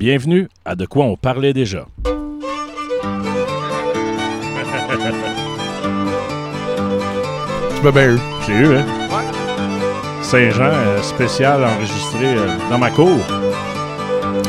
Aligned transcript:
Bienvenue 0.00 0.48
à 0.64 0.76
De 0.76 0.86
quoi 0.86 1.04
on 1.04 1.14
parlait 1.14 1.52
déjà. 1.52 1.84
Tu 7.76 7.84
m'as 7.84 7.90
bien 7.90 8.14
eu. 8.14 8.18
J'ai 8.46 8.52
eu, 8.54 8.76
hein? 8.76 8.86
Saint-Jean 10.22 10.70
euh, 10.72 11.02
spécial 11.02 11.62
enregistré 11.62 12.24
euh, 12.24 12.46
dans 12.70 12.78
ma 12.78 12.90
cour. 12.90 13.10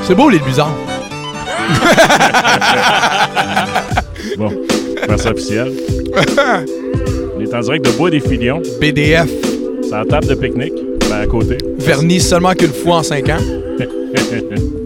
C'est 0.03 0.15
beau, 0.15 0.29
les 0.29 0.39
bizarres. 0.39 0.73
Bon, 4.37 4.49
c'est 5.17 5.27
officiel. 5.27 5.73
On 7.35 7.41
est 7.41 7.53
en 7.53 7.59
direct 7.59 7.83
de 7.85 7.91
Bois 7.91 8.09
des 8.09 8.21
Filions. 8.21 8.61
PDF. 8.79 9.29
C'est 9.83 9.91
la 9.91 10.05
table 10.05 10.27
de 10.27 10.35
pique-nique, 10.35 10.73
ben, 11.09 11.19
à 11.19 11.27
côté. 11.27 11.57
Vernis 11.77 12.21
seulement 12.21 12.53
qu'une 12.53 12.71
fois 12.71 12.99
en 12.99 13.03
5 13.03 13.27
ans. 13.27 13.37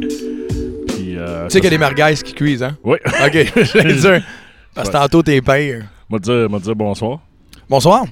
Euh, 1.46 1.48
Tu 1.48 1.54
sais 1.54 1.60
qu'il 1.60 1.66
y 1.66 1.68
a 1.68 1.70
des 1.72 1.78
merguez 1.78 2.16
qui 2.24 2.34
cuisent, 2.34 2.64
hein? 2.64 2.78
Oui. 2.84 2.98
OK, 3.06 3.12
je 3.56 3.78
vais 3.78 3.94
dire. 3.94 4.24
Parce 4.74 4.90
que 4.90 4.94
Ouais. 4.96 5.02
tantôt, 5.02 5.24
t'es 5.24 5.42
pire. 5.42 5.86
M'a 6.10 6.20
dire, 6.20 6.50
m'a 6.50 6.60
dire 6.60 6.76
bonsoir. 6.76 7.20
Bonsoir. 7.70 8.06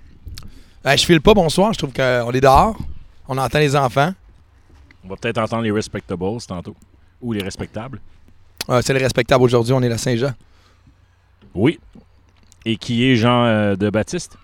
Ben, 0.83 0.95
je 0.97 1.05
file 1.05 1.21
pas 1.21 1.33
bonsoir. 1.33 1.73
Je 1.73 1.77
trouve 1.79 1.93
qu'on 1.93 2.31
est 2.31 2.41
dehors. 2.41 2.77
On 3.27 3.37
entend 3.37 3.59
les 3.59 3.75
enfants. 3.75 4.13
On 5.03 5.09
va 5.09 5.15
peut-être 5.17 5.37
entendre 5.37 5.63
les 5.63 5.71
respectables 5.71 6.23
tantôt. 6.47 6.75
Ou 7.21 7.33
les 7.33 7.43
respectables. 7.43 7.99
Euh, 8.69 8.81
c'est 8.83 8.93
le 8.93 8.99
respectable 8.99 9.43
aujourd'hui. 9.43 9.73
On 9.73 9.81
est 9.81 9.91
à 9.91 9.97
Saint-Jean. 9.97 10.33
Oui. 11.53 11.79
Et 12.65 12.77
qui 12.77 13.05
est 13.05 13.15
Jean 13.15 13.43
euh, 13.45 13.75
de 13.75 13.89
Baptiste? 13.89 14.37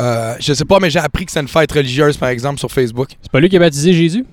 Euh, 0.00 0.34
je 0.40 0.52
sais 0.52 0.64
pas, 0.64 0.80
mais 0.80 0.90
j'ai 0.90 0.98
appris 0.98 1.26
que 1.26 1.32
c'est 1.32 1.40
une 1.40 1.48
fête 1.48 1.70
religieuse, 1.72 2.16
par 2.16 2.30
exemple, 2.30 2.58
sur 2.58 2.70
Facebook. 2.70 3.10
C'est 3.20 3.30
pas 3.30 3.38
lui 3.40 3.48
qui 3.48 3.56
a 3.56 3.60
baptisé 3.60 3.92
Jésus? 3.92 4.24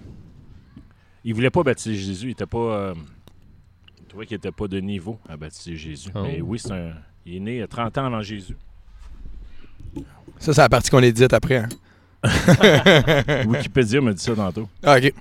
Il 1.23 1.33
voulait 1.33 1.49
pas 1.49 1.61
baptiser 1.61 1.95
Jésus. 1.95 2.27
Il 2.27 2.31
était 2.31 2.45
pas. 2.45 2.93
Il 4.17 4.25
trouvait 4.25 4.25
qu'il 4.25 4.37
était 4.37 4.51
pas 4.51 4.67
de 4.67 4.79
niveau 4.79 5.19
à 5.29 5.37
baptiser 5.37 5.75
Jésus. 5.75 6.09
Oh. 6.15 6.23
Mais 6.23 6.41
oui, 6.41 6.59
c'est 6.59 6.71
un. 6.71 6.93
Il 7.25 7.35
est 7.35 7.39
né 7.39 7.61
euh, 7.61 7.67
30 7.67 7.97
ans 7.97 8.05
avant 8.05 8.21
Jésus. 8.21 8.55
Ça, 10.39 10.53
c'est 10.53 10.61
la 10.61 10.69
partie 10.69 10.89
qu'on 10.89 11.03
est 11.03 11.11
dite 11.11 11.33
après. 11.33 11.57
Hein? 11.57 11.69
Wikipédia 13.47 14.01
m'a 14.01 14.13
dit 14.13 14.23
ça 14.23 14.33
tantôt. 14.33 14.67
Ah, 14.83 14.97
OK. 14.97 15.05
Euh, 15.05 15.11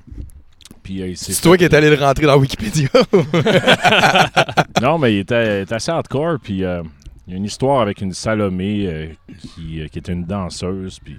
il 0.89 1.17
C'est 1.17 1.41
toi 1.43 1.57
qui 1.57 1.65
es 1.65 1.75
allé 1.75 1.91
le 1.91 1.97
rentrer 1.97 2.27
dans 2.27 2.39
Wikipédia. 2.39 2.89
Non, 4.83 4.99
mais 4.99 5.15
il 5.15 5.19
était, 5.21 5.61
il 5.61 5.63
était 5.63 5.75
assez 5.75 5.91
hardcore. 5.91 6.39
Puis 6.41 6.65
euh, 6.65 6.83
il 7.27 7.33
y 7.33 7.35
a 7.35 7.39
une 7.39 7.45
histoire 7.45 7.81
avec 7.81 8.01
une 8.01 8.13
Salomé 8.13 8.87
euh, 8.87 9.09
qui, 9.39 9.81
euh, 9.81 9.89
qui 9.89 9.99
était 9.99 10.13
une 10.13 10.25
danseuse. 10.25 11.01
Puis 11.01 11.17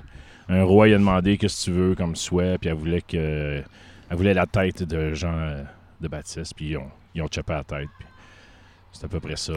un 0.48 0.64
roi 0.64 0.88
lui 0.88 0.94
a 0.94 0.98
demandé 0.98 1.38
qu'est-ce 1.38 1.66
que 1.66 1.72
tu 1.72 1.78
veux 1.78 1.96
comme 1.96 2.16
souhait. 2.16 2.58
Puis 2.58 2.70
elle 2.70 2.76
voulait 2.76 3.02
que 3.02 3.62
elle 4.10 4.18
voulait 4.18 4.34
la 4.34 4.46
tête 4.46 4.84
de 4.84 5.14
Jean 5.14 5.38
euh, 5.38 5.64
de 6.00 6.08
Baptiste. 6.08 6.54
Puis 6.56 6.76
ils 7.18 7.22
ont 7.24 7.28
chopé 7.34 7.54
la 7.54 7.64
tête. 7.64 7.90
C'est 8.94 9.06
à 9.06 9.08
peu 9.08 9.20
près 9.20 9.36
ça 9.36 9.54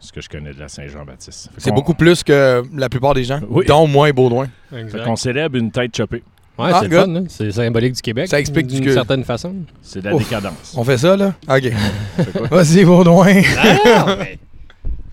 ce 0.00 0.12
que 0.12 0.20
je 0.20 0.28
connais 0.28 0.52
de 0.52 0.60
la 0.60 0.68
Saint-Jean-Baptiste. 0.68 1.50
C'est 1.58 1.72
beaucoup 1.72 1.94
plus 1.94 2.22
que 2.22 2.62
la 2.74 2.88
plupart 2.88 3.14
des 3.14 3.24
gens, 3.24 3.40
Oui. 3.48 3.64
dont 3.66 3.86
moi 3.86 4.08
et 4.08 4.12
Baudouin. 4.12 4.48
Fait 4.70 5.02
qu'on 5.04 5.16
célèbre 5.16 5.56
une 5.56 5.70
tête 5.70 5.96
chopée. 5.96 6.22
Ouais, 6.58 6.70
Ah, 6.72 6.80
c'est 6.82 6.88
good. 6.88 7.08
le 7.08 7.14
fun, 7.14 7.20
hein? 7.22 7.24
C'est 7.28 7.50
symbolique 7.50 7.94
du 7.94 8.02
Québec. 8.02 8.28
Ça 8.28 8.38
explique 8.38 8.68
d'une 8.68 8.84
que- 8.84 8.92
certaine 8.92 9.24
façon. 9.24 9.54
C'est 9.82 10.00
de 10.00 10.04
la 10.08 10.14
Ouf. 10.14 10.22
décadence. 10.22 10.74
On 10.76 10.84
fait 10.84 10.98
ça, 10.98 11.16
là? 11.16 11.34
OK. 11.48 11.64
Vas-y, 12.50 12.84
Baudouin. 12.84 13.42
Ah, 13.58 14.16
mais 14.18 14.38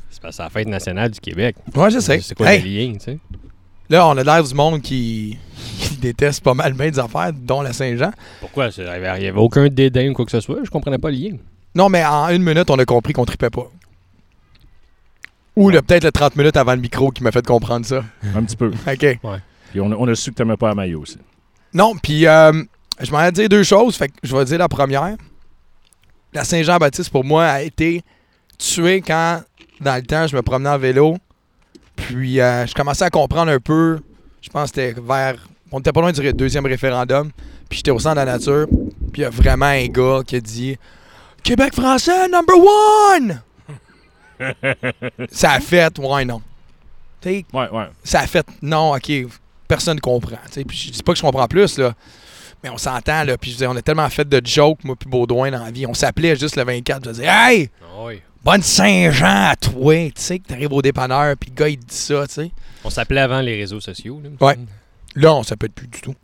c'est 0.09 0.21
parce 0.21 0.31
que 0.33 0.37
c'est 0.37 0.43
la 0.43 0.49
fête 0.51 0.67
nationale 0.67 1.09
du 1.09 1.19
Québec. 1.19 1.55
Ouais, 1.75 1.89
je 1.89 1.97
sais. 1.99 2.19
C'est 2.19 2.35
quoi 2.35 2.53
Hey, 2.53 2.61
le 2.61 2.69
lien, 2.69 2.93
tu 2.93 2.99
sais? 2.99 3.17
là, 3.89 4.07
on 4.07 4.17
a 4.17 4.23
l'air 4.23 4.43
du 4.43 4.53
monde 4.53 4.81
qui... 4.81 5.37
qui 5.79 5.95
déteste 5.95 6.43
pas 6.43 6.53
mal 6.53 6.73
bien 6.73 6.91
des 6.91 6.99
affaires, 6.99 7.31
dont 7.33 7.61
la 7.63 7.73
Saint-Jean. 7.73 8.11
Pourquoi? 8.39 8.69
Il 8.77 8.83
n'y 8.83 8.89
avait 9.27 9.31
aucun 9.39 9.67
dédain 9.67 10.09
ou 10.11 10.13
quoi 10.13 10.25
que 10.25 10.31
ce 10.31 10.41
soit? 10.41 10.59
Je 10.63 10.69
comprenais 10.69 10.99
pas 10.99 11.09
le 11.09 11.17
lien. 11.17 11.37
Non, 11.75 11.89
mais 11.89 12.03
en 12.05 12.29
une 12.29 12.43
minute, 12.43 12.69
on 12.69 12.77
a 12.79 12.85
compris 12.85 13.13
qu'on 13.13 13.25
tripait 13.25 13.49
pas. 13.49 13.69
Ou 15.55 15.69
le- 15.69 15.81
peut-être 15.81 16.03
le 16.05 16.11
30 16.11 16.35
minutes 16.35 16.57
avant 16.57 16.73
le 16.75 16.81
micro 16.81 17.11
qui 17.11 17.23
m'a 17.23 17.31
fait 17.31 17.45
comprendre 17.45 17.85
ça. 17.85 18.03
Un 18.35 18.43
petit 18.43 18.55
peu. 18.55 18.67
OK. 18.87 19.19
Puis 19.71 19.79
on 19.81 19.91
a, 19.91 19.95
on 19.95 20.07
a 20.07 20.15
su 20.15 20.31
que 20.31 20.35
t'aimais 20.35 20.57
pas 20.57 20.69
la 20.69 20.75
maillot 20.75 21.01
aussi. 21.01 21.17
Non, 21.73 21.95
puis 21.95 22.25
euh, 22.27 22.51
je 22.99 23.11
m'en 23.11 23.23
ai 23.23 23.31
dire 23.31 23.47
deux 23.49 23.63
choses. 23.63 23.95
Fait 23.95 24.09
que 24.09 24.13
je 24.23 24.35
vais 24.35 24.43
dire 24.45 24.57
la 24.59 24.67
première. 24.67 25.15
La 26.33 26.43
Saint-Jean-Baptiste, 26.43 27.09
pour 27.09 27.23
moi, 27.25 27.45
a 27.45 27.61
été 27.61 28.03
tuée 28.57 29.01
quand, 29.01 29.41
dans 29.81 29.95
le 29.95 30.01
temps, 30.03 30.27
je 30.27 30.35
me 30.35 30.41
promenais 30.41 30.69
en 30.69 30.77
vélo. 30.77 31.17
Puis 31.95 32.39
euh, 32.39 32.65
je 32.65 32.73
commençais 32.73 33.05
à 33.05 33.09
comprendre 33.09 33.51
un 33.51 33.59
peu. 33.59 33.99
Je 34.41 34.49
pense 34.49 34.71
que 34.71 34.81
c'était 34.81 34.99
vers. 35.01 35.35
On 35.71 35.79
était 35.79 35.91
pas 35.91 36.01
loin 36.01 36.11
du 36.11 36.33
deuxième 36.33 36.65
référendum. 36.65 37.31
Puis 37.69 37.77
j'étais 37.77 37.91
au 37.91 37.99
centre 37.99 38.15
de 38.15 38.25
la 38.25 38.33
nature. 38.37 38.67
Puis 39.13 39.21
il 39.21 39.21
y 39.21 39.25
a 39.25 39.29
vraiment 39.29 39.65
un 39.67 39.85
gars 39.87 40.21
qui 40.25 40.35
a 40.37 40.41
dit 40.41 40.77
Québec 41.43 41.73
français, 41.73 42.27
number 42.27 42.55
one! 42.57 43.41
ça 45.31 45.51
a 45.53 45.59
fait, 45.59 45.97
ouais, 45.99 46.25
non. 46.25 46.41
Tu 47.21 47.29
sais, 47.29 47.45
Ouais, 47.53 47.69
ouais. 47.69 47.85
ça 48.03 48.21
a 48.21 48.27
fait 48.27 48.45
non, 48.61 48.95
ok, 48.95 49.11
personne 49.67 49.99
comprend. 49.99 50.37
tu 50.47 50.53
sais. 50.53 50.63
Puis 50.65 50.77
je 50.77 50.91
dis 50.91 51.03
pas 51.03 51.13
que 51.13 51.17
je 51.17 51.23
comprends 51.23 51.47
plus, 51.47 51.77
là. 51.77 51.93
Mais 52.63 52.69
on 52.69 52.77
s'entend, 52.77 53.23
là. 53.23 53.37
Puis 53.37 53.55
je 53.59 53.65
on 53.65 53.75
a 53.75 53.81
tellement 53.81 54.09
fait 54.09 54.27
de 54.27 54.41
jokes, 54.45 54.83
moi, 54.83 54.95
puis 54.95 55.09
Baudouin, 55.09 55.51
dans 55.51 55.63
la 55.63 55.71
vie. 55.71 55.85
On 55.87 55.93
s'appelait 55.93 56.35
juste 56.35 56.55
le 56.55 56.63
24. 56.63 57.05
Je 57.05 57.09
disais, 57.11 57.27
hey, 57.27 57.69
oui. 58.03 58.21
bonne 58.43 58.61
Saint-Jean 58.61 59.49
à 59.49 59.55
toi. 59.55 59.93
Tu 60.09 60.21
sais, 60.21 60.39
que 60.39 60.47
t'arrives 60.47 60.73
au 60.73 60.81
dépanneur, 60.81 61.35
puis 61.37 61.49
le 61.49 61.55
gars, 61.55 61.69
il 61.69 61.77
dit 61.77 61.95
ça, 61.95 62.27
tu 62.27 62.33
sais. 62.33 62.51
On 62.83 62.89
s'appelait 62.89 63.21
avant 63.21 63.41
les 63.41 63.55
réseaux 63.55 63.79
sociaux. 63.81 64.21
là. 64.23 64.29
Ouais. 64.45 64.57
Là, 65.15 65.35
on 65.35 65.43
s'appelle 65.43 65.71
plus 65.71 65.87
du 65.87 66.01
tout. 66.01 66.15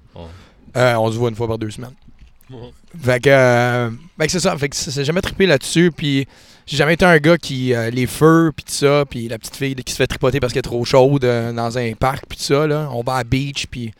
Euh, 0.75 0.95
on 0.95 1.11
se 1.11 1.17
voit 1.17 1.29
une 1.29 1.35
fois 1.35 1.47
par 1.47 1.57
deux 1.57 1.71
semaines. 1.71 1.93
Fait 3.03 3.19
que, 3.21 3.29
euh, 3.29 3.89
fait 4.19 4.25
que 4.27 4.31
c'est 4.31 4.39
ça. 4.39 4.57
Fait 4.57 4.69
que 4.69 4.75
c'est- 4.75 4.91
c'est 4.91 5.03
jamais 5.05 5.21
trippé 5.21 5.45
là-dessus. 5.45 5.91
Puis 5.95 6.27
j'ai 6.65 6.77
jamais 6.77 6.93
été 6.93 7.05
un 7.05 7.17
gars 7.17 7.37
qui. 7.37 7.73
euh, 7.73 7.89
les 7.89 8.07
feux, 8.07 8.51
puis 8.55 8.63
tout 8.65 8.71
ça. 8.73 9.03
Puis 9.09 9.27
la 9.27 9.37
petite 9.37 9.55
fille 9.55 9.75
qui 9.75 9.91
se 9.91 9.97
fait 9.97 10.07
tripoter 10.07 10.39
parce 10.39 10.53
qu'elle 10.53 10.59
est 10.59 10.63
trop 10.63 10.83
chaude 10.85 11.25
euh, 11.25 11.51
dans 11.51 11.77
un 11.77 11.93
parc, 11.93 12.25
puis 12.27 12.37
tout 12.37 12.43
ça. 12.43 12.65
Là. 12.67 12.89
On 12.93 13.01
va 13.03 13.13
à 13.13 13.17
la 13.19 13.23
beach, 13.23 13.67
puis. 13.69 13.93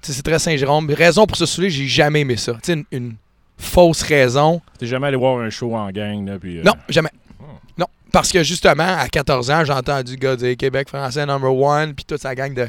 C'est 0.00 0.22
très 0.22 0.38
Saint-Jérôme. 0.38 0.88
Raison 0.92 1.26
pour 1.26 1.36
se 1.36 1.44
saouler, 1.44 1.70
j'ai 1.70 1.86
jamais 1.88 2.20
aimé 2.20 2.36
ça. 2.36 2.54
Tu 2.62 2.72
une, 2.72 2.84
une 2.92 3.14
fausse 3.58 4.02
raison. 4.02 4.62
T'es 4.78 4.86
jamais 4.86 5.08
allé 5.08 5.16
voir 5.16 5.38
un 5.40 5.50
show 5.50 5.74
en 5.76 5.90
gang, 5.90 6.24
là, 6.26 6.38
puis... 6.38 6.58
euh, 6.58 6.62
Non, 6.62 6.72
jamais. 6.88 7.10
Oh. 7.40 7.44
Non. 7.76 7.86
Parce 8.12 8.30
que 8.30 8.42
justement, 8.44 8.96
à 8.96 9.08
14 9.08 9.50
ans, 9.50 9.64
j'ai 9.64 9.72
entendu 9.72 10.12
le 10.12 10.18
gars 10.18 10.36
dire 10.36 10.56
Québec 10.56 10.88
français 10.88 11.26
number 11.26 11.52
one, 11.52 11.94
puis 11.94 12.04
toute 12.06 12.22
sa 12.22 12.34
gang 12.34 12.54
de, 12.54 12.68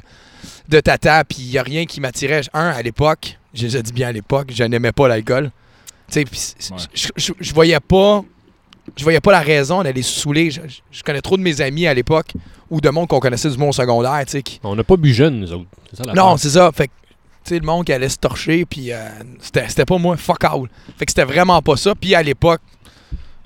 de 0.68 0.80
tata, 0.80 1.24
puis 1.24 1.38
il 1.42 1.52
n'y 1.52 1.58
a 1.60 1.64
rien 1.64 1.86
qui 1.86 2.02
m'attirait. 2.02 2.42
Un, 2.54 2.70
à 2.72 2.82
l'époque, 2.82 3.38
je 3.54 3.66
les 3.68 3.78
ai 3.78 3.84
dit 3.84 3.92
bien 3.94 4.08
à 4.10 4.12
l'époque, 4.12 4.52
je 4.54 4.64
n'aimais 4.64 4.92
pas 4.92 5.08
l'alcool. 5.08 5.52
Tu 6.12 6.24
sais, 6.26 6.26
je, 7.40 7.54
voyais 7.54 7.80
pas. 7.80 8.24
Je 8.98 9.04
voyais 9.04 9.20
pas 9.20 9.32
la 9.32 9.42
raison 9.42 9.84
d'aller 9.84 10.02
se 10.02 10.20
saouler. 10.22 10.50
Je, 10.50 10.62
je- 10.68 10.80
je 10.92 11.04
connais 11.04 11.22
trop 11.22 11.38
de 11.38 11.42
mes 11.44 11.62
amis 11.62 11.86
à 11.86 11.94
l'époque 11.94 12.34
ou 12.72 12.82
de 12.82 12.90
monde 12.90 13.08
qu'on 13.08 13.20
connaissait 13.20 13.50
du 13.50 13.58
monde 13.58 13.74
secondaire, 13.74 14.20
tu 14.26 14.32
sais, 14.32 14.42
qui, 14.42 14.60
On 14.64 14.76
n'a 14.76 14.84
pas 14.84 14.96
bu 14.98 15.14
jeune, 15.14 15.40
nous 15.40 15.52
autres. 15.54 15.66
C'est 15.92 15.98
ça 15.98 16.04
la 16.06 16.14
non, 16.14 16.38
c'est 16.38 16.50
ça. 16.50 16.72
Fait 16.72 16.88
que, 16.88 16.94
tu 17.44 17.50
sais, 17.50 17.60
le 17.60 17.66
monde 17.66 17.86
qui 17.86 17.94
allait 17.94 18.10
se 18.10 18.18
torcher, 18.18 18.66
puis 18.66 18.92
euh, 18.92 19.08
c'était 19.40 19.68
c'était 19.70 19.86
pas 19.86 19.98
moi, 20.00 20.18
fuck 20.18 20.44
all. 20.44 20.64
Fait 20.98 21.06
que 21.06 21.12
c'était 21.12 21.26
vraiment 21.26 21.62
pas 21.62 21.78
ça. 21.78 21.94
Puis 21.94 22.16
à 22.16 22.24
l'époque, 22.24 22.62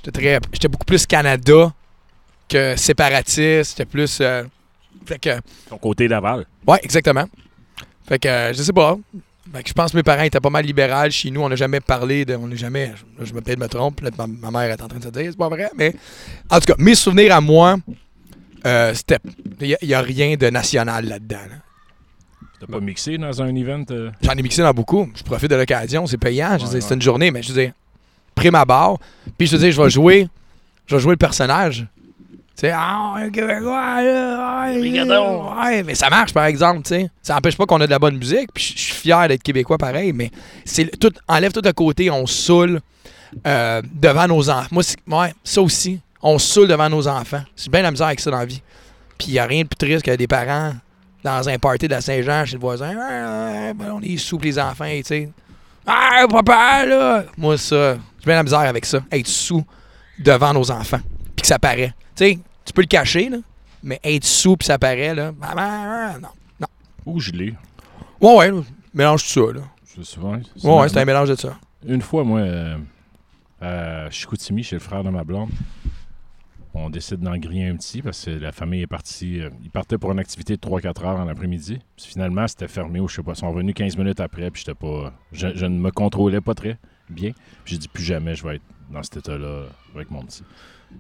j'étais 0.05 0.67
beaucoup 0.69 0.85
plus 0.85 1.05
Canada 1.05 1.73
que 2.47 2.75
séparatiste. 2.77 3.71
J'étais 3.71 3.85
plus. 3.85 4.19
euh, 4.21 4.43
fait 5.05 5.19
que, 5.19 5.39
Ton 5.69 5.77
côté 5.77 6.07
Laval. 6.07 6.45
ouais, 6.67 6.79
exactement. 6.83 7.25
Fait 8.07 8.19
que, 8.19 8.27
euh, 8.27 8.53
je 8.53 8.63
sais 8.63 8.73
pas. 8.73 8.97
Que 9.51 9.59
je 9.67 9.73
pense 9.73 9.91
que 9.91 9.97
mes 9.97 10.03
parents 10.03 10.23
étaient 10.23 10.39
pas 10.39 10.49
mal 10.49 10.65
libérales 10.65 11.11
chez 11.11 11.29
nous. 11.29 11.41
On 11.41 11.49
n'a 11.49 11.55
jamais 11.55 11.79
parlé 11.81 12.25
de. 12.25 12.35
On 12.35 12.47
n'a 12.47 12.55
jamais. 12.55 12.93
Je, 13.19 13.25
je 13.25 13.33
me 13.33 13.41
peut-être 13.41 13.59
me 13.59 13.67
trompe. 13.67 14.01
Là, 14.01 14.09
ma, 14.17 14.25
ma 14.25 14.51
mère 14.51 14.71
est 14.71 14.81
en 14.81 14.87
train 14.87 14.99
de 14.99 15.03
se 15.03 15.09
dire, 15.09 15.25
c'est 15.31 15.37
pas 15.37 15.49
vrai. 15.49 15.69
Mais 15.77 15.93
en 16.49 16.59
tout 16.59 16.65
cas, 16.65 16.75
mes 16.77 16.95
souvenirs 16.95 17.35
à 17.35 17.41
moi, 17.41 17.75
euh, 18.65 18.93
c'était. 18.93 19.19
Il 19.59 19.77
n'y 19.83 19.93
a, 19.93 20.01
rien 20.01 20.35
de 20.35 20.49
national 20.49 21.05
là-dedans. 21.05 21.37
là. 21.49 21.55
T'as 22.59 22.67
pas 22.67 22.79
mixé 22.79 23.17
dans 23.17 23.41
un 23.41 23.53
event? 23.55 23.83
euh? 23.91 24.09
J'en 24.21 24.31
ai 24.31 24.41
mixé 24.41 24.61
dans 24.61 24.73
beaucoup. 24.73 25.09
Je 25.15 25.23
profite 25.23 25.49
de 25.51 25.55
l'occasion. 25.55 26.07
C'est 26.07 26.17
payant. 26.17 26.57
Je 26.57 26.65
Ouais, 26.65 26.81
c'est 26.81 26.93
une 26.93 27.01
journée, 27.01 27.29
mais 27.29 27.43
je 27.43 27.51
veux 27.51 27.61
dire, 27.61 27.73
prime 28.33 28.55
à 28.55 28.63
barre. 28.63 28.97
Puis 29.37 29.47
je 29.47 29.57
veux 29.57 29.61
dire, 29.61 29.71
je 29.73 29.81
vais 29.81 29.89
jouer. 29.89 30.27
Je 30.87 30.95
vais 30.95 31.01
jouer 31.01 31.11
le 31.13 31.17
personnage. 31.17 31.85
Tu 32.63 32.69
sais, 32.69 32.75
ah, 32.77 33.15
un 33.17 33.29
Québécois, 33.29 34.01
là, 34.01 34.71
ouais, 34.71 35.83
mais 35.83 35.95
ça 35.95 36.09
marche, 36.09 36.31
par 36.31 36.45
exemple, 36.45 36.83
tu 36.83 36.95
sais. 36.95 37.09
Ça 37.21 37.33
n'empêche 37.33 37.57
pas 37.57 37.65
qu'on 37.65 37.81
a 37.81 37.85
de 37.85 37.91
la 37.91 37.99
bonne 37.99 38.15
musique. 38.15 38.53
Puis 38.53 38.73
je 38.77 38.81
suis 38.81 38.93
fier 38.93 39.27
d'être 39.27 39.43
Québécois 39.43 39.77
pareil, 39.77 40.13
mais 40.13 40.31
c'est 40.63 40.97
tout, 40.97 41.11
enlève 41.27 41.51
tout 41.51 41.59
de 41.59 41.71
côté, 41.71 42.09
on 42.09 42.25
saoule 42.25 42.79
euh, 43.45 43.81
devant 43.93 44.27
nos 44.27 44.49
enfants. 44.49 44.69
Moi, 44.71 44.83
ouais, 45.07 45.33
ça 45.43 45.61
aussi, 45.61 45.99
on 46.21 46.39
saoule 46.39 46.69
devant 46.69 46.89
nos 46.89 47.05
enfants. 47.05 47.41
C'est 47.53 47.69
bien 47.69 47.81
la 47.81 47.91
misère 47.91 48.07
avec 48.07 48.21
ça 48.21 48.31
dans 48.31 48.37
la 48.37 48.45
vie. 48.45 48.61
Puis 49.17 49.27
il 49.27 49.33
n'y 49.33 49.39
a 49.39 49.45
rien 49.45 49.63
de 49.63 49.67
plus 49.67 49.85
triste 49.85 50.05
que 50.05 50.15
des 50.15 50.27
parents 50.27 50.71
dans 51.21 51.49
un 51.49 51.57
party 51.57 51.89
de 51.89 51.93
la 51.95 51.99
Saint-Jean 51.99 52.45
chez 52.45 52.55
le 52.55 52.61
voisin. 52.61 52.95
Ah, 52.97 53.73
ben, 53.73 53.91
on 53.91 54.01
est 54.01 54.15
sous 54.15 54.39
les 54.39 54.57
enfants, 54.57 54.85
tu 54.87 55.03
sais. 55.03 55.29
Ah, 55.85 56.25
papa, 56.29 56.85
là! 56.85 57.25
Moi, 57.37 57.57
ça, 57.57 57.95
j'ai 58.19 58.25
bien 58.25 58.35
la 58.35 58.43
misère 58.43 58.59
avec 58.59 58.85
ça. 58.85 58.99
Être 59.11 59.27
sous 59.27 59.65
devant 60.17 60.53
nos 60.53 60.71
enfants. 60.71 61.01
Puis 61.35 61.41
que 61.41 61.47
ça 61.47 61.59
paraît. 61.59 61.93
Tu 62.15 62.23
sais, 62.23 62.39
tu 62.65 62.73
peux 62.73 62.81
le 62.81 62.87
cacher, 62.87 63.29
là. 63.29 63.37
Mais 63.83 63.99
être 64.03 64.23
sous 64.23 64.55
puis 64.55 64.65
ça 64.65 64.77
paraît, 64.79 65.13
là. 65.13 65.31
Maman, 65.33 66.19
non. 66.21 66.67
Ou 67.05 67.19
gelé. 67.19 67.53
Ouais, 68.21 68.35
ouais, 68.51 68.51
mélange 68.93 69.23
tout 69.23 69.29
ça, 69.47 69.53
là. 69.53 69.61
C'est 69.83 70.03
souvent. 70.05 70.33
Ouais, 70.63 70.79
ouais, 70.81 70.89
c'est 70.89 70.97
un 70.99 71.05
mélange 71.05 71.29
de 71.29 71.35
ça. 71.35 71.57
Une 71.85 72.01
fois, 72.01 72.23
moi, 72.23 72.39
euh, 72.39 72.77
à 73.61 74.09
Chicoutimi, 74.09 74.63
chez 74.63 74.77
le 74.77 74.79
frère 74.79 75.03
de 75.03 75.09
ma 75.09 75.23
blonde. 75.23 75.49
On 76.75 76.89
décide 76.89 77.19
d'en 77.19 77.37
griller 77.37 77.67
un 77.67 77.75
petit 77.75 78.01
parce 78.01 78.25
que 78.25 78.31
la 78.31 78.51
famille 78.51 78.81
est 78.81 78.87
partie. 78.87 79.41
euh, 79.41 79.49
ils 79.63 79.69
partaient 79.69 79.99
pour 79.99 80.11
une 80.11 80.17
activité 80.19 80.55
de 80.55 80.61
3-4 80.61 81.05
heures 81.05 81.19
en 81.19 81.27
après-midi. 81.27 81.79
Puis 81.95 82.05
finalement, 82.07 82.47
c'était 82.47 82.67
fermé 82.67 82.99
ou 82.99 83.07
je 83.07 83.17
sais 83.17 83.21
pas. 83.23 83.33
Ils 83.33 83.37
sont 83.37 83.51
revenus 83.51 83.75
15 83.75 83.95
minutes 83.97 84.19
après, 84.19 84.49
puis 84.49 84.63
j'étais 84.65 84.73
pas. 84.73 85.13
Je, 85.31 85.49
je 85.53 85.65
ne 85.67 85.77
me 85.77 85.91
contrôlais 85.91 86.41
pas 86.41 86.55
très 86.55 86.79
bien. 87.09 87.31
Puis 87.63 87.75
j'ai 87.75 87.77
dit 87.77 87.87
plus 87.87 88.03
jamais 88.03 88.33
je 88.33 88.43
vais 88.47 88.55
être 88.55 88.63
dans 88.91 89.03
cet 89.03 89.17
état-là 89.17 89.65
avec 89.93 90.09
mon 90.09 90.23
petit. 90.23 90.41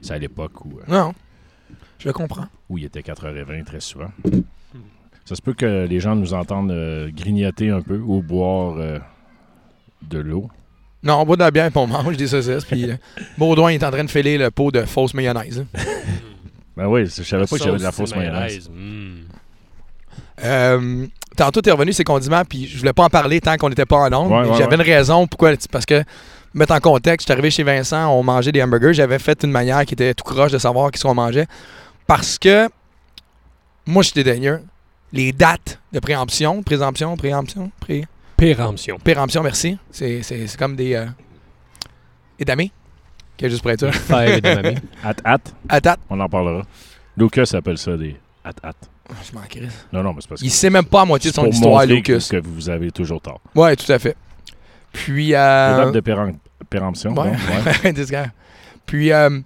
C'est 0.01 0.13
à 0.13 0.19
l'époque 0.19 0.63
où, 0.63 0.77
euh, 0.79 0.83
Non. 0.87 1.13
Je 2.03 2.09
le 2.09 2.13
comprends. 2.13 2.45
où 2.69 2.77
il 2.77 2.83
était 2.85 2.99
4h20 3.01 3.63
très 3.63 3.79
souvent. 3.79 4.11
Ça 5.25 5.35
se 5.35 5.41
peut 5.41 5.53
que 5.53 5.85
les 5.85 5.99
gens 6.01 6.15
nous 6.15 6.33
entendent 6.33 6.71
euh, 6.71 7.09
grignoter 7.15 7.69
un 7.69 7.81
peu 7.81 7.95
ou 7.97 8.21
boire 8.21 8.75
euh, 8.77 8.99
de 10.01 10.19
l'eau. 10.19 10.49
Non, 11.01 11.21
on 11.21 11.25
boit 11.25 11.37
de 11.37 11.41
la 11.43 11.51
bière 11.51 11.65
et 11.67 11.71
on 11.77 11.87
mange 11.87 12.17
des 12.17 12.27
saucisses. 12.27 12.65
Puis 12.65 12.91
euh, 12.91 12.95
Baudouin 13.37 13.69
est 13.69 13.83
en 13.83 13.91
train 13.91 14.03
de 14.03 14.09
filer 14.11 14.37
le 14.37 14.51
pot 14.51 14.69
de 14.71 14.81
fausse 14.81 15.13
mayonnaise. 15.13 15.65
hein. 15.75 15.79
Ben 16.75 16.87
oui, 16.87 17.05
je 17.05 17.21
savais 17.21 17.45
pas 17.45 17.55
que 17.57 17.63
j'avais 17.63 17.77
de 17.77 17.83
la 17.83 17.91
fausse 17.91 18.15
mayonnaise. 18.15 18.67
Mm. 18.73 19.25
Euh, 20.43 21.05
tantôt, 21.37 21.61
t'es 21.61 21.71
revenu 21.71 21.93
ces 21.93 22.03
condiments, 22.03 22.43
puis 22.43 22.65
je 22.67 22.79
voulais 22.79 22.93
pas 22.93 23.03
en 23.03 23.09
parler 23.09 23.39
tant 23.39 23.55
qu'on 23.57 23.69
n'était 23.69 23.85
pas 23.85 23.97
en 23.97 24.11
ondes. 24.11 24.31
Ouais, 24.31 24.41
mais 24.41 24.49
ouais, 24.49 24.57
j'avais 24.57 24.75
ouais. 24.77 24.83
une 24.83 24.93
raison. 24.93 25.27
Pourquoi 25.27 25.51
Parce 25.71 25.85
que, 25.85 26.03
mettre 26.55 26.73
en 26.73 26.79
contexte, 26.79 27.27
j'étais 27.27 27.33
arrivé 27.33 27.51
chez 27.51 27.61
Vincent, 27.61 28.09
on 28.11 28.23
mangeait 28.23 28.51
des 28.51 28.63
hamburgers. 28.63 28.93
J'avais 28.93 29.19
fait 29.19 29.43
une 29.43 29.51
manière 29.51 29.85
qui 29.85 29.93
était 29.93 30.13
tout 30.15 30.23
croche 30.23 30.51
de 30.51 30.57
savoir 30.57 30.89
qu'est-ce 30.91 31.03
qu'on 31.03 31.13
mangeait. 31.13 31.45
Parce 32.07 32.37
que, 32.37 32.69
moi, 33.85 34.03
j'étais 34.03 34.23
dédaigneux. 34.23 34.61
Les 35.11 35.31
dates 35.31 35.79
de 35.91 35.99
préemption, 35.99 36.63
présomption, 36.63 37.15
préemption, 37.17 37.71
pré... 37.79 38.05
Péremption. 38.35 38.97
péremption, 38.97 39.43
merci. 39.43 39.77
C'est, 39.91 40.21
c'est, 40.23 40.47
c'est 40.47 40.57
comme 40.57 40.75
des. 40.75 40.95
Euh... 40.95 41.05
Édamés. 42.39 42.71
Ok, 43.39 43.47
juste 43.47 43.61
pour 43.61 43.71
être 43.71 43.79
sûr. 43.79 43.93
Faire. 43.93 44.39
At 45.03 45.13
at, 45.23 45.37
À 45.69 45.79
date. 45.79 45.99
on 46.09 46.19
en 46.19 46.27
parlera. 46.27 46.63
Lucas 47.15 47.49
appelle 47.53 47.77
ça 47.77 47.95
des 47.95 48.15
at 48.43 48.53
at. 48.63 48.73
Ah, 49.09 49.13
Je 49.29 49.33
m'en 49.37 49.41
crisse. 49.47 49.87
Non, 49.93 50.01
non, 50.03 50.13
mais 50.13 50.21
c'est 50.21 50.29
parce 50.29 50.41
que 50.41 50.45
Il 50.45 50.49
sait 50.49 50.69
même 50.69 50.85
pas 50.85 51.01
à 51.01 51.05
moitié 51.05 51.29
de 51.29 51.35
son 51.35 51.43
pour 51.43 51.53
histoire, 51.53 51.85
Lucas. 51.85 52.27
que 52.29 52.37
vous 52.37 52.69
avez 52.69 52.91
toujours 52.91 53.21
tort. 53.21 53.39
Ouais, 53.55 53.75
tout 53.75 53.89
à 53.91 53.99
fait. 53.99 54.17
Puis. 54.91 55.27
Les 55.27 55.35
Euh... 55.35 55.85
dates 55.85 55.93
de 55.93 55.99
péremption. 56.69 57.13
Ouais. 57.13 57.29
ouais. 57.29 57.93
Puis, 58.85 59.11
euh, 59.13 59.39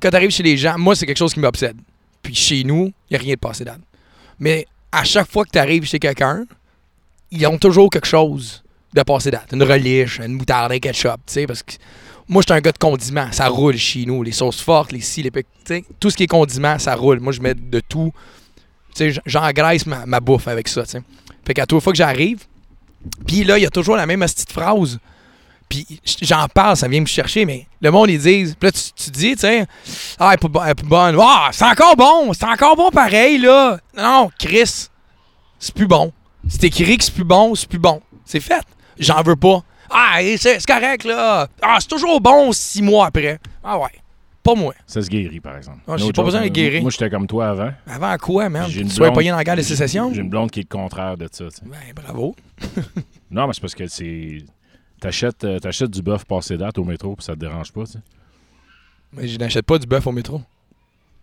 quand 0.00 0.10
tu 0.10 0.16
arrives 0.16 0.30
chez 0.30 0.42
les 0.42 0.56
gens, 0.56 0.76
moi, 0.78 0.94
c'est 0.94 1.06
quelque 1.06 1.18
chose 1.18 1.34
qui 1.34 1.40
m'obsède. 1.40 1.76
Puis 2.22 2.34
chez 2.34 2.64
nous, 2.64 2.92
il 3.10 3.12
n'y 3.12 3.16
a 3.16 3.20
rien 3.20 3.34
de 3.34 3.38
passé 3.38 3.64
date. 3.64 3.80
Mais 4.38 4.66
à 4.90 5.04
chaque 5.04 5.30
fois 5.30 5.44
que 5.44 5.50
tu 5.50 5.58
arrives 5.58 5.84
chez 5.84 5.98
quelqu'un, 5.98 6.44
ils 7.30 7.46
ont 7.46 7.58
toujours 7.58 7.90
quelque 7.90 8.06
chose 8.06 8.62
de 8.92 9.02
passé 9.02 9.30
date. 9.30 9.50
Une 9.52 9.62
reliche, 9.62 10.20
une 10.20 10.34
moutarde, 10.34 10.72
un 10.72 10.78
ketchup, 10.78 11.20
tu 11.26 11.46
parce 11.46 11.62
que 11.62 11.74
moi, 12.28 12.42
je 12.42 12.52
suis 12.52 12.58
un 12.58 12.60
gars 12.60 12.72
de 12.72 12.78
condiments. 12.78 13.30
Ça 13.32 13.48
roule 13.48 13.76
chez 13.76 14.06
nous. 14.06 14.22
Les 14.22 14.32
sauces 14.32 14.60
fortes, 14.60 14.92
les 14.92 15.00
ci, 15.00 15.22
les 15.22 15.30
sais, 15.64 15.84
Tout 16.00 16.10
ce 16.10 16.16
qui 16.16 16.22
est 16.22 16.28
condiments, 16.28 16.78
ça 16.78 16.94
roule. 16.94 17.20
Moi, 17.20 17.32
je 17.32 17.40
mets 17.40 17.54
de 17.54 17.80
tout. 17.80 18.12
Tu 18.94 19.12
sais, 19.12 19.20
j'engraisse 19.26 19.86
ma, 19.86 20.06
ma 20.06 20.20
bouffe 20.20 20.48
avec 20.48 20.68
ça, 20.68 20.84
tu 20.84 20.92
sais. 20.92 21.02
Fait 21.46 21.52
qu'à 21.52 21.66
toute 21.66 21.82
fois 21.82 21.92
que 21.92 21.96
j'arrive, 21.96 22.44
puis 23.26 23.44
là, 23.44 23.58
il 23.58 23.62
y 23.62 23.66
a 23.66 23.70
toujours 23.70 23.96
la 23.96 24.06
même 24.06 24.20
petite 24.20 24.52
phrase. 24.52 24.98
Puis 25.68 25.86
j'en 26.22 26.46
parle, 26.48 26.76
ça 26.76 26.88
vient 26.88 27.00
me 27.00 27.06
chercher, 27.06 27.44
mais 27.44 27.66
le 27.80 27.90
monde, 27.90 28.10
ils 28.10 28.20
disent. 28.20 28.54
Puis 28.58 28.68
là, 28.68 28.72
tu, 28.72 28.92
tu 29.04 29.10
dis, 29.10 29.32
tu 29.32 29.40
sais, 29.40 29.66
ah, 30.18 30.28
elle 30.28 30.34
est 30.34 30.48
pas 30.48 30.74
bonne. 30.84 31.18
Ah, 31.20 31.48
c'est 31.52 31.64
encore 31.64 31.96
bon, 31.96 32.32
c'est 32.32 32.44
encore 32.44 32.76
bon 32.76 32.90
pareil, 32.90 33.38
là. 33.38 33.78
Non, 33.96 34.30
Chris, 34.38 34.88
c'est 35.58 35.74
plus 35.74 35.86
bon. 35.86 36.12
C'est 36.48 36.64
écrit 36.64 36.98
que 36.98 37.04
c'est 37.04 37.14
plus 37.14 37.24
bon, 37.24 37.54
c'est 37.54 37.68
plus 37.68 37.78
bon. 37.78 38.00
C'est 38.24 38.40
fait. 38.40 38.62
J'en 38.98 39.22
veux 39.22 39.36
pas. 39.36 39.62
Ah, 39.90 40.18
c'est 40.38 40.64
correct, 40.66 41.04
là. 41.04 41.48
Ah, 41.62 41.76
c'est 41.80 41.88
toujours 41.88 42.20
bon 42.20 42.52
six 42.52 42.82
mois 42.82 43.06
après. 43.06 43.38
Ah 43.62 43.78
ouais. 43.78 43.88
Pas 44.42 44.54
moi. 44.54 44.74
Ça 44.86 45.00
se 45.00 45.08
guérit, 45.08 45.40
par 45.40 45.56
exemple. 45.56 45.78
Ah, 45.88 45.96
j'ai 45.96 46.04
No 46.04 46.12
pas 46.12 46.22
besoin 46.22 46.42
de 46.42 46.48
guérir. 46.48 46.82
Moi, 46.82 46.90
j'étais 46.90 47.08
comme 47.08 47.26
toi 47.26 47.48
avant. 47.48 47.70
Avant 47.86 48.14
quoi, 48.18 48.50
man? 48.50 48.66
J'ai 48.68 48.80
Tu 48.80 48.82
une 48.82 48.90
sois 48.90 49.10
pogné 49.10 49.30
dans 49.30 49.36
la 49.36 49.44
guerre 49.44 49.56
de 49.56 49.62
sécession? 49.62 50.12
J'ai 50.12 50.20
une 50.20 50.28
blonde 50.28 50.50
qui 50.50 50.60
est 50.60 50.70
le 50.70 50.76
contraire 50.78 51.16
de 51.16 51.26
ça. 51.32 51.44
Ben, 51.64 51.78
bravo. 51.96 52.36
Non, 53.30 53.46
mais 53.46 53.54
c'est 53.54 53.60
parce 53.62 53.74
que 53.74 53.86
c'est. 53.86 54.44
T'achètes, 55.00 55.44
euh, 55.44 55.58
t'achètes 55.58 55.90
du 55.90 56.02
bœuf 56.02 56.24
passé 56.24 56.56
date 56.56 56.78
au 56.78 56.84
métro, 56.84 57.14
puis 57.16 57.24
ça 57.24 57.34
te 57.34 57.38
dérange 57.40 57.72
pas, 57.72 57.84
tu 57.84 57.92
sais? 57.92 57.98
Mais 59.12 59.28
je 59.28 59.38
n'achète 59.38 59.66
pas 59.66 59.78
du 59.78 59.86
bœuf 59.86 60.06
au 60.06 60.12
métro. 60.12 60.40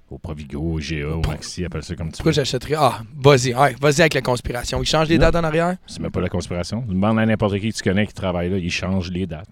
Au 0.09 0.17
Provigo, 0.17 0.59
au 0.59 0.77
GA, 0.79 1.07
au 1.15 1.21
Maxi, 1.21 1.63
appelle 1.63 1.83
ça 1.83 1.95
comme 1.95 2.07
tu 2.07 2.17
Pourquoi 2.17 2.31
veux. 2.31 2.35
j'achèterais? 2.35 2.75
Ah, 2.77 3.01
vas-y, 3.17 3.53
ouais, 3.55 3.75
vas-y 3.79 4.01
avec 4.01 4.13
la 4.13 4.21
conspiration. 4.21 4.81
Ils 4.81 4.85
changent 4.85 5.07
les 5.07 5.17
Non. 5.17 5.21
dates 5.29 5.35
en 5.37 5.43
arrière? 5.45 5.77
C'est 5.87 6.01
même 6.01 6.11
pas 6.11 6.19
la 6.19 6.27
conspiration. 6.29 6.83
Demande 6.87 7.17
à 7.19 7.25
n'importe 7.25 7.57
qui 7.59 7.69
que 7.71 7.75
tu 7.77 7.81
connais 7.83 8.05
qui 8.05 8.13
travaille 8.13 8.49
là, 8.49 8.57
ils 8.57 8.69
changent 8.71 9.09
les 9.09 9.25
dates. 9.25 9.47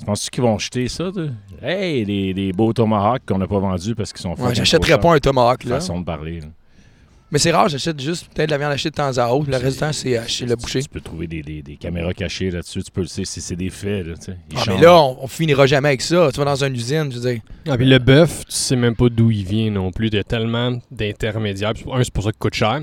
Tu 0.00 0.04
penses-tu 0.04 0.30
qu'ils 0.30 0.42
vont 0.42 0.58
jeter 0.58 0.88
ça, 0.88 1.10
toi? 1.12 1.28
Hey, 1.62 2.04
les, 2.04 2.32
les 2.34 2.52
beaux 2.52 2.72
tomahawks 2.72 3.22
qu'on 3.24 3.38
n'a 3.38 3.46
pas 3.46 3.58
vendus 3.60 3.94
parce 3.94 4.12
qu'ils 4.12 4.20
sont 4.20 4.30
Ouais, 4.30 4.36
fucking 4.36 4.54
j'achèterais 4.56 4.92
trop 4.98 5.08
pas 5.10 5.14
un 5.14 5.18
tomahawk, 5.20 5.64
là. 5.64 5.76
Façon 5.76 6.00
de 6.00 6.04
parler. 6.04 6.40
là. 6.40 6.46
Mais 7.32 7.40
c'est 7.40 7.50
rare, 7.50 7.68
j'achète 7.68 8.00
juste 8.00 8.28
peut-être 8.32 8.48
de 8.50 8.52
la 8.52 8.58
viande 8.58 8.72
hachée 8.72 8.88
de 8.88 8.94
temps 8.94 9.18
à 9.18 9.28
autre. 9.30 9.50
Le 9.50 9.56
reste 9.56 9.74
du 9.74 9.80
temps, 9.80 9.92
c'est 9.92 10.28
chez 10.28 10.46
le 10.46 10.54
boucher. 10.54 10.80
Tu 10.80 10.88
peux 10.88 11.00
trouver 11.00 11.26
des, 11.26 11.42
des- 11.42 11.60
des 11.60 11.76
caméras 11.76 12.14
cachées 12.14 12.52
là-dessus. 12.52 12.84
Tu 12.84 12.90
peux 12.92 13.00
le 13.00 13.08
sais, 13.08 13.24
c'est 13.24 13.40
c'est 13.40 13.56
des 13.56 13.68
faits. 13.70 14.06
Là, 14.06 14.14
tu 14.14 14.26
sais. 14.26 14.36
Ils 14.52 14.56
Ah, 14.58 14.62
mais 14.68 14.80
là, 14.80 14.96
on, 14.96 15.24
on 15.24 15.26
finira 15.26 15.66
jamais 15.66 15.88
avec 15.88 16.02
ça. 16.02 16.30
Tu 16.32 16.38
vas 16.38 16.44
dans 16.44 16.62
une 16.64 16.74
usine, 16.74 17.10
je 17.10 17.18
veux 17.18 17.32
dire. 17.32 17.40
Ah, 17.68 17.76
puis 17.76 17.84
le 17.86 17.98
bœuf, 17.98 18.44
tu 18.46 18.52
sais 18.52 18.76
même 18.76 18.94
pas 18.94 19.08
d'où 19.08 19.32
il 19.32 19.44
vient 19.44 19.70
non 19.72 19.90
plus. 19.90 20.06
Il 20.06 20.14
y 20.14 20.18
a 20.18 20.22
tellement 20.24 20.78
d'intermédiaires. 20.92 21.72
Un, 21.92 22.04
c'est 22.04 22.12
pour 22.12 22.22
ça 22.22 22.30
qu'il 22.30 22.38
coûte 22.38 22.54
cher. 22.54 22.80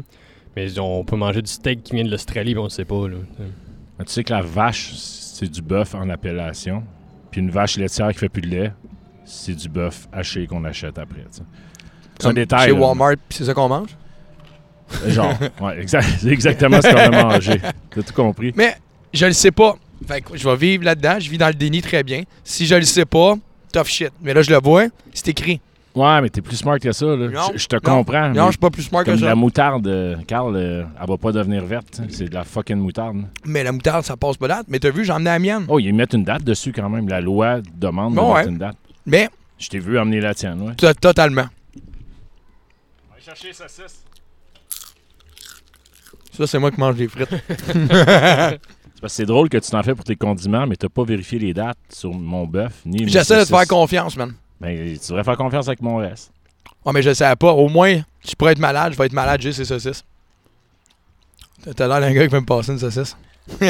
Mais 0.58 0.78
on 0.78 1.06
peut 1.06 1.16
manger 1.16 1.42
du 1.42 1.50
steak 1.50 1.82
qui 1.82 1.96
vient 1.96 2.04
de 2.04 2.12
l'Australie, 2.12 2.52
puis 2.54 2.60
on 2.60 2.66
ne 2.66 2.70
sait 2.70 2.86
pas. 2.86 3.08
Là. 3.08 3.16
Tu 4.00 4.06
sais 4.08 4.24
que 4.26 4.34
la 4.34 4.42
vache, 4.42 4.92
c'est 4.94 5.50
du 5.50 5.62
bœuf 5.62 5.96
en 5.96 6.10
appellation. 6.10 6.84
Puis 7.32 7.40
une 7.40 7.50
vache 7.50 7.78
laitière 7.78 8.12
qui 8.12 8.20
fait 8.20 8.30
plus 8.30 8.42
de 8.42 8.48
lait, 8.50 8.74
c'est 9.24 9.56
du 9.56 9.70
bœuf 9.70 10.08
haché 10.12 10.46
qu'on 10.48 10.66
achète 10.66 11.00
après. 11.00 11.22
tu 11.32 11.38
sais. 11.38 11.44
C'est 12.20 12.28
un 12.28 12.34
détail. 12.34 12.68
Chez 12.70 12.76
là. 12.76 12.80
Walmart, 12.80 13.16
c'est 13.30 13.46
ça 13.46 13.54
qu'on 13.54 13.70
mange? 13.70 13.90
Genre, 15.08 15.34
ouais, 15.62 15.82
exact- 15.82 16.08
c'est 16.20 16.30
exactement 16.30 16.82
ce 16.82 16.88
qu'on 16.90 17.14
a 17.14 17.24
mangé. 17.24 17.60
T'as 17.90 18.02
tout 18.04 18.14
compris. 18.14 18.54
Mais 18.56 18.76
je 19.14 19.26
le 19.26 19.34
sais 19.34 19.52
pas. 19.52 19.76
Fait 20.08 20.22
que 20.22 20.36
je 20.38 20.48
vais 20.48 20.56
vivre 20.56 20.84
là-dedans. 20.84 21.18
Je 21.20 21.30
vis 21.30 21.38
dans 21.38 21.48
le 21.48 21.54
déni 21.54 21.82
très 21.82 22.04
bien. 22.04 22.24
Si 22.44 22.66
je 22.66 22.76
le 22.76 22.82
sais 22.84 23.06
pas, 23.06 23.36
tough 23.72 23.86
shit. 23.86 24.12
Mais 24.22 24.34
là, 24.34 24.42
je 24.42 24.52
le 24.52 24.60
vois, 24.60 24.86
c'est 25.14 25.30
écrit. 25.30 25.62
Ouais, 25.96 26.22
mais 26.22 26.30
t'es 26.30 26.42
plus 26.42 26.56
smart 26.56 26.80
que 26.80 26.92
ça. 26.92 27.06
Là. 27.06 27.28
Non, 27.30 27.42
Je, 27.54 27.60
je 27.60 27.68
te 27.68 27.76
non, 27.76 27.82
comprends. 27.98 28.30
Non, 28.30 28.46
je 28.48 28.52
suis 28.54 28.58
pas 28.58 28.72
plus 28.72 28.82
smart 28.82 29.04
que 29.04 29.12
comme 29.12 29.20
ça. 29.20 29.26
la 29.28 29.36
moutarde, 29.36 29.86
euh, 29.88 30.16
Carl, 30.28 30.56
euh, 30.56 30.84
elle 31.00 31.08
va 31.08 31.18
pas 31.18 31.32
devenir 31.32 31.64
verte. 31.66 32.02
C'est 32.10 32.30
de 32.30 32.34
la 32.34 32.44
fucking 32.44 32.78
moutarde. 32.78 33.18
Mais 33.46 33.64
la 33.64 33.72
moutarde, 33.72 34.04
ça 34.04 34.18
passe 34.18 34.36
pas 34.38 34.48
date. 34.48 34.66
Mais 34.70 34.80
t'as 34.80 34.90
vu, 34.90 35.06
j'en 35.06 35.20
ai 35.22 35.26
la 35.26 35.38
mienne. 35.38 35.66
Oh, 35.68 35.78
ils 35.78 35.94
mettent 35.94 36.14
une 36.14 36.24
date 36.24 36.44
dessus 36.44 36.72
quand 36.74 36.90
même. 36.90 37.08
La 37.08 37.22
loi 37.22 37.60
demande 37.76 38.16
Bon, 38.16 38.30
de 38.30 38.34
ouais. 38.34 38.38
mettre 38.40 38.50
une 38.50 38.58
date. 38.58 38.76
Mais 39.06 39.30
Je 39.60 39.70
t'ai 39.70 39.78
vu 39.78 40.00
amener 40.00 40.20
la 40.20 40.34
tienne, 40.34 40.62
ouais. 40.64 40.74
to- 40.76 40.94
totalement. 40.96 41.46
On 43.12 43.14
va 43.14 43.20
chercher 43.22 43.54
saucisses. 43.54 44.04
Ça, 46.36 46.48
c'est 46.48 46.60
moi 46.60 46.72
qui 46.72 46.80
mange 46.80 46.96
des 46.96 47.08
frites. 47.08 47.30
C'est 47.68 49.02
parce 49.02 49.14
que 49.14 49.18
c'est 49.18 49.26
drôle 49.26 49.50
que 49.50 49.58
tu 49.58 49.70
t'en 49.70 49.84
fais 49.84 49.94
pour 49.96 50.06
tes 50.06 50.16
condiments, 50.16 50.66
mais 50.66 50.78
t'as 50.78 50.88
pas 50.88 51.04
vérifié 51.04 51.38
les 51.38 51.54
dates 51.54 51.78
sur 51.90 52.14
mon 52.14 52.46
bœuf 52.48 52.72
ni 52.86 53.04
mes 53.04 53.12
J'essaie 53.12 53.38
de 53.38 53.44
te 53.44 53.50
faire 53.50 53.68
confiance, 53.68 54.16
man. 54.16 54.34
Ben, 54.62 54.98
tu 54.98 55.08
devrais 55.10 55.26
faire 55.26 55.36
confiance 55.36 55.68
avec 55.68 55.82
mon 55.82 55.98
reste. 55.98 56.32
Ouais, 56.86 56.94
mais 56.94 57.02
je 57.02 57.10
le 57.10 57.16
savais 57.16 57.36
pas. 57.36 57.52
Au 57.52 57.68
moins, 57.68 58.00
je 58.26 58.34
pourrais 58.36 58.54
être 58.54 58.60
malade. 58.60 58.94
Je 58.94 58.98
vais 58.98 59.06
être 59.08 59.14
malade 59.14 59.42
juste 59.42 59.58
ces 59.58 59.66
saucisses. 59.66 60.06
T'as- 61.66 61.74
T'as 61.74 61.88
l'air 61.88 62.00
d'un 62.00 62.14
gars 62.14 62.22
qui 62.26 62.34
veut 62.34 62.40
me 62.40 62.46
passer 62.46 62.72
une 62.72 62.80
saucisse. 62.80 63.18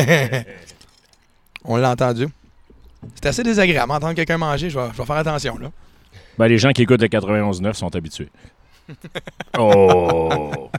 On 1.66 1.78
l'a 1.78 1.92
entendu. 1.92 2.28
C'est 3.16 3.26
assez 3.26 3.42
désagréable 3.44 3.92
d'entendre 3.92 4.14
quelqu'un 4.14 4.38
manger. 4.38 4.70
Je 4.70 4.78
vais, 4.78 4.90
je 4.94 4.98
vais 4.98 5.06
faire 5.06 5.16
attention, 5.16 5.58
là. 5.58 5.72
Ben, 6.38 6.48
les 6.48 6.60
gens 6.60 6.72
qui 6.74 6.84
écoutent 6.84 7.02
le 7.02 7.08
91.9 7.08 7.74
sont 7.74 7.96
habitués. 7.96 8.30
oh! 9.58 10.70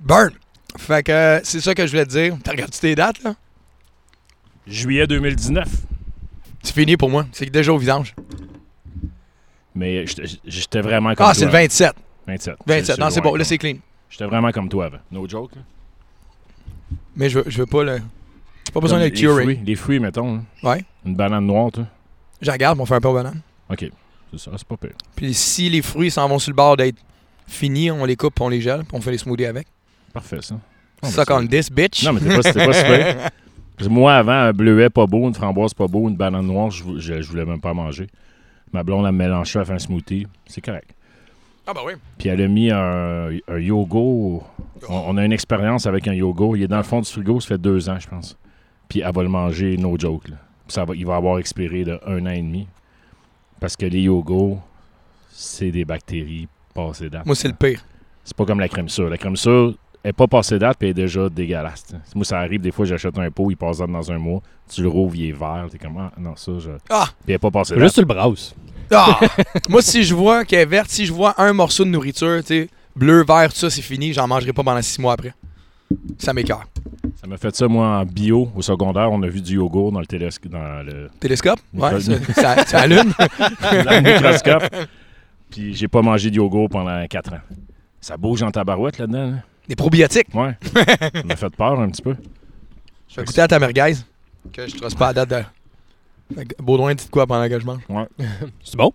Burn! 0.00 0.30
Fait 0.78 1.02
que 1.02 1.12
euh, 1.12 1.40
c'est 1.42 1.60
ça 1.60 1.74
que 1.74 1.86
je 1.86 1.90
voulais 1.92 2.06
te 2.06 2.10
dire. 2.10 2.36
T'as 2.42 2.52
regardé 2.52 2.76
tes 2.78 2.94
dates, 2.94 3.22
là? 3.22 3.34
Juillet 4.66 5.06
2019. 5.06 5.66
C'est 6.62 6.74
fini 6.74 6.96
pour 6.96 7.10
moi. 7.10 7.26
C'est 7.32 7.50
déjà 7.50 7.72
au 7.72 7.78
vidange. 7.78 8.14
Mais 9.74 10.04
j'étais 10.44 10.80
vraiment 10.80 11.14
comme 11.14 11.26
Ah, 11.26 11.30
toi. 11.30 11.34
c'est 11.34 11.44
le 11.46 11.50
27. 11.50 11.92
27. 12.26 12.54
27. 12.66 12.98
Non, 12.98 13.10
c'est 13.10 13.20
bon. 13.20 13.34
Là, 13.34 13.44
c'est 13.44 13.58
clean. 13.58 13.76
J'étais 14.08 14.26
vraiment 14.26 14.50
comme 14.52 14.68
toi 14.68 14.86
avant. 14.86 14.98
No 15.10 15.26
joke. 15.28 15.54
là. 15.56 15.62
Mais 17.16 17.28
je 17.28 17.38
veux, 17.40 17.44
je 17.50 17.58
veux 17.58 17.66
pas 17.66 17.82
le. 17.84 17.98
J'ai 18.66 18.72
pas 18.72 18.80
besoin 18.80 19.00
de 19.00 19.08
curer. 19.08 19.42
fruits, 19.42 19.60
les 19.64 19.74
fruits, 19.74 19.98
mettons. 20.00 20.36
là. 20.62 20.70
Ouais. 20.70 20.84
Une 21.04 21.14
banane 21.16 21.46
noire, 21.46 21.70
toi. 21.72 21.86
Je 22.40 22.50
regarde, 22.50 22.78
on 22.80 22.86
fait 22.86 22.94
un 22.94 23.00
peu 23.00 23.08
au 23.08 23.14
banane. 23.14 23.40
OK. 23.70 23.90
C'est 24.32 24.38
ça, 24.38 24.50
c'est 24.56 24.66
pas 24.66 24.76
pire. 24.76 24.92
Puis 25.16 25.34
si 25.34 25.68
les 25.68 25.82
fruits 25.82 26.10
s'en 26.10 26.28
vont 26.28 26.38
sur 26.38 26.50
le 26.50 26.56
bord 26.56 26.76
d'être 26.76 26.98
finis, 27.48 27.90
on 27.90 28.04
les 28.04 28.16
coupe, 28.16 28.40
on 28.40 28.48
les 28.48 28.60
gèle, 28.60 28.80
puis 28.84 28.90
on 28.92 29.00
fait 29.00 29.10
les 29.10 29.18
smoothies 29.18 29.46
avec. 29.46 29.66
Parfait, 30.12 30.38
ça. 30.42 30.56
Non, 31.02 31.08
Suck 31.08 31.28
mais 31.30 31.34
on 31.36 31.46
this, 31.46 31.70
bitch. 31.70 32.04
Non, 32.04 32.12
mais 32.12 32.20
t'es 32.20 32.28
pas, 32.36 32.42
t'es 32.42 32.66
pas 32.66 32.72
super. 32.72 33.30
Parce 33.76 33.88
que 33.88 33.92
moi, 33.94 34.14
avant, 34.16 34.32
un 34.32 34.52
bleuet 34.52 34.90
pas 34.90 35.06
beau, 35.06 35.26
une 35.26 35.34
framboise 35.34 35.72
pas 35.72 35.86
beau, 35.86 36.08
une 36.08 36.16
banane 36.16 36.46
noire, 36.46 36.70
je, 36.70 36.84
je, 36.98 37.22
je 37.22 37.28
voulais 37.28 37.46
même 37.46 37.60
pas 37.60 37.72
manger. 37.72 38.06
Ma 38.72 38.82
blonde, 38.82 39.06
elle 39.06 39.12
me 39.12 39.18
mélange 39.18 39.50
ça, 39.52 39.60
elle 39.60 39.66
fait 39.66 39.72
un 39.72 39.78
smoothie. 39.78 40.26
C'est 40.46 40.60
correct. 40.60 40.94
Ah, 41.66 41.72
bah 41.72 41.80
oui. 41.86 41.92
Puis 42.18 42.28
elle 42.28 42.42
a 42.42 42.48
mis 42.48 42.70
un, 42.70 43.30
un 43.48 43.58
yogo. 43.58 44.42
On, 44.88 44.94
on 44.94 45.16
a 45.16 45.24
une 45.24 45.32
expérience 45.32 45.86
avec 45.86 46.06
un 46.08 46.12
yogo. 46.14 46.56
Il 46.56 46.62
est 46.62 46.68
dans 46.68 46.76
le 46.76 46.82
fond 46.82 47.00
du 47.00 47.08
frigo, 47.10 47.40
ça 47.40 47.48
fait 47.48 47.58
deux 47.58 47.88
ans, 47.88 47.98
je 47.98 48.08
pense. 48.08 48.36
Puis 48.88 49.00
elle 49.00 49.12
va 49.14 49.22
le 49.22 49.28
manger, 49.28 49.76
no 49.76 49.96
joke. 49.98 50.28
là. 50.28 50.36
ça 50.68 50.84
va, 50.84 50.94
il 50.94 51.06
va 51.06 51.16
avoir 51.16 51.38
expiré 51.38 51.84
de 51.84 51.98
un 52.06 52.26
an 52.26 52.30
et 52.30 52.42
demi. 52.42 52.66
Parce 53.60 53.76
que 53.76 53.86
les 53.86 54.00
yogos, 54.02 54.58
c'est 55.30 55.70
des 55.70 55.84
bactéries 55.84 56.48
passées 56.74 57.08
date. 57.08 57.24
Moi, 57.26 57.34
c'est 57.34 57.48
le 57.48 57.54
pire. 57.54 57.84
C'est 58.24 58.36
pas 58.36 58.44
comme 58.44 58.60
la 58.60 58.68
crème 58.68 58.88
sûre. 58.88 59.08
La 59.08 59.16
crème 59.18 59.36
sûre 59.36 59.74
est 60.04 60.12
pas 60.12 60.26
passée 60.26 60.58
date 60.58 60.76
puis 60.78 60.88
elle 60.88 60.98
est 60.98 61.02
déjà 61.02 61.28
dégueulasse. 61.28 61.84
t'sais. 61.84 61.96
Moi, 62.14 62.24
ça 62.24 62.38
arrive, 62.38 62.60
des 62.60 62.70
fois, 62.70 62.84
j'achète 62.86 63.18
un 63.18 63.30
pot, 63.30 63.50
il 63.50 63.56
passe 63.56 63.78
date 63.78 63.90
dans 63.90 64.10
un 64.10 64.18
mois. 64.18 64.40
Tu 64.72 64.82
le 64.82 64.88
rouvres, 64.88 65.14
il 65.16 65.28
est 65.28 65.32
vert. 65.32 65.66
T'es 65.70 65.78
comme, 65.78 65.98
ah, 65.98 66.12
non, 66.18 66.34
ça, 66.36 66.52
je... 66.58 66.70
Ah! 66.88 67.06
Puis 67.24 67.28
elle 67.28 67.34
est 67.34 67.38
pas 67.38 67.50
passée 67.50 67.74
date. 67.74 67.82
Juste 67.82 67.94
sur 67.94 68.02
le 68.02 68.06
browse. 68.08 68.54
Ah! 68.92 69.18
Moi, 69.68 69.82
si 69.82 70.02
je 70.02 70.14
vois 70.14 70.44
qu'elle 70.44 70.60
est 70.60 70.66
verte, 70.66 70.90
si 70.90 71.04
je 71.06 71.12
vois 71.12 71.34
un 71.40 71.52
morceau 71.52 71.84
de 71.84 71.90
nourriture, 71.90 72.38
tu 72.40 72.46
sais, 72.46 72.68
bleu, 72.96 73.24
vert, 73.24 73.52
tout 73.52 73.58
ça, 73.58 73.68
c'est 73.70 73.82
fini, 73.82 74.12
j'en 74.12 74.26
mangerai 74.26 74.52
pas 74.52 74.62
pendant 74.62 74.82
six 74.82 75.00
mois 75.00 75.12
après. 75.12 75.34
Ça 76.18 76.32
m'écœure. 76.32 76.64
Ça 77.20 77.26
m'a 77.26 77.36
fait 77.36 77.54
ça, 77.54 77.66
moi, 77.68 77.86
en 77.98 78.04
bio, 78.06 78.48
au 78.54 78.62
secondaire. 78.62 79.10
On 79.10 79.20
a 79.22 79.26
vu 79.28 79.40
du 79.42 79.56
yogourt 79.56 79.90
dans 79.92 80.00
le 80.00 80.06
télescope, 80.06 80.50
dans 80.52 80.82
le, 80.86 81.08
Télescope? 81.18 81.58
Ouais, 81.74 81.92
Nicole. 81.98 82.00
c'est- 82.26 82.32
ça, 82.40 82.64
ça 82.64 82.78
allume. 82.82 83.12
dans 83.18 84.02
le 84.02 84.12
microscope. 84.14 84.64
Puis 85.50 85.74
j'ai 85.74 85.88
pas 85.88 86.00
mangé 86.00 86.30
de 86.30 86.36
yogourt 86.36 86.68
pendant 86.68 87.04
4 87.06 87.32
ans. 87.34 87.40
Ça 88.00 88.16
bouge 88.16 88.42
en 88.42 88.50
tabarouette 88.52 88.98
là-dedans. 88.98 89.32
hein? 89.34 89.42
Des 89.70 89.76
probiotiques. 89.76 90.34
Ouais. 90.34 90.56
ça 90.74 91.22
m'a 91.24 91.36
fait 91.36 91.50
peur 91.50 91.78
un 91.78 91.88
petit 91.90 92.02
peu. 92.02 92.16
Je 93.08 93.14
vais 93.20 93.24
goûter 93.24 93.40
à 93.40 93.46
ta 93.46 93.60
merguez. 93.60 93.92
Que 94.52 94.66
je 94.66 94.74
trosse 94.76 94.96
pas 94.96 95.10
à 95.10 95.12
date 95.12 95.30
de. 95.30 96.44
Baudouin, 96.58 96.92
dit 96.96 97.08
quoi 97.08 97.24
pendant 97.24 97.48
que 97.48 97.60
je 97.60 97.64
mange? 97.64 97.82
C'est 98.64 98.76
bon? 98.76 98.92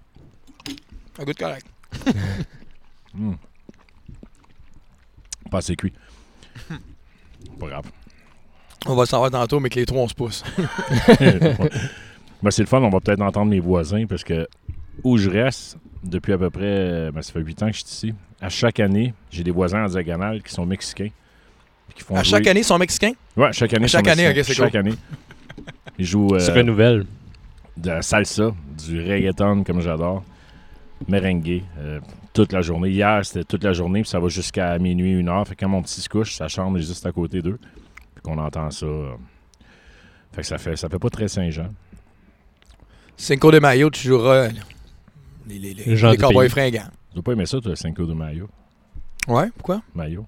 Ça 1.15 1.24
goûte 1.24 1.39
correct. 1.39 1.65
Hmm. 3.17 3.36
Pas 5.50 5.60
assez 5.60 5.77
cuit. 5.77 5.94
Pas 7.60 7.67
grave. 7.67 7.86
On 8.86 8.96
va 8.96 9.05
savoir 9.05 9.32
tantôt, 9.32 9.62
mais 9.62 9.70
que 9.70 9.79
les 9.79 9.86
trois, 9.86 10.01
on 10.01 10.10
se 10.10 10.13
pousse. 10.13 10.44
Ben, 12.44 12.51
c'est 12.51 12.63
le 12.63 12.67
fun, 12.67 12.82
on 12.82 12.89
va 12.89 13.00
peut-être 13.00 13.22
entendre 13.22 13.50
mes 13.51 13.62
voisins 13.62 14.05
parce 14.05 14.25
que 14.25 14.46
où 15.05 15.17
je 15.17 15.29
reste, 15.29 15.77
depuis 16.05 16.33
à 16.33 16.38
peu 16.38 16.50
près, 16.50 17.12
ben, 17.12 17.21
ça 17.21 17.33
fait 17.33 17.39
8 17.41 17.63
ans 17.63 17.67
que 17.67 17.74
je 17.74 17.79
suis 17.79 17.88
ici, 17.88 18.13
à 18.41 18.50
chaque 18.50 18.79
année, 18.79 19.13
j'ai 19.31 19.43
des 19.43 19.51
voisins 19.51 19.83
en 19.85 19.88
diagonale 19.88 20.41
qui 20.43 20.53
sont 20.53 20.65
mexicains. 20.65 21.09
Qui 21.93 22.03
font 22.03 22.15
À 22.15 22.24
jouer- 22.24 22.31
chaque 22.38 22.47
année, 22.47 22.59
ils 22.62 22.63
sont 22.65 22.77
mexicains? 22.77 23.13
Ouais, 23.38 23.51
chaque 23.53 23.74
année. 23.74 23.85
À 23.85 23.88
chaque 23.88 24.07
année, 24.07 24.29
ok, 24.29 24.35
c'est 24.43 24.53
Chaque 24.53 24.75
année. 24.75 24.93
Ils 25.97 26.05
jouent 26.05 26.38
C'est 26.39 26.51
euh, 26.51 26.55
renouvelle. 26.55 27.05
de 27.77 27.89
la 27.89 28.01
salsa, 28.01 28.51
du 28.77 29.00
reggaeton 29.01 29.63
comme 29.63 29.81
j'adore, 29.81 30.24
merengue, 31.07 31.63
euh, 31.77 32.00
toute 32.33 32.51
la 32.51 32.62
journée. 32.62 32.89
Hier, 32.89 33.25
c'était 33.25 33.43
toute 33.45 33.63
la 33.63 33.71
journée, 33.74 34.01
puis 34.01 34.09
ça 34.09 34.19
va 34.19 34.27
jusqu'à 34.27 34.77
minuit, 34.79 35.13
une 35.13 35.29
heure. 35.29 35.47
Fait 35.47 35.55
que 35.55 35.62
quand 35.62 35.69
mon 35.69 35.81
petit 35.81 36.01
se 36.01 36.09
couche, 36.09 36.33
sa 36.35 36.47
chambre 36.50 36.77
est 36.77 36.81
juste 36.81 37.05
à 37.05 37.12
côté 37.12 37.41
d'eux. 37.41 37.59
Puis 38.13 38.21
qu'on 38.24 38.38
entend 38.38 38.69
ça. 38.71 38.85
euh, 38.85 39.12
Fait 40.33 40.41
que 40.41 40.47
ça 40.47 40.57
fait, 40.57 40.75
ça 40.75 40.89
fait 40.89 41.00
pas 41.00 41.09
très 41.09 41.27
Saint-Jean. 41.29 41.69
Cinco 43.15 43.51
de 43.51 43.59
Mayo, 43.59 43.89
tu 43.89 44.07
joueras 44.07 44.35
euh, 44.35 44.50
les, 45.47 45.73
les, 45.73 46.17
cowboys 46.17 46.49
fringants. 46.49 46.89
Tu 47.09 47.15
dois 47.15 47.23
pas 47.23 47.31
aimer 47.33 47.45
ça, 47.45 47.59
toi, 47.59 47.75
Cinco 47.75 48.05
de 48.05 48.13
Mayo. 48.13 48.47
Ouais, 49.27 49.49
pourquoi? 49.55 49.81
Mayo. 49.93 50.25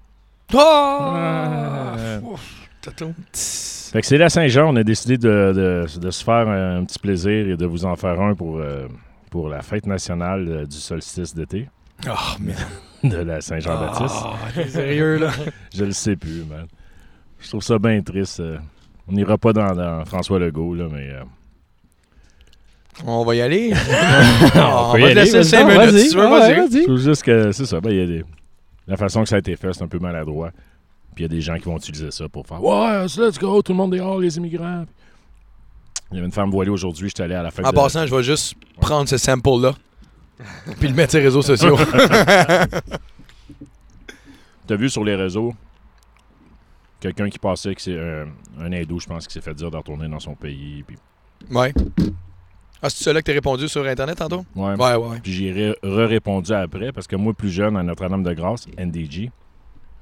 Oh! 0.54 0.58
Ah. 0.58 2.18
Ouf, 2.22 2.68
tatou. 2.80 3.12
Tss. 3.32 3.90
Fait 3.92 4.00
que 4.00 4.06
c'est 4.06 4.18
la 4.18 4.28
Saint-Jean, 4.28 4.72
on 4.72 4.76
a 4.76 4.84
décidé 4.84 5.16
de, 5.18 5.52
de- 5.88 5.98
de 6.00 6.10
se 6.10 6.24
faire 6.24 6.48
un, 6.48 6.84
petit 6.84 6.98
plaisir 6.98 7.48
et 7.48 7.56
de 7.56 7.66
vous 7.66 7.84
en 7.84 7.96
faire 7.96 8.20
un 8.20 8.34
pour, 8.34 8.58
euh, 8.58 8.86
pour 9.30 9.48
la 9.48 9.62
fête 9.62 9.86
nationale 9.86 10.46
euh, 10.48 10.66
du 10.66 10.76
solstice 10.76 11.34
d'été 11.34 11.68
Oh, 12.06 12.10
man. 12.40 12.54
de 13.10 13.16
la 13.16 13.40
Saint-Jean-Baptiste. 13.40 14.14
Ah, 14.24 14.36
t'es 14.54 14.68
sérieux, 14.68 15.18
là? 15.18 15.30
Je 15.74 15.84
le 15.84 15.92
sais 15.92 16.16
plus, 16.16 16.44
man. 16.44 16.66
Je 17.40 17.48
trouve 17.48 17.62
ça 17.62 17.78
bien 17.78 18.00
triste. 18.02 18.40
euh. 18.40 18.58
On 19.08 19.12
n'ira 19.12 19.38
pas 19.38 19.52
dans, 19.52 19.74
dans 19.74 20.04
François 20.04 20.38
Legault, 20.38 20.74
là, 20.74 20.86
mais 20.92 21.08
euh, 21.10 21.22
On 23.06 23.24
va 23.24 23.34
y 23.34 23.40
aller. 23.40 23.72
On 24.54 24.92
on 24.92 24.96
y 24.96 25.00
va 25.02 25.06
te 25.08 25.12
aller, 25.12 25.14
laisser 25.14 25.32
vas-y. 25.38 25.44
5 25.44 25.64
minutes. 25.66 25.76
vas-y. 25.92 26.00
si 26.02 26.10
tu 26.10 26.16
veux, 26.16 26.22
Ah 26.26 26.30
ouais, 26.32 26.56
vas-y. 26.56 26.80
je 26.80 26.84
trouve 26.84 26.96
juste 26.98 27.22
que 27.22 27.52
c'est 27.52 27.66
ça. 27.66 27.80
ben, 27.80 27.90
il 27.90 27.96
y 27.96 28.02
a 28.02 28.06
des- 28.06 28.24
La 28.86 28.96
façon 28.96 29.22
que 29.22 29.28
ça 29.28 29.36
a 29.36 29.38
été 29.38 29.54
fait, 29.56 29.72
c'est 29.72 29.82
un 29.82 29.88
peu 29.88 29.98
maladroit. 29.98 30.50
Puis 31.14 31.22
il 31.22 31.22
y 31.22 31.24
a 31.26 31.28
des 31.28 31.40
gens 31.40 31.56
qui 31.56 31.64
vont 31.64 31.76
utiliser 31.76 32.10
ça 32.10 32.28
pour 32.28 32.46
faire 32.46 32.62
Ouais, 32.62 33.04
let's 33.04 33.38
go, 33.38 33.60
tout 33.62 33.72
le 33.72 33.76
monde 33.78 33.92
dehors, 33.92 34.18
les 34.20 34.36
immigrants. 34.36 34.84
Il 36.10 36.14
y 36.14 36.18
avait 36.18 36.26
une 36.26 36.32
femme 36.32 36.50
voilée 36.50 36.70
aujourd'hui, 36.70 37.08
j'étais 37.08 37.22
allé 37.24 37.34
à 37.34 37.42
la 37.42 37.50
fête 37.50 37.66
En 37.66 37.70
de- 37.70 37.74
passant, 37.74 38.06
je 38.06 38.14
vais 38.14 38.22
juste 38.22 38.54
prendre 38.80 39.08
ce 39.08 39.16
sample-là. 39.18 39.74
Puis 40.78 40.88
le 40.88 40.94
mettre 40.94 41.10
sur 41.12 41.18
les 41.20 41.24
réseaux 41.26 41.42
sociaux. 41.42 41.76
T'as 44.66 44.76
vu 44.76 44.88
sur 44.90 45.04
les 45.04 45.14
réseaux 45.14 45.54
quelqu'un 47.00 47.28
qui 47.30 47.38
passait 47.38 47.74
que 47.74 47.80
c'est 47.80 47.98
un, 47.98 48.26
un 48.60 48.72
hindou, 48.72 48.98
je 49.00 49.06
pense, 49.06 49.26
qui 49.26 49.32
s'est 49.32 49.40
fait 49.40 49.54
dire 49.54 49.70
de 49.70 49.76
retourner 49.76 50.08
dans 50.08 50.18
son 50.20 50.34
pays. 50.34 50.82
Puis, 50.86 50.96
ouais. 51.50 51.72
Ah, 52.82 52.88
c'est 52.90 53.02
celui-là 53.04 53.20
que 53.22 53.26
t'as 53.26 53.32
répondu 53.32 53.68
sur 53.68 53.84
Internet 53.86 54.18
tantôt? 54.18 54.44
ouais. 54.54 54.74
Ouais, 54.74 54.94
ouais. 54.94 55.18
Puis 55.22 55.32
j'ai 55.32 55.52
ré- 55.52 55.74
re-répondu 55.82 56.52
après 56.52 56.92
parce 56.92 57.06
que 57.06 57.16
moi, 57.16 57.32
plus 57.34 57.50
jeune, 57.50 57.76
à 57.76 57.82
Notre-Dame-de-Grâce, 57.82 58.66
NDG, 58.78 59.30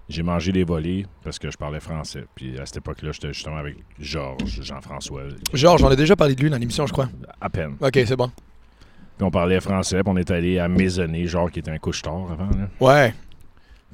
j'ai 0.08 0.22
mangé 0.22 0.52
des 0.52 0.62
volets 0.64 1.04
parce 1.24 1.38
que 1.38 1.50
je 1.50 1.56
parlais 1.56 1.80
français. 1.80 2.24
Puis 2.34 2.58
à 2.58 2.66
cette 2.66 2.76
époque-là, 2.78 3.12
j'étais 3.12 3.32
justement 3.32 3.56
avec 3.56 3.76
Georges, 3.98 4.60
Jean-François, 4.62 5.22
Georges, 5.54 5.82
on 5.82 5.88
a 5.88 5.96
déjà 5.96 6.14
parlé 6.16 6.34
de 6.34 6.42
lui 6.42 6.50
dans 6.50 6.58
l'émission, 6.58 6.86
je 6.86 6.92
crois. 6.92 7.08
à 7.40 7.48
peine. 7.50 7.76
Ok, 7.80 7.92
c'est 8.06 8.16
bon. 8.16 8.30
Puis 9.16 9.24
on 9.26 9.30
parlait 9.30 9.58
français, 9.60 10.02
puis 10.02 10.12
on 10.14 10.16
est 10.18 10.30
allé 10.30 10.58
à 10.58 10.68
Maisonneuve, 10.68 11.26
genre 11.26 11.50
qui 11.50 11.60
était 11.60 11.70
un 11.70 11.78
couche-tard 11.78 12.30
avant. 12.30 12.50
Là. 12.50 12.68
Ouais. 12.80 13.14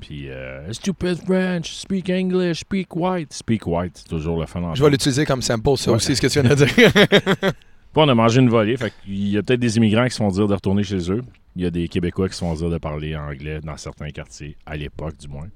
Puis 0.01 0.29
euh, 0.29 0.73
Stupid 0.73 1.25
French, 1.25 1.71
speak 1.75 2.11
English, 2.11 2.59
speak 2.61 2.97
white. 2.97 3.33
Speak 3.33 3.65
white, 3.69 3.99
c'est 3.99 4.09
toujours 4.09 4.41
le 4.41 4.47
fun. 4.47 4.75
Je 4.75 4.83
vais 4.83 4.91
l'utiliser 4.91 5.25
comme 5.25 5.41
sample, 5.41 5.77
ça 5.77 5.91
Ouais. 5.93 5.97
aussi, 5.99 6.17
ce 6.17 6.21
que 6.21 6.27
tu 6.27 6.41
viens 6.41 6.51
de 6.51 6.57
dire. 6.57 7.53
Puis 7.93 8.03
on 8.03 8.09
a 8.09 8.15
mangé 8.15 8.41
une 8.41 8.49
volée. 8.49 8.77
Fait 8.77 8.93
qu'il 9.05 9.29
y 9.29 9.37
a 9.39 9.43
peut-être 9.43 9.61
des 9.61 9.77
immigrants 9.77 10.05
qui 10.07 10.13
se 10.13 10.17
font 10.17 10.29
dire 10.31 10.47
de 10.47 10.55
retourner 10.55 10.83
chez 10.83 11.11
eux. 11.13 11.23
Il 11.57 11.63
y 11.63 11.67
a 11.67 11.71
des 11.71 11.89
Québécois 11.89 12.29
qui 12.29 12.35
se 12.35 12.41
font 12.41 12.55
dire 12.55 12.71
de 12.71 12.79
parler 12.79 13.15
anglais 13.17 13.61
dans 13.63 13.77
certains 13.77 14.09
quartiers, 14.11 14.57
à 14.65 14.77
l'époque 14.77 15.17
du 15.19 15.29
moins. 15.29 15.49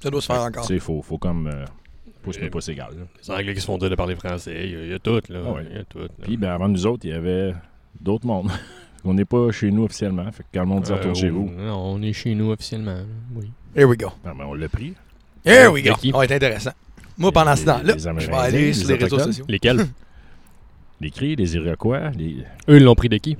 ça 0.00 0.10
doit 0.10 0.20
se 0.22 0.26
faire 0.26 0.40
encore. 0.42 0.64
Sais, 0.64 0.74
il 0.74 0.80
faut, 0.80 1.02
faut 1.02 1.18
comme. 1.18 1.46
Euh, 1.48 1.64
pouce 2.22 2.36
mais 2.40 2.46
Euh, 2.46 2.50
pouce 2.50 2.68
égal. 2.68 2.88
Les 3.22 3.30
Anglais 3.30 3.54
qui 3.54 3.60
se 3.60 3.66
font 3.66 3.76
dire 3.78 3.90
de 3.90 3.94
parler 3.94 4.16
français, 4.16 4.54
il 4.64 4.70
y 4.72 4.76
a- 4.76 4.84
il 4.84 4.90
y, 4.90 4.94
a 4.94 4.98
tout, 4.98 5.20
là. 5.28 5.40
Ah 5.46 5.52
ouais. 5.52 5.66
Il 5.70 5.76
y 5.76 5.78
a 5.80 5.84
tout. 5.84 5.98
là. 5.98 6.08
Puis 6.22 6.36
ben, 6.36 6.50
avant 6.50 6.68
nous 6.68 6.86
autres, 6.86 7.04
il 7.04 7.10
y 7.10 7.14
avait 7.14 7.54
d'autres 8.00 8.26
mondes. 8.26 8.50
on 9.04 9.14
n'est 9.14 9.24
pas 9.26 9.50
chez 9.52 9.70
nous 9.70 9.84
officiellement. 9.84 10.24
Fait 10.32 10.42
que 10.42 10.48
quand 10.54 10.60
le 10.60 10.66
monde 10.66 10.82
dit 10.84 10.92
Euh, 10.92 10.96
retourne 10.96 11.14
chez 11.14 11.30
oh, 11.30 11.34
vous, 11.34 11.50
Non, 11.56 11.76
on 11.94 12.02
est 12.02 12.12
chez 12.14 12.34
nous 12.34 12.50
officiellement, 12.50 12.94
là. 12.94 13.04
oui. 13.34 13.50
Here 13.76 13.84
we 13.86 13.98
go. 13.98 14.08
ben, 14.24 14.34
ben, 14.36 14.44
on 14.46 14.54
l'a 14.54 14.68
pris. 14.68 14.94
Here 15.44 15.68
we 15.70 15.84
go. 15.84 15.92
Ça 16.02 16.16
va 16.18 16.24
être 16.24 16.32
intéressant. 16.32 16.72
Moi, 17.18 17.30
pendant 17.32 17.52
Les- 17.52 17.56
ce 17.58 17.64
temps-là, 17.66 17.94
les 17.94 17.98
je 18.20 18.26
vais 18.30 18.36
aller 18.36 18.72
sur 18.72 18.88
les 18.88 18.96
les 18.96 19.04
réseaux 19.04 19.18
sociaux. 19.18 19.44
Lesquels? 19.48 19.86
Les 21.00 21.10
cris, 21.10 21.36
les 21.36 21.54
Iroquois, 21.56 22.10
les... 22.10 22.38
Eux, 22.68 22.76
ils 22.78 22.82
l'ont 22.84 22.94
pris 22.94 23.08
de 23.08 23.18
qui? 23.18 23.36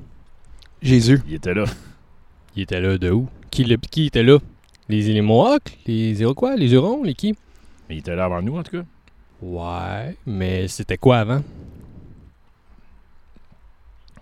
Jésus. 0.82 1.20
ils 1.26 1.34
étaient 1.34 1.54
là. 1.54 1.64
Ils 2.54 2.62
étaient 2.62 2.80
là 2.80 2.98
de 2.98 3.10
où? 3.10 3.28
Qui, 3.50 3.64
le- 3.64 3.76
qui 3.76 4.06
était 4.06 4.22
là? 4.22 4.38
Les, 4.88 5.02
les 5.02 5.20
Mohawks? 5.22 5.78
Les 5.86 6.20
Iroquois? 6.20 6.56
Les 6.56 6.72
Hurons? 6.72 7.02
Les 7.02 7.14
qui? 7.14 7.34
Mais 7.88 7.96
ils 7.96 7.98
étaient 7.98 8.14
là 8.14 8.24
avant 8.26 8.42
nous, 8.42 8.56
en 8.58 8.62
tout 8.62 8.78
cas. 8.78 8.84
Ouais, 9.42 10.16
mais 10.26 10.68
c'était 10.68 10.98
quoi 10.98 11.18
avant? 11.18 11.42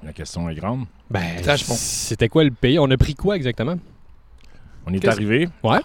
La 0.02 0.12
question 0.12 0.48
est 0.50 0.54
grande. 0.54 0.84
Ben, 1.10 1.42
c'était 1.56 2.28
quoi 2.28 2.44
le 2.44 2.50
pays? 2.50 2.78
On 2.78 2.90
a 2.90 2.96
pris 2.96 3.14
quoi 3.14 3.36
exactement? 3.36 3.76
On 4.86 4.92
est 4.92 5.06
arrivé. 5.08 5.48
Ouais. 5.62 5.80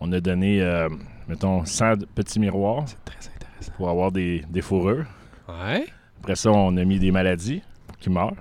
On 0.00 0.10
a 0.12 0.20
donné, 0.20 0.62
euh, 0.62 0.88
mettons, 1.28 1.64
100 1.64 2.06
petits 2.14 2.40
miroirs 2.40 2.86
Très 3.04 3.18
intéressant. 3.18 3.72
pour 3.76 3.90
avoir 3.90 4.10
des, 4.10 4.42
des 4.48 4.62
fourrures. 4.62 5.04
Ouais. 5.48 5.86
Après 6.20 6.36
ça, 6.36 6.50
on 6.52 6.76
a 6.76 6.84
mis 6.84 6.98
des 6.98 7.10
maladies 7.10 7.62
qui 7.98 8.10
meurent. 8.10 8.32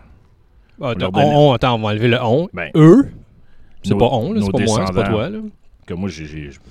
Ah, 0.82 0.92
on, 0.92 0.94
donnait- 0.94 1.12
on- 1.36 1.52
attends, 1.54 1.76
on 1.76 1.80
va 1.82 1.90
enlever 1.90 2.08
le 2.10 2.22
on. 2.22 2.48
Ben, 2.54 2.70
Eux? 2.76 3.10
C'est 3.84 3.98
pas 3.98 4.06
on, 4.12 4.34
c'est 4.40 4.52
pas 4.52 4.60
moi, 4.60 4.84
c'est 4.88 4.94
pas 4.94 5.10
toi, 5.10 5.30
là. 5.30 5.40
Que 5.86 5.94
moi, 5.94 6.10
je 6.10 6.24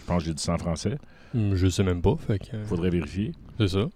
pense 0.06 0.18
que 0.22 0.24
j'ai 0.26 0.34
dit 0.34 0.42
ça 0.42 0.54
en 0.54 0.58
français. 0.58 0.96
Hmm, 1.34 1.54
Je 1.54 1.68
sais 1.68 1.82
même 1.82 2.00
pas, 2.02 2.14
fait 2.26 2.38
que... 2.38 2.62
faudrait 2.64 2.90
vérifier. 2.90 3.32
C'est 3.58 3.68
ça. 3.68 3.86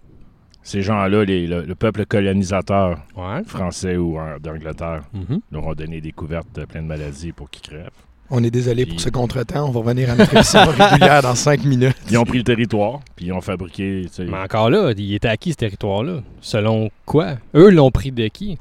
Ces 0.63 0.81
gens-là, 0.81 1.25
le, 1.25 1.61
le 1.65 1.75
peuple 1.75 2.05
colonisateur 2.05 2.99
Ouais. 3.15 3.43
français 3.45 3.97
ou 3.97 4.17
d'Angleterre, 4.41 5.01
Mhm. 5.13 5.39
leur 5.51 5.65
ont 5.67 5.73
donné 5.73 5.99
des 6.01 6.11
couvertes 6.11 6.47
de 6.55 6.65
plein 6.65 6.81
de 6.81 6.87
maladies 6.87 7.31
pour 7.31 7.49
qu'ils 7.49 7.61
crèvent. 7.63 7.89
On 8.35 8.43
est 8.43 8.49
désolé 8.51 8.85
Puis- 8.85 8.93
pour 8.95 9.01
ce 9.01 9.09
contretemps. 9.09 9.67
On 9.67 9.71
va 9.71 9.79
revenir 9.81 10.09
à 10.09 10.15
notre 10.15 10.33
émission 10.33 10.59
régulière 10.77 11.21
dans 11.21 11.35
5 11.35 11.63
minutes. 11.65 11.95
Ils 12.09 12.17
ont 12.17 12.23
pris 12.25 12.39
le 12.39 12.43
territoire, 12.43 12.99
puis 13.15 13.27
ils 13.27 13.31
ont 13.33 13.41
fabriqué. 13.41 14.07
Mais 14.19 14.37
encore 14.39 14.69
là, 14.71 14.91
il 14.97 15.13
était 15.13 15.27
à 15.27 15.37
qui 15.37 15.51
ce 15.51 15.57
territoire-là? 15.57 16.21
Selon 16.41 16.89
quoi? 17.05 17.35
Eux 17.55 17.69
l'ont 17.69 17.91
pris 17.91 18.11
de 18.11 18.27
qui? 18.29 18.57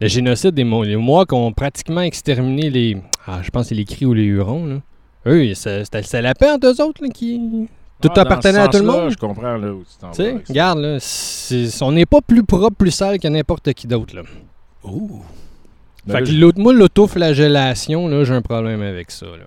Le 0.00 0.08
génocide 0.08 0.50
des 0.54 0.64
Mo- 0.64 0.84
les 0.84 0.96
Mohawks 0.96 1.32
ont 1.32 1.52
pratiquement 1.52 2.02
exterminé 2.02 2.68
les... 2.70 2.96
Ah, 3.26 3.40
je 3.42 3.50
pense 3.50 3.62
que 3.64 3.68
c'est 3.70 3.74
les 3.74 3.84
Cris 3.84 4.04
ou 4.06 4.12
les 4.14 4.22
Hurons, 4.24 4.66
là. 4.66 4.76
Eux, 5.26 5.54
c'est- 5.54 5.84
c'était 5.84 6.22
la 6.22 6.34
paix 6.34 6.50
entre 6.50 6.66
eux 6.68 6.80
autres, 6.84 7.02
là, 7.02 7.08
qui... 7.08 7.66
Tout 8.00 8.10
Ah, 8.14 8.20
appartenait 8.20 8.58
à 8.60 8.68
tout 8.68 8.78
le 8.78 8.84
monde. 8.84 9.10
Je 9.10 9.16
comprends 9.16 9.56
là 9.56 9.72
où 9.72 9.80
tu 9.82 9.98
t'en 9.98 10.10
Tu 10.12 10.22
vas 10.22 10.38
regarde, 10.48 10.78
là, 10.78 10.98
on 11.80 11.90
n'est 11.92 12.06
pas 12.06 12.20
plus 12.20 12.44
propre, 12.44 12.76
plus 12.76 12.92
sale 12.92 13.18
que 13.18 13.26
n'importe 13.26 13.72
qui 13.72 13.88
d'autre, 13.88 14.14
là. 14.14 14.22
Ouh. 14.84 15.20
Ben 16.08 16.24
Fait 16.26 16.32
là, 16.32 16.52
que 16.52 16.60
moi, 16.60 16.72
l'autoflagellation, 16.72 18.08
là, 18.08 18.24
j'ai 18.24 18.34
un 18.34 18.42
problème 18.42 18.82
avec 18.82 19.10
ça, 19.10 19.26
là. 19.26 19.44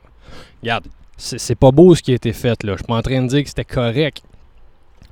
Regarde, 0.61 0.85
c'est 1.17 1.39
c'est 1.39 1.55
pas 1.55 1.71
beau 1.71 1.93
ce 1.95 2.01
qui 2.01 2.11
a 2.11 2.15
été 2.15 2.33
fait, 2.33 2.63
là. 2.63 2.73
Je 2.73 2.77
suis 2.77 2.85
pas 2.85 2.95
en 2.95 3.01
train 3.01 3.21
de 3.21 3.27
dire 3.27 3.43
que 3.43 3.49
c'était 3.49 3.65
correct. 3.65 4.21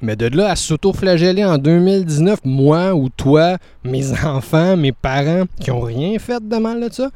Mais 0.01 0.15
de 0.15 0.27
là 0.27 0.49
à 0.51 0.55
s'auto-flageller 0.55 1.43
en 1.43 1.57
2019, 1.57 2.39
moi 2.45 2.93
ou 2.95 3.09
toi, 3.09 3.57
mes 3.83 4.11
enfants, 4.23 4.77
mes 4.77 4.91
parents, 4.93 5.43
qui 5.59 5.71
ont 5.71 5.81
rien 5.81 6.17
fait 6.19 6.41
de 6.47 6.55
mal 6.57 6.87
de 6.87 6.93
ça. 6.93 7.09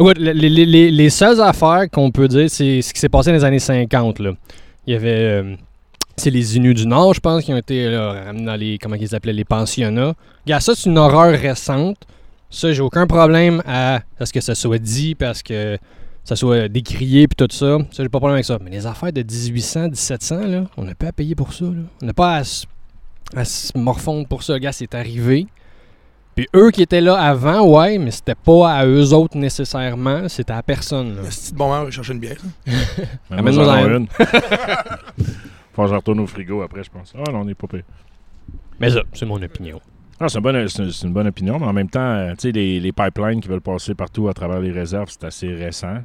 Ouais, 0.00 0.14
les, 0.16 0.32
les- 0.32 0.64
les- 0.64 0.90
les 0.92 1.10
seules 1.10 1.40
affaires 1.40 1.90
qu'on 1.92 2.10
peut 2.12 2.28
dire, 2.28 2.48
c'est 2.48 2.80
ce 2.82 2.94
qui 2.94 3.00
s'est 3.00 3.08
passé 3.08 3.30
dans 3.30 3.36
les 3.36 3.44
années 3.44 3.58
50. 3.58 4.20
Là. 4.20 4.32
Il 4.86 4.92
y 4.92 4.96
avait. 4.96 5.10
euh, 5.42 5.54
c'est 6.16 6.30
les 6.30 6.56
Inuits 6.56 6.74
du 6.74 6.86
Nord, 6.86 7.14
je 7.14 7.20
pense, 7.20 7.44
qui 7.44 7.52
ont 7.52 7.56
été 7.56 7.88
là, 7.90 8.12
ramenés 8.26 8.44
dans 8.46 8.54
les. 8.56 8.78
Comment 8.78 8.94
ils 8.96 9.14
appelaient 9.14 9.32
Les 9.32 9.44
pensionnats. 9.44 10.14
Regarde, 10.46 10.62
ça, 10.62 10.74
c'est 10.74 10.88
une 10.88 10.98
horreur 10.98 11.38
récente. 11.38 11.98
Ça, 12.50 12.72
j'ai 12.72 12.80
aucun 12.82 13.06
problème 13.06 13.62
à, 13.66 14.00
à 14.18 14.26
ce 14.26 14.32
que 14.32 14.40
ça 14.40 14.54
soit 14.54 14.78
dit, 14.78 15.14
parce 15.14 15.42
que 15.42 15.76
ça 16.24 16.34
soit 16.36 16.68
décrié, 16.68 17.28
puis 17.28 17.36
tout 17.36 17.54
ça. 17.54 17.78
Ça, 17.90 18.02
j'ai 18.02 18.08
pas 18.08 18.18
de 18.18 18.20
problème 18.20 18.34
avec 18.34 18.44
ça. 18.44 18.58
Mais 18.62 18.70
les 18.70 18.86
affaires 18.86 19.12
de 19.12 19.22
1800, 19.22 19.88
1700, 19.90 20.46
là, 20.46 20.64
on 20.76 20.84
n'a 20.84 20.94
pas 20.94 21.08
à 21.08 21.12
payer 21.12 21.34
pour 21.34 21.52
ça. 21.52 21.64
Là. 21.66 21.82
On 22.02 22.06
n'a 22.06 22.14
pas 22.14 22.36
à, 22.36 22.44
se- 22.44 22.66
à 23.36 23.44
se 23.44 23.76
morfondre 23.76 24.26
pour 24.26 24.42
ça. 24.42 24.58
Gars, 24.58 24.72
c'est 24.72 24.94
arrivé. 24.94 25.46
Puis 26.34 26.46
eux 26.54 26.70
qui 26.70 26.82
étaient 26.82 27.00
là 27.00 27.16
avant, 27.20 27.66
ouais, 27.66 27.98
mais 27.98 28.12
c'était 28.12 28.34
pas 28.36 28.70
à 28.72 28.86
eux 28.86 29.12
autres 29.12 29.36
nécessairement, 29.36 30.28
c'était 30.28 30.52
à 30.52 30.62
personne. 30.62 31.18
C'est 31.30 31.52
bon 31.54 31.68
moment 31.68 31.84
de 31.84 31.90
chercher 31.90 32.12
une 32.12 32.20
bière. 32.20 32.36
J'en 33.30 33.36
ai 33.44 33.58
en 33.84 33.96
une. 33.96 34.06
Faut 35.74 35.82
que 35.82 35.88
je 35.88 35.94
retourne 35.94 36.20
au 36.20 36.26
frigo 36.26 36.62
après, 36.62 36.84
je 36.84 36.90
pense. 36.90 37.12
Ah 37.16 37.30
non, 37.32 37.40
on 37.40 37.44
n'est 37.44 37.54
pas 37.54 37.66
pire. 37.66 37.82
Mais 38.80 38.90
ça, 38.90 39.00
c'est 39.14 39.26
mon 39.26 39.42
opinion. 39.42 39.80
Ah, 40.20 40.28
c'est 40.28 40.38
une, 40.38 40.42
bonne- 40.42 40.68
c'est 40.68 41.06
une- 41.06 41.12
bonne 41.12 41.28
opinion, 41.28 41.58
mais 41.58 41.66
en 41.66 41.72
même 41.72 41.88
temps, 41.90 42.28
tu 42.30 42.34
sais, 42.48 42.52
les, 42.52 42.80
les 42.80 42.92
pipelines 42.92 43.40
qui 43.40 43.48
veulent 43.48 43.60
passer 43.60 43.94
partout 43.94 44.28
à 44.28 44.34
travers 44.34 44.60
les 44.60 44.72
réserves, 44.72 45.08
c'est 45.10 45.24
assez 45.24 45.52
récent. 45.54 45.98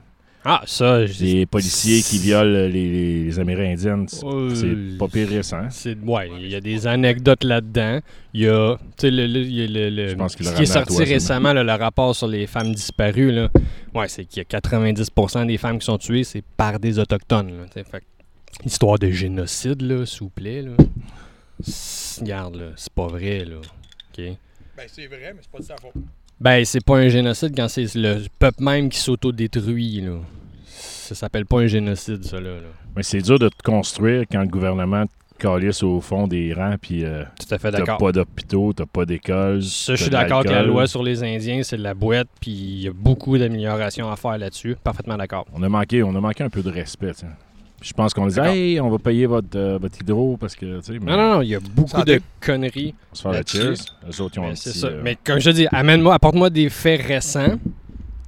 Ah, 0.45 0.61
ça, 0.65 1.05
je 1.05 1.23
Les 1.23 1.45
policiers 1.45 2.01
qui 2.01 2.17
violent 2.19 2.67
les, 2.67 3.39
Amérindiennes, 3.39 4.09
c'est 4.09 4.25
Euh, 4.25 4.53
c'est 4.53 4.97
pas 4.97 5.07
pire 5.07 5.29
récent. 5.29 5.67
C'est 5.69 5.97
ouais, 6.03 6.29
il 6.37 6.49
y 6.49 6.55
a 6.55 6.59
des 6.59 6.85
anecdotes 6.85 7.45
là-dedans. 7.45 8.01
Il 8.33 8.41
y 8.41 8.47
a, 8.49 8.75
tu 8.75 8.83
sais, 8.97 9.09
le, 9.09 9.25
le- 9.25 9.41
le- 9.67 9.89
le- 9.89 10.07
Je 10.09 10.15
pense 10.15 10.35
qu'il 10.35 10.45
ce 10.45 10.53
qui 10.53 10.63
est 10.63 10.65
sorti 10.65 10.95
toi, 10.97 11.05
récemment, 11.05 11.53
là, 11.53 11.63
le 11.63 11.71
rapport 11.71 12.13
sur 12.13 12.27
les 12.27 12.45
femmes 12.45 12.73
disparues. 12.73 13.31
Là, 13.31 13.49
ouais, 13.95 14.09
c'est 14.09 14.25
qu'il 14.25 14.39
y 14.39 14.41
a 14.41 14.59
90% 14.59 15.45
des 15.47 15.57
femmes 15.57 15.79
qui 15.79 15.85
sont 15.85 15.97
tuées, 15.97 16.25
c'est 16.25 16.43
par 16.57 16.77
des 16.77 16.99
autochtones. 16.99 17.47
Là, 17.47 17.83
fait 17.83 18.03
histoire 18.65 18.99
de 18.99 19.09
génocide, 19.09 19.81
là, 19.81 20.05
s'il 20.05 20.19
vous 20.23 20.29
plaît. 20.29 20.61
Là. 20.61 20.71
Regarde, 22.19 22.55
là, 22.55 22.65
c'est 22.75 22.91
pas 22.93 23.07
vrai, 23.07 23.45
là. 23.45 23.55
OK? 24.17 24.23
Ben, 24.75 24.85
c'est 24.87 25.07
vrai, 25.07 25.33
mais 25.35 25.41
c'est 25.41 25.51
pas 25.51 25.59
de 25.59 25.63
sa 25.63 25.75
faute. 25.77 25.93
Ben, 26.39 26.65
c'est 26.65 26.83
pas 26.83 26.97
un 26.97 27.09
génocide 27.09 27.55
quand 27.55 27.67
c'est 27.67 27.93
le 27.95 28.23
peuple 28.39 28.63
même 28.63 28.89
qui 28.89 28.99
s'autodétruit, 28.99 30.01
là. 30.01 30.19
Ça 30.65 31.15
s'appelle 31.15 31.45
pas 31.45 31.59
un 31.59 31.67
génocide, 31.67 32.23
ça, 32.23 32.39
là. 32.39 32.55
là. 32.55 32.67
Mais 32.95 33.03
c'est 33.03 33.21
dur 33.21 33.39
de 33.39 33.49
te 33.49 33.61
construire 33.63 34.23
quand 34.31 34.41
le 34.41 34.47
gouvernement 34.47 35.05
te 35.05 35.11
calisse 35.39 35.83
au 35.83 36.01
fond 36.01 36.27
des 36.27 36.53
rangs, 36.53 36.75
puis 36.81 37.03
euh, 37.03 37.23
Tout 37.39 37.53
à 37.53 37.59
fait 37.59 37.71
t'as 37.71 37.97
pas 37.97 38.11
d'hôpitaux, 38.11 38.73
t'as 38.73 38.85
pas 38.85 39.05
d'écoles. 39.05 39.61
Ça, 39.63 39.95
je 39.95 40.03
suis 40.03 40.11
d'accord 40.11 40.43
que 40.43 40.49
la 40.49 40.63
loi 40.63 40.87
sur 40.87 41.03
les 41.03 41.23
Indiens, 41.23 41.61
c'est 41.63 41.77
de 41.77 41.83
la 41.83 41.93
boîte, 41.93 42.27
puis 42.39 42.51
il 42.51 42.81
y 42.81 42.87
a 42.87 42.93
beaucoup 42.93 43.37
d'améliorations 43.37 44.11
à 44.11 44.15
faire 44.15 44.37
là-dessus. 44.37 44.75
Parfaitement 44.83 45.17
d'accord. 45.17 45.45
On 45.53 45.61
a 45.63 45.69
manqué, 45.69 46.03
on 46.03 46.15
a 46.15 46.19
manqué 46.21 46.43
un 46.43 46.49
peu 46.49 46.61
de 46.61 46.69
respect. 46.69 47.13
sais. 47.13 47.27
Je 47.83 47.91
pense 47.93 48.13
qu'on 48.13 48.25
disait, 48.27 48.39
D'accord. 48.41 48.55
hey, 48.55 48.79
on 48.79 48.89
va 48.89 48.97
payer 48.97 49.25
votre, 49.25 49.55
euh, 49.57 49.77
votre 49.77 49.99
hydro 49.99 50.37
parce 50.37 50.55
que, 50.55 50.79
tu 50.79 50.83
sais, 50.93 50.99
mais 50.99 51.11
Non, 51.11 51.17
non, 51.17 51.33
non, 51.35 51.41
il 51.41 51.49
y 51.49 51.55
a 51.55 51.59
beaucoup 51.59 51.89
Santé. 51.89 52.15
de 52.17 52.21
conneries. 52.39 52.95
on 53.11 53.15
se 53.15 53.21
fait 53.23 53.31
la 53.31 53.43
cheers. 53.45 53.73
Eux 54.09 54.21
autres, 54.21 54.35
ils 54.35 54.39
ont 54.39 54.43
Mais 54.47 54.53
petit, 54.53 54.69
ça. 54.79 54.87
euh, 54.87 55.01
Mais 55.03 55.17
comme 55.23 55.39
je 55.39 55.49
te 55.49 55.55
dis, 55.55 55.67
amène-moi, 55.71 56.13
apporte-moi 56.15 56.49
des 56.49 56.69
faits 56.69 57.01
récents, 57.05 57.59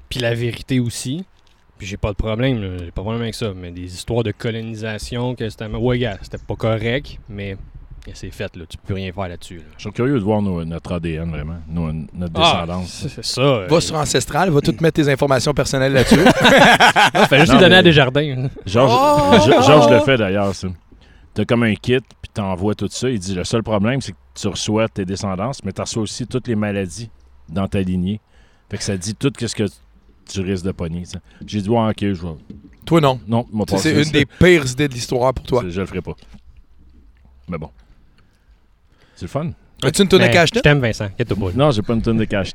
puis 0.09 0.19
la 0.19 0.33
vérité 0.35 0.79
aussi. 0.81 1.23
Puis 1.77 1.87
j'ai 1.87 1.97
pas 1.97 2.11
de 2.11 2.15
problème, 2.17 2.59
j'ai 2.79 2.85
pas 2.85 2.85
de 2.85 2.91
problème 3.01 3.21
avec 3.21 3.35
ça. 3.35 3.53
Mais 3.55 3.71
des 3.71 3.83
histoires 3.93 4.23
de 4.23 4.31
colonisation, 4.31 5.35
que 5.35 5.49
c'était. 5.49 5.65
Ouais, 5.67 5.99
gars, 5.99 6.17
c'était 6.21 6.37
pas 6.37 6.55
correct, 6.55 7.17
mais 7.29 7.57
c'est 8.13 8.29
fait, 8.31 8.55
là. 8.55 8.65
Tu 8.67 8.77
peux 8.77 8.93
rien 8.93 9.11
faire 9.11 9.27
là-dessus. 9.27 9.57
là. 9.57 9.63
Je 9.77 9.81
suis 9.81 9.91
curieux 9.91 10.19
de 10.19 10.23
voir 10.23 10.41
nos- 10.41 10.63
notre 10.63 10.93
ADN, 10.93 11.29
vraiment, 11.31 11.57
nos- 11.67 11.91
notre 12.13 12.33
Ah, 12.35 12.63
descendance. 12.65 13.07
c'est 13.09 13.25
ça. 13.25 13.41
euh, 13.41 13.67
Va 13.67 13.81
sur 13.81 13.95
Ancestral, 13.95 14.49
va 14.51 14.61
tout 14.61 14.75
mettre 14.81 15.01
tes 15.01 15.09
informations 15.11 15.53
personnelles 15.53 15.93
là-dessus. 15.93 16.15
Fais 17.29 17.39
juste 17.39 17.53
Non, 17.53 17.59
les 17.59 17.63
donner 17.63 17.69
mais- 17.69 17.75
à 17.75 17.83
des 17.83 17.91
jardins. 17.91 18.47
Georges, 18.65 18.91
Oh! 18.93 19.35
Ge- 19.37 19.65
Georges 19.65 19.91
le 19.91 19.99
fait 20.01 20.17
d'ailleurs, 20.17 20.53
ça. 20.53 20.67
T'as 21.33 21.45
comme 21.45 21.63
un 21.63 21.73
kit, 21.75 21.97
puis 21.99 22.31
t'envoies 22.33 22.75
tout 22.75 22.87
ça. 22.89 23.09
Il 23.09 23.19
dit 23.19 23.33
le 23.35 23.43
seul 23.43 23.61
problème, 23.63 23.99
c'est 24.01 24.11
que 24.13 24.17
tu 24.35 24.47
reçois 24.47 24.87
tes 24.87 25.03
descendances, 25.05 25.63
mais 25.63 25.71
tu 25.73 25.81
reçois 25.81 26.03
aussi 26.03 26.25
toutes 26.27 26.47
les 26.47 26.55
maladies 26.55 27.09
dans 27.49 27.67
ta 27.67 27.81
lignée. 27.81 28.21
Fait 28.69 28.77
que 28.77 28.83
ça 28.83 28.95
dit 28.97 29.15
tout 29.15 29.31
ce 29.37 29.53
que 29.53 29.63
tu 30.31 30.41
risques 30.41 30.65
de 30.65 30.71
pogner. 30.71 31.03
J'ai 31.45 31.61
dit, 31.61 31.69
ouais, 31.69 31.89
ok, 31.89 31.99
je 31.99 32.13
vais. 32.21 32.35
Toi, 32.85 33.01
non. 33.01 33.19
Non, 33.27 33.45
C'est 33.77 33.93
une 33.97 34.03
ça. 34.05 34.11
des 34.11 34.25
pires 34.25 34.65
idées 34.71 34.87
de 34.87 34.93
l'histoire 34.93 35.33
pour 35.33 35.45
toi. 35.45 35.63
Je 35.67 35.81
le 35.81 35.85
ferai 35.87 36.01
pas. 36.01 36.13
Mais 37.47 37.57
bon. 37.57 37.69
C'est 39.15 39.23
le 39.23 39.27
fun. 39.29 39.49
As-tu 39.83 40.01
une 40.03 40.07
tonne 40.07 40.21
de 40.21 40.25
Mais 40.25 40.31
cash 40.31 40.49
Je 40.53 40.59
t'aime, 40.59 40.79
Vincent. 40.79 41.07
Non, 41.55 41.71
j'ai 41.71 41.81
pas 41.81 41.93
une 41.93 42.01
tonne 42.01 42.17
de 42.17 42.25
cash. 42.25 42.51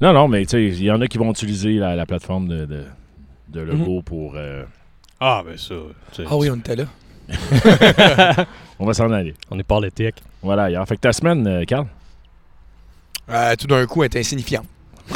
Non, 0.00 0.12
non, 0.12 0.28
mais 0.28 0.44
tu 0.44 0.50
sais, 0.50 0.64
il 0.64 0.82
y 0.82 0.90
en 0.90 1.00
a 1.00 1.06
qui 1.06 1.18
vont 1.18 1.30
utiliser 1.30 1.74
la, 1.74 1.94
la 1.96 2.06
plateforme 2.06 2.48
de, 2.48 2.66
de, 2.66 2.84
de 3.48 3.60
logo 3.60 4.02
pour. 4.02 4.34
euh, 4.36 4.64
Ah, 5.20 5.42
ben 5.44 5.56
ça. 5.56 5.74
Ah 6.26 6.36
oui, 6.36 6.50
on 6.50 6.56
était 6.56 6.76
là. 6.76 6.84
on 8.78 8.86
va 8.86 8.94
s'en 8.94 9.10
aller. 9.10 9.34
On 9.50 9.58
est 9.58 9.62
politique. 9.64 10.16
Voilà, 10.42 10.70
hier. 10.70 10.86
Fait 10.86 10.96
que 10.96 11.00
ta 11.00 11.12
semaine, 11.12 11.46
euh, 11.46 11.64
Carl? 11.64 11.86
Euh, 13.28 13.54
tout 13.56 13.66
d'un 13.66 13.84
coup, 13.86 14.02
elle 14.02 14.10
est 14.16 14.20
insignifiante. 14.20 14.66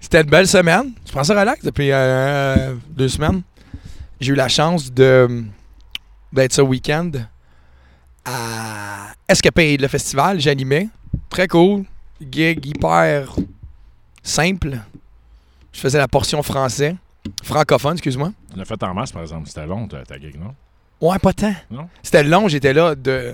C'était 0.00 0.20
une 0.22 0.30
belle 0.30 0.46
semaine. 0.46 0.92
Je 1.06 1.12
pensais 1.12 1.38
relax 1.38 1.64
depuis 1.64 1.90
euh, 1.92 2.74
deux 2.90 3.08
semaines? 3.08 3.42
J'ai 4.20 4.32
eu 4.32 4.36
la 4.36 4.48
chance 4.48 4.92
de 4.92 5.44
d'être 6.32 6.52
ce 6.52 6.60
week-end 6.62 7.10
à 8.28 9.14
Escapade, 9.28 9.80
le 9.80 9.88
festival. 9.88 10.40
J'animais. 10.40 10.88
Très 11.28 11.48
cool. 11.48 11.84
Gig 12.20 12.66
hyper 12.66 13.34
simple. 14.22 14.78
Je 15.72 15.80
faisais 15.80 15.98
la 15.98 16.08
portion 16.08 16.42
français. 16.42 16.96
Francophone, 17.42 17.92
excuse-moi. 17.92 18.32
Tu 18.52 18.58
l'as 18.58 18.64
fait 18.64 18.82
en 18.82 18.94
masse, 18.94 19.12
par 19.12 19.22
exemple. 19.22 19.48
C'était 19.48 19.66
long, 19.66 19.86
ta, 19.86 20.02
ta 20.02 20.18
gig, 20.18 20.38
non? 20.38 20.54
Ouais, 21.00 21.18
pas 21.18 21.32
tant. 21.32 21.54
Non? 21.70 21.88
C'était 22.02 22.24
long, 22.24 22.48
j'étais 22.48 22.72
là 22.72 22.94
de 22.94 23.30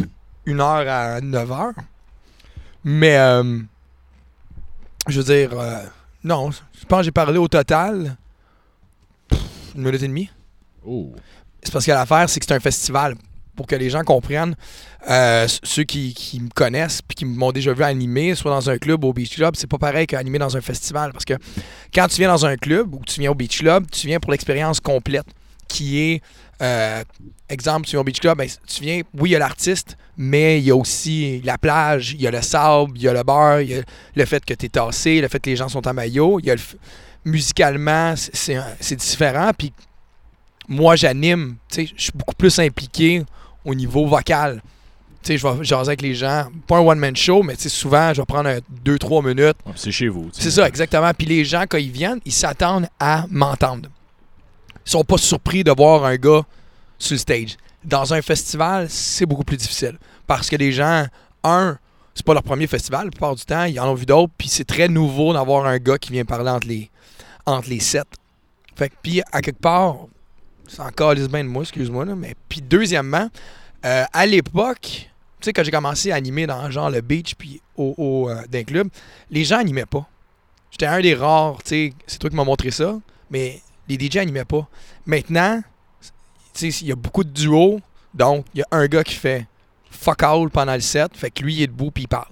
1h 0.46 0.88
à 0.88 1.20
9h. 1.20 1.72
Mais, 2.85 3.16
euh, 3.16 3.61
je 5.09 5.20
veux 5.20 5.24
dire, 5.24 5.59
euh, 5.59 5.83
non, 6.22 6.50
je 6.50 6.85
pense 6.87 7.00
que 7.00 7.04
j'ai 7.04 7.11
parlé 7.12 7.38
au 7.38 7.48
total 7.48 8.16
pff, 9.28 9.40
une 9.74 9.83
minute 9.83 10.02
et 10.02 10.09
demie. 10.09 10.30
Oh. 10.85 11.14
C'est 11.62 11.72
parce 11.72 11.87
que 11.87 11.92
l'affaire, 11.92 12.28
c'est 12.28 12.40
que 12.40 12.46
c'est 12.46 12.54
un 12.54 12.61
festival. 12.61 13.14
Pour 13.56 13.66
que 13.66 13.76
les 13.76 13.90
gens 13.90 14.02
comprennent, 14.02 14.56
euh, 15.08 15.46
ceux 15.62 15.84
qui, 15.84 16.40
me 16.40 16.48
connaissent 16.48 17.02
puis 17.02 17.14
qui 17.14 17.24
m'ont 17.24 17.52
déjà 17.52 17.72
vu 17.72 17.82
animer, 17.82 18.34
soit 18.34 18.50
dans 18.50 18.70
un 18.70 18.78
club 18.78 19.04
ou 19.04 19.08
au 19.08 19.12
Beach 19.12 19.36
Club, 19.36 19.54
c'est 19.56 19.68
pas 19.68 19.78
pareil 19.78 20.06
qu'animer 20.06 20.38
dans 20.38 20.56
un 20.56 20.60
festival. 20.60 21.12
Parce 21.12 21.24
que 21.24 21.34
quand 21.94 22.08
tu 22.08 22.16
viens 22.16 22.28
dans 22.28 22.46
un 22.46 22.56
club 22.56 22.94
ou 22.94 23.00
tu 23.06 23.20
viens 23.20 23.30
au 23.30 23.34
Beach 23.34 23.58
Club, 23.58 23.86
tu 23.90 24.06
viens 24.06 24.18
pour 24.18 24.32
l'expérience 24.32 24.80
complète, 24.80 25.26
qui 25.68 26.00
est, 26.00 26.22
euh, 26.62 27.02
exemple, 27.48 27.86
tu 27.86 27.92
viens 27.92 28.00
au 28.00 28.04
Beach 28.04 28.20
Club, 28.20 28.38
ben, 28.38 28.48
tu 28.66 28.82
viens, 28.82 29.02
oui, 29.14 29.30
il 29.30 29.32
y 29.32 29.36
a 29.36 29.38
l'artiste, 29.38 29.96
mais 30.16 30.58
il 30.58 30.64
y 30.64 30.70
a 30.70 30.76
aussi 30.76 31.40
la 31.42 31.58
plage, 31.58 32.12
il 32.12 32.22
y 32.22 32.26
a 32.26 32.30
le 32.30 32.42
sable, 32.42 32.92
il 32.96 33.02
y 33.02 33.08
a 33.08 33.12
le 33.12 33.22
beurre, 33.22 33.60
il 33.60 33.70
y 33.70 33.74
a 33.74 33.82
le 34.14 34.24
fait 34.24 34.44
que 34.44 34.54
tu 34.54 34.66
es 34.66 34.68
tassé, 34.68 35.20
le 35.20 35.28
fait 35.28 35.40
que 35.40 35.50
les 35.50 35.56
gens 35.56 35.68
sont 35.68 35.86
en 35.86 35.94
maillot, 35.94 36.40
il 36.40 36.46
y 36.46 36.50
a 36.50 36.54
le 36.54 36.60
musicalement, 37.24 38.14
c'est 38.16 38.96
différent. 38.96 39.50
Puis 39.56 39.72
moi, 40.68 40.96
j'anime, 40.96 41.56
tu 41.68 41.86
sais, 41.86 41.92
je 41.96 42.02
suis 42.04 42.12
beaucoup 42.14 42.34
plus 42.34 42.58
impliqué 42.58 43.24
au 43.64 43.74
niveau 43.74 44.07
vocal. 44.07 44.62
Tu 45.22 45.33
sais, 45.33 45.38
je 45.38 45.46
vais 45.46 45.64
jaser 45.64 45.88
avec 45.88 46.03
les 46.03 46.14
gens. 46.14 46.48
Pas 46.66 46.79
un 46.79 46.81
one-man 46.81 47.16
show, 47.16 47.42
mais 47.42 47.57
tu 47.57 47.62
sais, 47.62 47.68
souvent, 47.70 48.12
je 48.12 48.20
vais 48.20 48.27
prendre 48.27 48.50
2-3 48.85 49.27
minutes. 49.27 49.57
C'est 49.74 49.90
chez 49.90 50.09
vous. 50.09 50.29
C'est 50.33 50.50
ça, 50.50 50.68
exactement. 50.68 51.11
Puis 51.16 51.27
les 51.27 51.44
gens, 51.44 51.64
quand 51.68 51.79
ils 51.79 51.90
viennent, 51.90 52.20
ils 52.24 52.33
s'attendent 52.33 52.88
à 53.00 53.24
m'entendre. 53.31 53.88
Ils 54.87 54.90
sont 54.90 55.05
pas 55.05 55.16
surpris 55.16 55.64
de 55.64 55.72
voir 55.72 56.05
un 56.05 56.16
gars 56.16 56.42
sur 56.98 57.14
le 57.14 57.18
stage. 57.18 57.57
Dans 57.83 58.12
un 58.12 58.20
festival, 58.20 58.88
c'est 58.90 59.24
beaucoup 59.27 59.44
plus 59.44 59.57
difficile. 59.57 59.98
Parce 60.27 60.50
que 60.50 60.57
les 60.57 60.72
gens, 60.72 61.07
un, 61.42 61.79
c'est 62.14 62.24
pas 62.24 62.35
leur 62.35 62.42
premier 62.42 62.66
festival, 62.66 63.07
la 63.07 63.11
plupart 63.11 63.35
du 63.35 63.44
temps, 63.44 63.64
ils 63.64 63.79
en 63.81 63.88
ont 63.88 63.94
vu 63.94 64.07
d'autres, 64.07 64.33
puis 64.37 64.48
c'est 64.48 64.64
très 64.64 64.88
nouveau 64.88 65.33
d'avoir 65.33 65.66
un 65.66 65.79
gars 65.79 65.98
qui 65.98 66.12
vient 66.12 66.24
parler 66.24 66.50
entre 66.50 66.68
les, 66.68 66.90
entre 67.46 67.68
les 67.68 67.81
sets. 67.81 68.03
Fait 68.77 68.88
que, 68.88 68.94
puis 69.03 69.22
à 69.33 69.40
quelque 69.40 69.61
part, 69.61 70.07
c'est 70.68 70.81
encore 70.81 71.14
les 71.14 71.29
bien 71.29 71.44
de 71.44 71.48
moi, 71.48 71.62
excuse-moi, 71.62 72.05
là, 72.05 72.14
mais 72.14 72.35
puis 72.48 72.61
deuxièmement, 72.62 73.29
euh, 73.85 74.05
à 74.12 74.27
l'époque, 74.27 74.81
tu 74.81 75.11
sais, 75.40 75.53
quand 75.53 75.62
j'ai 75.64 75.70
commencé 75.70 76.11
à 76.11 76.14
animer 76.16 76.46
dans 76.46 76.70
genre 76.70 76.90
le 76.90 77.00
beach 77.00 77.35
puis 77.37 77.61
au, 77.77 77.94
au 77.98 78.31
euh, 78.31 78.42
d'un 78.48 78.64
club, 78.64 78.88
les 79.31 79.44
gens 79.44 79.59
animaient 79.59 79.87
pas. 79.87 80.07
J'étais 80.70 80.87
un 80.87 81.00
des 81.00 81.14
rares, 81.14 81.59
tu 81.62 81.68
sais, 81.68 81.92
c'est 82.07 82.18
toi 82.18 82.31
qui 82.31 82.37
m'as 82.37 82.44
montré 82.44 82.70
ça, 82.70 82.98
mais 83.31 83.61
les 83.88 83.98
DJ 83.98 84.16
animaient 84.16 84.44
pas. 84.44 84.66
Maintenant, 85.07 85.62
tu 86.55 86.72
sais, 86.72 86.83
il 86.85 86.88
y 86.88 86.92
a 86.92 86.96
beaucoup 86.96 87.24
de 87.24 87.31
duos, 87.31 87.81
donc 88.14 88.46
il 88.55 88.61
y 88.61 88.62
a 88.62 88.66
un 88.70 88.87
gars 88.87 89.05
qui 89.05 89.14
fait 89.14 89.46
fuck 89.90 90.22
all 90.22 90.50
pendant 90.50 90.74
le 90.74 90.81
set, 90.81 91.16
fait 91.16 91.31
que 91.31 91.42
lui 91.42 91.55
il 91.57 91.62
est 91.62 91.66
debout 91.68 91.90
puis 91.90 92.05
il 92.05 92.09
parle. 92.09 92.27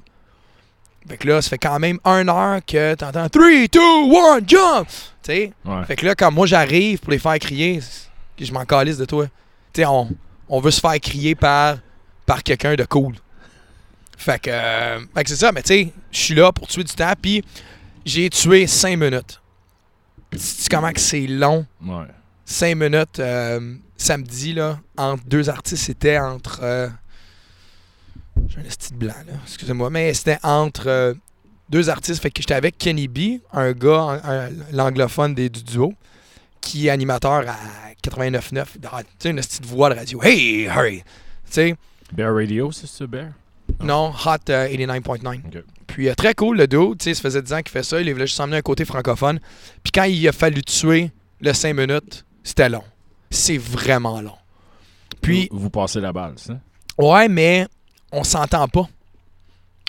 Fait 1.08 1.16
que 1.16 1.26
là, 1.28 1.42
ça 1.42 1.50
fait 1.50 1.58
quand 1.58 1.78
même 1.80 1.98
une 2.04 2.28
heure 2.28 2.60
que 2.64 2.94
t'entends 2.94 3.28
3, 3.28 3.42
2, 3.72 3.80
1, 3.80 4.38
jump! 4.46 4.86
Tu 4.88 4.92
sais, 5.22 5.52
Ouais. 5.64 5.84
fait 5.84 5.96
que 5.96 6.06
là, 6.06 6.14
quand 6.14 6.30
moi 6.30 6.46
j'arrive 6.46 7.00
pour 7.00 7.10
les 7.10 7.18
faire 7.18 7.38
crier, 7.40 7.80
je 8.44 8.52
m'en 8.52 8.64
calisse 8.64 8.98
de 8.98 9.04
toi. 9.04 9.26
Tu 9.72 9.80
sais, 9.80 9.86
on, 9.86 10.08
on 10.48 10.60
veut 10.60 10.70
se 10.70 10.80
faire 10.80 10.98
crier 11.00 11.34
par, 11.34 11.76
par 12.26 12.42
quelqu'un 12.42 12.74
de 12.74 12.84
cool. 12.84 13.14
Fait 14.16 14.38
que, 14.40 14.50
euh, 14.52 15.00
fait 15.14 15.24
que 15.24 15.30
c'est 15.30 15.36
ça, 15.36 15.50
mais 15.52 15.62
tu 15.62 15.68
sais, 15.68 15.92
je 16.12 16.18
suis 16.18 16.34
là 16.34 16.52
pour 16.52 16.68
tuer 16.68 16.84
du 16.84 16.92
temps, 16.92 17.12
puis 17.20 17.42
j'ai 18.04 18.28
tué 18.30 18.66
5 18.66 18.96
minutes. 18.98 19.40
Sais-tu 20.36 20.68
comment 20.70 20.92
que 20.92 21.00
c'est 21.00 21.26
long? 21.26 21.66
Ouais. 21.84 22.06
5 22.44 22.74
minutes 22.76 23.18
euh, 23.18 23.74
samedi, 23.96 24.52
là, 24.52 24.78
entre 24.96 25.24
deux 25.26 25.48
artistes, 25.48 25.84
c'était 25.84 26.18
entre. 26.18 26.60
euh, 26.62 26.88
J'ai 28.48 28.58
un 28.60 28.62
de 28.62 28.96
blanc, 28.96 29.14
là, 29.26 29.32
excusez-moi, 29.44 29.90
mais 29.90 30.12
c'était 30.14 30.38
entre 30.42 30.86
euh, 30.88 31.14
deux 31.70 31.88
artistes. 31.90 32.20
Fait 32.22 32.30
que 32.30 32.40
j'étais 32.42 32.54
avec 32.54 32.78
Kenny 32.78 33.08
B, 33.08 33.40
un 33.52 33.72
gars, 33.72 34.20
l'anglophone 34.72 35.34
des- 35.34 35.48
du 35.50 35.62
duo, 35.62 35.94
qui 36.62 36.86
est 36.86 36.90
animateur 36.90 37.44
à 37.48 37.56
89.9. 38.02 38.64
Ah, 38.90 39.02
Tu 39.02 39.08
sais, 39.18 39.30
une 39.30 39.36
petite 39.36 39.66
voix 39.66 39.90
de 39.90 39.94
radio. 39.98 40.22
Hey, 40.22 40.64
hurry! 40.66 40.98
Tu 40.98 41.04
sais, 41.50 41.74
Bear 42.12 42.34
Radio, 42.34 42.72
c'est 42.72 42.86
ça, 42.86 43.06
Bear? 43.06 43.28
non, 43.82 44.10
Hot 44.24 44.50
euh, 44.50 44.68
89.9. 44.68 45.40
Ok. 45.46 45.62
Puis 45.86 46.08
euh, 46.08 46.14
très 46.14 46.34
cool, 46.34 46.56
le 46.56 46.66
duo. 46.66 46.94
Tu 46.94 47.04
sais, 47.04 47.14
ça 47.14 47.20
faisait 47.22 47.42
10 47.42 47.52
ans 47.52 47.58
qu'il 47.62 47.70
fait 47.72 47.82
ça. 47.82 48.00
Il 48.00 48.10
voulait 48.12 48.26
juste 48.26 48.40
emmener 48.40 48.56
un 48.58 48.62
côté 48.62 48.84
francophone. 48.86 49.38
Puis 49.82 49.92
quand 49.92 50.04
il 50.04 50.26
a 50.26 50.32
fallu 50.32 50.62
tuer 50.62 51.10
le 51.40 51.52
5 51.52 51.74
minutes, 51.74 52.24
c'était 52.42 52.68
long. 52.70 52.84
C'est 53.30 53.58
vraiment 53.58 54.20
long. 54.22 54.36
Puis, 55.20 55.48
Vous, 55.50 55.58
vous 55.60 55.70
passez 55.70 56.00
la 56.00 56.12
balle, 56.12 56.34
ça? 56.36 56.58
ouais, 56.98 57.28
mais 57.28 57.66
on 58.10 58.24
s'entend 58.24 58.66
pas. 58.68 58.88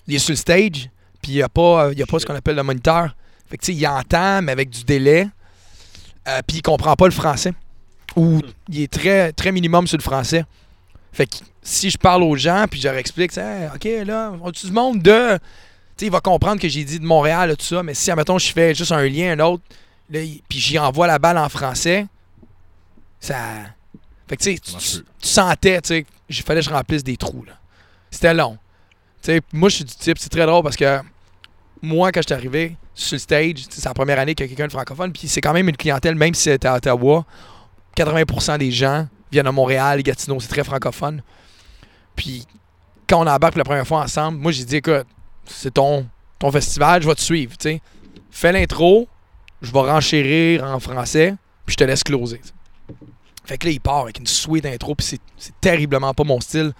Il 0.08 0.16
est 0.16 0.20
sur 0.20 0.32
le 0.32 0.38
stage, 0.38 0.90
puis 1.22 1.32
il 1.32 1.36
n'y 1.36 1.42
a 1.42 1.50
pas, 1.50 1.90
il 1.92 2.00
y 2.00 2.04
a 2.04 2.06
pas 2.06 2.20
ce 2.20 2.26
qu'on 2.26 2.36
appelle 2.36 2.56
le 2.58 2.64
moniteur. 2.64 3.16
Fait 3.50 3.58
que 3.58 3.64
tu 3.66 3.72
sais, 3.74 3.78
il 3.78 3.88
entend, 3.88 4.42
mais 4.42 4.52
avec 4.52 4.70
du 4.70 4.84
délai. 4.84 5.28
Euh, 6.28 6.42
puis 6.48 6.58
il 6.58 6.62
comprend 6.62 6.96
pas 6.96 7.06
le 7.06 7.12
français. 7.12 7.54
Ou 8.16 8.40
il 8.70 8.82
est 8.82 8.92
très, 8.92 9.32
très 9.34 9.52
minimum 9.52 9.88
sur 9.88 9.98
le 9.98 10.04
français. 10.04 10.46
Fait 11.12 11.26
que 11.26 11.36
si 11.62 11.90
je 11.90 11.98
parle 11.98 12.24
aux 12.24 12.36
gens, 12.36 12.66
puis 12.70 12.80
je 12.80 12.88
leur 12.88 12.98
explique, 12.98 13.32
tu 13.32 13.36
sais, 13.36 13.70
OK, 13.74 13.88
là, 14.06 14.34
on-tu 14.42 14.68
du 14.68 14.72
monde 14.72 15.02
de. 15.02 15.36
Tu 15.38 15.40
sais, 15.98 16.06
il 16.08 16.12
va 16.12 16.22
comprendre 16.22 16.60
que 16.62 16.68
j'ai 16.68 16.84
dit 16.84 17.00
de 17.00 17.06
Montréal, 17.06 17.56
tout 17.58 17.66
ça, 17.66 17.84
mais 17.84 17.94
si, 17.94 18.10
admettons, 18.12 18.38
je 18.38 18.52
fais 18.52 18.74
juste 18.74 18.92
un 18.92 19.06
lien, 19.08 19.32
un 19.38 19.40
autre, 19.40 19.64
là, 20.10 20.22
il- 20.22 20.42
puis 20.50 20.60
j'y 20.60 20.78
envoie 20.80 21.06
la 21.08 21.20
balle 21.20 21.38
en 21.38 21.50
français, 21.50 22.08
ça. 23.20 23.36
Fait 24.28 24.38
que, 24.38 24.44
tu 24.44 24.56
sais, 24.56 24.60
tu 24.60 25.28
sentais, 25.28 25.82
tu 25.82 25.88
sais, 25.90 26.06
il 26.30 26.36
fallait 26.36 26.62
que 26.62 26.66
je 26.66 26.72
remplisse 26.74 27.04
des 27.04 27.18
trous, 27.18 27.44
là. 27.46 27.54
C'était 28.10 28.34
long. 28.34 28.58
Tu 29.22 29.32
sais, 29.32 29.42
moi, 29.54 29.70
je 29.70 29.76
suis 29.78 29.86
du 29.86 29.94
type, 29.96 30.18
c'est 30.20 30.30
très 30.30 30.46
drôle 30.46 30.64
parce 30.64 30.76
que 30.76 31.00
moi, 31.84 32.14
quand 32.14 32.22
je 32.22 32.28
suis 32.28 32.34
arrivé 32.34 32.78
sur 32.96 33.16
le 33.16 33.20
stage, 33.20 33.66
c'est 33.70 33.84
la 33.84 33.94
première 33.94 34.18
année 34.18 34.34
qu'il 34.34 34.46
y 34.46 34.48
a 34.48 34.50
quelqu'un 34.50 34.68
de 34.68 34.72
francophone, 34.72 35.12
puis 35.12 35.28
c'est 35.28 35.42
quand 35.42 35.52
même 35.52 35.68
une 35.68 35.76
clientèle, 35.76 36.16
même 36.16 36.34
si 36.34 36.44
c'était 36.44 36.70
à 36.70 36.76
Ottawa, 36.76 37.26
80% 37.98 38.58
des 38.58 38.72
gens 38.72 39.08
viennent 39.32 39.48
à 39.48 39.52
Montréal, 39.52 40.02
Gatineau, 40.02 40.40
c'est 40.40 40.48
très 40.48 40.64
francophone. 40.64 41.22
Puis 42.16 42.48
quand 43.08 43.20
on 43.20 43.28
embarque 43.28 43.54
pour 43.54 43.60
la 43.60 43.66
première 43.66 43.86
fois 43.86 44.02
ensemble, 44.02 44.38
moi 44.38 44.54
j'ai 44.54 44.64
dit 44.64 44.78
écoute, 44.78 45.06
c'est 45.46 45.74
ton, 45.74 46.08
ton 46.40 46.52
festival, 46.52 47.02
je 47.02 47.08
vais 47.08 47.16
te 47.16 47.22
suivre, 47.22 47.58
tu. 47.58 47.80
Fais 48.32 48.54
l'intro, 48.54 49.10
je 49.62 49.72
vais 49.72 49.80
renchérir 49.80 50.64
en 50.64 50.80
français, 50.80 51.36
puis 51.66 51.74
je 51.74 51.78
te 51.78 51.84
laisse 51.84 52.04
closer. 52.04 52.40
Fait 53.44 53.58
que 53.58 53.66
là, 53.66 53.74
il 53.74 53.82
part 53.82 54.04
avec 54.04 54.20
une 54.20 54.28
sweet 54.28 54.66
intro, 54.66 54.96
puis 54.96 55.20
c'est 55.38 55.54
terriblement 55.60 56.14
pas 56.14 56.24
mon 56.24 56.40
style 56.40 56.72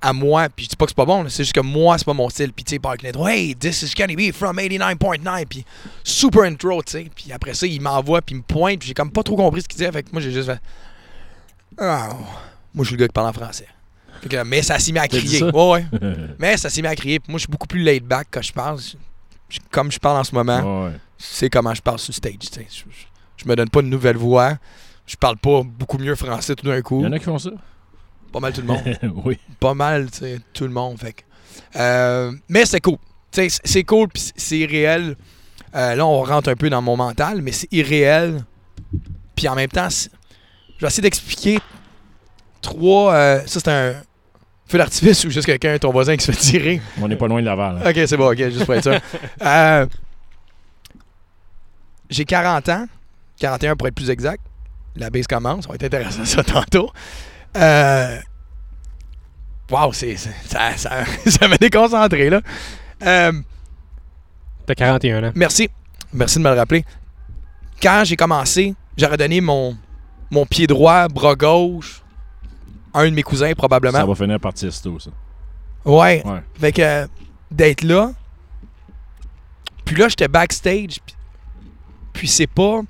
à 0.00 0.12
moi, 0.12 0.48
puis 0.48 0.64
je 0.64 0.70
dis 0.70 0.76
pas 0.76 0.84
que 0.86 0.90
c'est 0.90 0.96
pas 0.96 1.04
bon, 1.04 1.28
c'est 1.28 1.44
juste 1.44 1.52
que 1.54 1.60
moi, 1.60 1.96
c'est 1.98 2.04
pas 2.04 2.12
mon 2.12 2.28
style. 2.28 2.52
Puis 2.52 2.64
tu 2.64 2.74
sais, 2.76 2.80
l'intro, 3.04 3.28
hey, 3.28 3.54
this 3.54 3.82
is 3.82 3.94
Kenny 3.94 4.16
B 4.16 4.32
from 4.34 4.56
89.9, 4.58 5.46
puis 5.46 5.64
super 6.02 6.42
intro, 6.42 6.82
tu 6.82 6.92
sais. 6.92 7.10
Puis 7.14 7.32
après 7.32 7.54
ça, 7.54 7.66
il 7.66 7.80
m'envoie, 7.80 8.20
puis 8.22 8.34
il 8.34 8.38
me 8.38 8.42
pointe, 8.42 8.80
puis 8.80 8.88
j'ai 8.88 8.94
comme 8.94 9.10
pas 9.12 9.22
trop 9.22 9.36
compris 9.36 9.62
ce 9.62 9.68
qu'il 9.68 9.78
disait, 9.78 9.92
fait 9.92 10.02
que 10.02 10.10
moi, 10.12 10.20
j'ai 10.20 10.32
juste 10.32 10.46
fait, 10.50 10.60
ah, 11.78 12.08
moi, 12.74 12.84
je 12.84 12.88
suis 12.88 12.96
le 12.96 13.00
gars 13.00 13.06
qui 13.08 13.12
parle 13.12 13.28
en 13.28 13.32
français. 13.32 13.66
Fait 14.22 14.28
que, 14.28 14.42
mais 14.44 14.62
ça 14.62 14.78
s'est 14.78 14.92
mis 14.92 14.98
à 14.98 15.08
crier. 15.08 15.42
Ouais, 15.44 15.52
ouais. 15.52 15.86
Mais 16.38 16.56
ça 16.56 16.70
s'est 16.70 16.80
mis 16.80 16.88
à 16.88 16.96
crier. 16.96 17.20
Puis 17.20 17.30
moi, 17.30 17.36
je 17.38 17.42
suis 17.42 17.50
beaucoup 17.50 17.66
plus 17.66 17.82
laid 17.82 18.00
back 18.02 18.28
quand 18.30 18.40
je 18.42 18.52
parle. 18.52 18.80
Je- 19.48 19.58
comme 19.70 19.92
je 19.92 19.98
parle 19.98 20.16
en 20.18 20.24
ce 20.24 20.34
moment, 20.34 20.84
Ouais. 20.86 20.92
c'est 21.18 21.50
comment 21.50 21.74
je 21.74 21.82
parle 21.82 21.98
sur 21.98 22.14
stage. 22.14 22.32
tu 22.40 22.46
sais. 22.50 22.66
Je, 22.70 22.80
je- 22.90 23.06
je 23.44 23.48
me 23.48 23.54
donne 23.54 23.68
pas 23.68 23.82
de 23.82 23.86
nouvelle 23.88 24.16
voix. 24.16 24.54
Je 25.06 25.16
parle 25.16 25.36
pas 25.36 25.62
beaucoup 25.62 25.98
mieux 25.98 26.14
français 26.16 26.54
tout 26.56 26.66
d'un 26.66 26.80
coup. 26.80 27.00
Il 27.00 27.04
y 27.04 27.06
en 27.06 27.12
a 27.12 27.18
qui 27.18 27.26
font 27.26 27.38
ça? 27.38 27.50
Pas 28.36 28.40
mal 28.40 28.52
tout 28.52 28.60
le 28.60 28.66
monde. 28.66 28.82
oui. 29.24 29.38
pas 29.58 29.72
mal, 29.72 30.10
tu 30.10 30.18
sais, 30.18 30.40
tout 30.52 30.64
le 30.64 30.70
monde. 30.70 30.98
Fait 31.00 31.24
euh, 31.76 32.32
mais 32.50 32.66
c'est 32.66 32.80
cool. 32.82 32.98
C'est- 33.32 33.84
cool, 33.84 34.08
puis 34.08 34.30
c'est- 34.36 34.58
irréel. 34.58 35.16
Euh, 35.74 35.94
là, 35.94 36.04
on 36.06 36.22
rentre 36.22 36.50
un 36.50 36.54
peu 36.54 36.68
dans 36.68 36.82
mon 36.82 36.98
mental, 36.98 37.40
mais 37.40 37.52
c'est 37.52 37.72
irréel. 37.72 38.44
Puis 39.34 39.48
en 39.48 39.54
même 39.54 39.70
temps, 39.70 39.88
je 39.88 40.08
vais 40.82 40.86
essayer 40.86 41.00
d'expliquer 41.02 41.58
trois. 42.60 43.14
euh, 43.14 43.40
ça, 43.46 43.60
c'est 43.60 43.68
un 43.68 43.94
feu 44.66 44.76
d'artifice 44.76 45.24
ou 45.24 45.30
juste 45.30 45.46
quelqu'un, 45.46 45.78
ton 45.78 45.90
voisin, 45.92 46.14
qui 46.16 46.24
se 46.26 46.30
fait 46.32 46.38
tirer. 46.38 46.82
On 47.00 47.08
n'est 47.08 47.16
pas 47.16 47.28
loin 47.28 47.40
de 47.40 47.46
Laval. 47.46 47.78
hein. 47.82 47.88
Ok, 47.90 48.02
c'est 48.06 48.16
bon, 48.18 48.30
ok, 48.32 48.36
juste 48.50 48.66
pour 48.66 48.74
être 48.74 48.82
sûr. 48.82 49.00
Euh, 49.42 49.86
J'ai 52.10 52.26
40 52.26 52.68
ans, 52.68 52.86
41 53.38 53.76
pour 53.76 53.88
être 53.88 53.94
plus 53.94 54.10
exact. 54.10 54.42
La 54.94 55.08
base 55.08 55.26
commence, 55.26 55.64
ça 55.64 55.68
va 55.70 55.74
être 55.76 55.84
intéressant 55.84 56.24
ça 56.26 56.44
tantôt. 56.44 56.90
Euh, 57.56 58.18
Wow, 59.70 59.92
c'est, 59.92 60.16
c'est- 60.16 60.30
ça, 60.46 60.76
ça, 60.76 61.04
ça 61.26 61.48
m'a 61.48 61.56
déconcentré 61.56 62.30
là. 62.30 62.40
Euh, 63.04 63.32
T'as 64.64 64.74
41 64.74 65.24
ans. 65.24 65.32
merci, 65.34 65.68
merci 66.12 66.38
de 66.38 66.44
me 66.44 66.50
le 66.50 66.56
rappeler. 66.56 66.84
Quand 67.82 68.02
j'ai 68.04 68.16
commencé, 68.16 68.74
j'aurais 68.96 69.16
donné 69.16 69.40
mon, 69.40 69.76
mon 70.30 70.46
pied 70.46 70.66
droit, 70.68 71.08
bras 71.08 71.34
gauche, 71.34 72.02
à 72.94 73.00
un 73.00 73.10
de 73.10 73.14
mes 73.14 73.22
cousins 73.24 73.52
probablement. 73.54 73.98
Ça 73.98 74.06
va 74.06 74.14
finir 74.14 74.38
par 74.40 74.54
Tiesto, 74.54 74.98
ça. 75.00 75.10
Ouais, 75.84 76.22
Ouais. 76.24 76.42
Fait 76.58 76.72
que 76.72 76.82
euh, 76.82 77.06
d'être 77.50 77.82
là. 77.82 78.12
Puis 79.84 79.96
là, 79.96 80.08
j'étais 80.08 80.28
backstage. 80.28 80.98
Puis, 81.04 81.14
puis 82.12 82.28
c'est 82.28 82.46
pas. 82.48 82.80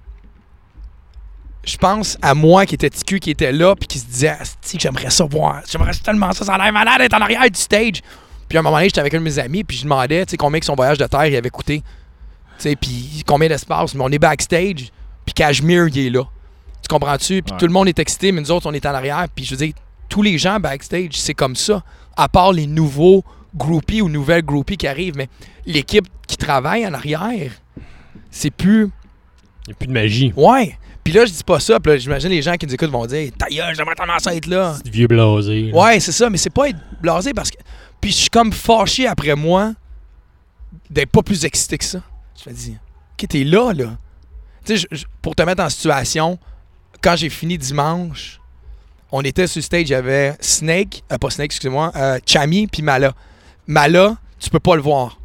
Je 1.67 1.77
pense 1.77 2.17
à 2.23 2.33
moi 2.35 2.65
qui 2.65 2.77
était 2.77 2.89
TQ, 2.91 3.19
qui 3.19 3.31
était 3.31 3.51
là, 3.53 3.75
puis 3.75 3.89
qui 3.89 3.99
se 3.99 4.07
disait 4.07 4.29
Asti, 4.29 4.79
j'aimerais 4.81 5.11
ça 5.11 5.25
voir. 5.25 5.63
J'aimerais 5.69 5.93
tellement 5.95 6.33
ça. 6.33 6.45
Ça 6.45 6.55
a 6.55 6.59
l'air 6.63 6.73
malade 6.73 6.99
d'être 7.01 7.15
en 7.15 7.21
arrière 7.21 7.51
du 7.51 7.59
stage. 7.61 8.03
Puis 8.49 8.57
à 8.57 8.61
un 8.61 8.63
moment 8.63 8.77
donné, 8.77 8.89
j'étais 8.89 9.01
avec 9.01 9.13
un 9.15 9.19
de 9.19 9.25
mes 9.25 9.39
amis, 9.41 9.65
puis 9.65 9.77
je 9.77 9.83
demandais 9.83 10.25
tu 10.25 10.31
sais, 10.33 10.37
combien 10.37 10.61
que 10.61 10.67
son 10.67 10.77
voyage 10.77 10.99
de 10.99 11.07
terre 11.07 11.27
il 11.27 11.35
avait 11.35 11.51
coûté. 11.51 11.81
Tu 11.81 12.63
sais, 12.63 12.77
puis 12.77 13.25
combien 13.27 13.49
d'espace. 13.49 13.95
Mais 13.95 14.03
on 14.05 14.09
est 14.11 14.19
backstage, 14.21 14.91
puis 15.25 15.35
Cashmere, 15.35 15.89
il 15.89 16.07
est 16.07 16.11
là. 16.11 16.23
Tu 16.83 16.89
comprends-tu? 16.89 17.43
Puis 17.43 17.53
Ouais. 17.53 17.59
tout 17.59 17.67
le 17.67 17.73
monde 17.73 17.89
est 17.89 17.99
excité, 17.99 18.31
mais 18.31 18.41
nous 18.41 18.53
autres, 18.53 18.69
on 18.71 18.73
est 18.73 18.87
en 18.87 18.95
arrière. 18.95 19.27
Puis 19.35 19.45
je 19.45 19.51
veux 19.57 19.67
dire, 19.67 19.75
tous 20.09 20.23
les 20.23 20.39
gens 20.39 20.61
backstage, 20.61 21.15
c'est 21.15 21.35
comme 21.35 21.57
ça. 21.57 21.83
À 22.17 22.29
part 22.29 22.53
les 22.53 22.69
nouveaux 22.69 23.25
groupies 23.57 24.03
ou 24.03 24.09
nouvelles 24.09 24.45
groupies 24.45 24.77
qui 24.77 24.87
arrivent, 24.87 25.17
mais 25.17 25.29
l'équipe 25.67 26.07
qui 26.29 26.37
travaille 26.37 26.87
en 26.87 26.95
arrière, 26.95 27.51
c'est 28.31 28.51
plus. 28.53 28.91
Il 29.67 29.71
n'y 29.71 29.73
a 29.73 29.75
plus 29.75 29.87
de 29.89 29.93
magie. 29.93 30.33
Ouais. 30.37 30.79
Puis 31.07 31.15
là, 31.15 31.25
je 31.25 31.31
dis 31.31 31.45
pas 31.45 31.61
ça. 31.61 31.79
Puis 31.79 31.93
là, 31.93 31.99
j'imagine 31.99 32.31
les 32.31 32.43
gens 32.43 32.57
qui 32.57 32.67
nous 32.67 32.75
écoutent 32.75 32.91
vont 32.91 33.07
dire 33.07 33.31
Ta 33.39 33.47
gueule, 33.47 33.77
j'aimerais 33.77 33.95
tellement 33.95 34.19
ça 34.19 34.35
être 34.35 34.47
là. 34.47 34.75
C'est 34.85 34.93
vieux 34.93 35.07
blasé. 35.07 35.71
là. 35.71 35.79
Ouais, 35.81 36.01
c'est 36.01 36.11
ça, 36.11 36.29
mais 36.29 36.37
c'est 36.37 36.51
pas 36.51 36.69
être 36.69 36.79
blasé 37.01 37.33
parce 37.33 37.53
que. 37.53 37.59
Puis 38.01 38.11
je 38.11 38.17
suis 38.17 38.29
comme 38.29 38.53
fâché 38.53 39.07
après 39.07 39.37
moi 39.37 39.73
d'être 40.91 41.11
pas 41.11 41.23
plus 41.23 41.45
excité 41.45 41.79
que 41.79 41.85
ça. 41.85 42.03
Je 42.45 42.51
me 42.51 42.55
dis, 42.57 42.77
OK, 43.13 43.29
t'es 43.29 43.45
là, 43.45 43.73
là. 43.73 43.97
Tu 44.65 44.79
sais, 44.79 44.89
pour 45.23 45.37
te 45.37 45.45
mettre 45.45 45.63
en 45.63 45.69
situation, 45.69 46.41
quand 47.01 47.15
j'ai 47.15 47.31
fini 47.31 47.57
dimanche, 47.57 48.41
on 49.13 49.23
était 49.23 49.47
sur 49.47 49.61
le 49.61 49.63
stage, 49.63 49.83
il 49.83 49.91
y 49.91 49.95
avait 49.95 50.37
Snake, 50.41 51.05
euh, 51.13 51.19
pas 51.19 51.31
Snake, 51.31 51.53
excusez-moi, 51.53 51.93
euh, 51.95 52.19
Chami 52.27 52.67
puis 52.67 52.83
Mala. 52.83 53.13
Mala, 53.69 54.17
tu 54.41 54.51
peux 54.51 54.59
pas 54.59 54.75
le 54.75 54.83
voir. 54.83 55.21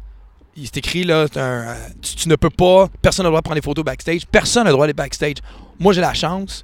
Il 0.54 0.66
s'est 0.66 0.76
écrit 0.76 1.02
là, 1.02 1.26
un, 1.34 1.40
euh, 1.40 1.74
tu, 2.00 2.14
tu 2.14 2.28
ne 2.28 2.36
peux 2.36 2.50
pas, 2.50 2.88
personne 3.00 3.24
n'a 3.24 3.30
le 3.30 3.32
droit 3.32 3.40
de 3.40 3.44
prendre 3.44 3.60
des 3.60 3.64
photos 3.64 3.84
backstage, 3.84 4.26
personne 4.30 4.62
n'a 4.62 4.70
le 4.70 4.74
droit 4.74 4.86
d'aller 4.86 4.94
backstage. 4.94 5.38
Moi, 5.78 5.92
j'ai 5.92 6.00
la 6.00 6.14
chance, 6.14 6.62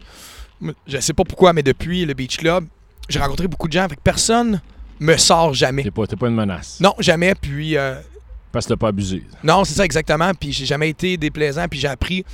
je 0.86 0.98
sais 1.00 1.12
pas 1.12 1.24
pourquoi, 1.24 1.52
mais 1.52 1.62
depuis 1.62 2.04
le 2.04 2.14
Beach 2.14 2.36
Club, 2.38 2.66
j'ai 3.08 3.18
rencontré 3.18 3.48
beaucoup 3.48 3.68
de 3.68 3.72
gens, 3.72 3.88
fait 3.88 3.96
que 3.96 4.00
personne 4.02 4.60
me 5.00 5.16
sort 5.16 5.54
jamais. 5.54 5.82
T'es 5.84 5.90
pas, 5.90 6.06
t'es 6.06 6.16
pas 6.16 6.28
une 6.28 6.34
menace. 6.34 6.78
Non, 6.80 6.94
jamais, 6.98 7.34
puis 7.34 7.76
euh, 7.76 7.94
Parce 8.52 8.66
que 8.66 8.72
t'as 8.74 8.76
pas 8.76 8.88
abusé. 8.88 9.22
non, 9.42 9.64
c'est 9.64 9.74
ça 9.74 9.84
exactement. 9.84 10.32
Puis 10.34 10.52
j'ai 10.52 10.66
jamais 10.66 10.90
été 10.90 11.16
déplaisant. 11.16 11.66
Puis 11.68 11.78
j'ai 11.80 11.88
appris, 11.88 12.24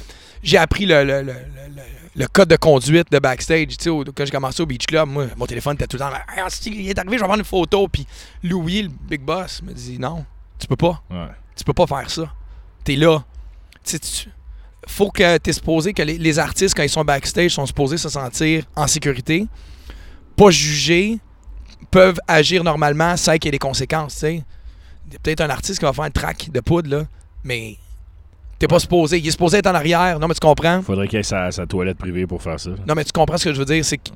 j'ai 0.43 0.57
appris 0.59 0.87
le, 0.87 1.05
le, 1.05 1.23
le- 1.23 1.33
le- 1.33 1.83
le- 2.17 2.27
code 2.29 2.49
de 2.49 2.57
conduite 2.57 3.11
de 3.13 3.19
backstage. 3.19 3.77
Tu 3.77 3.91
sais, 3.91 3.91
quand 4.15 4.25
j'ai 4.25 4.31
commencé 4.31 4.63
au 4.63 4.67
Beach 4.67 4.87
Club, 4.87 5.09
moi, 5.09 5.27
mon 5.37 5.45
téléphone 5.47 5.75
était 5.75 5.87
tout 5.87 5.97
le 5.97 6.01
temps. 6.03 6.11
Hey, 6.35 6.43
hostie, 6.43 6.71
il 6.75 6.89
est 6.89 6.99
arrivé, 6.99 7.17
je 7.19 7.21
vais 7.23 7.27
prendre 7.27 7.41
une 7.41 7.45
photo. 7.45 7.87
Puis 7.89 8.07
Louis, 8.43 8.83
le 8.83 8.89
big 8.89 9.21
boss, 9.21 9.63
me 9.63 9.73
dit 9.75 9.99
non, 9.99 10.25
tu 10.59 10.67
peux 10.67 10.77
pas. 10.77 11.03
Ouais. 11.11 11.29
Tu 11.55 11.65
peux 11.65 11.75
pas 11.75 11.87
faire 11.87 12.09
ça. 12.11 12.33
T'es 12.83 12.97
là. 12.97 13.23
Tu 13.85 13.91
sais, 13.93 13.99
tu- 13.99 14.31
faut 14.87 15.11
que 15.11 15.39
t'es 15.39 15.53
supposé 15.53 15.93
que 15.93 16.03
les, 16.03 16.19
les 16.19 16.39
artistes, 16.39 16.75
quand 16.77 16.83
ils 16.83 16.89
sont 16.89 17.05
backstage, 17.05 17.53
sont 17.53 17.67
supposés 17.67 17.97
se 17.97 18.09
sentir 18.09 18.65
en 18.77 18.87
sécurité, 18.87 19.47
pas 20.37 20.51
jugés, 20.51 21.19
peuvent 21.91 22.19
agir 22.27 22.65
normalement 22.65 23.17
sans 23.17 23.35
qu'il 23.35 23.47
y 23.47 23.49
ait 23.49 23.53
des 23.53 23.59
conséquences. 23.59 24.15
tu 24.15 24.21
sais. 24.21 24.45
Il 25.07 25.13
y 25.13 25.17
a 25.17 25.19
peut-être 25.23 25.43
un 25.43 25.51
artiste 25.51 25.79
qui 25.79 25.85
va 25.85 25.93
faire 25.93 26.05
un 26.05 26.11
track 26.11 26.51
de 26.51 26.61
poudre, 26.61 26.91
là, 26.91 27.05
mais 27.45 27.77
t'es 28.59 28.67
pas 28.67 28.79
supposé. 28.79 29.19
Il 29.19 29.27
est 29.29 29.31
supposé 29.31 29.59
être 29.59 29.67
en 29.67 29.75
arrière. 29.75 30.19
Non, 30.19 30.27
mais 30.29 30.35
tu 30.35 30.41
comprends? 30.41 30.83
Faudrait 30.83 31.07
qu'il 31.09 31.19
ait 31.19 31.23
sa, 31.23 31.51
sa 31.53 31.67
toilette 31.67 31.99
privée 31.99 32.27
pour 32.27 32.43
faire 32.43 32.59
ça. 32.59 32.71
Non, 32.89 32.95
mais 32.95 33.05
tu 33.05 33.13
comprends 33.13 33.37
ce 33.37 33.45
que 33.45 33.53
je 33.53 33.59
veux 33.59 33.65
dire? 33.67 33.85
C'est 33.85 33.99
que 33.99 34.11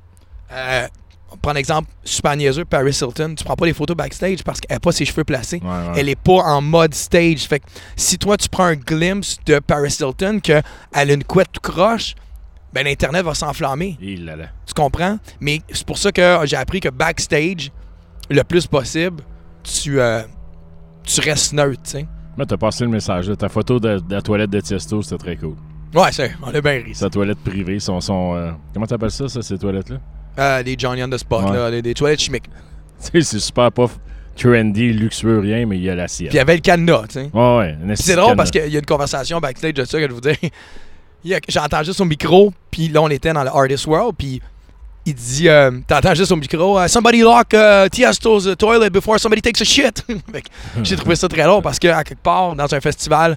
Euh, 0.50 0.86
on 1.30 1.36
prend 1.36 1.52
l'exemple 1.52 1.88
super 2.04 2.36
niaiseux, 2.36 2.64
Paris 2.64 2.98
Hilton. 3.00 3.34
Tu 3.36 3.44
prends 3.44 3.54
pas 3.56 3.66
les 3.66 3.74
photos 3.74 3.96
backstage 3.96 4.42
parce 4.42 4.60
qu'elle 4.60 4.74
n'a 4.76 4.80
pas 4.80 4.92
ses 4.92 5.04
cheveux 5.04 5.24
placés. 5.24 5.60
Ouais, 5.62 5.68
ouais. 5.68 5.92
Elle 6.00 6.08
est 6.08 6.18
pas 6.20 6.32
en 6.42 6.60
mode 6.62 6.94
stage. 6.94 7.40
Fait 7.46 7.60
que 7.60 7.66
si 7.96 8.18
toi, 8.18 8.36
tu 8.36 8.48
prends 8.48 8.64
un 8.64 8.76
glimpse 8.76 9.38
de 9.46 9.58
Paris 9.58 9.96
Hilton, 10.00 10.40
qu'elle 10.40 10.62
a 10.92 11.04
une 11.04 11.24
couette 11.24 11.58
croche, 11.62 12.14
ben 12.72 12.84
l'Internet 12.84 13.24
va 13.24 13.34
s'enflammer. 13.34 13.96
Tu 14.00 14.74
comprends? 14.74 15.18
Mais 15.40 15.60
c'est 15.72 15.86
pour 15.86 15.98
ça 15.98 16.12
que 16.12 16.38
j'ai 16.44 16.56
appris 16.56 16.80
que 16.80 16.88
backstage, 16.88 17.70
le 18.30 18.42
plus 18.42 18.66
possible, 18.66 19.22
tu, 19.62 20.00
euh, 20.00 20.22
tu 21.04 21.20
restes 21.20 21.52
neutre, 21.52 21.82
tu 21.82 21.90
sais. 21.90 22.06
Mais 22.36 22.46
t'as 22.46 22.56
passé 22.56 22.84
le 22.84 22.90
message. 22.90 23.28
là. 23.28 23.36
Ta 23.36 23.48
photo 23.48 23.80
de, 23.80 23.98
de 23.98 24.14
la 24.14 24.22
toilette 24.22 24.50
de 24.50 24.60
Tiesto, 24.60 25.02
c'était 25.02 25.18
très 25.18 25.36
cool. 25.36 25.56
Ouais, 25.94 26.12
c'est, 26.12 26.30
on 26.42 26.54
a 26.54 26.60
bien 26.60 26.82
ri. 26.84 26.94
Sa 26.94 27.08
toilette 27.10 27.38
privée, 27.38 27.80
son. 27.80 28.00
son 28.00 28.34
euh, 28.36 28.52
comment 28.74 28.86
t'appelles 28.86 29.10
ça, 29.10 29.28
ça, 29.28 29.42
ces 29.42 29.58
toilettes-là? 29.58 29.96
Euh, 30.38 30.62
des 30.62 30.76
Johnny 30.78 31.02
on 31.02 31.08
the 31.10 31.18
spot, 31.18 31.44
Ouais. 31.50 31.56
là, 31.56 31.70
des, 31.70 31.82
des 31.82 31.94
toilettes 31.94 32.20
chimiques. 32.20 32.44
Tu 33.00 33.10
sais, 33.12 33.20
c'est 33.22 33.38
super 33.38 33.70
pas 33.70 33.84
f- 33.84 33.90
trendy, 34.36 34.92
luxueux, 34.92 35.38
rien, 35.38 35.66
mais 35.66 35.76
il 35.76 35.82
y 35.84 35.90
a 35.90 35.94
l'assiette. 35.94 36.30
Puis 36.30 36.36
il 36.36 36.38
y 36.38 36.40
avait 36.40 36.56
le 36.56 36.60
cadenas, 36.60 37.02
tu 37.08 37.14
sais. 37.20 37.30
Ouais, 37.32 37.56
ouais. 37.58 37.76
Puis 37.94 37.96
c'est 37.98 38.16
drôle 38.16 38.34
parce 38.36 38.50
qu'il 38.50 38.66
y 38.68 38.74
a 38.76 38.78
une 38.80 38.84
conversation 38.86 39.38
backstage 39.38 39.74
de 39.74 39.84
ça 39.84 39.98
que 40.00 40.08
je 40.08 40.12
vous 40.12 40.20
dis. 40.20 40.30
Il 41.24 41.30
y 41.30 41.34
a- 41.34 41.40
J'entends 41.48 41.82
juste 41.82 42.00
au 42.00 42.04
micro, 42.04 42.52
puis 42.70 42.88
là, 42.88 43.02
on 43.02 43.08
était 43.08 43.32
dans 43.32 43.42
le 43.42 43.50
Artist 43.50 43.86
World, 43.88 44.14
puis 44.16 44.40
il 45.04 45.14
dit 45.14 45.48
euh, 45.48 45.70
T'entends 45.86 46.14
juste 46.14 46.30
au 46.32 46.36
micro, 46.36 46.78
euh, 46.78 46.86
Somebody 46.88 47.20
lock 47.22 47.52
uh, 47.54 47.88
Tiesto's 47.90 48.46
uh, 48.46 48.54
toilet 48.56 48.90
before 48.90 49.18
somebody 49.18 49.42
takes 49.42 49.60
a 49.60 49.64
shit. 49.64 50.04
Fait 50.32 50.42
que 50.42 50.48
J'ai 50.84 50.94
trouvé 50.96 51.16
ça 51.16 51.26
très 51.28 51.44
long 51.44 51.60
parce 51.62 51.78
qu'à 51.80 52.04
quelque 52.04 52.22
part, 52.22 52.54
dans 52.54 52.72
un 52.72 52.80
festival, 52.80 53.36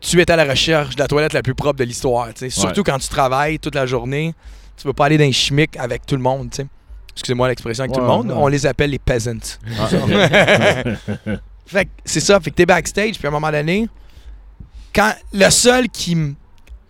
tu 0.00 0.20
es 0.20 0.30
à 0.30 0.36
la 0.36 0.44
recherche 0.44 0.94
de 0.94 1.00
la 1.00 1.08
toilette 1.08 1.32
la 1.32 1.42
plus 1.42 1.54
propre 1.54 1.78
de 1.78 1.84
l'histoire. 1.84 2.28
tu 2.34 2.48
sais. 2.48 2.50
Surtout 2.50 2.82
quand 2.84 2.98
tu 2.98 3.08
travailles 3.08 3.58
toute 3.58 3.74
la 3.74 3.86
journée, 3.86 4.34
tu 4.76 4.86
veux 4.86 4.92
pas 4.92 5.06
aller 5.06 5.18
dans 5.18 5.24
les 5.24 5.32
chimiques 5.32 5.76
avec 5.76 6.04
tout 6.06 6.16
le 6.16 6.22
monde. 6.22 6.50
tu 6.50 6.56
sais. 6.62 6.66
Excusez-moi 7.12 7.48
l'expression 7.48 7.84
avec 7.84 7.94
tout 7.94 8.00
le 8.00 8.06
monde, 8.06 8.26
ouais. 8.28 8.36
on 8.36 8.46
les 8.48 8.66
appelle 8.66 8.90
les 8.90 8.98
peasants. 8.98 9.58
Ah. 9.80 9.88
Fait 11.66 11.86
que 11.86 11.90
c'est 12.04 12.20
ça, 12.20 12.38
fait 12.38 12.50
que 12.50 12.54
t'es 12.56 12.66
backstage, 12.66 13.14
puis 13.18 13.26
à 13.26 13.28
un 13.28 13.32
moment 13.32 13.50
donné, 13.50 13.88
quand 14.94 15.12
le 15.32 15.50
seul 15.50 15.88
qui 15.88 16.16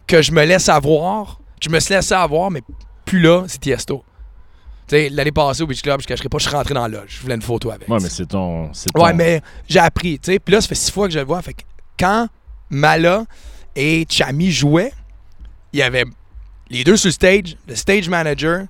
que 0.06 0.20
je 0.20 0.32
me 0.32 0.44
laisse 0.44 0.68
avoir, 0.68 1.40
je 1.62 1.70
me 1.70 1.80
suis 1.80 1.94
laissé 1.94 2.12
avoir, 2.14 2.50
mais 2.50 2.60
plus 3.06 3.20
là, 3.20 3.44
c'est 3.46 3.58
Tiesto. 3.58 4.04
Tu 4.86 4.96
sais, 4.96 5.08
l'année 5.08 5.32
passée 5.32 5.62
au 5.62 5.66
Beach 5.66 5.80
Club, 5.82 6.00
je 6.02 6.06
cacherai 6.06 6.28
pas, 6.28 6.36
je 6.38 6.46
suis 6.46 6.54
rentré 6.54 6.74
dans 6.74 6.86
la 6.86 7.00
loge. 7.00 7.16
Je 7.16 7.22
voulais 7.22 7.34
une 7.36 7.42
photo 7.42 7.70
avec. 7.70 7.88
Ouais, 7.88 7.98
mais 8.02 8.08
c'est 8.10 8.26
ton. 8.26 8.68
c'est 8.74 8.94
Ouais, 8.96 9.10
ton- 9.12 9.16
mais 9.16 9.40
j'ai 9.68 9.78
appris, 9.80 10.18
tu 10.18 10.32
sais. 10.32 10.38
Puis 10.38 10.54
là, 10.54 10.60
ça 10.60 10.68
fait 10.68 10.74
six 10.74 10.90
fois 10.92 11.06
que 11.08 11.14
je 11.14 11.18
le 11.20 11.24
vois. 11.24 11.40
Fait 11.42 11.54
que 11.54 11.62
quand 11.98 12.28
Mala 12.68 13.24
et 13.74 14.04
Chami 14.08 14.52
jouaient, 14.52 14.92
il 15.72 15.78
y 15.80 15.82
avait 15.82 16.04
les 16.70 16.84
deux 16.84 16.96
sur 16.96 17.08
le 17.08 17.12
stage, 17.12 17.56
le 17.68 17.74
stage 17.74 18.08
manager, 18.08 18.66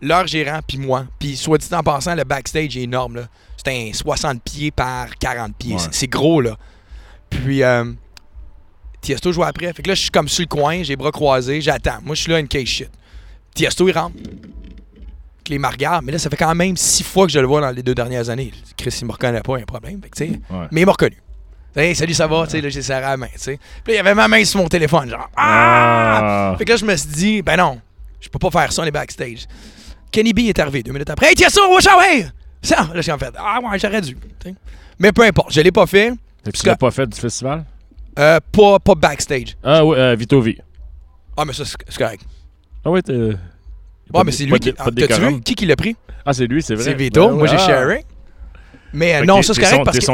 leur 0.00 0.26
gérant, 0.26 0.60
puis 0.66 0.78
moi. 0.78 1.06
Puis 1.18 1.36
soit 1.36 1.58
dit 1.58 1.68
en 1.74 1.82
passant, 1.82 2.14
le 2.14 2.24
backstage 2.24 2.76
est 2.76 2.82
énorme, 2.82 3.16
là. 3.16 3.28
C'est 3.56 3.70
un 3.72 3.92
60 3.92 4.42
pieds 4.42 4.70
par 4.70 5.16
40 5.18 5.56
pieds. 5.56 5.74
Ouais. 5.74 5.80
C'est- 5.90 6.06
gros, 6.06 6.40
là. 6.40 6.56
Puis 7.28 7.62
euh, 7.62 7.84
Tiesto 9.00 9.32
joue 9.32 9.42
après. 9.44 9.72
Fait 9.72 9.82
que 9.82 9.88
là, 9.88 9.94
je 9.94 10.02
suis 10.02 10.10
comme 10.10 10.28
sur 10.28 10.42
le 10.42 10.46
coin, 10.48 10.78
j'ai 10.82 10.90
les 10.92 10.96
bras 10.96 11.10
croisés, 11.10 11.60
j'attends. 11.60 11.98
Moi, 12.04 12.14
je 12.14 12.22
suis 12.22 12.30
là, 12.32 12.38
une 12.38 12.48
case 12.48 12.66
shit. 12.66 12.90
Tiesto, 13.54 13.88
il 13.88 13.92
rentre. 13.98 14.14
Les 15.48 15.58
me 15.58 15.66
regardent, 15.66 16.04
mais 16.04 16.12
là, 16.12 16.18
ça 16.18 16.28
fait 16.28 16.36
quand 16.36 16.54
même 16.54 16.76
six 16.76 17.02
fois 17.02 17.26
que 17.26 17.32
je 17.32 17.38
le 17.38 17.46
vois 17.46 17.62
dans 17.62 17.70
les 17.70 17.82
deux 17.82 17.94
dernières 17.94 18.28
années. 18.28 18.52
Chris, 18.76 18.94
il 19.00 19.06
me 19.06 19.12
reconnaît 19.12 19.40
pas, 19.40 19.54
il 19.54 19.56
y 19.56 19.60
a 19.60 19.62
un 19.62 19.64
problème. 19.64 19.98
Fait 20.02 20.10
que, 20.10 20.16
tu 20.18 20.26
sais, 20.32 20.40
Ouais. 20.50 20.66
mais 20.70 20.82
il 20.82 20.84
m'a 20.86 20.92
reconnu. 20.92 21.16
Hey, 21.78 21.94
salut, 21.94 22.12
ça 22.14 22.26
va? 22.26 22.44
Tu 22.44 22.50
sais, 22.52 22.60
là, 22.60 22.68
j'ai 22.70 22.82
serré 22.82 23.02
la 23.02 23.16
main, 23.16 23.28
tu 23.32 23.38
sais. 23.38 23.58
Puis 23.84 23.92
là, 23.92 23.94
il 23.94 23.96
y 23.96 23.98
avait 24.00 24.14
ma 24.14 24.26
main 24.26 24.44
sur 24.44 24.60
mon 24.60 24.66
téléphone, 24.68 25.08
genre. 25.08 25.30
Ah! 25.36 26.50
Ah! 26.52 26.54
Fait 26.58 26.64
que 26.64 26.70
là, 26.70 26.76
je 26.76 26.84
me 26.84 26.96
suis 26.96 27.08
dit, 27.08 27.42
ben 27.42 27.56
non, 27.56 27.80
je 28.20 28.28
peux 28.28 28.38
pas 28.40 28.50
faire 28.50 28.72
ça, 28.72 28.82
on 28.82 28.84
est 28.84 28.90
backstage. 28.90 29.46
Kenny 30.10 30.32
B 30.32 30.40
est 30.40 30.58
arrivé 30.58 30.82
deux 30.82 30.90
minutes 30.92 31.08
après. 31.10 31.28
Hey, 31.28 31.34
tiens 31.36 31.48
ça, 31.48 31.60
watch 31.68 31.86
out, 31.86 32.02
hey! 32.02 32.26
Ça, 32.62 32.88
là, 32.92 33.00
j'ai 33.00 33.12
en 33.12 33.18
fait, 33.18 33.32
ah 33.38 33.60
ouais, 33.62 33.78
j'aurais 33.78 34.00
dû. 34.00 34.16
Mais 34.98 35.12
peu 35.12 35.22
importe, 35.22 35.52
je 35.52 35.60
l'ai 35.60 35.70
pas 35.70 35.86
fait. 35.86 36.08
Et 36.08 36.50
puis 36.50 36.60
tu 36.60 36.66
l'as 36.66 36.74
pas 36.76 36.90
fait 36.90 37.06
du 37.06 37.18
festival? 37.18 37.64
Euh, 38.18 38.40
pas, 38.50 38.80
pas 38.80 38.94
backstage. 38.96 39.56
Ah 39.62 39.84
oui, 39.84 39.96
euh, 39.96 40.16
Vito 40.18 40.40
V. 40.40 40.58
Ah, 41.36 41.44
mais 41.44 41.52
ça, 41.52 41.64
c'est 41.64 41.96
correct. 41.96 42.22
Ah 42.84 42.90
oui, 42.90 43.00
t'es. 43.02 43.12
Ouais, 43.12 44.24
mais 44.24 44.32
c'est 44.32 44.46
lui 44.46 44.58
qui. 44.58 44.72
T'as-tu 44.74 45.20
vu? 45.20 45.40
Qui 45.42 45.54
qui 45.54 45.66
l'a 45.66 45.76
pris? 45.76 45.94
Ah, 46.26 46.32
c'est 46.32 46.46
lui, 46.46 46.60
c'est 46.60 46.74
vrai. 46.74 46.82
C'est 46.82 46.94
Vito. 46.94 47.28
Ben 47.28 47.36
Moi, 47.36 47.46
j'ai 47.46 47.54
Ah. 47.54 47.58
sharé. 47.66 48.04
Mais 48.92 49.22
non, 49.22 49.42
ça, 49.42 49.54
c'est 49.54 49.60
correct 49.60 49.84
parce 49.84 49.96
que. 49.98 50.04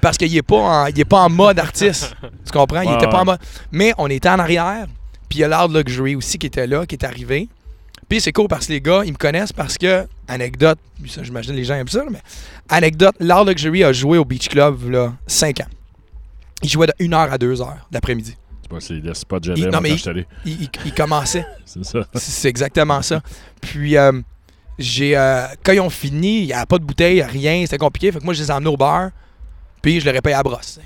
Parce 0.00 0.16
qu'il 0.18 0.36
est 0.36 0.42
pas 0.42 0.56
en, 0.56 0.86
il 0.86 0.98
est 0.98 1.04
pas 1.04 1.20
en 1.20 1.30
mode 1.30 1.58
artiste. 1.58 2.14
tu 2.44 2.52
comprends? 2.52 2.80
Il 2.82 2.92
était 2.92 3.08
pas 3.08 3.20
en 3.20 3.24
mode. 3.24 3.38
Mais 3.72 3.92
on 3.98 4.08
était 4.08 4.28
en 4.28 4.38
arrière. 4.38 4.86
Puis 5.28 5.38
il 5.40 5.42
y 5.42 5.44
a 5.44 5.48
l'Art 5.48 5.68
Luxury 5.68 6.16
aussi 6.16 6.38
qui 6.38 6.46
était 6.46 6.66
là, 6.66 6.86
qui 6.86 6.94
est 6.94 7.04
arrivé. 7.04 7.48
Puis 8.08 8.20
c'est 8.22 8.32
cool 8.32 8.48
parce 8.48 8.66
que 8.66 8.72
les 8.72 8.80
gars, 8.80 9.02
ils 9.04 9.12
me 9.12 9.18
connaissent 9.18 9.52
parce 9.52 9.76
que, 9.76 10.06
anecdote, 10.26 10.78
ça, 11.08 11.22
j'imagine 11.22 11.54
les 11.54 11.64
gens 11.64 11.74
aiment 11.74 11.88
ça, 11.88 12.02
mais 12.10 12.22
anecdote, 12.70 13.14
l'Art 13.20 13.44
Luxury 13.44 13.84
a 13.84 13.92
joué 13.92 14.16
au 14.16 14.24
Beach 14.24 14.48
Club, 14.48 14.90
là, 14.90 15.12
5 15.26 15.60
ans. 15.60 15.66
Il 16.62 16.70
jouait 16.70 16.86
de 16.86 16.94
1h 16.98 17.14
à 17.30 17.36
2h 17.36 17.66
d'après-midi. 17.90 18.34
C'est 18.62 18.70
pas 18.70 19.14
spot 19.14 19.44
que 19.44 19.50
Il- 19.56 19.68
non, 19.68 19.80
mais 19.80 19.90
quand 19.90 19.94
il- 19.94 19.98
je. 19.98 20.10
Il, 20.46 20.62
il- 20.62 20.70
il 20.86 20.94
commençait. 20.94 21.46
C'est 21.66 21.84
ça. 21.84 22.06
C'est 22.14 22.20
c'est 22.30 22.48
exactement 22.48 23.02
ça. 23.02 23.20
Puis, 23.60 23.96
euh, 23.96 24.12
j'ai, 24.78 25.16
euh, 25.16 25.46
quand 25.64 25.72
ils 25.72 25.80
ont 25.80 25.90
fini, 25.90 26.40
il 26.42 26.46
n'y 26.46 26.52
avait 26.52 26.66
pas 26.66 26.78
de 26.78 26.84
bouteille, 26.84 27.22
rien, 27.22 27.62
c'était 27.62 27.78
compliqué. 27.78 28.12
Fait 28.12 28.20
que 28.20 28.24
moi, 28.24 28.34
je 28.34 28.42
les 28.42 28.48
ai 28.48 28.52
emmenés 28.52 28.70
au 28.70 28.76
bar, 28.76 29.10
puis 29.82 30.00
je 30.00 30.06
leur 30.06 30.14
ai 30.14 30.20
payé 30.20 30.34
à 30.34 30.38
la 30.38 30.42
brosse. 30.44 30.78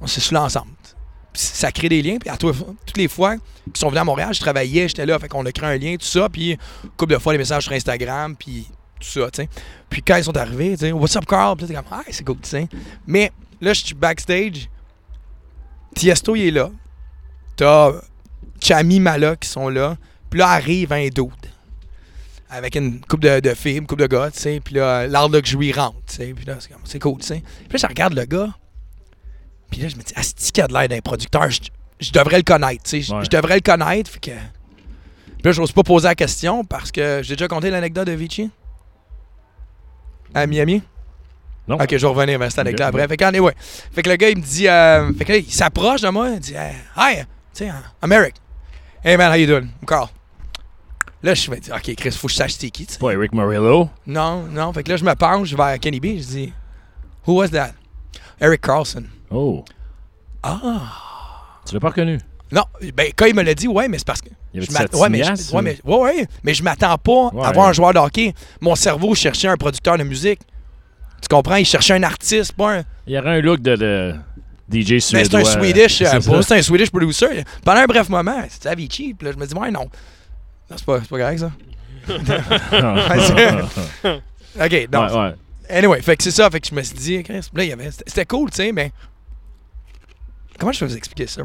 On 0.00 0.06
s'est 0.06 0.20
saoulés 0.20 0.40
ensemble. 0.40 0.72
Ça 1.32 1.70
crée 1.70 1.88
des 1.88 2.02
liens. 2.02 2.16
Puis 2.18 2.30
à 2.30 2.36
toutes 2.36 2.96
les 2.96 3.08
fois 3.08 3.36
qu'ils 3.36 3.76
sont 3.76 3.88
venus 3.88 4.00
à 4.00 4.04
Montréal, 4.04 4.32
je 4.32 4.40
travaillais, 4.40 4.88
j'étais 4.88 5.06
là. 5.06 5.18
Fait 5.18 5.28
qu'on 5.28 5.44
a 5.44 5.52
créé 5.52 5.68
un 5.68 5.76
lien, 5.76 5.96
tout 5.96 6.06
ça. 6.06 6.28
Puis, 6.28 6.56
couple 6.96 7.12
de 7.12 7.18
fois, 7.18 7.32
les 7.32 7.38
messages 7.38 7.64
sur 7.64 7.72
Instagram, 7.72 8.34
puis 8.36 8.66
tout 8.98 9.08
ça. 9.08 9.28
Puis 9.88 10.02
quand 10.02 10.16
ils 10.16 10.24
sont 10.24 10.36
arrivés, 10.36 10.72
tu 10.72 10.86
sais, 10.86 10.92
What's 10.92 11.14
up, 11.16 11.26
Carl? 11.26 11.56
Puis 11.56 11.66
là, 11.66 11.82
comme, 11.82 11.92
ah, 11.92 12.02
c'est 12.10 12.24
cool, 12.24 12.38
tu. 12.40 12.66
Mais 13.06 13.30
là, 13.60 13.72
je 13.72 13.84
suis 13.84 13.94
backstage. 13.94 14.68
Tiesto, 15.94 16.36
il 16.36 16.48
est 16.48 16.50
là. 16.50 16.70
T'as 17.56 17.92
Chami 18.60 19.00
Mala 19.00 19.36
qui 19.36 19.48
sont 19.48 19.68
là. 19.68 19.96
Puis 20.30 20.40
là, 20.40 20.48
arrive 20.48 20.92
un 20.92 21.08
dude. 21.08 21.30
Avec 22.48 22.76
une 22.76 23.00
coupe 23.00 23.20
de, 23.20 23.40
de 23.40 23.54
filles, 23.54 23.78
une 23.78 23.86
coupe 23.86 23.98
de 23.98 24.06
gars, 24.06 24.30
tu 24.30 24.38
sais. 24.38 24.60
Puis 24.64 24.74
là, 24.76 25.06
l'art 25.08 25.28
luxury 25.28 25.72
rentre, 25.72 25.96
tu 26.06 26.14
sais. 26.16 26.32
Puis 26.34 26.44
là, 26.44 26.54
c'est 26.60 26.70
comme, 26.72 26.82
c'est 26.84 26.98
cool, 27.00 27.18
tu 27.20 27.26
sais. 27.26 27.42
Puis 27.68 27.72
là, 27.72 27.78
je 27.78 27.86
regarde 27.86 28.14
le 28.14 28.24
gars. 28.24 28.48
Puis 29.70 29.80
là, 29.80 29.88
je 29.88 29.96
me 29.96 30.02
dis, 30.02 30.12
Asti 30.14 30.52
qui 30.52 30.60
a 30.60 30.68
de 30.68 30.72
l'air 30.72 30.88
d'un 30.88 31.00
producteur. 31.00 31.50
Je, 31.50 31.60
je 31.98 32.12
devrais 32.12 32.36
le 32.36 32.42
connaître, 32.44 32.84
tu 32.84 32.90
sais. 32.90 33.00
Je- 33.02 33.12
Ouais. 33.14 33.24
Je 33.24 33.30
devrais 33.30 33.56
le 33.56 33.60
connaître. 33.62 34.10
Fait 34.10 34.20
que. 34.20 34.30
Puis 34.30 35.42
là, 35.44 35.52
j'ose 35.52 35.72
pas 35.72 35.82
poser 35.82 36.06
la 36.08 36.14
question 36.14 36.64
parce 36.64 36.92
que 36.92 37.20
j'ai 37.24 37.34
déjà 37.34 37.48
conté 37.48 37.68
l'anecdote 37.70 38.06
de 38.06 38.12
Vichy. 38.12 38.50
À 40.34 40.46
Miami. 40.46 40.82
Non. 41.68 41.76
Ok, 41.76 41.88
je 41.90 41.96
vais 41.96 42.06
revenir 42.06 42.38
vers 42.38 42.50
cette 42.50 42.60
anecdote 42.60 42.86
après. 42.86 43.08
Fait 43.08 43.16
que, 43.16 43.24
anyway, 43.24 43.52
fait 43.92 44.02
que 44.02 44.08
le 44.10 44.16
gars, 44.16 44.28
il 44.30 44.36
me 44.38 44.42
dit. 44.42 44.68
euh, 44.68 45.12
fait 45.14 45.24
que 45.24 45.32
là, 45.32 45.38
il 45.38 45.50
s'approche 45.52 46.00
de 46.02 46.08
moi. 46.10 46.28
Il 46.30 46.38
dit 46.40 46.54
euh, 46.56 46.70
Hi, 46.96 47.16
tu 47.22 47.24
sais, 47.64 47.72
I'm 48.02 48.12
Eric. 48.12 48.34
Hey 49.04 49.16
man, 49.16 49.32
how 49.32 49.36
you 49.36 49.46
doing? 49.48 49.68
I'm 49.82 49.86
Carl. 49.86 50.08
Là, 51.22 51.34
je 51.34 51.50
me 51.50 51.56
dis 51.58 51.70
Ok, 51.72 51.94
Chris, 51.96 52.10
faut 52.12 52.26
que 52.28 52.32
je 52.32 52.38
sache 52.38 52.54
c'est 52.58 52.70
qui, 52.70 52.86
tu 52.86 52.92
sais. 52.94 52.98
Pas 52.98 53.12
Eric 53.12 53.32
Morillo. 53.32 53.88
Non, 54.06 54.42
non. 54.44 54.72
Fait 54.72 54.82
que 54.82 54.90
là, 54.90 54.96
je 54.96 55.04
me 55.04 55.14
penche 55.14 55.52
vers 55.54 55.78
Kenny 55.80 56.00
B. 56.00 56.04
Je 56.18 56.24
dis 56.26 56.52
Who 57.26 57.34
was 57.40 57.48
that? 57.48 57.72
Eric 58.40 58.60
Carlson. 58.60 59.04
Oh. 59.30 59.64
Ah. 60.42 60.92
Tu 61.66 61.74
l'as 61.74 61.80
pas 61.80 61.88
reconnu? 61.88 62.18
Non, 62.52 62.62
ben, 62.94 63.10
quand 63.16 63.26
il 63.26 63.34
me 63.34 63.42
l'a 63.42 63.54
dit, 63.54 63.66
ouais, 63.66 63.88
mais 63.88 63.98
c'est 63.98 64.06
parce 64.06 64.20
que. 64.20 64.28
Il 64.54 64.62
y 64.62 64.76
avait 64.76 64.96
ouais, 64.96 65.08
mais, 65.10 65.24
je, 65.24 65.30
ouais, 65.32 65.36
ou- 65.52 65.60
mais, 65.62 65.78
ouais, 65.84 65.98
ouais, 65.98 66.26
mais 66.44 66.54
je 66.54 66.62
m'attends 66.62 66.96
pas 66.96 67.26
Ouais. 67.32 67.44
à 67.44 67.52
voir 67.52 67.68
un 67.68 67.72
joueur 67.72 67.92
de 67.92 67.98
hockey. 67.98 68.32
Mon 68.60 68.74
cerveau 68.74 69.14
cherchait 69.14 69.48
un 69.48 69.56
producteur 69.56 69.98
de 69.98 70.04
musique. 70.04 70.40
Tu 71.20 71.28
comprends? 71.28 71.56
Il 71.56 71.64
cherchait 71.66 71.94
un 71.94 72.02
artiste, 72.04 72.52
pas 72.52 72.78
un. 72.78 72.82
Il 73.06 73.14
y 73.14 73.18
aurait 73.18 73.38
un 73.38 73.40
look 73.40 73.60
de, 73.60 73.74
de 73.74 74.14
DJ 74.70 74.92
Mais 74.92 75.00
suédois. 75.00 75.44
c'est 75.44 75.56
un 75.56 75.60
Swedish. 75.60 76.02
euh, 76.02 76.42
c'est 76.42 76.58
un 76.58 76.62
Swedish 76.62 76.90
producer. 76.90 77.44
Pendant 77.64 77.80
un 77.80 77.86
bref 77.86 78.08
moment, 78.08 78.44
c'était 78.48 78.68
Avicii. 78.68 79.14
Puis 79.14 79.26
là, 79.26 79.32
je 79.32 79.38
me 79.38 79.46
dis, 79.46 79.54
ouais, 79.54 79.70
non. 79.70 79.88
Non, 80.70 80.76
c'est 80.76 80.84
pas, 80.84 81.00
c'est 81.00 81.08
pas 81.08 81.18
correct, 81.18 81.38
ça. 81.38 81.52
OK. 84.58 84.72
Ouais, 84.72 84.88
ouais. 84.90 85.34
Anyway, 85.68 86.00
fait 86.02 86.16
que 86.16 86.22
c'est 86.22 86.30
ça. 86.30 86.48
Fait 86.50 86.60
que 86.60 86.68
je 86.68 86.74
me 86.74 86.82
suis 86.82 86.96
dit, 86.96 87.22
Chris, 87.22 87.48
là, 87.52 87.64
il 87.64 87.68
y 87.68 87.72
avait. 87.72 87.90
C'était 87.90 88.04
c'était 88.06 88.26
cool, 88.26 88.50
tu 88.50 88.56
sais, 88.56 88.72
mais. 88.72 88.92
Comment 90.58 90.72
je 90.72 90.80
peux 90.80 90.86
vous 90.86 90.96
expliquer 90.96 91.26
ça? 91.26 91.42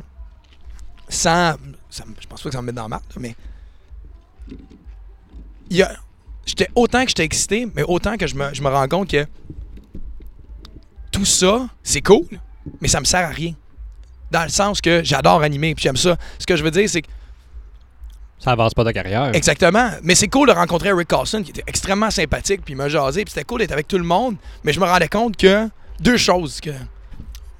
Sans. 1.09 1.55
ça 1.89 2.05
me- 2.05 2.15
je 2.19 2.27
pense 2.27 2.41
pas 2.41 2.49
que 2.49 2.55
ça 2.55 2.61
me 2.61 2.67
mette 2.67 2.75
dans 2.75 2.83
la 2.83 2.87
marque, 2.87 3.13
là, 3.15 3.21
mais. 3.21 3.35
Il 5.69 5.77
y 5.77 5.83
a. 5.83 5.91
J'étais 6.45 6.69
autant 6.75 7.03
que 7.03 7.09
j'étais 7.09 7.23
excité, 7.25 7.67
mais 7.75 7.83
autant 7.83 8.17
que 8.17 8.27
je 8.27 8.35
me, 8.35 8.53
je 8.53 8.61
me 8.61 8.69
rends 8.69 8.87
compte 8.87 9.09
que. 9.09 9.25
Tout 11.11 11.25
ça, 11.25 11.67
c'est 11.83 12.01
cool, 12.01 12.25
mais 12.79 12.87
ça 12.87 12.99
me 12.99 13.05
sert 13.05 13.25
à 13.25 13.29
rien. 13.31 13.53
Dans 14.31 14.43
le 14.43 14.49
sens 14.49 14.79
que 14.79 15.03
j'adore 15.03 15.43
animer, 15.43 15.75
puis 15.75 15.83
j'aime 15.83 15.97
ça. 15.97 16.15
Ce 16.39 16.45
que 16.45 16.55
je 16.55 16.63
veux 16.63 16.71
dire, 16.71 16.89
c'est 16.89 17.01
que 17.01 17.09
Ça 18.43 18.51
avance 18.51 18.73
pas 18.73 18.83
ta 18.83 18.91
carrière. 18.91 19.29
Exactement. 19.33 19.91
Mais 20.03 20.15
c'est 20.15 20.27
cool 20.27 20.47
de 20.47 20.53
rencontrer 20.53 20.89
Eric 20.89 21.07
Carlson, 21.07 21.43
qui 21.43 21.51
était 21.51 21.63
extrêmement 21.67 22.09
sympathique, 22.09 22.61
puis 22.65 22.73
il 22.73 22.77
m'a 22.77 22.89
jasé, 22.89 23.23
puis 23.23 23.31
c'était 23.31 23.45
cool 23.45 23.59
d'être 23.59 23.71
avec 23.71 23.87
tout 23.87 23.99
le 23.99 24.03
monde. 24.03 24.35
Mais 24.63 24.73
je 24.73 24.79
me 24.79 24.85
rendais 24.85 25.07
compte 25.07 25.37
que 25.37 25.69
deux 25.99 26.17
choses, 26.17 26.59
que 26.59 26.71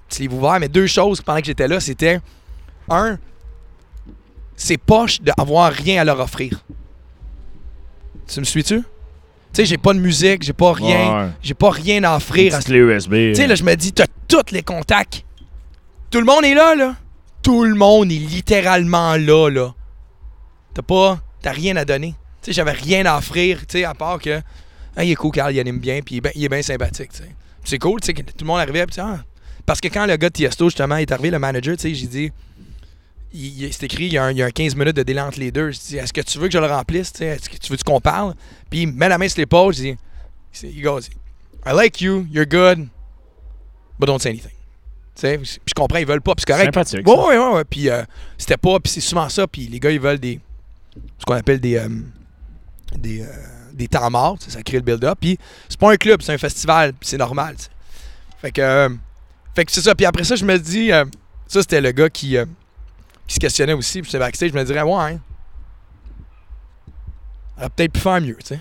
petit 0.09 0.23
livre 0.23 0.37
ouvert, 0.37 0.59
mais 0.59 0.67
deux 0.67 0.87
choses 0.87 1.21
pendant 1.21 1.39
que 1.39 1.45
j'étais 1.45 1.67
là, 1.67 1.79
c'était 1.79 2.19
un, 2.89 3.19
c'est 4.55 4.77
poche 4.77 5.21
d'avoir 5.21 5.71
rien 5.71 6.01
à 6.01 6.03
leur 6.03 6.19
offrir. 6.19 6.63
Tu 8.27 8.39
me 8.39 8.45
suis-tu? 8.45 8.79
Tu 8.79 8.85
sais, 9.53 9.65
j'ai 9.65 9.77
pas 9.77 9.93
de 9.93 9.99
musique, 9.99 10.41
j'ai 10.41 10.53
pas 10.53 10.73
rien. 10.73 11.25
Ouais. 11.25 11.29
J'ai 11.43 11.53
pas 11.53 11.69
rien 11.69 12.03
à 12.05 12.09
Une 12.09 12.15
offrir 12.15 12.53
petite 12.53 12.65
clé 12.67 12.77
USB. 12.77 13.11
Tu 13.11 13.35
sais, 13.35 13.47
là, 13.47 13.55
je 13.55 13.63
me 13.63 13.75
dis, 13.75 13.91
t'as 13.91 14.07
tous 14.27 14.51
les 14.51 14.63
contacts. 14.63 15.25
Tout 16.09 16.19
le 16.19 16.25
monde 16.25 16.45
est 16.45 16.55
là, 16.55 16.73
là. 16.73 16.95
Tout 17.43 17.65
le 17.65 17.75
monde 17.75 18.11
est 18.11 18.15
littéralement 18.15 19.15
là, 19.17 19.49
là. 19.49 19.73
T'as 20.73 20.81
pas. 20.81 21.19
T'as 21.41 21.51
rien 21.51 21.75
à 21.77 21.85
donner. 21.85 22.15
Tu 22.41 22.47
sais, 22.47 22.53
j'avais 22.53 22.71
rien 22.71 23.05
à 23.05 23.17
offrir, 23.17 23.59
tu 23.67 23.79
sais, 23.79 23.83
à 23.83 23.93
part 23.93 24.19
que. 24.19 24.41
Ah, 24.95 25.03
il 25.03 25.11
est 25.11 25.15
cool, 25.15 25.31
Carl, 25.31 25.53
il 25.53 25.59
anime 25.59 25.79
bien, 25.79 26.01
puis 26.01 26.15
il 26.15 26.17
est 26.17 26.21
bien- 26.21 26.31
est 26.35 26.49
bien 26.49 26.61
sympathique, 26.61 27.11
tu 27.13 27.19
sais. 27.23 27.29
C'est 27.63 27.77
cool, 27.79 27.99
tu 28.01 28.07
sais, 28.07 28.13
que 28.13 28.21
tout 28.21 28.33
le 28.41 28.45
monde 28.47 28.59
arrivait, 28.59 28.85
puis 28.85 28.99
ah. 28.99 29.19
Parce 29.65 29.79
que 29.79 29.87
quand 29.87 30.05
le 30.05 30.17
gars 30.17 30.29
de 30.29 30.33
Tiesto, 30.33 30.65
justement, 30.69 30.97
est 30.97 31.11
arrivé, 31.11 31.29
le 31.29 31.39
manager, 31.39 31.75
tu 31.77 31.83
sais, 31.83 31.93
j'ai 31.95 32.07
dit. 32.07 32.31
Il, 33.33 33.63
il- 33.63 33.73
c'est 33.73 33.85
écrit, 33.85 34.05
il 34.07 34.13
y, 34.13 34.17
a 34.17 34.25
un, 34.25 34.31
il 34.31 34.37
y 34.37 34.43
a 34.43 34.45
un 34.47 34.51
15 34.51 34.75
minutes 34.75 34.95
de 34.97 35.03
délai 35.03 35.21
entre 35.21 35.39
les 35.39 35.51
deux. 35.51 35.71
Je 35.71 35.79
dis, 35.79 35.97
est-ce 35.97 36.11
que 36.11 36.19
tu 36.21 36.37
veux 36.39 36.47
que 36.47 36.53
je 36.53 36.57
le 36.57 36.65
remplisse? 36.65 37.13
tu 37.13 37.19
sais? 37.19 37.25
Est-ce 37.27 37.49
que 37.49 37.55
tu 37.57 37.71
veux 37.71 37.77
qu'on 37.85 38.01
parle? 38.01 38.33
Puis 38.69 38.81
il 38.81 38.87
met 38.91 39.07
la 39.07 39.17
main 39.17 39.29
sur 39.29 39.37
l'épaule, 39.39 39.73
je 39.73 39.79
dis, 39.81 39.95
il 40.63 40.81
goes, 40.81 40.99
I 41.65 41.71
like 41.73 42.01
you, 42.01 42.27
you're 42.31 42.45
good, 42.45 42.87
but 43.99 44.07
don't 44.07 44.19
say 44.19 44.29
anything. 44.29 44.51
Tu 45.15 45.21
sais, 45.21 45.37
puis 45.37 45.59
je 45.65 45.73
comprends, 45.73 45.99
ils 45.99 46.05
veulent 46.05 46.21
pas, 46.21 46.33
puis 46.35 46.43
c'est 46.45 46.51
correct. 46.53 46.73
Sympathique. 46.73 47.07
Ouais, 47.07 47.37
ouais, 47.37 47.53
ouais. 47.53 47.63
Puis 47.63 47.89
euh, 47.89 48.03
c'était 48.37 48.57
pas, 48.57 48.79
puis 48.79 48.91
c'est 48.91 49.01
souvent 49.01 49.29
ça, 49.29 49.47
puis 49.47 49.67
les 49.67 49.79
gars, 49.79 49.91
ils 49.91 49.99
veulent 49.99 50.19
des. 50.19 50.39
Ce 51.17 51.25
qu'on 51.25 51.35
appelle 51.35 51.59
des. 51.59 51.77
euh, 51.77 51.89
des, 52.97 53.21
euh, 53.21 53.25
des 53.73 53.87
temps 53.87 54.09
morts, 54.11 54.37
ça 54.45 54.61
crée 54.63 54.77
le 54.77 54.83
build-up. 54.83 55.17
Puis 55.19 55.37
c'est 55.69 55.79
pas 55.79 55.91
un 55.93 55.95
club, 55.95 56.21
c'est 56.21 56.33
un 56.33 56.37
festival, 56.37 56.91
puis 56.93 57.07
c'est 57.07 57.17
normal, 57.17 57.55
tu 57.57 57.63
sais. 57.63 57.69
Fait 58.39 58.51
que. 58.51 58.61
euh, 58.61 58.89
fait 59.55 59.65
que 59.65 59.71
c'est 59.71 59.81
ça. 59.81 59.95
Puis 59.95 60.05
après 60.05 60.23
ça, 60.23 60.35
je 60.35 60.43
me 60.45 60.57
dis. 60.57 60.91
euh, 60.91 61.05
ça, 61.47 61.61
c'était 61.61 61.81
le 61.81 61.91
gars 61.91 62.09
qui. 62.09 62.37
euh, 62.37 62.45
qui 63.27 63.35
se 63.35 63.39
questionnait 63.39 63.71
aussi, 63.73 64.01
puis 64.01 64.11
j'étais 64.11 64.19
backstage, 64.19 64.49
je 64.51 64.55
me 64.57 64.63
dirais, 64.65 64.81
ouais, 64.81 64.91
hein. 65.13 65.19
On 67.57 67.61
aurait 67.61 67.69
peut-être 67.69 67.93
pu 67.93 67.99
faire 67.99 68.19
mieux, 68.19 68.37
tu 68.45 68.57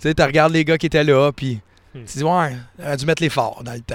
sais. 0.00 0.14
Tu 0.14 0.22
regardes 0.22 0.52
les 0.52 0.64
gars 0.64 0.76
qui 0.78 0.86
étaient 0.86 1.04
là, 1.04 1.30
puis 1.32 1.60
Hmm. 1.94 2.04
tu 2.06 2.18
dis, 2.18 2.24
ouais, 2.24 2.56
on 2.80 2.84
aurait 2.86 2.96
dû 2.96 3.06
mettre 3.06 3.22
les 3.22 3.28
forts 3.28 3.62
dans 3.62 3.72
le 3.72 3.80
temps. 3.80 3.94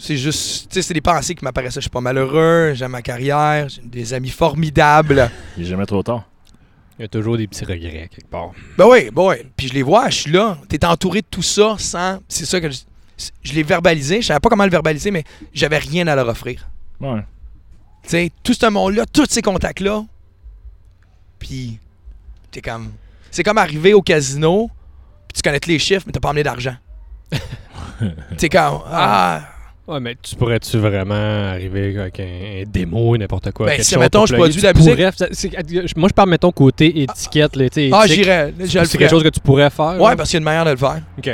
C'est 0.00 0.16
juste, 0.16 0.62
tu 0.68 0.74
sais, 0.74 0.82
c'est 0.82 0.94
des 0.94 1.00
pensées 1.00 1.36
qui 1.36 1.44
m'apparaissaient. 1.44 1.76
Je 1.78 1.82
suis 1.82 1.90
pas 1.90 2.00
malheureux, 2.00 2.72
j'aime 2.74 2.90
ma 2.90 3.02
carrière, 3.02 3.68
j'ai 3.68 3.82
des 3.82 4.12
amis 4.14 4.30
formidables. 4.30 5.30
Il 5.56 5.62
est 5.62 5.66
jamais 5.66 5.86
trop 5.86 6.02
tard. 6.02 6.24
Il 6.98 7.02
y 7.02 7.04
a 7.04 7.08
toujours 7.08 7.36
des 7.36 7.46
petits 7.46 7.64
regrets 7.64 8.08
quelque 8.12 8.28
part. 8.28 8.50
Ben 8.76 8.86
oui, 8.88 9.10
ben 9.12 9.22
oui. 9.28 9.36
Puis 9.56 9.68
je 9.68 9.74
les 9.74 9.82
vois, 9.82 10.10
je 10.10 10.22
suis 10.22 10.32
là. 10.32 10.58
T'es 10.68 10.84
entouré 10.84 11.20
de 11.20 11.26
tout 11.30 11.42
ça 11.42 11.76
sans. 11.78 12.18
C'est 12.28 12.44
ça 12.44 12.60
que 12.60 12.70
je. 12.70 12.78
Je 13.42 13.52
l'ai 13.52 13.64
verbalisé, 13.64 14.22
je 14.22 14.28
savais 14.28 14.38
pas 14.38 14.48
comment 14.48 14.64
le 14.64 14.70
verbaliser, 14.70 15.10
mais 15.10 15.24
j'avais 15.52 15.78
rien 15.78 16.06
à 16.06 16.14
leur 16.14 16.28
offrir. 16.28 16.68
Ouais. 17.00 17.20
Tu 18.04 18.10
sais, 18.10 18.30
tout 18.44 18.54
ce 18.54 18.66
monde-là, 18.66 19.06
tous 19.12 19.26
ces 19.28 19.42
contacts-là. 19.42 20.04
Puis, 21.40 21.80
t'es 22.52 22.60
comme. 22.60 22.92
C'est 23.32 23.42
comme 23.42 23.58
arriver 23.58 23.92
au 23.92 24.02
casino, 24.02 24.70
puis 25.26 25.34
tu 25.34 25.42
connais 25.42 25.58
tous 25.58 25.68
les 25.68 25.80
chiffres, 25.80 26.04
mais 26.06 26.12
t'as 26.12 26.20
pas 26.20 26.30
amené 26.30 26.44
d'argent. 26.44 26.76
t'es 28.38 28.48
comme. 28.48 28.82
Ah. 28.86 29.42
Ouais, 29.88 30.00
mais 30.00 30.16
tu 30.22 30.36
pourrais-tu 30.36 30.76
vraiment 30.76 31.14
arriver 31.48 31.98
avec 31.98 32.20
un, 32.20 32.22
un 32.24 32.64
démo, 32.66 33.16
n'importe 33.16 33.52
quoi? 33.52 33.66
Ben, 33.66 33.72
quelque 33.76 33.84
si, 33.86 33.94
chose 33.94 34.00
mettons, 34.02 34.26
je 34.26 34.34
produis 34.34 34.60
de 34.60 34.66
la 34.66 34.72
musique- 34.74 34.90
pourrais- 34.96 35.12
ça- 35.12 35.28
c'est- 35.32 35.96
moi, 35.96 36.08
je 36.08 36.14
parle, 36.14 36.28
mettons, 36.28 36.52
côté 36.52 37.00
étiquette. 37.02 37.56
là, 37.56 37.68
tu 37.70 37.88
sais, 37.88 37.90
Ah, 37.92 38.06
j'irais. 38.06 38.52
C'est 38.66 38.98
quelque 38.98 39.08
chose 39.08 39.22
que 39.22 39.28
tu 39.30 39.40
pourrais 39.40 39.70
faire. 39.70 39.98
Ouais, 39.98 40.10
là? 40.10 40.16
parce 40.16 40.28
qu'il 40.30 40.36
y 40.36 40.38
a 40.38 40.40
une 40.40 40.44
manière 40.44 40.64
de 40.66 40.70
le 40.72 40.76
faire. 40.76 41.00
OK. 41.16 41.24
Tu 41.24 41.30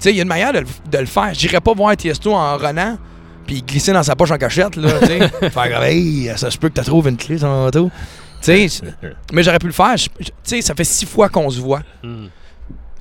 sais, 0.00 0.10
il 0.10 0.16
y 0.16 0.18
a 0.18 0.22
une 0.22 0.28
manière 0.28 0.52
de, 0.52 0.58
le- 0.58 0.66
de 0.90 0.98
le 0.98 1.06
faire. 1.06 1.32
J'irais 1.34 1.60
pas 1.60 1.72
voir 1.72 1.96
Tiesto 1.96 2.34
en 2.34 2.56
renant, 2.56 2.98
puis 3.46 3.62
glisser 3.62 3.92
dans 3.92 4.02
sa 4.02 4.16
poche 4.16 4.32
en 4.32 4.38
cachette, 4.38 4.74
là, 4.74 4.98
tu 5.00 5.06
sais. 5.06 5.28
faire 5.50 5.72
comme, 5.72 5.82
hey, 5.84 6.30
ça 6.36 6.50
se 6.50 6.58
peut 6.58 6.68
que 6.70 6.80
tu 6.80 6.84
trouves 6.86 7.08
une 7.08 7.16
clé 7.16 7.38
sur 7.38 7.70
Tu 7.70 8.68
sais, 8.68 8.68
mais 9.32 9.42
j'aurais 9.44 9.60
pu 9.60 9.66
le 9.66 9.72
faire. 9.72 9.94
Tu 9.94 10.32
sais, 10.42 10.60
ça 10.62 10.74
fait 10.74 10.82
six 10.84 11.06
fois 11.06 11.28
qu'on 11.28 11.48
se 11.48 11.60
voit. 11.60 11.82
Hmm. 12.02 12.26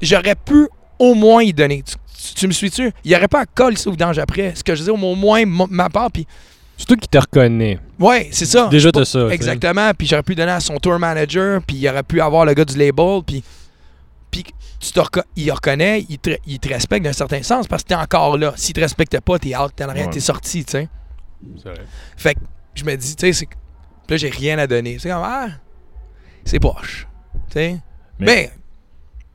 J'aurais 0.01 0.35
pu 0.35 0.67
au 0.99 1.15
moins 1.15 1.41
y 1.43 1.51
donner. 1.51 1.81
Tu, 1.81 1.95
tu- 2.35 2.47
me 2.47 2.51
suis-tu? 2.53 2.91
Il 3.03 3.09
n'y 3.11 3.15
aurait 3.15 3.27
pas 3.27 3.41
à 3.41 3.45
coller 3.45 3.75
ça 3.75 3.89
au 3.89 3.91
vidange 3.93 4.17
après. 4.19 4.53
Ce 4.55 4.63
que 4.63 4.75
je 4.75 4.83
dis, 4.83 4.89
au 4.89 4.97
moins 4.97 5.43
ma 5.45 5.89
part, 5.89 6.11
puis 6.11 6.27
Surtout 6.75 6.95
qu'il 6.95 7.07
te 7.09 7.17
reconnaît. 7.19 7.79
ouais, 7.99 8.29
c'est 8.31 8.45
ça. 8.47 8.67
Déjà, 8.67 8.91
t'as 8.91 9.05
ça. 9.05 9.27
Exactement. 9.29 9.91
Puis 9.97 10.07
j'aurais 10.07 10.23
pu 10.23 10.33
donner 10.35 10.51
à 10.51 10.59
son 10.59 10.77
tour 10.77 10.97
manager, 10.99 11.61
puis 11.65 11.77
il 11.77 11.87
aurait 11.87 12.03
pu 12.03 12.19
avoir 12.19 12.45
le 12.45 12.53
gars 12.53 12.65
du 12.65 12.77
label, 12.77 13.21
puis, 13.25 13.43
puis 14.31 14.43
tu 14.79 14.91
te 14.91 14.99
reco- 14.99 15.23
il 15.35 15.51
reconnaît, 15.51 16.05
il 16.09 16.17
te, 16.17 16.31
il 16.47 16.59
te 16.59 16.67
respecte 16.69 17.05
d'un 17.05 17.13
certain 17.13 17.43
sens 17.43 17.67
parce 17.67 17.83
que 17.83 17.89
t'es 17.89 17.95
encore 17.95 18.37
là. 18.37 18.53
S'il 18.55 18.73
te 18.73 18.79
respectait 18.81 19.21
pas, 19.21 19.37
t'es 19.39 19.55
out, 19.55 19.71
t'es 19.75 19.83
en 19.85 19.89
arrière, 19.89 20.07
Ouais. 20.07 20.13
t'es 20.13 20.19
sorti, 20.19 20.65
tu 20.65 20.71
sais. 20.71 20.89
C'est 21.61 21.69
vrai. 21.69 21.85
Fait 22.17 22.33
que 22.33 22.39
je 22.73 22.83
me 22.83 22.95
dis, 22.97 23.15
tu 23.15 23.31
sais, 23.31 23.47
là, 24.09 24.17
j'ai 24.17 24.29
rien 24.29 24.57
à 24.57 24.65
donner. 24.67 24.97
C'est 24.99 25.09
comme, 25.09 25.21
ah, 25.23 25.47
c'est 26.43 26.59
poche. 26.59 27.07
Tu 27.49 27.53
sais. 27.53 27.77
Mais- 28.19 28.25
Mais, 28.25 28.51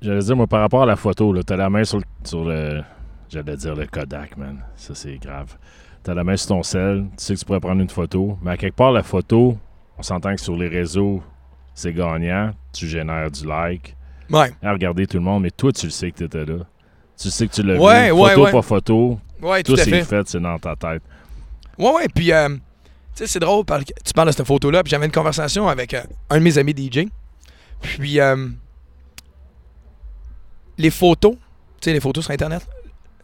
J'allais 0.00 0.20
dire, 0.20 0.36
moi, 0.36 0.46
par 0.46 0.60
rapport 0.60 0.82
à 0.82 0.86
la 0.86 0.96
photo, 0.96 1.32
là, 1.32 1.42
t'as 1.42 1.56
la 1.56 1.68
main 1.70 1.84
sur 1.84 1.98
le, 1.98 2.04
sur 2.24 2.44
le. 2.44 2.82
J'allais 3.28 3.56
dire 3.56 3.74
le 3.74 3.86
Kodak, 3.86 4.36
man. 4.36 4.62
Ça, 4.76 4.94
c'est 4.94 5.16
grave. 5.18 5.56
T'as 6.02 6.14
la 6.14 6.24
main 6.24 6.36
sur 6.36 6.48
ton 6.48 6.62
sel, 6.62 7.06
tu 7.10 7.24
sais 7.24 7.34
que 7.34 7.38
tu 7.40 7.44
pourrais 7.44 7.60
prendre 7.60 7.80
une 7.82 7.90
photo, 7.90 8.38
mais 8.42 8.52
à 8.52 8.56
quelque 8.56 8.76
part, 8.76 8.92
la 8.92 9.02
photo, 9.02 9.58
on 9.98 10.02
s'entend 10.02 10.34
que 10.34 10.40
sur 10.40 10.56
les 10.56 10.68
réseaux, 10.68 11.22
c'est 11.74 11.92
gagnant, 11.92 12.52
tu 12.72 12.86
génères 12.86 13.30
du 13.30 13.46
like. 13.46 13.94
ouais. 14.30 14.52
À 14.62 14.72
regarder 14.72 15.06
tout 15.06 15.18
le 15.18 15.24
monde, 15.24 15.42
mais 15.42 15.50
toi, 15.50 15.72
tu 15.72 15.86
le 15.86 15.90
sais 15.92 16.10
que 16.12 16.18
t'étais 16.18 16.46
là. 16.46 16.58
Tu 17.20 17.28
sais 17.30 17.48
que 17.48 17.52
tu 17.52 17.62
l'as 17.64 17.78
Ouais, 17.78 18.06
vu. 18.06 18.12
ouais, 18.12 18.28
photo, 18.30 18.44
ouais. 18.44 18.52
pas 18.52 18.62
photo. 18.62 19.18
Ouais, 19.42 19.62
tout 19.62 19.72
Tout 19.72 19.78
c'est 19.82 19.90
fait. 19.90 20.04
fait, 20.04 20.28
c'est 20.28 20.40
dans 20.40 20.58
ta 20.58 20.76
tête. 20.76 21.02
Ouais, 21.76 21.92
ouais. 21.92 22.06
Puis, 22.14 22.32
euh, 22.32 22.48
tu 22.48 22.56
sais, 23.14 23.26
c'est 23.26 23.40
drôle, 23.40 23.64
tu 24.04 24.12
parles 24.14 24.28
de 24.28 24.32
cette 24.32 24.46
photo-là, 24.46 24.82
puis 24.84 24.90
j'avais 24.90 25.06
une 25.06 25.12
conversation 25.12 25.68
avec 25.68 25.92
euh, 25.94 26.02
un 26.30 26.38
de 26.38 26.42
mes 26.44 26.56
amis 26.56 26.72
DJ. 26.76 27.06
Puis, 27.82 28.20
euh, 28.20 28.48
les 30.78 30.90
photos, 30.90 31.32
tu 31.34 31.38
sais, 31.82 31.92
les 31.92 32.00
photos 32.00 32.24
sur 32.24 32.32
Internet. 32.32 32.66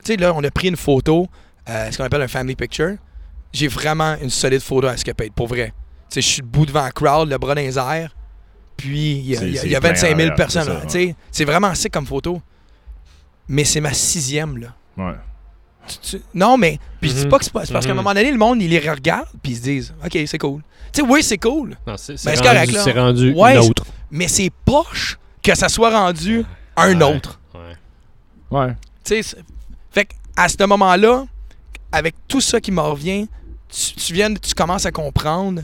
Tu 0.05 0.13
sais, 0.13 0.17
là, 0.17 0.33
on 0.35 0.45
a 0.45 0.51
pris 0.51 0.69
une 0.69 0.77
photo, 0.77 1.27
euh, 1.69 1.91
ce 1.91 1.97
qu'on 1.97 2.05
appelle 2.05 2.23
un 2.23 2.29
family 2.29 2.57
picture. 2.57 2.97
J'ai 3.53 3.69
vraiment 3.69 4.17
une 4.21 4.31
solide 4.31 4.61
photo 4.61 4.89
à 4.89 4.95
Escapade, 4.95 5.33
pour 5.33 5.47
vrai. 5.47 5.73
Tu 6.11 6.15
sais, 6.17 6.21
je 6.21 6.27
suis 6.35 6.43
debout 6.43 6.67
devant 6.67 6.83
la 6.83 6.91
crowd, 6.91 7.29
le 7.31 7.39
bras 7.39 7.55
dans 7.55 7.61
les 7.63 7.79
airs. 7.79 8.15
Puis, 8.77 9.13
il 9.19 9.27
y 9.31 9.37
a, 9.37 9.39
C'est- 9.39 9.47
il 9.47 9.55
y 9.55 9.59
a- 9.59 9.61
c'est 9.61 9.67
il 9.69 9.73
y 9.73 9.77
a 9.77 9.81
plein 9.81 9.91
25 9.91 10.07
000 10.09 10.19
arrière, 10.21 10.35
personnes. 10.35 10.69
là, 10.69 10.81
tu 10.83 10.89
sais. 10.91 11.15
C'est 11.31 11.45
vraiment 11.45 11.73
sick 11.75 11.93
comme 11.93 12.07
photo. 12.07 12.43
Mais 13.49 13.65
c'est 13.65 13.81
ma 13.81 13.93
sixième, 13.93 14.57
là. 14.59 14.69
Ouais. 14.97 15.15
Tu- 15.87 16.17
tu- 16.19 16.23
Non, 16.35 16.57
mais. 16.57 16.79
Puis 17.01 17.11
je 17.11 17.15
dis 17.15 17.25
Mhm. 17.25 17.29
pas 17.31 17.39
que 17.39 17.45
c'est 17.45 17.53
pas. 17.53 17.65
C'est 17.67 17.73
parce 17.73 17.85
qu'à 17.85 17.93
un 17.93 17.95
Mhm. 17.95 17.99
moment 18.01 18.15
donné, 18.15 18.31
le 18.33 18.39
monde, 18.39 18.61
il 18.63 18.71
les 18.71 18.79
regarde, 18.91 19.29
puis 19.43 19.53
ils 19.53 19.57
se 19.57 19.63
disent, 19.63 19.95
OK, 20.05 20.19
c'est 20.27 20.39
cool. 20.39 20.63
Tu 20.93 21.03
sais, 21.03 21.07
oui, 21.07 21.23
c'est 21.23 21.39
cool, 21.39 21.77
Non, 21.87 21.97
c'est 21.97 22.15
Ben, 22.15 22.19
c'est 22.19 22.31
rendu, 22.37 22.43
correct, 22.43 22.73
là. 22.73 22.83
c'est 22.83 22.93
rendu 22.93 23.33
Ouais, 23.35 23.53
une 23.57 23.59
autre. 23.71 23.85
mais 24.11 24.29
c'est 24.29 24.51
poche 24.65 25.19
que 25.43 25.55
ça 25.55 25.69
soit 25.69 25.91
rendu 25.91 26.43
un 26.77 26.99
Ouais. 27.01 27.15
autre. 27.17 27.39
Ouais. 28.55 28.75
Tu 29.05 29.23
sais, 29.23 29.37
fait 29.91 30.09
à 30.37 30.49
ce 30.49 30.65
moment-là, 30.65 31.27
avec 31.93 32.15
tout 32.29 32.41
ça 32.41 32.61
qui 32.61 32.71
me 32.71 32.81
revient, 32.81 33.29
tu, 33.69 33.95
tu 33.95 34.13
viens, 34.13 34.33
tu 34.33 34.55
commences 34.55 34.87
à 34.87 34.93
comprendre 34.93 35.63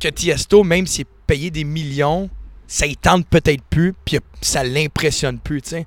que 0.00 0.08
Tiesto, 0.08 0.64
même 0.64 0.86
s'il 0.86 1.02
est 1.02 1.10
payé 1.26 1.50
des 1.50 1.64
millions, 1.64 2.28
ça 2.66 2.86
y 2.86 2.96
tente 2.96 3.26
peut-être 3.26 3.62
plus, 3.62 3.94
puis 4.04 4.18
ça 4.40 4.64
l'impressionne 4.64 5.38
plus, 5.38 5.62
tu 5.62 5.70
sais. 5.70 5.86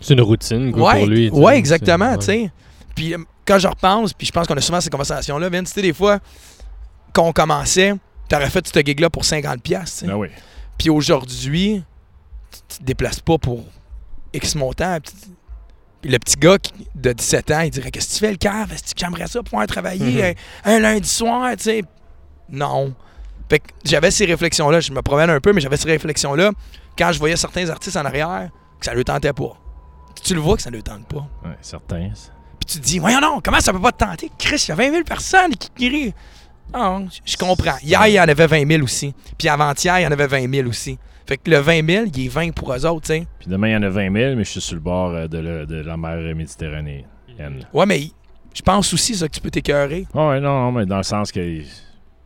C'est 0.00 0.14
une 0.14 0.20
routine 0.20 0.72
quoi, 0.72 0.92
ouais, 0.92 0.98
pour 0.98 1.08
lui. 1.08 1.30
ouais, 1.30 1.56
exactement, 1.56 2.16
tu 2.18 2.26
sais. 2.26 2.52
Puis 2.94 3.14
euh, 3.14 3.18
quand 3.44 3.58
je 3.58 3.68
repense, 3.68 4.12
puis 4.12 4.26
je 4.26 4.32
pense 4.32 4.46
qu'on 4.46 4.56
a 4.56 4.60
souvent 4.60 4.80
ces 4.80 4.90
conversations-là, 4.90 5.48
Vince, 5.48 5.68
tu 5.68 5.74
sais, 5.74 5.82
des 5.82 5.92
fois, 5.92 6.18
quand 7.12 7.26
on 7.26 7.32
commençait, 7.32 7.94
t'aurais 8.28 8.50
fait 8.50 8.66
ce 8.66 8.80
gig-là 8.80 9.10
pour 9.10 9.22
50$, 9.22 9.58
piastres, 9.60 10.00
tu 10.00 10.00
sais. 10.00 10.06
Ben 10.06 10.16
oui. 10.16 10.28
Puis 10.76 10.90
aujourd'hui, 10.90 11.82
tu 12.50 12.58
tu 12.68 12.78
te 12.78 12.84
déplaces 12.84 13.20
pas 13.20 13.38
pour 13.38 13.64
X 14.32 14.54
montant. 14.54 14.98
Puis 16.00 16.10
le 16.10 16.18
petit 16.18 16.36
gars 16.36 16.58
qui- 16.58 16.72
de 16.94 17.12
17 17.12 17.50
ans, 17.50 17.60
il 17.60 17.70
dirait 17.70 17.90
Qu'est-ce 17.90 18.08
que 18.08 18.12
tu 18.14 18.18
fais 18.20 18.30
le 18.30 18.36
cave? 18.36 18.72
Est-ce 18.72 18.94
que 18.94 19.00
j'aimerais 19.00 19.26
ça 19.26 19.42
pouvoir 19.42 19.66
travailler 19.66 20.22
Mhm. 20.22 20.34
un, 20.64 20.74
un 20.76 20.78
lundi 20.80 21.08
soir, 21.08 21.50
tu 21.56 21.64
sais? 21.64 21.82
Non. 22.48 22.94
Fait 23.50 23.58
que 23.60 23.68
j'avais 23.84 24.10
ces 24.10 24.24
réflexions-là. 24.26 24.80
Je 24.80 24.92
me 24.92 25.02
promène 25.02 25.30
un 25.30 25.40
peu, 25.40 25.52
mais 25.52 25.60
j'avais 25.60 25.76
ces 25.76 25.88
réflexions-là 25.88 26.50
quand 26.96 27.12
je 27.12 27.18
voyais 27.18 27.36
certains 27.36 27.68
artistes 27.70 27.96
en 27.96 28.04
arrière 28.04 28.50
que 28.78 28.84
ça 28.86 28.92
ne 28.92 28.96
le 28.96 29.04
tentait 29.04 29.32
pas. 29.32 29.56
Tu 30.22 30.34
le 30.34 30.40
vois 30.40 30.56
que 30.56 30.62
ça 30.62 30.70
ne 30.70 30.76
le 30.76 30.82
tente 30.82 31.06
pas. 31.06 31.26
Ouais, 31.44 31.56
certain. 31.62 32.10
Puis 32.60 32.66
tu 32.66 32.80
te 32.80 32.84
dis, 32.84 32.98
voyons 32.98 33.20
non, 33.20 33.40
comment 33.42 33.60
ça 33.60 33.72
peut 33.72 33.80
pas 33.80 33.92
te 33.92 34.04
tenter? 34.04 34.30
Chris, 34.38 34.62
il 34.66 34.68
y 34.68 34.72
a 34.72 34.74
20 34.74 34.90
000 34.90 35.04
personnes 35.04 35.54
qui 35.56 35.70
crient. 35.70 36.14
Ah, 36.72 36.98
je 37.24 37.36
comprends. 37.36 37.76
Hier, 37.82 38.06
il 38.08 38.12
y 38.14 38.20
en 38.20 38.24
avait 38.28 38.46
20 38.46 38.66
000 38.68 38.82
aussi. 38.82 39.14
Puis 39.38 39.48
avant-hier, 39.48 40.00
il 40.00 40.02
y 40.02 40.06
en 40.06 40.10
avait 40.12 40.26
20 40.26 40.52
000 40.52 40.68
aussi. 40.68 40.98
Fait 41.28 41.36
que 41.36 41.50
le 41.50 41.58
20 41.58 41.86
000, 41.86 42.06
il 42.16 42.24
est 42.24 42.28
20 42.28 42.52
pour 42.54 42.72
eux 42.72 42.86
autres, 42.86 43.06
tu 43.06 43.12
sais. 43.12 43.26
Puis 43.38 43.48
demain, 43.48 43.68
il 43.68 43.72
y 43.72 43.76
en 43.76 43.82
a 43.82 43.90
20 43.90 44.12
000, 44.12 44.34
mais 44.34 44.44
je 44.44 44.50
suis 44.50 44.60
sur 44.62 44.76
le 44.76 44.80
bord 44.80 45.10
euh, 45.10 45.26
de, 45.28 45.36
la- 45.38 45.66
de 45.66 45.82
la 45.82 45.96
mer 45.98 46.34
Méditerranéenne. 46.34 47.04
Ouais, 47.74 47.84
mais 47.84 48.00
je 48.54 48.62
pense 48.62 48.92
aussi 48.94 49.14
ça 49.14 49.28
que 49.28 49.34
tu 49.34 49.40
peux 49.42 49.50
t'écœurer. 49.50 50.06
Ah 50.14 50.28
ouais, 50.28 50.40
non, 50.40 50.58
non, 50.64 50.72
mais 50.72 50.86
dans 50.86 50.96
le 50.96 51.02
sens 51.02 51.30
que 51.30 51.62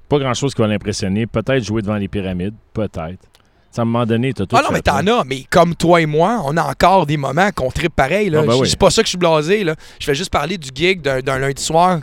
pas 0.09 0.19
grand-chose 0.19 0.55
qui 0.55 0.61
va 0.61 0.69
l'impressionner. 0.69 1.27
Peut-être 1.27 1.65
jouer 1.65 1.83
devant 1.83 1.97
les 1.97 2.07
pyramides, 2.07 2.55
peut-être. 2.75 3.19
Tu 3.19 3.29
sais, 3.73 3.81
À 3.81 3.83
un 3.83 3.87
moment 3.87 4.05
donné, 4.07 4.33
t'as 4.33 4.47
tout 4.47 4.55
Ah 4.57 4.63
non, 4.63 4.69
mais 4.71 4.83
t'en 4.83 5.05
as. 5.07 5.25
Mais 5.25 5.45
comme 5.51 5.75
toi 5.75 6.01
et 6.01 6.07
moi, 6.07 6.41
on 6.45 6.57
a 6.57 6.63
encore 6.63 7.07
des 7.07 7.17
moments 7.17 7.51
qu'on 7.51 7.71
tripe 7.71 7.97
pareil. 7.97 8.29
Là. 8.31 8.41
Ah, 8.43 8.47
ben 8.47 8.55
oui. 8.57 8.69
C'est 8.69 8.79
pas 8.79 8.91
ça 8.91 9.03
que 9.03 9.07
je 9.07 9.11
suis 9.11 9.19
blasé. 9.19 9.65
Là. 9.65 9.75
Je 9.99 10.05
fais 10.05 10.15
juste 10.15 10.31
parler 10.31 10.59
du 10.59 10.69
gig 10.75 11.01
d'un, 11.01 11.39
lundi 11.39 11.63
soir 11.63 12.01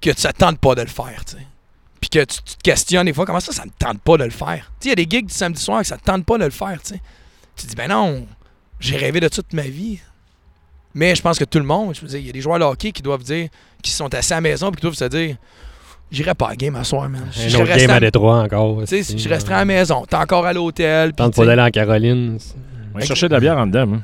que, 0.00 0.10
te 0.12 0.32
tente 0.32 0.58
pas 0.60 0.74
de 0.76 0.82
le 0.82 0.86
faire. 0.86 1.24
tu 1.26 1.36
sais. 1.36 1.42
Puis 2.08 2.20
que 2.20 2.24
tu, 2.24 2.38
tu 2.44 2.54
te 2.56 2.62
questionnes 2.62 3.06
des 3.06 3.12
fois, 3.12 3.26
comment 3.26 3.40
ça, 3.40 3.52
ça 3.52 3.64
me 3.64 3.70
tente 3.76 4.00
pas 4.00 4.16
de 4.16 4.24
le 4.24 4.30
faire? 4.30 4.70
Tu 4.80 4.88
sais, 4.88 4.88
il 4.88 4.88
y 4.90 4.92
a 4.92 4.94
des 4.94 5.06
gigs 5.10 5.26
du 5.26 5.34
samedi 5.34 5.60
soir 5.60 5.80
que 5.80 5.86
ça 5.86 5.96
te 5.96 6.04
tente 6.04 6.24
pas 6.24 6.38
de 6.38 6.44
le 6.44 6.50
faire. 6.50 6.78
tu 6.82 6.94
sais. 6.94 7.00
Tu 7.56 7.64
te 7.64 7.70
dis, 7.70 7.74
ben 7.76 7.88
non, 7.88 8.26
j'ai 8.78 8.96
rêvé 8.96 9.18
de 9.18 9.24
ça 9.26 9.42
toute 9.42 9.52
ma 9.54 9.62
vie. 9.62 9.98
Mais 10.94 11.14
je 11.14 11.22
pense 11.22 11.38
que 11.38 11.44
tout 11.44 11.58
le 11.58 11.64
monde, 11.64 11.94
je 11.94 12.00
veux 12.02 12.06
dire, 12.08 12.20
il 12.20 12.26
y 12.26 12.30
a 12.30 12.32
des 12.32 12.40
joueurs 12.40 12.58
de 12.58 12.64
hockey 12.64 12.92
qui 12.92 13.02
doivent 13.02 13.22
dire, 13.24 13.48
qui 13.82 13.90
sont 13.90 14.12
assis 14.14 14.32
à 14.32 14.36
la 14.36 14.40
maison 14.42 14.70
puis 14.70 14.76
qui 14.76 14.82
doivent 14.82 14.94
se 14.94 15.04
dire, 15.06 15.36
j'irai 16.10 16.34
pas 16.34 16.46
à 16.46 16.50
la 16.50 16.56
game 16.56 16.76
à 16.76 16.84
soir, 16.84 17.08
man. 17.08 17.22
Un 17.28 17.30
Je 17.32 17.48
autre 17.56 17.64
resterai 17.66 17.80
game 17.80 17.90
à- 17.90 17.94
à 17.94 18.00
Détroit 18.00 18.42
encore. 18.42 18.80
tu 18.86 19.02
sais, 19.02 19.18
je 19.18 19.28
resterai 19.28 19.54
à 19.54 19.58
la 19.58 19.64
maison. 19.64 20.06
T'es 20.06 20.16
encore 20.16 20.46
à 20.46 20.52
l'hôtel. 20.52 21.12
Tente 21.12 21.34
pas 21.34 21.44
d'aller 21.44 21.62
en 21.62 21.70
Caroline. 21.70 22.38
On 22.94 22.98
va 22.98 23.04
chercher 23.04 23.26
de 23.28 23.32
la 23.34 23.40
bière 23.40 23.58
en 23.58 23.66
dedans, 23.66 23.94
hein. 23.96 24.02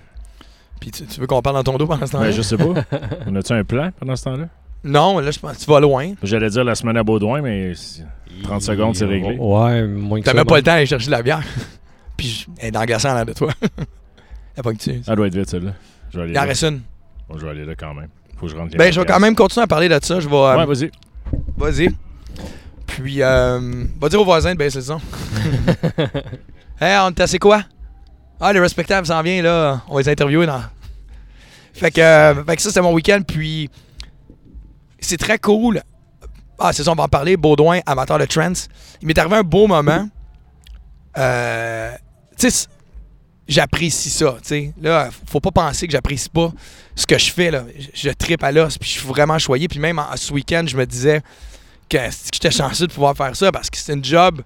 Puis 0.80 0.90
tu, 0.90 1.05
tu 1.07 1.20
veux 1.20 1.26
qu'on 1.28 1.40
parle 1.40 1.57
dans 1.57 1.62
ton 1.62 1.78
dos 1.78 1.86
pendant 1.86 2.05
ce 2.05 2.12
temps-là? 2.12 2.26
Ben, 2.26 2.32
je 2.32 2.42
sais 2.42 2.57
pas. 2.57 2.64
On 3.26 3.36
a-tu 3.36 3.53
un 3.53 3.62
plan 3.62 3.90
pendant 4.00 4.16
ce 4.16 4.24
temps-là? 4.24 4.48
Non, 4.85 5.18
là, 5.20 5.30
je 5.30 5.39
pense 5.39 5.57
que 5.59 5.64
tu 5.64 5.70
vas 5.70 5.80
loin. 5.80 6.12
J'allais 6.22 6.51
dire 6.51 6.64
la 6.64 6.74
semaine 6.74 6.97
à 6.97 7.03
Baudouin, 7.05 7.41
mais 7.41 7.72
c'est- 7.74 8.05
30 8.43 8.62
secondes, 8.62 8.97
c'est 8.97 9.05
réglé. 9.05 9.37
Ouais, 9.39 9.87
moins 9.87 10.18
que 10.20 10.24
T'as 10.24 10.33
ça. 10.33 10.37
même 10.37 10.47
pas 10.47 10.57
le 10.57 10.62
temps 10.62 10.72
d'aller 10.72 10.87
chercher 10.87 11.07
de 11.07 11.11
la 11.12 11.22
bière. 11.22 11.43
Puis 12.16 12.47
elle 12.59 12.68
est 12.68 12.70
dans 12.72 12.80
là 13.14 13.24
de 13.24 13.33
toi. 13.33 13.53
Elle 14.57 14.62
pas 14.62 14.72
que 14.72 14.78
tu. 14.78 15.03
ça 15.03 15.14
doit 15.16 15.26
être 15.28 15.35
vite, 15.37 15.49
celle-là. 15.49 15.72
Je 16.11 16.16
vais 16.18 16.22
aller 16.24 16.33
Il 16.33 16.39
en 16.39 16.43
là. 16.43 16.49
reste 16.49 16.62
une. 16.64 16.80
Bon, 17.28 17.39
je 17.39 17.45
vais 17.45 17.51
aller 17.53 17.64
là 17.64 17.74
quand 17.74 17.95
même. 17.95 18.09
Faut 18.37 18.47
que 18.47 18.53
je 18.53 18.57
rentre 18.57 18.72
les 18.72 18.76
Ben, 18.78 18.93
je 18.93 19.01
vais 19.01 19.07
quand 19.07 19.18
même 19.20 19.35
continuer 19.35 19.64
à 19.64 19.66
parler 19.66 19.89
de 19.89 19.99
ça. 20.03 20.20
Je 20.20 20.28
vais. 20.28 20.35
euh, 20.37 20.57
Ouais, 20.59 20.66
vas-y. 20.66 20.91
Vas-y. 21.57 21.89
Puis, 22.87 23.22
euh, 23.22 23.85
va 24.01 24.09
dire 24.11 24.20
aux 24.20 24.24
voisins 24.24 24.53
de 24.53 24.59
baisser 24.59 24.78
le 24.78 24.85
son. 24.85 24.99
hey, 26.80 26.99
on 27.07 27.12
t'a 27.12 27.26
c'est 27.26 27.39
quoi? 27.39 27.62
Ah, 28.41 28.53
les 28.53 28.61
respectables 28.61 29.07
s'en 29.07 29.22
vient, 29.22 29.41
là. 29.43 29.83
On 29.89 29.95
va 29.95 30.01
les 30.03 30.09
interviewer 30.09 30.47
dans. 30.47 30.61
Fait 31.72 31.91
que, 31.91 32.01
euh, 32.01 32.45
fait 32.45 32.57
que 32.57 32.62
ça, 32.62 32.68
c'était 32.68 32.83
mon 32.83 32.93
week-end. 32.93 33.20
Puis, 33.26 33.70
c'est 35.07 35.18
très 35.18 35.38
cool. 35.38 35.82
Ah, 36.59 36.72
c'est 36.72 36.84
ça, 36.84 36.92
on 36.92 36.94
va 36.94 37.05
en 37.05 37.09
parler. 37.09 37.36
Baudouin, 37.36 37.80
amateur 37.86 38.18
de 38.18 38.24
trance. 38.24 38.68
Il 39.00 39.09
m'est 39.09 39.18
arrivé 39.18 39.36
un 39.36 39.42
beau 39.42 39.66
moment. 39.66 40.09
Euh, 41.18 41.92
tu 42.38 42.50
sais, 42.50 42.68
j'apprécie 43.48 44.11
ça, 44.11 44.36
tu 44.42 44.48
sais. 44.48 44.72
Là, 44.80 45.11
faut 45.26 45.40
pas 45.40 45.50
penser 45.50 45.86
que 45.86 45.92
j'apprécie 45.92 46.28
pas 46.28 46.53
ce 46.94 47.07
que 47.07 47.18
je 47.18 47.30
fais, 47.32 47.50
là. 47.50 47.64
Je, 47.78 48.09
je 48.09 48.11
tripe 48.11 48.42
à 48.42 48.53
l'os, 48.53 48.78
puis 48.78 48.88
je 48.88 48.98
suis 48.98 49.09
vraiment 49.09 49.38
choyé. 49.38 49.68
Puis 49.68 49.78
même 49.78 50.00
ce 50.16 50.32
week-end, 50.32 50.64
je 50.66 50.76
me 50.76 50.86
disais 50.86 51.22
que 51.88 51.98
j'étais 52.32 52.50
chanceux 52.50 52.86
de 52.86 52.92
pouvoir 52.92 53.16
faire 53.16 53.36
ça? 53.36 53.53
Parce 53.53 53.68
que 53.68 53.76
c'est 53.76 53.92
une 53.92 54.05
job, 54.05 54.42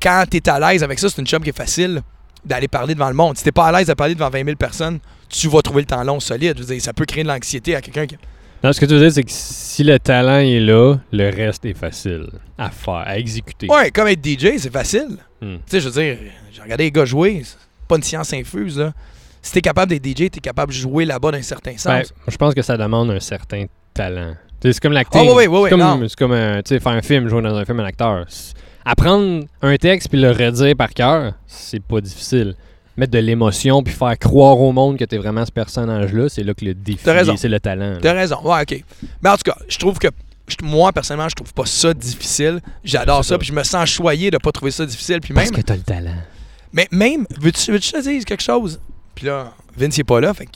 quand 0.00 0.24
t'es 0.30 0.48
à 0.48 0.58
l'aise 0.60 0.82
avec 0.82 0.98
ça, 0.98 1.08
c'est 1.08 1.20
une 1.20 1.26
job 1.26 1.42
qui 1.42 1.50
est 1.50 1.56
facile 1.56 2.02
d'aller 2.44 2.68
parler 2.68 2.94
devant 2.94 3.08
le 3.08 3.14
monde. 3.14 3.36
Si 3.36 3.44
t'es 3.44 3.52
pas 3.52 3.66
à 3.66 3.72
l'aise 3.72 3.88
de 3.88 3.94
parler 3.94 4.14
devant 4.14 4.30
20 4.30 4.44
000 4.44 4.56
personnes, 4.56 5.00
tu 5.28 5.48
vas 5.48 5.60
trouver 5.60 5.82
le 5.82 5.86
temps 5.86 6.02
long 6.04 6.20
solide. 6.20 6.54
Je 6.56 6.62
veux 6.62 6.74
dire, 6.74 6.82
ça 6.82 6.92
peut 6.92 7.04
créer 7.04 7.24
de 7.24 7.28
l'anxiété 7.28 7.74
à 7.74 7.80
quelqu'un 7.80 8.06
qui... 8.06 8.16
Non, 8.64 8.72
ce 8.72 8.80
que 8.80 8.86
tu 8.86 8.94
veux 8.94 9.00
dire, 9.00 9.12
c'est 9.12 9.22
que 9.22 9.30
si 9.30 9.84
le 9.84 9.98
talent 9.98 10.38
est 10.38 10.58
là, 10.60 10.96
le 11.12 11.30
reste 11.30 11.64
est 11.64 11.74
facile 11.74 12.26
à 12.56 12.70
faire, 12.70 13.04
à 13.06 13.16
exécuter. 13.18 13.68
Ouais, 13.70 13.90
comme 13.90 14.08
être 14.08 14.24
DJ, 14.24 14.58
c'est 14.58 14.72
facile. 14.72 15.16
Hmm. 15.40 15.56
Tu 15.56 15.60
sais, 15.68 15.80
je 15.80 15.88
veux 15.88 16.02
dire, 16.02 16.16
j'ai 16.52 16.62
regardé 16.62 16.84
les 16.84 16.90
gars 16.90 17.04
jouer, 17.04 17.42
c'est 17.44 17.56
pas 17.86 17.96
une 17.96 18.02
science 18.02 18.32
infuse, 18.32 18.78
là. 18.78 18.92
Si 19.40 19.52
t'es 19.52 19.60
capable 19.60 19.90
d'être 19.96 20.04
DJ, 20.04 20.28
t'es 20.30 20.40
capable 20.40 20.72
de 20.72 20.76
jouer 20.78 21.04
là-bas 21.04 21.30
d'un 21.30 21.42
certain 21.42 21.72
sens. 21.72 21.86
Ben, 21.86 22.02
je 22.26 22.36
pense 22.36 22.54
que 22.54 22.62
ça 22.62 22.76
demande 22.76 23.10
un 23.10 23.20
certain 23.20 23.66
talent. 23.94 24.34
Tu 24.60 24.68
sais, 24.68 24.72
C'est 24.72 24.80
comme 24.80 24.92
l'acting. 24.92 25.20
Ah, 25.24 25.32
oui, 25.32 25.46
oui, 25.46 25.58
oui, 25.60 25.68
c'est 26.08 26.16
comme, 26.18 26.32
un- 26.32 26.60
tu 26.62 26.68
sais, 26.74 26.80
faire 26.80 26.92
un 26.92 27.02
film, 27.02 27.28
jouer 27.28 27.42
dans 27.42 27.54
un 27.54 27.64
film, 27.64 27.78
un 27.78 27.84
acteur. 27.84 28.26
Apprendre 28.84 29.44
un 29.62 29.76
texte 29.76 30.08
puis 30.08 30.20
le 30.20 30.30
redire 30.32 30.74
par 30.76 30.90
cœur, 30.90 31.34
c'est 31.46 31.82
pas 31.82 32.00
difficile. 32.00 32.54
Mettre 32.98 33.12
de 33.12 33.18
l'émotion 33.18 33.82
puis 33.82 33.94
faire 33.94 34.18
croire 34.18 34.60
au 34.60 34.72
monde 34.72 34.98
que 34.98 35.04
t'es 35.04 35.16
vraiment 35.16 35.46
ce 35.46 35.52
personnage-là, 35.52 36.28
c'est 36.28 36.42
là 36.42 36.52
que 36.52 36.64
le 36.64 36.74
défi, 36.74 36.98
c'est 37.36 37.48
le 37.48 37.60
talent. 37.60 37.98
T'as 38.02 38.12
raison. 38.12 38.40
Ouais, 38.42 38.62
OK. 38.62 38.84
Mais 39.22 39.30
en 39.30 39.36
tout 39.36 39.50
cas, 39.50 39.56
je 39.68 39.78
trouve 39.78 39.98
que 39.98 40.08
moi, 40.62 40.92
personnellement, 40.92 41.28
je 41.28 41.34
trouve 41.36 41.54
pas 41.54 41.66
ça 41.66 41.94
difficile. 41.94 42.60
J'adore 42.82 43.24
ça, 43.24 43.38
puis 43.38 43.46
je 43.46 43.52
me 43.52 43.62
sens 43.62 43.88
choyé 43.88 44.30
de 44.30 44.38
pas 44.38 44.50
trouver 44.52 44.72
ça 44.72 44.84
difficile. 44.84 45.20
Puis 45.20 45.32
Parce 45.32 45.50
même, 45.50 45.56
que 45.56 45.60
t'as 45.64 45.76
le 45.76 45.82
talent. 45.82 46.16
mais 46.72 46.88
même, 46.90 47.26
veux-tu 47.40 47.72
veux 47.72 47.80
te 47.80 48.00
dise 48.02 48.24
quelque 48.24 48.42
chose? 48.42 48.80
Puis 49.14 49.26
là, 49.26 49.52
Vince, 49.76 49.96
il 49.96 50.00
est 50.00 50.04
pas 50.04 50.20
là, 50.20 50.34
fait 50.34 50.48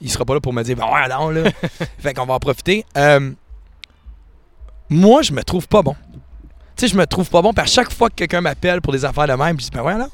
il 0.00 0.10
sera 0.10 0.24
pas 0.24 0.34
là 0.34 0.40
pour 0.40 0.52
me 0.52 0.62
dire, 0.62 0.76
ben 0.76 0.84
ouais, 0.84 1.08
non, 1.08 1.30
là. 1.30 1.50
fait 1.98 2.14
qu'on 2.14 2.26
va 2.26 2.34
en 2.34 2.38
profiter. 2.38 2.84
Euh, 2.96 3.32
moi, 4.88 5.22
je 5.22 5.32
me 5.32 5.42
trouve 5.42 5.66
pas 5.68 5.82
bon. 5.82 5.94
Tu 6.76 6.86
sais, 6.86 6.88
je 6.88 6.96
me 6.96 7.06
trouve 7.06 7.28
pas 7.30 7.42
bon, 7.42 7.52
puis 7.52 7.62
à 7.62 7.66
chaque 7.66 7.92
fois 7.92 8.10
que 8.10 8.14
quelqu'un 8.14 8.40
m'appelle 8.40 8.80
pour 8.80 8.92
des 8.92 9.04
affaires 9.04 9.26
de 9.26 9.32
même, 9.32 9.58
je 9.58 9.64
dis, 9.64 9.70
ben 9.72 9.82
ouais, 9.82 9.96
non. 9.96 10.08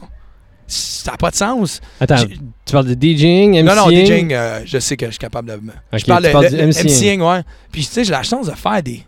Ça 0.70 1.12
n'a 1.12 1.16
pas 1.16 1.30
de 1.30 1.36
sens. 1.36 1.80
Attends, 1.98 2.16
tu 2.26 2.72
parles 2.72 2.86
de 2.86 2.94
DJing, 2.94 3.52
MCing? 3.52 3.64
Non, 3.64 3.74
non, 3.74 3.88
DJing, 3.90 4.32
euh, 4.34 4.60
je 4.66 4.78
sais 4.78 4.96
que 4.98 5.06
je 5.06 5.12
suis 5.12 5.18
capable 5.18 5.48
de. 5.48 5.54
me- 5.56 5.70
Ok, 5.92 5.98
je 5.98 6.04
parle 6.04 6.24
tu 6.24 6.52
de 6.52 6.56
le- 6.58 6.66
MCing. 6.68 6.84
MCing, 6.84 7.20
ouais. 7.22 7.40
Puis 7.72 7.86
tu 7.86 7.90
sais, 7.92 8.04
j'ai 8.04 8.12
la 8.12 8.22
chance 8.22 8.46
de 8.46 8.52
faire 8.54 8.82
des. 8.82 9.02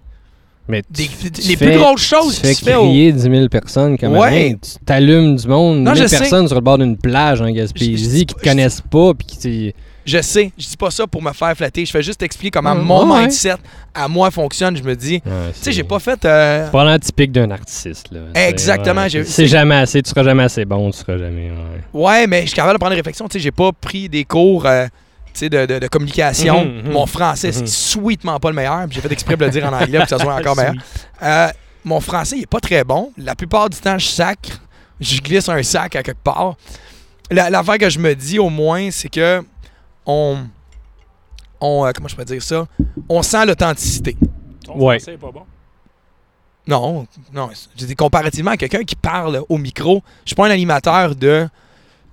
Mais 0.68 0.82
des- 0.90 1.08
tu- 1.08 1.30
des- 1.30 1.42
tu 1.42 1.48
les 1.48 1.56
fais- 1.56 1.66
plus 1.70 1.78
grosses 1.78 2.00
choses 2.02 2.36
Tu 2.40 2.46
fais 2.46 2.54
qui 2.54 2.72
au- 2.74 2.84
crier 2.84 3.12
10 3.12 3.22
000 3.22 3.48
personnes 3.48 3.98
comme 3.98 4.12
Ouais. 4.16 4.28
rien. 4.28 4.54
Tu 4.54 4.70
t'allumes 4.86 5.36
du 5.36 5.46
monde, 5.48 5.80
Non, 5.82 5.92
1000 5.92 6.02
je 6.02 6.06
sais. 6.08 6.18
personnes 6.18 6.46
sur 6.46 6.54
le 6.54 6.62
bord 6.62 6.78
d'une 6.78 6.96
plage 6.96 7.40
en 7.42 7.46
Je- 7.46 7.50
je 7.50 7.54
Gaspésie 7.56 8.08
dis 8.08 8.26
qui 8.26 8.34
te 8.34 8.40
connaissent 8.42 8.80
pas 8.88 9.12
puis 9.14 9.26
qui 9.26 9.74
Je 10.11 10.22
sais, 10.22 10.50
je 10.58 10.66
dis 10.66 10.76
pas 10.76 10.90
ça 10.90 11.06
pour 11.06 11.22
me 11.22 11.32
faire 11.32 11.54
flatter. 11.56 11.84
Je 11.84 11.90
fais 11.90 12.02
juste 12.02 12.22
expliquer 12.22 12.50
comment 12.50 12.74
Mm, 12.74 12.82
mon 12.82 13.12
ouais. 13.14 13.20
mindset 13.22 13.54
à 13.94 14.08
moi 14.08 14.30
fonctionne. 14.30 14.76
Je 14.76 14.82
me 14.82 14.96
dis, 14.96 15.22
Ouais, 15.24 15.52
tu 15.54 15.62
sais, 15.62 15.72
j'ai 15.72 15.84
pas 15.84 15.98
fait. 16.00 16.24
euh, 16.24 16.64
C'est 16.66 16.72
pas 16.72 16.84
l'air 16.84 16.98
typique 16.98 17.32
d'un 17.32 17.50
artiste. 17.50 18.08
Là. 18.11 18.20
Exactement, 18.48 19.02
C'est 19.04 19.08
j'ai- 19.11 19.18
ouais. 19.20 19.24
C'est 19.24 19.46
jamais 19.46 19.76
assez, 19.76 20.02
tu 20.02 20.11
seras 20.11 20.24
jamais 20.24 20.42
assez 20.42 20.64
bon, 20.64 20.90
tu 20.90 20.98
seras 20.98 21.16
jamais. 21.18 21.50
ouais. 21.50 21.80
Ouais, 21.92 22.26
mais 22.26 22.42
je 22.42 22.46
suis 22.46 22.56
capable 22.56 22.74
de 22.74 22.78
prendre 22.78 22.90
des 22.92 22.96
réflexions. 23.00 23.28
Tu 23.28 23.34
sais, 23.38 23.42
j'ai 23.42 23.50
pas 23.52 23.70
pris 23.72 24.08
des 24.08 24.24
cours 24.24 24.66
euh, 24.66 24.86
tu 25.32 25.40
sais, 25.40 25.48
de, 25.48 25.64
de- 25.66 25.78
de 25.78 25.86
communication. 25.88 26.64
Mhm, 26.64 26.82
mhm. 26.86 26.92
Mon 26.92 27.06
français, 27.06 27.52
c'est 27.52 27.61
Mhm. 27.61 27.66
sweetement 27.68 28.40
pas 28.40 28.48
le 28.50 28.56
meilleur. 28.56 28.86
J'ai 28.90 29.00
fait 29.00 29.12
exprès 29.12 29.36
de 29.36 29.44
le 29.44 29.50
dire 29.50 29.64
en 29.64 29.72
anglais 29.72 29.98
pour 29.98 30.06
que 30.08 30.16
ça 30.16 30.18
soit 30.18 30.34
encore 30.40 30.56
meilleur. 30.56 30.74
Euh, 31.22 31.48
mon 31.84 32.00
français, 32.00 32.36
il 32.38 32.42
est 32.42 32.46
pas 32.50 32.61
très 32.61 32.82
bon. 32.84 33.12
La 33.16 33.34
plupart 33.36 33.70
du 33.70 33.78
temps, 33.78 33.96
je 33.98 34.06
sacre. 34.06 34.61
Je 35.00 35.20
glisse 35.20 35.48
un 35.48 35.62
sac 35.62 35.94
à 35.96 36.02
quelque 36.02 36.18
part. 36.24 36.56
La- 37.30 37.48
L'affaire 37.48 37.78
que 37.78 37.88
je 37.88 37.98
me 38.00 38.14
dis, 38.14 38.38
au 38.40 38.48
moins, 38.50 38.90
c'est 38.90 39.08
que 39.08 39.42
on. 40.07 40.38
on 41.61 41.86
euh, 41.86 41.92
comment 41.94 42.09
je 42.09 42.16
peux 42.16 42.24
dire 42.24 42.42
ça? 42.42 42.66
On 43.09 43.22
sent 43.22 43.46
l'authenticité. 43.46 44.16
Ton 44.64 44.74
Ouais. 44.78 44.98
français 44.98 45.14
est 45.14 45.18
pas 45.18 45.30
bon? 45.32 45.42
Non, 46.66 47.07
non. 47.32 47.51
Je 47.78 47.84
dis 47.86 47.96
comparativement 47.96 48.53
à 48.53 48.57
quelqu'un 48.57 48.84
qui 48.84 48.94
parle 48.96 49.42
au 49.48 49.59
micro, 49.59 50.03
je 50.24 50.28
suis 50.30 50.36
pas 50.36 50.46
un 50.46 50.51
animateur 50.51 51.14
de, 51.16 51.48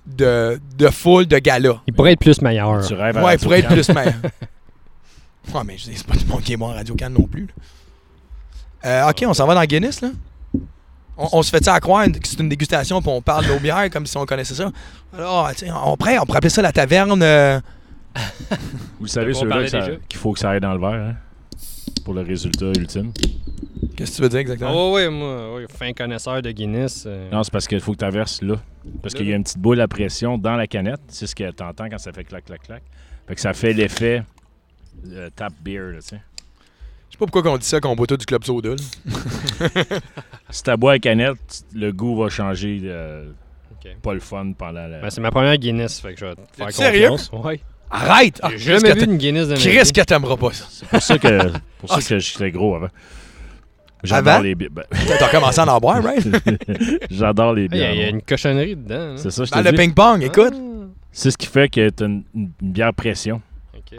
de, 0.06 0.60
de 0.76 0.88
foule, 0.88 1.26
de 1.26 1.38
gala. 1.38 1.80
Il 1.86 1.94
pourrait 1.94 2.12
être 2.12 2.20
plus 2.20 2.40
meilleur. 2.42 2.84
Tu 2.86 2.94
rêves 2.94 3.16
à 3.16 3.24
Ouais, 3.24 3.34
il 3.34 3.38
pourrait 3.40 3.60
être 3.60 3.68
plus 3.68 3.88
meilleur. 3.90 4.14
ouais, 5.54 5.60
mais 5.64 5.76
je 5.78 5.84
dis, 5.90 5.96
c'est 5.96 6.06
pas 6.06 6.14
tout 6.14 6.24
le 6.26 6.32
monde 6.32 6.42
qui 6.42 6.54
est 6.54 6.56
bon 6.56 6.70
à 6.70 6.74
Radio 6.74 6.96
Can 6.98 7.10
non 7.10 7.26
plus. 7.26 7.46
là. 7.46 7.52
Euh, 9.06 9.10
ok, 9.10 9.24
on 9.26 9.34
s'en 9.34 9.46
va 9.46 9.54
dans 9.54 9.64
Guinness, 9.64 10.00
là. 10.00 10.10
On, 11.16 11.28
on 11.32 11.42
se 11.42 11.50
fait 11.50 11.62
ça 11.64 11.74
à 11.74 11.80
croire 11.80 12.06
que 12.06 12.12
c'est 12.28 12.38
une 12.40 12.48
dégustation 12.48 13.00
puis 13.02 13.10
on 13.10 13.20
parle 13.20 13.44
de 13.46 13.50
nos 13.52 13.58
bières 13.58 13.90
comme 13.90 14.06
si 14.06 14.16
on 14.16 14.24
connaissait 14.24 14.54
ça? 14.54 14.70
Alors, 15.16 15.50
on, 15.84 15.96
pourrait, 15.96 16.18
on 16.18 16.24
pourrait 16.26 16.38
appeler 16.38 16.50
ça 16.50 16.62
la 16.62 16.70
taverne. 16.72 17.20
euh, 17.22 17.60
Vous 18.98 19.04
le 19.04 19.08
savez, 19.08 19.34
ceux-là, 19.34 19.64
qu'il 20.08 20.18
faut 20.18 20.32
que 20.32 20.38
ça 20.38 20.50
aille 20.50 20.60
dans 20.60 20.72
le 20.74 20.80
verre, 20.80 20.90
hein, 21.10 21.14
pour 22.04 22.14
le 22.14 22.22
résultat 22.22 22.66
ultime. 22.66 23.12
Qu'est-ce 23.96 24.12
que 24.12 24.16
tu 24.16 24.22
veux 24.22 24.28
dire 24.28 24.38
exactement? 24.40 24.72
Oh, 24.74 24.96
oui, 24.96 25.08
moi, 25.08 25.56
oui, 25.56 25.64
fin 25.68 25.92
connaisseur 25.92 26.40
de 26.42 26.50
Guinness. 26.50 27.04
euh, 27.06 27.30
Non, 27.30 27.42
c'est 27.42 27.52
parce 27.52 27.66
qu'il 27.66 27.80
faut 27.80 27.92
que 27.94 28.04
tu 28.04 28.10
verses 28.10 28.42
là. 28.42 28.56
Parce 29.02 29.14
qu'il 29.14 29.28
y 29.28 29.32
a 29.32 29.36
une 29.36 29.42
petite 29.44 29.58
boule 29.58 29.80
à 29.80 29.88
pression 29.88 30.38
dans 30.38 30.56
la 30.56 30.66
canette. 30.66 31.00
C'est 31.08 31.26
ce 31.26 31.34
que 31.34 31.50
tu 31.50 31.62
entends 31.62 31.88
quand 31.88 31.98
ça 31.98 32.12
fait 32.12 32.24
clac, 32.24 32.44
clac, 32.44 32.62
clac. 32.62 32.82
Fait 33.26 33.34
que 33.34 33.40
ça 33.40 33.52
fait 33.52 33.72
l'effet 33.72 34.22
euh, 35.12 35.28
tap 35.34 35.52
beer, 35.62 35.92
là, 35.92 35.98
tu 36.00 36.08
sais. 36.08 36.20
Je 37.10 37.12
sais 37.14 37.18
pas 37.18 37.26
pourquoi 37.26 37.50
on 37.52 37.56
dit 37.58 37.66
ça 37.66 37.80
quand 37.80 37.90
on 37.90 37.96
boit 37.96 38.06
tout 38.06 38.16
du 38.16 38.26
club 38.26 38.44
soda. 38.44 38.70
Si 40.50 40.62
tu 40.62 40.76
bois 40.76 40.92
à 40.92 40.98
canette, 40.98 41.64
le 41.74 41.92
goût 41.92 42.16
va 42.16 42.28
changer. 42.30 42.80
euh. 42.84 43.30
Pas 44.02 44.12
le 44.14 44.20
fun 44.20 44.52
pendant 44.56 44.86
la. 44.86 45.00
ben, 45.00 45.08
c'est 45.10 45.20
ma 45.20 45.30
première 45.30 45.56
Guinness, 45.56 46.00
fait 46.00 46.12
que 46.14 46.20
je 46.20 46.24
vais 46.26 46.34
te 46.34 46.40
faire 46.56 46.72
sérieux? 46.72 47.08
confiance. 47.08 47.30
Ouais. 47.32 47.60
Arrête! 47.90 48.38
Ah, 48.42 48.48
J'ai 48.50 48.56
Chris, 48.56 48.80
jamais 48.80 48.94
que 48.94 48.98
vu 49.00 49.04
une 49.06 49.16
Guinness 49.16 49.48
de 49.48 49.54
ma 49.54 49.58
Chris 49.60 49.92
que 49.92 50.00
t'aimeras 50.02 50.36
pas 50.36 50.52
ça. 50.52 50.64
C'est 50.70 50.88
pour 50.88 51.02
ça 51.02 51.18
que, 51.18 51.48
pour 51.78 51.88
ça 51.88 51.96
Ah, 51.98 52.02
que 52.08 52.18
j'étais 52.18 52.50
gros 52.50 52.74
avant. 52.76 52.88
J'adore 54.04 54.40
les 54.42 54.54
bières. 54.54 54.70
ben, 54.72 54.84
T'as 55.18 55.28
commencé 55.30 55.60
à 55.60 55.66
en 55.74 55.78
boire, 55.80 56.02
right? 56.04 56.24
J'adore 57.10 57.54
les 57.54 57.68
Ah, 57.72 57.74
Il 57.74 57.78
y, 57.78 57.82
a- 57.82 57.86
bières. 57.86 57.94
il 57.94 58.00
y 58.00 58.04
a 58.04 58.08
une 58.10 58.22
cochonnerie 58.22 58.76
dedans. 58.76 58.94
hein. 58.94 59.14
C'est 59.16 59.30
ça, 59.30 59.44
je 59.44 59.50
Dans 59.50 59.60
le 59.62 59.72
ping-pong, 59.72 60.22
écoute. 60.22 60.54
C'est 61.10 61.30
ce 61.30 61.36
qui 61.38 61.46
fait 61.46 61.68
que 61.68 61.88
tu 61.90 62.04
as 62.04 62.06
une, 62.06 62.22
une 62.34 62.50
bière 62.60 62.94
pression. 62.94 63.40
Ah, 63.74 63.78
ok. 63.78 63.98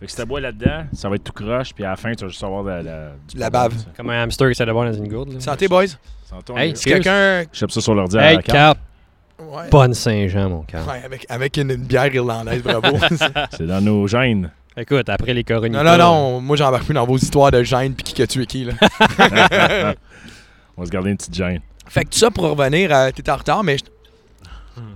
Fait 0.00 0.06
que 0.06 0.10
si 0.12 0.16
tu 0.16 0.24
bois 0.24 0.40
là-dedans, 0.40 0.84
ça 0.92 1.08
va 1.08 1.16
être 1.16 1.24
tout 1.24 1.32
croche, 1.32 1.74
puis 1.74 1.84
à 1.84 1.90
la 1.90 1.96
fin, 1.96 2.12
tu 2.14 2.22
vas 2.24 2.28
juste 2.30 2.42
avoir 2.44 2.62
de 2.62 2.68
la, 2.70 2.82
la, 2.82 3.08
du 3.28 3.36
La 3.36 3.50
bonbon, 3.50 3.68
bave. 3.68 3.84
Comme 3.96 4.10
un 4.10 4.22
hamster 4.22 4.48
qui 4.48 4.54
s'est 4.54 4.64
de 4.64 4.72
boire 4.72 4.86
dans 4.86 4.96
une 4.96 5.08
gourde. 5.08 5.32
là. 5.34 5.40
Santé, 5.40 5.66
boys. 5.68 5.86
Sens-toi, 6.24 6.60
Hey? 6.62 6.76
Si 6.76 6.84
quelqu'un. 6.84 7.42
Je 7.52 7.66
ça 7.66 7.80
sur 7.80 7.94
l'ordi 7.94 8.16
à 8.16 8.30
Hey, 8.30 8.36
la 8.36 8.42
carte. 8.42 8.78
Ouais. 9.40 9.68
bonne 9.70 9.94
Saint-Jean, 9.94 10.48
mon 10.50 10.62
cœur. 10.62 10.86
Ouais, 10.88 11.00
avec, 11.04 11.24
avec 11.28 11.56
une, 11.56 11.70
une 11.70 11.84
bière 11.84 12.12
irlandaise, 12.12 12.62
bravo. 12.62 12.98
C'est 13.56 13.66
dans 13.66 13.80
nos 13.80 14.06
gènes. 14.08 14.50
Écoute, 14.76 15.08
après 15.08 15.32
les 15.34 15.44
coronitas... 15.44 15.82
non, 15.82 15.96
non, 15.96 15.98
non, 15.98 16.40
moi 16.40 16.56
j'embarque 16.56 16.84
plus 16.84 16.94
dans 16.94 17.06
vos 17.06 17.16
histoires 17.16 17.50
de 17.50 17.62
gêne 17.62 17.94
puis 17.94 18.04
qui 18.04 18.22
a 18.22 18.26
tué 18.26 18.46
qui, 18.46 18.64
là. 18.64 18.74
On 20.76 20.82
va 20.82 20.86
se 20.86 20.90
garder 20.90 21.10
une 21.10 21.16
petite 21.16 21.34
gêne. 21.34 21.60
Fait 21.88 22.04
que 22.04 22.10
tout 22.10 22.18
ça 22.18 22.30
pour 22.30 22.44
revenir 22.44 22.92
à. 22.92 23.10
T'étais 23.10 23.30
en 23.30 23.36
retard, 23.36 23.64
mais. 23.64 23.76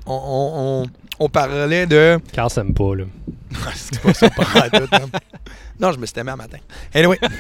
On, 0.06 0.12
on, 0.14 0.52
on, 0.82 0.86
on 1.24 1.28
parlait 1.28 1.86
de. 1.86 2.20
Carl 2.32 2.50
s'aime 2.50 2.74
pas, 2.74 2.94
là. 2.94 3.04
C'est 3.74 4.00
pas 4.00 4.14
ça, 4.14 4.30
pas 4.30 4.42
en 4.42 4.68
tout, 4.70 4.88
hein. 4.92 5.06
Non, 5.80 5.90
je 5.90 5.98
me 5.98 6.06
suis 6.06 6.18
aimé 6.20 6.30
un 6.30 6.36
matin. 6.36 6.58
Anyway. 6.94 7.18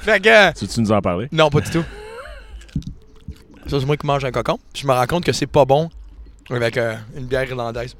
fait 0.00 0.20
que. 0.20 0.52
Tu 0.52 0.64
veux-tu 0.64 0.80
nous 0.80 0.92
en 0.92 1.00
parler? 1.02 1.28
Non, 1.32 1.50
pas 1.50 1.60
du 1.60 1.70
tout. 1.70 1.84
Ça, 3.66 3.80
c'est 3.80 3.86
moi 3.86 3.96
qui 3.96 4.06
mange 4.06 4.24
un 4.24 4.30
cocon. 4.30 4.58
Je 4.74 4.86
me 4.86 4.92
rends 4.92 5.06
compte 5.06 5.24
que 5.24 5.32
c'est 5.32 5.46
pas 5.46 5.64
bon 5.64 5.90
Avec 6.50 6.76
euh, 6.76 6.96
une 7.16 7.26
bière 7.26 7.48
irlandaise. 7.48 7.96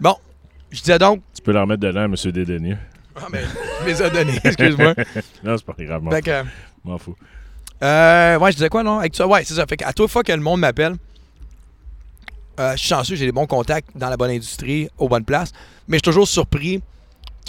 Bon, 0.00 0.14
je 0.70 0.80
disais 0.80 0.98
donc. 0.98 1.20
Tu 1.34 1.42
peux 1.42 1.52
la 1.52 1.62
remettre 1.62 1.80
dedans, 1.80 2.04
M. 2.04 2.14
Dédaigneux. 2.32 2.78
Ah, 3.16 3.26
mais 3.32 3.40
je 3.82 3.86
les 3.86 4.02
ai 4.02 4.10
donnés, 4.10 4.38
excuse-moi. 4.44 4.94
Non, 5.44 5.56
c'est 5.56 5.64
pas 5.66 5.74
grave, 5.84 6.02
m'en 6.02 6.10
Fait 6.12 6.22
que, 6.22 6.42
m'en 6.84 6.98
fous. 6.98 7.16
euh, 7.82 8.38
ouais, 8.38 8.52
je 8.52 8.56
disais 8.56 8.68
quoi, 8.68 8.84
non? 8.84 9.00
Avec 9.00 9.16
ça, 9.16 9.26
ouais, 9.26 9.42
c'est 9.44 9.54
ça. 9.54 9.66
Fait 9.66 9.76
qu'à 9.76 9.92
toute 9.92 10.08
fois 10.10 10.22
que 10.22 10.30
le 10.32 10.40
monde 10.40 10.60
m'appelle, 10.60 10.94
euh, 12.60 12.72
je 12.72 12.76
suis 12.76 12.88
chanceux, 12.88 13.16
j'ai 13.16 13.26
des 13.26 13.32
bons 13.32 13.46
contacts 13.46 13.88
dans 13.96 14.08
la 14.08 14.16
bonne 14.16 14.30
industrie, 14.30 14.88
aux 14.98 15.08
bonnes 15.08 15.24
places, 15.24 15.50
mais 15.88 15.96
je 15.96 15.98
suis 15.98 16.02
toujours 16.12 16.28
surpris 16.28 16.80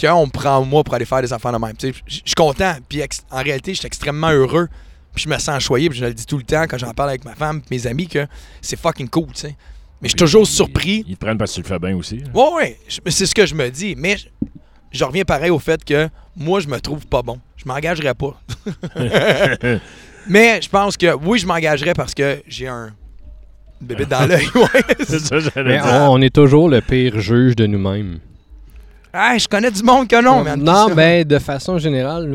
qu'on 0.00 0.26
me 0.26 0.30
prend 0.30 0.64
moi 0.64 0.82
pour 0.82 0.94
aller 0.94 1.04
faire 1.04 1.20
des 1.22 1.32
affaires 1.32 1.52
de 1.52 1.58
même. 1.58 1.76
Tu 1.76 1.92
sais, 1.92 2.00
Je 2.06 2.14
je 2.16 2.20
suis 2.26 2.34
content, 2.34 2.74
puis 2.88 3.00
ex- 3.00 3.22
en 3.30 3.42
réalité, 3.42 3.72
je 3.74 3.78
suis 3.78 3.86
extrêmement 3.86 4.30
heureux, 4.30 4.68
puis 5.14 5.24
je 5.24 5.28
me 5.28 5.38
sens 5.38 5.62
choyé, 5.62 5.88
puis 5.88 5.98
je 5.98 6.04
le 6.04 6.14
dis 6.14 6.26
tout 6.26 6.36
le 6.38 6.42
temps 6.44 6.64
quand 6.68 6.78
j'en 6.78 6.92
parle 6.92 7.10
avec 7.10 7.24
ma 7.24 7.34
femme, 7.34 7.62
mes 7.70 7.86
amis, 7.86 8.06
que 8.08 8.26
c'est 8.60 8.78
fucking 8.78 9.08
cool, 9.08 9.26
tu 9.34 9.40
sais. 9.40 9.56
Mais 10.02 10.08
je 10.08 10.10
suis 10.10 10.16
toujours 10.18 10.46
surpris. 10.46 11.04
Ils 11.06 11.16
te 11.16 11.20
prennent 11.24 11.36
parce 11.36 11.50
que 11.50 11.56
tu 11.56 11.62
le 11.62 11.68
fais 11.68 11.78
bien 11.78 11.94
aussi. 11.96 12.22
hein. 12.26 12.30
Ouais, 12.56 12.78
c'est 13.06 13.26
ce 13.26 13.34
que 13.34 13.44
je 13.44 13.54
me 13.54 13.68
dis. 13.70 13.94
Mais 13.98 14.16
je, 14.16 14.26
je 14.92 15.04
reviens 15.04 15.24
pareil 15.24 15.50
au 15.50 15.58
fait 15.58 15.84
que 15.84 16.08
moi, 16.36 16.60
je 16.60 16.68
me 16.68 16.80
trouve 16.80 17.06
pas 17.06 17.20
bon. 17.22 17.38
Je 17.56 17.64
m'engagerais 17.66 18.14
pas. 18.14 18.40
mais 20.28 20.60
je 20.62 20.68
pense 20.68 20.96
que 20.96 21.14
oui, 21.14 21.38
je 21.38 21.46
m'engagerais 21.46 21.92
parce 21.94 22.14
que 22.14 22.42
j'ai 22.46 22.66
un 22.68 22.90
bébé 23.80 24.06
dans 24.06 24.26
l'œil. 24.26 24.46
Ouais. 24.54 24.82
C'est 25.06 25.18
ça, 25.18 25.36
que 25.36 25.40
j'allais 25.40 25.76
Mais 25.76 25.82
dire. 25.82 25.90
on, 25.92 26.14
on 26.14 26.20
est 26.22 26.34
toujours 26.34 26.68
le 26.68 26.80
pire 26.80 27.20
juge 27.20 27.56
de 27.56 27.66
nous-mêmes. 27.66 28.20
Ah, 29.12 29.36
je 29.36 29.48
connais 29.48 29.70
du 29.70 29.82
monde 29.82 30.06
que 30.08 30.22
non. 30.22 30.44
mais 30.44 30.52
en 30.52 30.54
tout 30.54 30.60
non, 30.60 30.88
cas, 30.88 30.94
ben, 30.94 31.24
de 31.26 31.38
façon 31.38 31.78
générale, 31.78 32.28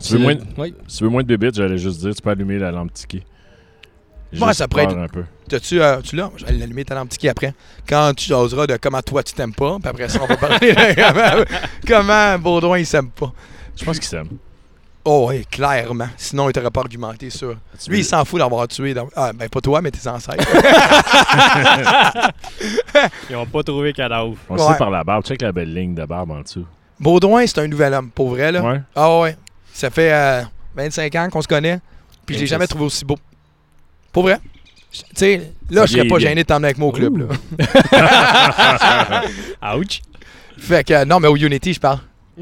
Tu 0.00 0.12
veux, 0.14 0.18
moins, 0.18 0.34
oui. 0.58 0.74
si 0.88 0.98
tu 0.98 1.04
veux 1.04 1.10
moins 1.10 1.22
de 1.22 1.28
bébites, 1.28 1.54
j'allais 1.56 1.78
juste 1.78 2.00
dire, 2.00 2.14
tu 2.14 2.20
peux 2.22 2.30
allumer 2.30 2.58
la 2.58 2.70
lampe 2.70 2.92
tiki. 2.92 3.22
Ouais, 4.38 4.52
ça 4.52 4.68
pourrait 4.68 4.86
peur 4.88 4.98
un 4.98 5.08
peu. 5.08 5.24
T'as-tu, 5.48 5.80
euh, 5.80 6.00
tu 6.02 6.16
l'as? 6.16 6.30
Je 6.36 6.44
vais 6.44 6.52
l'allumer 6.52 6.84
ta 6.84 6.94
lampe 6.94 7.08
tiki 7.08 7.28
après. 7.28 7.54
Quand 7.88 8.12
tu 8.14 8.32
oseras 8.34 8.66
de 8.66 8.76
comment 8.76 9.00
toi 9.00 9.22
tu 9.22 9.32
t'aimes 9.32 9.54
pas, 9.54 9.78
puis 9.80 9.88
après 9.88 10.08
ça, 10.08 10.18
on 10.22 10.26
va 10.26 10.36
parler 10.36 10.72
de 10.74 11.46
comment, 11.86 12.38
Baudouin 12.38 12.78
il 12.78 12.86
s'aime 12.86 13.08
pas. 13.10 13.32
Je 13.76 13.84
pense 13.84 13.98
qu'ils 13.98 14.08
s'aiment. 14.08 14.36
Oh, 15.08 15.26
oui, 15.30 15.46
clairement. 15.48 16.08
Sinon, 16.16 16.50
il 16.50 16.52
t'aurait 16.52 16.70
pas 16.72 16.80
argumenté 16.80 17.30
ça. 17.30 17.46
Lui, 17.88 18.00
il 18.00 18.04
s'en 18.04 18.24
fout 18.24 18.40
d'avoir 18.40 18.66
tué. 18.66 18.92
dans- 18.92 19.06
Ah, 19.14 19.32
ben, 19.32 19.48
pas 19.48 19.60
toi, 19.60 19.80
mais 19.80 19.92
tes 19.92 20.06
ancêtres. 20.08 20.44
Ils 23.30 23.36
ont 23.36 23.46
pas 23.46 23.62
trouvé 23.62 23.92
cadavre. 23.92 24.34
On 24.48 24.56
Ouais. 24.56 24.72
sait 24.72 24.78
par 24.78 24.90
la 24.90 25.04
barbe. 25.04 25.24
Check 25.24 25.42
la 25.42 25.52
belle 25.52 25.72
ligne 25.72 25.94
de 25.94 26.04
barbe 26.04 26.32
en 26.32 26.40
dessous. 26.40 26.66
Baudouin, 26.98 27.46
c'est 27.46 27.58
un 27.60 27.68
nouvel 27.68 27.94
homme, 27.94 28.10
pour 28.10 28.30
vrai, 28.30 28.50
là. 28.50 28.62
Ouais. 28.62 28.80
Ah 28.94 29.20
ouais. 29.20 29.36
Ça 29.76 29.90
fait 29.90 30.10
euh, 30.10 30.42
25 30.74 31.14
ans 31.16 31.28
qu'on 31.30 31.42
se 31.42 31.48
connaît. 31.48 31.80
Puis 32.24 32.34
je 32.36 32.40
l'ai 32.40 32.46
jamais 32.46 32.66
trouvé 32.66 32.86
aussi 32.86 33.04
beau. 33.04 33.18
Pour 34.10 34.22
vrai? 34.22 34.38
Tu 34.90 35.02
sais, 35.14 35.52
là, 35.68 35.84
je 35.84 35.92
serais 35.92 36.08
pas 36.08 36.16
bien. 36.16 36.28
gêné 36.30 36.42
de 36.44 36.46
t'emmener 36.46 36.68
avec 36.68 36.78
moi 36.78 36.88
au 36.88 36.92
club. 36.92 37.18
Là. 37.18 37.26
Ouch! 39.76 40.00
Fait 40.56 40.82
que, 40.82 40.94
euh, 40.94 41.04
non, 41.04 41.20
mais 41.20 41.28
au 41.28 41.36
Unity, 41.36 41.74
je 41.74 41.80
parle. 41.80 41.98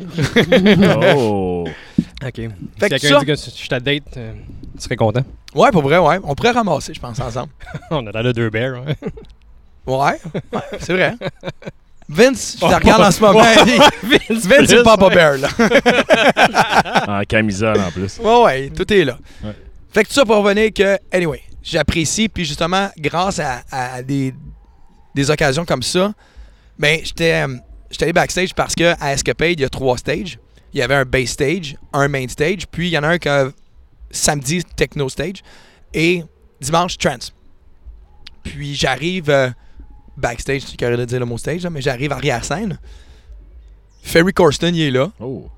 Oh! 1.16 1.64
Fait 2.22 2.28
OK. 2.28 2.34
si 2.36 2.48
que 2.78 2.86
quelqu'un 2.88 3.08
ça- 3.08 3.18
dit 3.18 3.26
que 3.26 3.34
je 3.34 3.68
ta 3.68 3.80
date, 3.80 4.16
euh, 4.16 4.32
tu 4.76 4.82
serais 4.84 4.94
content. 4.96 5.24
Ouais, 5.56 5.72
pour 5.72 5.82
vrai, 5.82 5.98
ouais. 5.98 6.20
On 6.22 6.36
pourrait 6.36 6.52
ramasser, 6.52 6.94
je 6.94 7.00
pense, 7.00 7.18
ensemble. 7.18 7.50
On 7.90 8.06
a 8.06 8.12
dans 8.12 8.22
le 8.22 8.32
deux 8.32 8.48
bears. 8.50 8.76
hein. 8.76 8.94
Ouais, 9.86 10.18
ouais 10.52 10.60
c'est 10.78 10.92
vrai. 10.92 11.14
Vince, 12.08 12.56
je 12.60 12.64
Oh, 12.64 12.68
te 12.68 12.74
regarde 12.74 13.02
en 13.02 13.10
ce 13.10 13.20
moment. 13.20 13.40
Vince, 14.02 14.46
Vince, 14.46 14.68
c'est 14.68 14.82
Papa 14.82 15.08
Bear, 15.08 15.38
là. 15.38 15.48
En 17.20 17.22
camisole 17.24 17.80
en 17.80 17.90
plus. 17.90 18.18
Ouais, 18.18 18.42
ouais, 18.44 18.70
tout 18.70 18.90
est 18.92 19.04
là. 19.04 19.18
Ouais. 19.42 19.54
Fait 19.92 20.02
que 20.02 20.08
tout 20.08 20.14
ça 20.14 20.24
pour 20.24 20.36
revenir 20.36 20.70
que, 20.72 20.98
anyway, 21.12 21.40
j'apprécie, 21.62 22.28
puis 22.28 22.44
justement, 22.44 22.88
grâce 22.98 23.38
à, 23.38 23.62
à 23.70 24.02
des, 24.02 24.34
des 25.14 25.30
occasions 25.30 25.64
comme 25.64 25.82
ça, 25.82 26.12
ben, 26.78 27.00
j'étais 27.02 27.44
euh, 27.46 27.56
j'étais 27.90 28.04
allé 28.04 28.12
backstage 28.12 28.52
parce 28.54 28.74
que 28.74 28.94
à 29.00 29.12
Escapade, 29.12 29.52
il 29.52 29.60
y 29.60 29.64
a 29.64 29.68
trois 29.68 29.96
stages. 29.96 30.38
Il 30.72 30.80
y 30.80 30.82
avait 30.82 30.96
un 30.96 31.04
base 31.04 31.28
stage, 31.28 31.76
un 31.92 32.08
main 32.08 32.26
stage, 32.28 32.66
puis 32.70 32.88
il 32.88 32.90
y 32.92 32.98
en 32.98 33.04
a 33.04 33.08
un 33.08 33.18
que 33.18 33.52
samedi, 34.10 34.62
techno 34.76 35.08
stage, 35.08 35.36
et 35.94 36.24
dimanche, 36.60 36.98
trance. 36.98 37.32
Puis 38.42 38.74
j'arrive 38.74 39.30
euh, 39.30 39.50
backstage, 40.16 40.62
c'est 40.62 40.76
carré 40.76 40.96
de 40.96 41.04
dire 41.04 41.20
le 41.20 41.26
mot 41.26 41.38
stage, 41.38 41.62
là, 41.62 41.70
mais 41.70 41.80
j'arrive 41.82 42.12
arrière-scène. 42.12 42.78
Ferry 44.02 44.32
Corsten, 44.32 44.74
il 44.74 44.82
est 44.82 44.90
là, 44.90 45.10
Oh! 45.20 45.48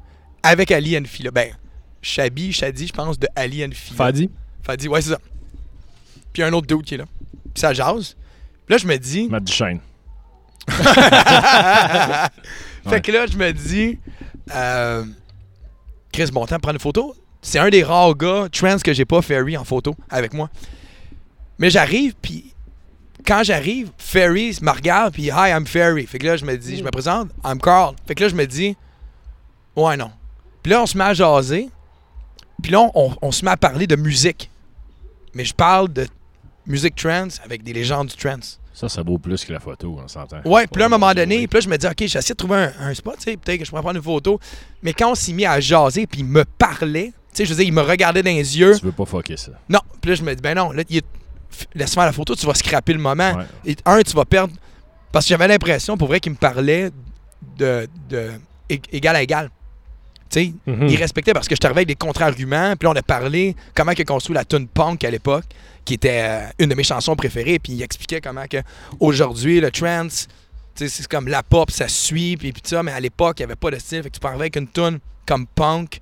avec 0.43 0.71
Ali 0.71 0.97
Enfi, 0.97 1.23
là. 1.25 1.31
Ben, 1.33 1.51
Shabi, 2.01 2.53
Shadi, 2.53 2.87
je 2.87 2.93
pense, 2.93 3.19
de 3.19 3.27
Ali 3.35 3.65
Enfi. 3.65 3.91
là. 3.91 3.97
Fadi. 3.97 4.31
Fadi, 4.63 4.89
ouais, 4.89 5.03
c'est 5.03 5.11
ça. 5.11 5.19
Puis 6.33 6.43
un 6.43 6.53
autre 6.53 6.67
dude 6.67 6.83
qui 6.85 6.95
est 6.95 6.99
là. 6.99 7.05
Puis 7.53 7.61
ça 7.61 7.73
jase. 7.73 8.15
Puis 8.67 8.75
là, 8.75 8.79
je 8.79 8.87
me 8.87 8.97
dis. 8.97 9.29
Matt 9.29 9.45
Duchesne. 9.45 9.81
fait 12.89 13.01
que 13.01 13.13
là, 13.13 13.27
je 13.27 13.37
me 13.37 13.53
dis. 13.53 13.99
Euh, 14.55 15.05
Chris, 16.13 16.31
bon 16.33 16.47
temps, 16.47 16.59
prendre 16.59 16.75
une 16.77 16.81
photo. 16.81 17.15
C'est 17.43 17.59
un 17.59 17.69
des 17.69 17.83
rares 17.83 18.15
gars 18.17 18.49
trans 18.51 18.79
que 18.79 18.93
j'ai 18.93 19.05
pas 19.05 19.23
Ferry 19.23 19.57
en 19.57 19.65
photo 19.65 19.95
avec 20.11 20.33
moi. 20.33 20.49
Mais 21.59 21.71
j'arrive, 21.71 22.15
puis 22.21 22.53
quand 23.27 23.43
j'arrive, 23.43 23.91
Ferry 23.99 24.57
me 24.63 24.71
regarde, 24.71 25.13
puis 25.13 25.25
Hi, 25.27 25.51
I'm 25.51 25.67
Ferry. 25.67 26.07
Fait 26.07 26.19
que 26.19 26.27
là, 26.27 26.37
je 26.37 26.45
me 26.45 26.57
dis, 26.57 26.77
je 26.77 26.85
me 26.85 26.91
présente, 26.91 27.31
I'm 27.45 27.61
Carl. 27.61 27.95
Fait 28.07 28.15
que 28.15 28.23
là, 28.23 28.29
je 28.29 28.35
me 28.35 28.47
dis, 28.47 28.77
ouais, 29.77 29.97
non. 29.97 30.11
Puis 30.63 30.73
là, 30.73 30.83
on 30.83 30.87
se 30.87 30.97
met 30.97 31.05
à 31.05 31.15
jaser. 31.15 31.69
Puis 32.63 32.73
là, 32.73 32.81
on, 32.95 33.15
on 33.23 33.33
se 33.33 33.45
met 33.45 33.51
à 33.51 33.57
parler 33.57 33.87
de 33.87 33.97
musique. 33.97 34.51
Mais 35.35 35.45
je 35.45 35.55
parle 35.55 35.93
de 35.93 36.07
musique 36.67 36.95
trance 36.97 37.41
avec 37.45 37.63
des 37.63 37.73
légendes 37.73 38.09
du 38.09 38.17
trance. 38.17 38.59
Ça, 38.73 38.89
ça 38.89 39.03
vaut 39.03 39.19
plus 39.19 39.45
que 39.45 39.53
la 39.53 39.61
photo, 39.61 39.99
on 40.03 40.09
s'entend. 40.09 40.41
Ouais, 40.45 40.67
puis 40.67 40.81
là, 40.81 40.85
à 40.85 40.89
un 40.89 40.91
moment 40.91 41.15
donné, 41.15 41.47
puis 41.47 41.57
là, 41.57 41.61
je 41.61 41.69
me 41.69 41.77
dis, 41.79 41.87
OK, 41.87 41.95
j'essaie 42.07 42.35
de 42.35 42.37
trouver 42.37 42.57
un, 42.57 42.73
un 42.81 42.95
spot, 42.95 43.17
tu 43.17 43.23
sais, 43.31 43.37
peut-être 43.37 43.59
que 43.61 43.65
je 43.65 43.71
pourrais 43.71 43.83
prendre 43.83 43.97
une 43.97 44.03
photo. 44.03 44.39
Mais 44.83 44.93
quand 44.93 45.13
on 45.13 45.15
s'est 45.15 45.33
mis 45.33 45.47
à 45.47 45.59
jaser, 45.61 46.07
puis 46.07 46.21
il 46.21 46.27
me 46.27 46.45
parlait, 46.45 47.07
tu 47.33 47.37
sais, 47.39 47.45
je 47.47 47.51
veux 47.51 47.57
dire, 47.57 47.67
il 47.67 47.73
me 47.73 47.81
regardait 47.81 48.23
dans 48.23 48.31
les 48.31 48.59
yeux. 48.59 48.77
Tu 48.79 48.85
veux 48.85 48.93
pas 48.93 49.07
fucker 49.07 49.37
ça. 49.39 49.53
Non, 49.69 49.81
puis 50.01 50.11
là, 50.11 50.15
je 50.17 50.23
me 50.23 50.35
dis, 50.35 50.43
ben 50.43 50.55
non, 50.55 50.73
là, 50.73 50.83
il 50.91 50.99
est- 50.99 51.07
laisse 51.75 51.95
faire 51.95 52.05
la 52.05 52.13
photo, 52.13 52.35
tu 52.35 52.47
vas 52.47 52.55
scraper 52.55 52.93
le 52.93 52.99
moment. 52.99 53.35
Ouais. 53.35 53.45
Et 53.67 53.77
un, 53.85 54.03
tu 54.03 54.15
vas 54.15 54.25
perdre. 54.25 54.53
Parce 55.13 55.25
que 55.25 55.31
j'avais 55.31 55.49
l'impression, 55.49 55.97
pour 55.97 56.09
vrai, 56.09 56.21
qu'il 56.21 56.33
me 56.33 56.37
parlait 56.37 56.91
de, 57.59 57.89
de 58.09 58.31
égal 58.69 59.17
à 59.17 59.23
égal. 59.23 59.51
Tu 60.29 60.41
sais, 60.41 60.53
Mhm. 60.67 60.89
il 60.89 60.97
respectait 60.97 61.33
parce 61.33 61.47
que 61.47 61.55
je 61.55 61.61
t'arrivais 61.61 61.79
avec 61.81 61.89
des 61.89 61.95
contre-arguments. 61.95 62.75
Puis 62.77 62.87
là, 62.87 62.91
on 62.91 62.97
a 62.97 63.03
parlé 63.03 63.55
comment 63.75 63.93
il 63.93 64.01
a 64.01 64.05
construit 64.05 64.35
la 64.35 64.45
tune 64.45 64.67
punk 64.67 65.05
à 65.05 65.11
l'époque, 65.11 65.45
qui 65.85 65.95
était 65.95 66.21
euh, 66.23 66.47
une 66.59 66.69
de 66.69 66.75
mes 66.75 66.83
chansons 66.83 67.15
préférées. 67.15 67.59
Puis 67.61 67.75
il 67.75 67.83
expliquait 67.83 68.21
comment 68.21 68.47
que 68.51 68.59
aujourd'hui 68.99 69.61
le 69.61 69.71
trance, 69.71 70.27
tu 70.75 70.89
sais, 70.89 70.89
c'est 70.89 71.07
comme 71.09 71.29
la 71.29 71.43
pop, 71.45 71.71
ça 71.71 71.87
suit. 71.89 72.37
Puis, 72.37 72.53
puis 72.53 72.63
ça, 72.65 72.83
mais 72.83 72.93
à 72.93 72.99
l'époque, 73.01 73.37
il 73.39 73.43
n'y 73.43 73.45
avait 73.45 73.57
pas 73.57 73.71
de 73.71 73.79
style. 73.79 74.03
Fait 74.03 74.11
que 74.11 74.15
tu 74.15 74.21
parlais 74.21 74.41
avec 74.41 74.57
une 74.57 74.69
tune 74.69 74.99
comme 75.27 75.47
punk. 75.47 76.01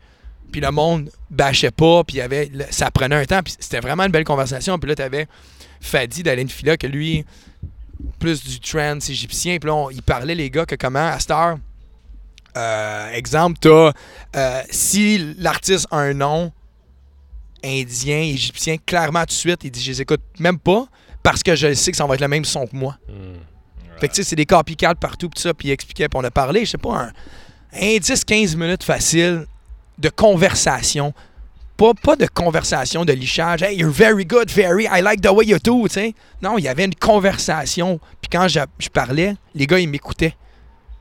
Puis 0.53 0.61
le 0.61 0.71
monde 0.71 1.11
bâchait 1.31 1.71
pas. 1.71 2.05
Puis 2.05 2.21
avait, 2.21 2.51
ça 2.71 2.91
prenait 2.91 3.17
un 3.17 3.25
temps. 3.25 3.43
Puis 3.43 3.55
c'était 3.59 3.81
vraiment 3.81 4.05
une 4.05 4.13
belle 4.13 4.25
conversation. 4.25 4.79
Puis 4.79 4.89
là, 4.89 4.95
tu 4.97 5.03
avais 5.03 5.27
Fadi 5.81 6.23
d'Alain 6.23 6.47
Fila, 6.49 6.77
que 6.77 6.87
lui, 6.87 7.25
plus 8.19 8.43
du 8.45 8.61
trance 8.61 9.09
égyptien. 9.11 9.59
Puis 9.59 9.69
là, 9.69 9.75
on- 9.75 9.91
il 9.91 10.03
parlait, 10.03 10.35
les 10.35 10.51
gars, 10.51 10.65
que 10.67 10.75
comment, 10.77 11.07
à 11.09 11.19
cette 11.19 11.31
heure, 11.33 11.59
euh, 12.57 13.11
exemple, 13.13 13.59
t'as 13.61 13.93
euh, 14.37 14.63
si 14.71 15.35
l'artiste 15.39 15.87
a 15.91 15.97
un 15.99 16.15
nom 16.15 16.53
indien, 17.65 18.19
égyptien, 18.21 18.77
clairement 18.85 19.21
tout 19.23 19.27
de 19.27 19.33
suite, 19.33 19.65
il 19.65 19.71
dit 19.71 19.83
je 19.83 19.91
les 19.91 20.03
écoute 20.03 20.21
même 20.39 20.59
pas 20.59 20.87
parce 21.23 21.43
que 21.43 21.57
je 21.57 21.73
sais 21.75 21.91
que 21.91 21.97
ça 21.97 22.07
va 22.07 22.15
être 22.15 22.21
le 22.21 22.29
même 22.29 22.45
son 22.45 22.67
que 22.67 22.77
moi. 22.77 22.97
Mhm. 23.09 23.15
Fait 23.99 24.09
que 24.09 24.13
tu 24.15 24.23
sais, 24.23 24.29
c'est 24.29 24.37
des 24.37 24.45
copycats 24.47 24.95
partout, 24.95 25.29
tout 25.29 25.41
ça, 25.41 25.55
puis 25.55 25.69
il 25.69 25.71
expliquait, 25.71 26.09
puis 26.09 26.19
on 26.21 26.25
a 26.25 26.31
parlé, 26.31 26.65
je 26.65 26.73
sais 26.73 26.79
pas, 26.79 26.95
un, 27.07 27.13
un 27.81 27.97
10-15 27.99 28.57
minutes 28.57 28.83
facile 28.85 29.47
de 29.99 30.09
conversation. 30.09 31.13
Pas, 31.77 31.93
pas 31.95 32.15
de 32.15 32.27
conversation 32.27 33.05
de 33.05 33.13
lichage. 33.13 33.63
Hey, 33.63 33.77
you're 33.77 33.91
very 33.91 34.25
good, 34.25 34.49
very, 34.51 34.85
I 34.85 35.01
like 35.03 35.21
the 35.23 35.31
way 35.33 35.45
you 35.47 35.59
do, 35.59 35.89
tu 35.89 35.95
sais. 35.95 36.15
Non, 36.41 36.57
il 36.57 36.65
y 36.65 36.69
avait 36.69 36.85
une 36.85 36.95
conversation, 36.95 37.99
puis 38.21 38.29
quand 38.31 38.47
je, 38.47 38.61
je 38.79 38.89
parlais, 38.89 39.35
les 39.55 39.67
gars, 39.67 39.81
ils 39.81 39.89
m'écoutaient. 39.89 40.37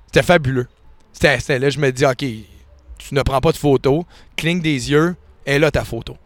C'était 0.07 0.23
fabuleux. 0.23 0.67
C'était 1.11 1.59
là, 1.59 1.69
je 1.69 1.77
me 1.79 1.91
dis, 1.91 2.05
OK, 2.05 2.17
tu 2.97 3.13
ne 3.13 3.21
prends 3.21 3.39
pas 3.39 3.51
de 3.51 3.57
photo, 3.57 4.03
cligne 4.35 4.61
des 4.61 4.89
yeux, 4.89 5.15
et 5.45 5.59
là 5.59 5.69
ta 5.69 5.83
photo. 5.83 6.17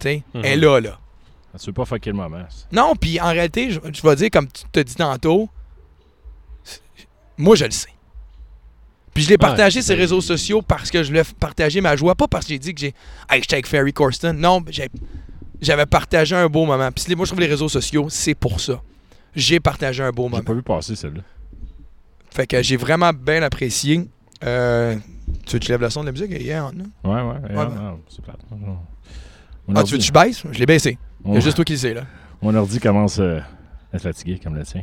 Tu 0.00 0.08
sais, 0.08 0.22
Mhm. 0.34 0.42
elle 0.44 0.60
là, 0.60 0.80
là. 0.80 0.98
Tu 1.60 1.66
veux 1.66 1.72
pas 1.74 1.84
fucker 1.84 2.10
le 2.10 2.16
moment. 2.16 2.44
Non, 2.72 2.94
puis 2.96 3.20
en 3.20 3.28
réalité, 3.28 3.70
je, 3.72 3.78
je 3.92 4.00
vais 4.02 4.16
dire, 4.16 4.30
comme 4.32 4.48
tu 4.50 4.64
te 4.72 4.80
dis 4.80 4.94
tantôt, 4.94 5.50
moi, 7.36 7.56
je 7.56 7.64
le 7.66 7.70
sais. 7.70 7.88
Puis 9.14 9.24
je 9.24 9.28
l'ai 9.28 9.38
partagé 9.38 9.82
sur 9.82 9.94
les 9.94 10.00
réseaux 10.00 10.20
sociaux 10.22 10.62
parce 10.62 10.90
que 10.90 11.02
je 11.02 11.08
voulais 11.08 11.22
f- 11.22 11.34
partager 11.34 11.80
ma 11.80 11.96
joie, 11.96 12.14
pas 12.14 12.28
parce 12.28 12.46
que 12.46 12.52
j'ai 12.52 12.58
dit 12.58 12.74
que 12.74 12.80
j'ai. 12.80 12.94
Hey, 13.28 13.40
j'étais 13.42 13.54
avec 13.56 13.66
Ferry 13.66 13.92
Corsten. 13.92 14.36
Non, 14.38 14.62
j'ai- 14.70 14.88
j'avais 15.60 15.84
partagé 15.86 16.34
un 16.34 16.46
beau 16.48 16.64
moment. 16.64 16.90
Puis 16.90 17.14
moi, 17.14 17.24
je 17.26 17.30
trouve 17.30 17.40
les 17.40 17.46
réseaux 17.46 17.68
sociaux, 17.68 18.06
c'est 18.08 18.34
pour 18.34 18.60
ça. 18.60 18.80
J'ai 19.36 19.60
partagé 19.60 20.02
un 20.02 20.10
beau 20.10 20.24
J'ai 20.24 20.30
moment. 20.30 20.42
pas 20.42 20.54
vu 20.54 20.62
passer 20.62 20.96
celle-là. 20.96 21.20
Fait 22.30 22.46
que 22.46 22.62
j'ai 22.62 22.76
vraiment 22.76 23.12
bien 23.12 23.42
apprécié. 23.42 24.08
Euh, 24.44 24.96
tu 25.46 25.52
veux 25.52 25.58
que 25.58 25.66
je 25.66 25.70
lève 25.72 25.80
le 25.82 25.90
son 25.90 26.00
de 26.00 26.06
la 26.06 26.12
musique? 26.12 26.30
Yeah, 26.30 26.70
non? 26.74 26.84
Ouais, 27.04 27.20
ouais. 27.20 27.54
Ouais, 27.56 27.64
ouais. 27.64 27.72
c'est 28.08 28.22
plate. 28.24 28.40
Ah, 29.74 29.82
tu 29.84 29.92
veux 29.92 29.98
que 29.98 30.04
je 30.04 30.12
baisse? 30.12 30.42
Je 30.50 30.58
l'ai 30.58 30.66
baissé. 30.66 30.98
Il 31.26 31.34
y 31.34 31.36
a 31.36 31.40
juste 31.40 31.56
toi 31.56 31.64
qui 31.64 31.72
le 31.74 31.78
sais, 31.78 31.94
là. 31.94 32.02
Mon 32.40 32.54
ordi 32.54 32.80
commence 32.80 33.18
euh, 33.20 33.38
à 33.92 33.96
être 33.96 34.02
fatigué, 34.02 34.40
comme 34.42 34.56
le 34.56 34.64
tien. 34.64 34.82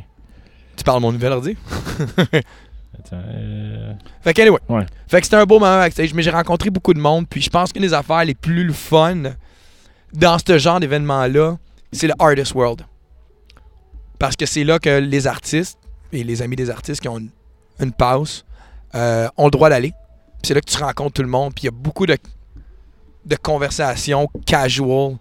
Tu 0.76 0.84
parles 0.84 1.00
de 1.00 1.02
mon 1.02 1.12
nouvel 1.12 1.32
ordi? 1.32 1.56
Euh, 3.12 3.92
Fait 4.22 4.34
que, 4.34 4.42
anyway. 4.42 4.58
Ouais. 4.68 4.86
Fait 5.08 5.20
que 5.20 5.26
c'était 5.26 5.36
un 5.36 5.44
beau 5.44 5.58
moment 5.58 5.78
backstage, 5.78 6.14
mais 6.14 6.22
j'ai 6.22 6.30
rencontré 6.30 6.70
beaucoup 6.70 6.94
de 6.94 7.00
monde. 7.00 7.26
Puis 7.28 7.42
je 7.42 7.50
pense 7.50 7.72
que 7.72 7.78
les 7.78 7.94
affaires 7.94 8.24
les 8.24 8.34
plus 8.34 8.64
le 8.64 8.72
fun 8.72 9.22
dans 10.12 10.38
ce 10.38 10.58
genre 10.58 10.80
d'événement-là, 10.80 11.56
c'est 11.92 12.06
le 12.06 12.14
Artist 12.18 12.54
World. 12.54 12.82
Parce 14.18 14.36
que 14.36 14.46
c'est 14.46 14.64
là 14.64 14.78
que 14.78 14.98
les 14.98 15.26
artistes 15.26 15.78
et 16.12 16.24
les 16.24 16.42
amis 16.42 16.56
des 16.56 16.70
artistes 16.70 17.00
qui 17.00 17.08
ont 17.08 17.18
une, 17.18 17.30
une 17.80 17.92
pause 17.92 18.44
euh, 18.94 19.28
ont 19.36 19.46
le 19.46 19.50
droit 19.50 19.70
d'aller. 19.70 19.92
Puis 20.42 20.48
c'est 20.48 20.54
là 20.54 20.60
que 20.60 20.70
tu 20.70 20.76
rencontres 20.82 21.14
tout 21.14 21.22
le 21.22 21.28
monde. 21.28 21.54
Puis 21.54 21.62
il 21.62 21.66
y 21.66 21.68
a 21.68 21.72
beaucoup 21.72 22.06
de, 22.06 22.16
de 23.24 23.36
conversations 23.36 24.28
casual. 24.46 25.16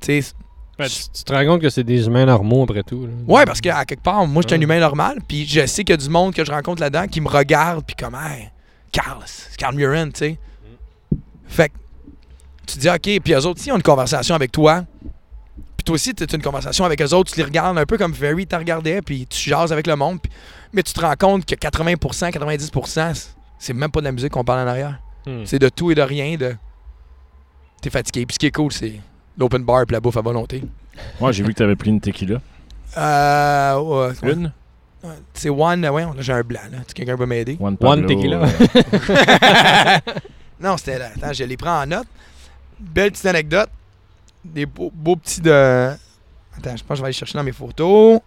Tu 0.00 0.20
sais, 0.22 0.32
Tu, 0.88 1.02
tu 1.18 1.24
te 1.24 1.32
rends 1.32 1.44
compte 1.44 1.60
que 1.60 1.68
c'est 1.70 1.84
des 1.84 2.06
humains 2.06 2.24
normaux 2.26 2.62
après 2.64 2.82
tout. 2.82 3.06
là. 3.06 3.12
Ouais, 3.26 3.44
parce 3.44 3.60
qu'à 3.60 3.84
quelque 3.84 4.02
part, 4.02 4.26
moi, 4.26 4.42
je 4.42 4.48
suis 4.48 4.56
un 4.58 4.60
humain 4.60 4.80
normal, 4.80 5.18
puis 5.26 5.46
je 5.46 5.66
sais 5.66 5.84
qu'il 5.84 5.92
y 5.92 5.94
a 5.94 5.96
du 5.96 6.08
monde 6.08 6.34
que 6.34 6.44
je 6.44 6.50
rencontre 6.52 6.80
là-dedans 6.80 7.06
qui 7.06 7.20
me 7.20 7.28
regarde, 7.28 7.84
puis 7.86 7.96
comme, 7.96 8.14
hey, 8.14 8.50
Carl, 8.92 9.18
c'est 9.26 9.56
Carl 9.56 9.74
Murin, 9.74 10.06
tu 10.10 10.18
sais. 10.18 10.38
Fait 11.46 11.68
que 11.68 11.74
tu 12.66 12.76
te 12.76 12.80
dis, 12.80 12.88
OK, 12.88 13.22
puis 13.22 13.32
eux 13.34 13.46
autres, 13.46 13.60
s'ils 13.60 13.72
ont 13.72 13.76
une 13.76 13.82
conversation 13.82 14.34
avec 14.34 14.52
toi, 14.52 14.84
puis 15.76 15.84
toi 15.84 15.94
aussi, 15.94 16.14
tu 16.14 16.22
as 16.22 16.34
une 16.36 16.42
conversation 16.42 16.84
avec 16.84 17.00
eux 17.02 17.14
autres, 17.14 17.32
tu 17.32 17.38
les 17.38 17.44
regardes 17.44 17.76
un 17.78 17.86
peu 17.86 17.98
comme 17.98 18.14
Ferry 18.14 18.46
t'en 18.46 18.58
regardait, 18.58 19.02
puis 19.02 19.26
tu 19.26 19.50
jases 19.50 19.72
avec 19.72 19.86
le 19.86 19.96
monde, 19.96 20.20
puis- 20.22 20.30
mais 20.72 20.82
tu 20.82 20.92
te 20.92 21.00
rends 21.00 21.14
compte 21.18 21.44
que 21.46 21.54
80%, 21.56 22.30
90%, 22.30 23.34
c'est 23.58 23.72
même 23.72 23.90
pas 23.90 24.00
de 24.00 24.04
la 24.04 24.12
musique 24.12 24.30
qu'on 24.32 24.44
parle 24.44 24.60
en 24.60 24.70
arrière. 24.70 25.00
Hmm. 25.26 25.44
C'est 25.44 25.58
de 25.58 25.68
tout 25.68 25.90
et 25.90 25.94
de 25.94 26.02
rien, 26.02 26.36
de. 26.36 26.54
T'es 27.82 27.90
fatigué. 27.90 28.24
Puis 28.26 28.34
ce 28.34 28.38
qui 28.38 28.46
est 28.46 28.50
cool, 28.54 28.72
c'est 28.72 29.00
l'open 29.40 29.64
bar 29.64 29.86
puis 29.86 29.94
la 29.94 30.00
bouffe 30.00 30.16
à 30.18 30.20
volonté. 30.20 30.62
Ouais, 31.20 31.32
j'ai 31.32 31.42
vu 31.42 31.52
que 31.52 31.56
tu 31.58 31.62
avais 31.62 31.76
pris 31.76 31.90
une 31.90 32.00
tequila. 32.00 32.40
Euh. 32.96 33.78
ouais, 33.80 34.12
ouais. 34.22 34.32
Une? 34.32 34.52
Ouais, 35.02 35.14
C'est 35.32 35.48
one, 35.48 35.84
euh, 35.84 35.90
ouais, 35.90 36.02
là, 36.02 36.12
j'ai 36.18 36.32
un 36.32 36.42
blanc, 36.42 36.60
là. 36.70 36.78
Tu 36.86 36.92
quelqu'un 36.92 37.16
peut 37.16 37.24
m'aider? 37.26 37.56
One, 37.58 38.06
tequila. 38.06 38.42
euh, 38.42 39.98
non, 40.60 40.76
c'était 40.76 40.98
là. 40.98 41.08
Attends, 41.16 41.32
je 41.32 41.44
les 41.44 41.56
prends 41.56 41.82
en 41.82 41.86
note. 41.86 42.06
Belle 42.78 43.10
petite 43.10 43.26
anecdote. 43.26 43.70
Des 44.44 44.66
beaux, 44.66 44.92
beaux 44.94 45.16
petits 45.16 45.40
de. 45.40 45.90
Attends, 46.56 46.76
je 46.76 46.84
pense 46.84 46.88
que 46.88 46.94
je 46.96 47.00
vais 47.00 47.06
aller 47.06 47.12
chercher 47.12 47.38
dans 47.38 47.44
mes 47.44 47.52
photos. 47.52 48.20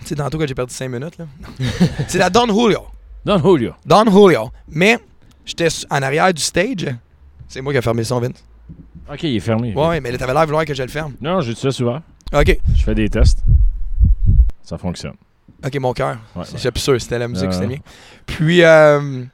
Tu 0.00 0.06
sais, 0.06 0.14
tantôt 0.14 0.38
que 0.38 0.46
j'ai 0.46 0.54
perdu 0.54 0.72
5 0.72 0.88
minutes, 0.88 1.18
là. 1.18 1.26
C'est 2.08 2.18
la 2.18 2.30
Don 2.30 2.46
Julio. 2.46 2.86
Don 3.24 3.38
Julio. 3.38 3.74
Don 3.84 4.04
Julio. 4.04 4.50
Mais, 4.68 4.98
j'étais 5.44 5.68
en 5.90 6.02
arrière 6.02 6.32
du 6.32 6.40
stage. 6.40 6.86
C'est 7.48 7.60
moi 7.60 7.72
qui 7.72 7.78
ai 7.78 7.82
fermé 7.82 8.02
le 8.02 8.04
son, 8.04 8.20
Vince. 8.20 8.44
Ok, 9.10 9.22
il 9.22 9.36
est 9.36 9.40
fermé. 9.40 9.74
Ouais, 9.74 10.00
mais 10.00 10.10
là, 10.12 10.18
t'avais 10.18 10.34
l'air 10.34 10.44
vouloir 10.44 10.64
que 10.64 10.74
je 10.74 10.82
le 10.82 10.88
ferme. 10.88 11.14
Non, 11.20 11.40
j'ai 11.40 11.54
ça 11.54 11.70
souvent. 11.70 12.00
Ok. 12.32 12.58
Je 12.76 12.82
fais 12.84 12.94
des 12.94 13.08
tests. 13.08 13.42
Ça 14.62 14.76
fonctionne. 14.76 15.14
Ok, 15.64 15.74
mon 15.80 15.92
cœur. 15.92 16.18
Ouais, 16.36 16.44
C'est- 16.44 16.52
ouais. 16.52 16.58
J'étais 16.58 16.70
plus 16.72 16.80
sûr, 16.80 17.00
c'était 17.00 17.18
la 17.18 17.26
musique, 17.28 17.48
Ah. 17.48 17.52
c'était 17.52 17.66
bien. 17.66 17.78
Puis, 18.26 18.62
euh, 18.62 19.24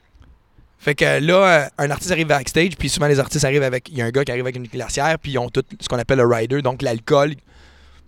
fait 0.79 0.95
que 0.95 1.19
là, 1.21 1.35
euh, 1.65 1.69
un 1.79 1.91
artiste 1.91 2.13
arrive 2.13 2.29
backstage, 2.29 2.77
puis 2.79 2.89
souvent 2.89 3.09
les 3.09 3.19
artistes 3.19 3.45
arrivent 3.45 3.63
avec. 3.65 3.89
Il 3.91 3.99
y 3.99 4.03
a 4.03 4.07
un 4.07 4.11
gars 4.11 4.25
qui 4.25 4.31
arrive 4.31 4.45
avec 4.45 4.57
une 4.57 4.67
glacière, 4.69 5.19
puis 5.19 5.33
ils 5.33 5.39
ont 5.39 5.49
tout 5.51 5.65
ce 5.81 5.89
qu'on 5.89 5.99
appelle 5.99 6.19
le 6.19 6.27
rider, 6.27 6.63
donc 6.63 6.81
l'alcool 6.83 7.35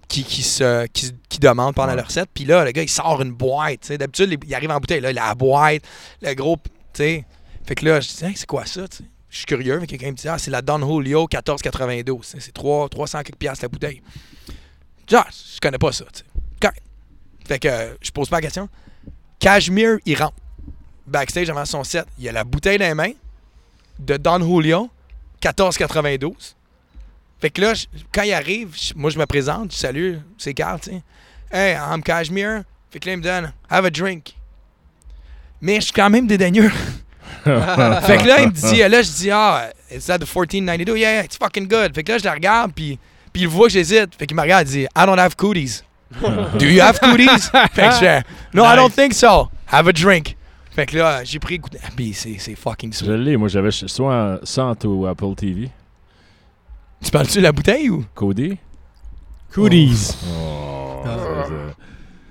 qui, 0.09 0.23
qui, 0.23 0.43
se, 0.43 0.87
qui, 0.87 1.13
qui 1.29 1.41
demande 1.41 1.75
pendant 1.75 1.91
Ouais. 1.91 1.97
leur 1.97 2.11
set. 2.13 2.29
Puis 2.33 2.45
là, 2.45 2.65
le 2.65 2.71
gars, 2.71 2.83
il 2.83 2.89
sort 2.89 3.21
une 3.23 3.33
boîte. 3.33 3.91
D'habitude, 3.93 4.39
il 4.47 4.55
arrive 4.55 4.71
en 4.71 4.79
bouteille, 4.79 5.01
là, 5.01 5.11
il 5.11 5.19
a 5.19 5.27
la 5.29 5.35
boîte, 5.35 5.83
le 6.23 6.33
gros. 6.35 6.57
Tu 6.93 7.03
sais. 7.03 7.25
Fait 7.67 7.75
que 7.75 7.85
là, 7.85 8.01
je 8.01 8.09
dis, 8.09 8.25
Hey, 8.25 8.37
c'est 8.37 8.47
quoi 8.47 8.65
ça, 8.67 8.87
tu 8.87 8.99
sais? 8.99 9.05
Je 9.29 9.39
suis 9.39 9.47
curieux, 9.47 9.79
mais 9.81 9.87
quelqu'un 9.87 10.11
me 10.11 10.17
dit, 10.17 10.29
ah, 10.29 10.39
c'est 10.39 10.51
la 10.51 10.63
Don 10.63 10.79
Julio 10.79 11.23
1492. 11.23 12.21
Tu 12.21 12.27
sais, 12.27 12.41
C'est 12.41 12.53
3, 12.53 12.89
300 12.89 13.23
quelques 13.23 13.39
piastres 13.39 13.65
la 13.65 13.69
bouteille. 13.69 14.03
Genre, 15.09 15.27
je 15.31 15.61
connais 15.61 15.79
pas 15.79 15.93
ça, 15.93 16.05
tu 16.13 16.21
sais. 16.21 16.25
Correct. 16.61 16.83
Fait 17.47 17.59
que 17.59 17.69
euh, 17.69 17.95
je 18.01 18.11
pose 18.11 18.29
pas 18.29 18.37
la 18.37 18.43
question. 18.43 18.69
Cashmere, 19.39 19.99
il 20.05 20.17
rentre. 20.17 20.35
Backstage 21.07 21.49
avant 21.51 21.65
son 21.65 21.85
set, 21.85 22.07
il 22.19 22.29
a 22.29 22.33
la 22.33 22.43
bouteille 22.43 22.79
dans 22.79 22.87
les 22.87 22.95
mains 22.95 23.13
de 24.01 24.17
Don 24.17 24.41
Julio, 24.41 24.91
14,92. 25.41 26.55
Fait 27.39 27.51
que 27.51 27.61
là, 27.61 27.75
quand 28.13 28.23
il 28.23 28.33
arrive, 28.33 28.75
moi 28.97 29.11
je 29.11 29.19
me 29.19 29.27
présente, 29.27 29.71
je 29.73 29.77
salue, 29.77 30.17
c'est 30.39 30.55
Carl, 30.55 30.81
tu. 30.81 30.91
Hey, 31.53 31.77
I'm 31.77 32.03
Cashmere. 32.03 32.63
Fait 32.91 32.99
que 32.99 33.09
là, 33.09 33.17
me 33.17 33.23
donne, 33.23 33.53
have 33.71 33.85
a 33.85 33.91
drink. 33.91 34.35
Mais 35.61 35.77
je 35.77 35.83
suis 35.83 35.93
quand 35.93 36.11
même 36.11 36.27
dédaigneux. 36.27 36.73
fait 38.03 38.19
que 38.19 38.27
là, 38.27 38.41
il 38.43 38.49
me 38.49 38.53
dit, 38.53 38.79
là, 38.81 39.03
je 39.03 39.11
dis, 39.11 39.31
ah, 39.31 39.71
is 39.91 40.07
that 40.07 40.19
the 40.19 40.27
1492? 40.27 40.99
Yeah, 40.99 41.13
yeah, 41.13 41.25
it's 41.25 41.37
fucking 41.37 41.69
good. 41.69 41.95
Fait 41.95 42.03
que 42.03 42.13
là, 42.13 42.19
je 42.19 42.25
la 42.25 42.33
regarde, 42.33 42.73
puis, 42.75 42.99
puis 43.33 43.43
il 43.43 43.49
voit 43.49 43.67
que 43.69 43.73
j'hésite. 43.75 44.15
Fait 44.19 44.27
qu'il 44.27 44.37
me 44.37 44.43
regarde, 44.43 44.67
il 44.69 44.71
dit, 44.71 44.83
I 44.97 45.07
don't 45.07 45.19
have 45.19 45.35
cooties. 45.37 45.83
Do 46.59 46.65
you 46.67 46.81
have 46.83 46.99
cooties? 47.01 47.51
fait 47.73 47.83
que 47.89 47.93
je 47.93 47.99
fais, 47.99 48.23
No, 48.55 48.65
I 48.65 48.77
don't 48.77 48.93
think 48.93 49.13
so. 49.15 49.49
Have 49.71 49.89
a 49.89 49.93
drink. 49.93 50.37
Fait 50.71 50.87
que 50.87 50.97
là, 50.99 51.25
j'ai 51.25 51.39
pris. 51.39 51.61
Ah, 51.83 51.89
Puis 51.97 52.13
c'est 52.13 52.37
c'est 52.39 52.55
fucking 52.55 52.93
Je 52.93 52.99
sweet. 52.99 53.11
l'ai. 53.11 53.37
Moi, 53.37 53.49
j'avais 53.49 53.71
soit 53.71 54.41
ça 54.45 54.73
au 54.85 55.07
Apple 55.07 55.35
TV. 55.35 55.71
Tu 57.03 57.11
parles-tu 57.11 57.39
de 57.39 57.43
la 57.43 57.53
bouteille 57.53 57.89
ou? 57.91 58.05
Codé. 58.15 58.59
Cooties. 59.55 60.17
Oh, 60.39 61.03
Ah. 61.07 61.47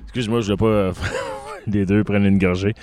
Excuse-moi, 0.03 0.41
je 0.41 0.45
voulais 0.53 0.57
pas. 0.57 0.65
euh, 0.65 0.93
les 1.67 1.85
deux 1.85 2.03
prennent 2.03 2.25
une 2.25 2.37
gorgée. 2.37 2.73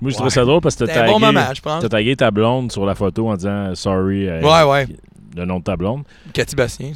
Moi, 0.00 0.10
je 0.10 0.14
trouvais 0.16 0.30
ça 0.30 0.44
drôle 0.44 0.60
parce 0.60 0.74
que 0.74 0.84
t'as 0.84 0.94
tagué, 0.94 1.12
bon 1.12 1.20
moment, 1.20 1.46
je 1.54 1.60
pense. 1.60 1.82
t'as 1.82 1.88
tagué 1.88 2.16
ta 2.16 2.30
blonde 2.30 2.72
sur 2.72 2.84
la 2.84 2.94
photo 2.94 3.28
en 3.28 3.36
disant 3.36 3.74
sorry. 3.74 4.28
euh, 4.28 4.40
Ouais, 4.42 4.68
ouais. 4.70 4.86
Le 5.36 5.44
nom 5.44 5.58
de 5.60 5.64
ta 5.64 5.76
blonde. 5.76 6.02
Cathy 6.32 6.56
Bastien. 6.56 6.92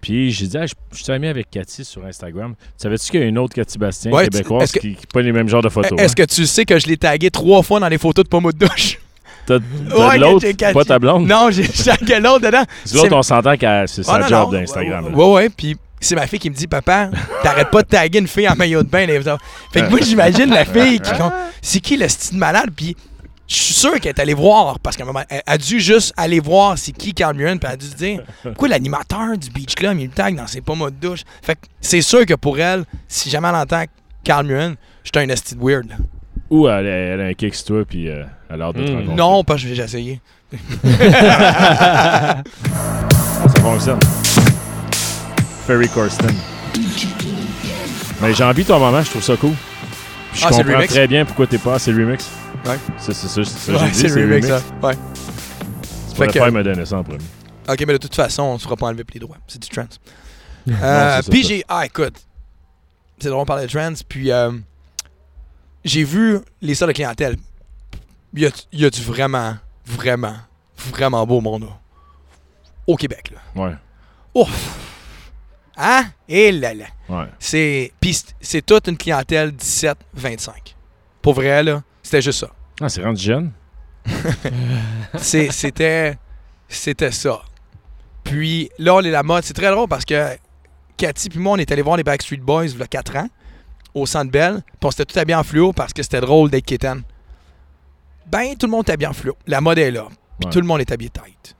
Puis 0.00 0.30
j'ai 0.30 0.46
dit, 0.46 0.58
ah, 0.58 0.66
je, 0.66 0.74
je 0.92 1.02
suis 1.02 1.12
ami 1.12 1.28
avec 1.28 1.50
Cathy 1.50 1.84
sur 1.84 2.04
Instagram. 2.04 2.54
Savais-tu 2.76 3.10
qu'il 3.10 3.20
y 3.20 3.22
a 3.22 3.26
une 3.26 3.38
autre 3.38 3.54
Cathy 3.54 3.78
Bastien 3.78 4.12
Ouais, 4.12 4.28
québécoise 4.28 4.70
que- 4.70 4.78
qui 4.78 4.90
n'a 4.90 4.96
pas 5.12 5.22
les 5.22 5.32
mêmes 5.32 5.48
genres 5.48 5.62
de 5.62 5.68
photos? 5.70 5.98
Est-ce 5.98 6.14
que 6.14 6.22
tu 6.24 6.46
sais 6.46 6.64
que 6.64 6.78
je 6.78 6.86
l'ai 6.86 6.96
tagué 6.98 7.30
trois 7.30 7.62
fois 7.62 7.80
dans 7.80 7.88
les 7.88 7.98
photos 7.98 8.24
de 8.24 8.28
pommeau 8.28 8.52
de 8.52 8.58
douche? 8.58 8.98
T'as 9.46 9.58
Ouais, 9.96 10.18
l'autre, 10.18 10.46
pas 10.72 10.84
ta 10.84 10.98
blonde? 10.98 11.26
Non, 11.26 11.50
j'ai 11.50 11.66
tagué 11.68 12.20
l'autre 12.20 12.40
dedans. 12.46 12.62
L'autre, 12.94 13.16
on 13.16 13.22
s'entend 13.22 13.56
que 13.56 13.86
c'est 13.86 14.02
sa 14.02 14.14
Ah, 14.14 14.18
non, 14.20 14.28
job 14.28 14.52
d'Instagram. 14.52 15.14
Ouais, 15.14 15.32
ouais. 15.32 15.48
Puis 15.48 15.76
c'est 16.04 16.14
ma 16.14 16.26
fille 16.26 16.38
qui 16.38 16.50
me 16.50 16.54
dit, 16.54 16.66
papa, 16.66 17.10
t'arrêtes 17.42 17.70
pas 17.70 17.82
de 17.82 17.88
taguer 17.88 18.18
une 18.18 18.28
fille 18.28 18.48
en 18.48 18.54
maillot 18.56 18.82
de 18.82 18.88
bain. 18.88 19.06
les- 19.06 19.20
Fait 19.72 19.82
que 19.82 19.88
moi, 19.90 19.98
j'imagine 20.02 20.50
la 20.50 20.64
fille 20.64 21.00
qui. 21.00 21.10
C'est 21.62 21.80
qui 21.80 21.96
le 21.96 22.08
style 22.08 22.38
malade? 22.38 22.70
Puis 22.76 22.96
je 23.46 23.54
suis 23.56 23.74
sûr 23.74 23.92
qu'elle 24.00 24.14
est 24.16 24.20
allée 24.20 24.34
voir, 24.34 24.78
parce 24.80 24.96
qu'à 24.96 25.02
un 25.02 25.06
moment, 25.06 25.22
elle 25.28 25.42
a 25.46 25.58
dû 25.58 25.78
juste 25.80 26.12
aller 26.16 26.40
voir 26.40 26.78
c'est 26.78 26.92
qui 26.92 27.12
Carl 27.12 27.36
Murin, 27.36 27.56
puis 27.58 27.66
elle 27.66 27.74
a 27.74 27.76
dû 27.76 27.86
se 27.86 27.94
dire, 27.94 28.22
pourquoi 28.42 28.68
l'animateur 28.68 29.36
du 29.36 29.50
Beach 29.50 29.74
Club, 29.74 29.98
il 29.98 30.08
me 30.08 30.12
tag 30.14 30.34
dans 30.36 30.46
ses 30.46 30.60
pommes 30.62 30.84
de 30.90 31.06
douche? 31.08 31.20
Fait 31.42 31.54
que 31.54 31.60
c'est 31.80 32.00
sûr 32.02 32.24
que 32.26 32.34
pour 32.34 32.58
elle, 32.58 32.84
si 33.08 33.28
jamais 33.30 33.48
elle 33.48 33.56
entend 33.56 33.84
Carl 34.24 34.46
Murin, 34.46 34.74
j'étais 35.04 35.20
un 35.20 35.28
esti 35.28 35.54
de 35.56 35.60
weird. 35.62 35.88
là. 35.90 35.96
Ou 36.50 36.68
elle, 36.68 36.86
a- 36.86 36.90
elle 36.90 37.20
a 37.20 37.24
un 37.24 37.32
kick 37.34 37.54
sur 37.54 37.64
toi, 37.66 37.84
puis 37.88 38.08
euh, 38.08 38.24
elle 38.50 38.62
a 38.62 38.66
hâte 38.66 38.76
de 38.76 38.84
te 38.86 38.90
Hmm. 38.90 38.94
rencontrer. 38.96 39.14
Non, 39.16 39.42
que 39.44 39.56
j'ai 39.56 39.78
essayé. 39.82 40.20
Ça 43.46 43.62
fonctionne. 43.62 43.98
Ferry 45.66 45.88
Corsten. 45.88 46.30
Mais 48.20 48.34
j'ai 48.34 48.44
envie 48.44 48.62
de 48.62 48.68
ton 48.68 48.78
moment, 48.78 49.02
je 49.02 49.10
trouve 49.10 49.22
ça 49.22 49.36
cool. 49.36 49.52
Puis 50.32 50.40
je 50.40 50.46
Ah, 50.46 50.50
comprends 50.50 50.72
remix? 50.74 50.92
très 50.92 51.06
bien 51.06 51.24
pourquoi 51.24 51.46
t'es 51.46 51.58
pas. 51.58 51.78
C'est 51.78 51.92
le 51.92 52.04
remix. 52.04 52.28
Ouais. 52.66 52.78
C'est 52.98 53.14
c'est 53.14 53.28
ça, 53.28 53.44
c'est 53.44 53.44
ça 53.44 53.72
que 53.72 53.78
Ouais, 53.84 53.90
c'est 53.92 54.08
le 54.08 54.22
remix, 54.22 54.46
ça. 54.46 54.60
Ouais. 54.82 54.94
Tu 56.08 56.14
pourrais 56.14 56.28
que- 56.28 56.38
pas 56.38 56.50
me 56.50 56.62
donner 56.62 56.84
ça 56.86 56.98
en 56.98 57.02
premier. 57.04 57.18
Ok, 57.68 57.78
mais 57.86 57.92
de 57.94 57.98
toute 57.98 58.14
façon, 58.14 58.42
on 58.42 58.58
se 58.58 58.64
fera 58.64 58.76
pas 58.76 58.86
enlever 58.86 59.04
les 59.14 59.20
droits. 59.20 59.36
C'est 59.46 59.60
du 59.62 59.68
trans. 59.68 59.86
Non, 60.66 60.74
Euh, 60.82 61.20
puis 61.30 61.42
j'ai. 61.44 61.62
Ah, 61.68 61.84
écoute. 61.84 62.14
C'est 63.18 63.28
drôle 63.28 63.42
de 63.42 63.46
parler 63.46 63.66
de 63.66 63.70
trans. 63.70 63.92
Puis 64.08 64.30
euh, 64.32 64.50
j'ai 65.84 66.04
vu 66.04 66.38
les 66.62 66.74
salles 66.74 66.88
de 66.88 66.94
clientèle. 66.94 67.36
Il 68.32 68.42
y 68.42 68.46
a, 68.46 68.50
y 68.72 68.84
a 68.86 68.90
du 68.90 69.02
vraiment, 69.02 69.54
vraiment, 69.86 70.36
vraiment 70.90 71.26
beau 71.26 71.40
monde 71.42 71.68
au 72.86 72.96
Québec. 72.96 73.32
Là? 73.34 73.62
Ouais, 73.62 73.74
Ouf! 74.34 74.48
Hein? 75.76 76.04
Et 76.28 76.52
là 76.52 76.72
là. 76.74 76.84
ouais. 77.08 77.26
C'est. 77.38 77.92
Puis 78.00 78.16
c'est- 78.40 78.62
toute 78.64 78.88
une 78.88 78.96
clientèle 78.96 79.50
17-25. 79.52 80.74
Pour 81.22 81.34
vrai, 81.34 81.62
là, 81.62 81.82
c'était 82.02 82.22
juste 82.22 82.40
ça. 82.40 82.50
Ah, 82.80 82.88
c'est 82.88 83.02
rendu 83.02 83.22
jeune? 83.22 83.50
C'était. 85.18 86.18
C'était 86.68 87.10
ça. 87.12 87.42
Puis 88.24 88.70
là, 88.78 88.94
on 88.96 89.00
est 89.00 89.10
la 89.10 89.22
mode. 89.22 89.44
C'est 89.44 89.54
très 89.54 89.70
drôle 89.70 89.88
parce 89.88 90.04
que 90.04 90.36
Cathy 90.96 91.28
puis 91.28 91.38
moi, 91.38 91.52
on 91.54 91.56
est 91.56 91.70
allé 91.70 91.82
voir 91.82 91.96
les 91.96 92.02
Backstreet 92.04 92.38
Boys 92.38 92.66
il 92.66 92.78
y 92.78 92.82
a 92.82 92.86
4 92.86 93.16
ans 93.16 93.28
au 93.94 94.06
Centre 94.06 94.30
Bell. 94.30 94.62
Puis 94.64 94.76
on 94.84 94.90
s'était 94.90 95.04
tout 95.04 95.18
habillé 95.18 95.34
en 95.36 95.44
fluo 95.44 95.72
parce 95.72 95.92
que 95.92 96.02
c'était 96.02 96.20
drôle 96.20 96.50
d'être 96.50 96.64
kitten. 96.64 97.02
Ben, 98.26 98.56
tout 98.56 98.66
le 98.66 98.72
monde 98.72 98.88
est 98.88 98.92
habillé 98.92 99.08
en 99.08 99.12
fluo. 99.12 99.36
La 99.46 99.60
mode 99.60 99.78
est 99.78 99.90
là. 99.90 100.06
Puis 100.40 100.46
Ouais. 100.46 100.52
tout 100.52 100.60
le 100.60 100.66
monde 100.66 100.80
est 100.80 100.90
habillé 100.90 101.10
tight. 101.10 101.54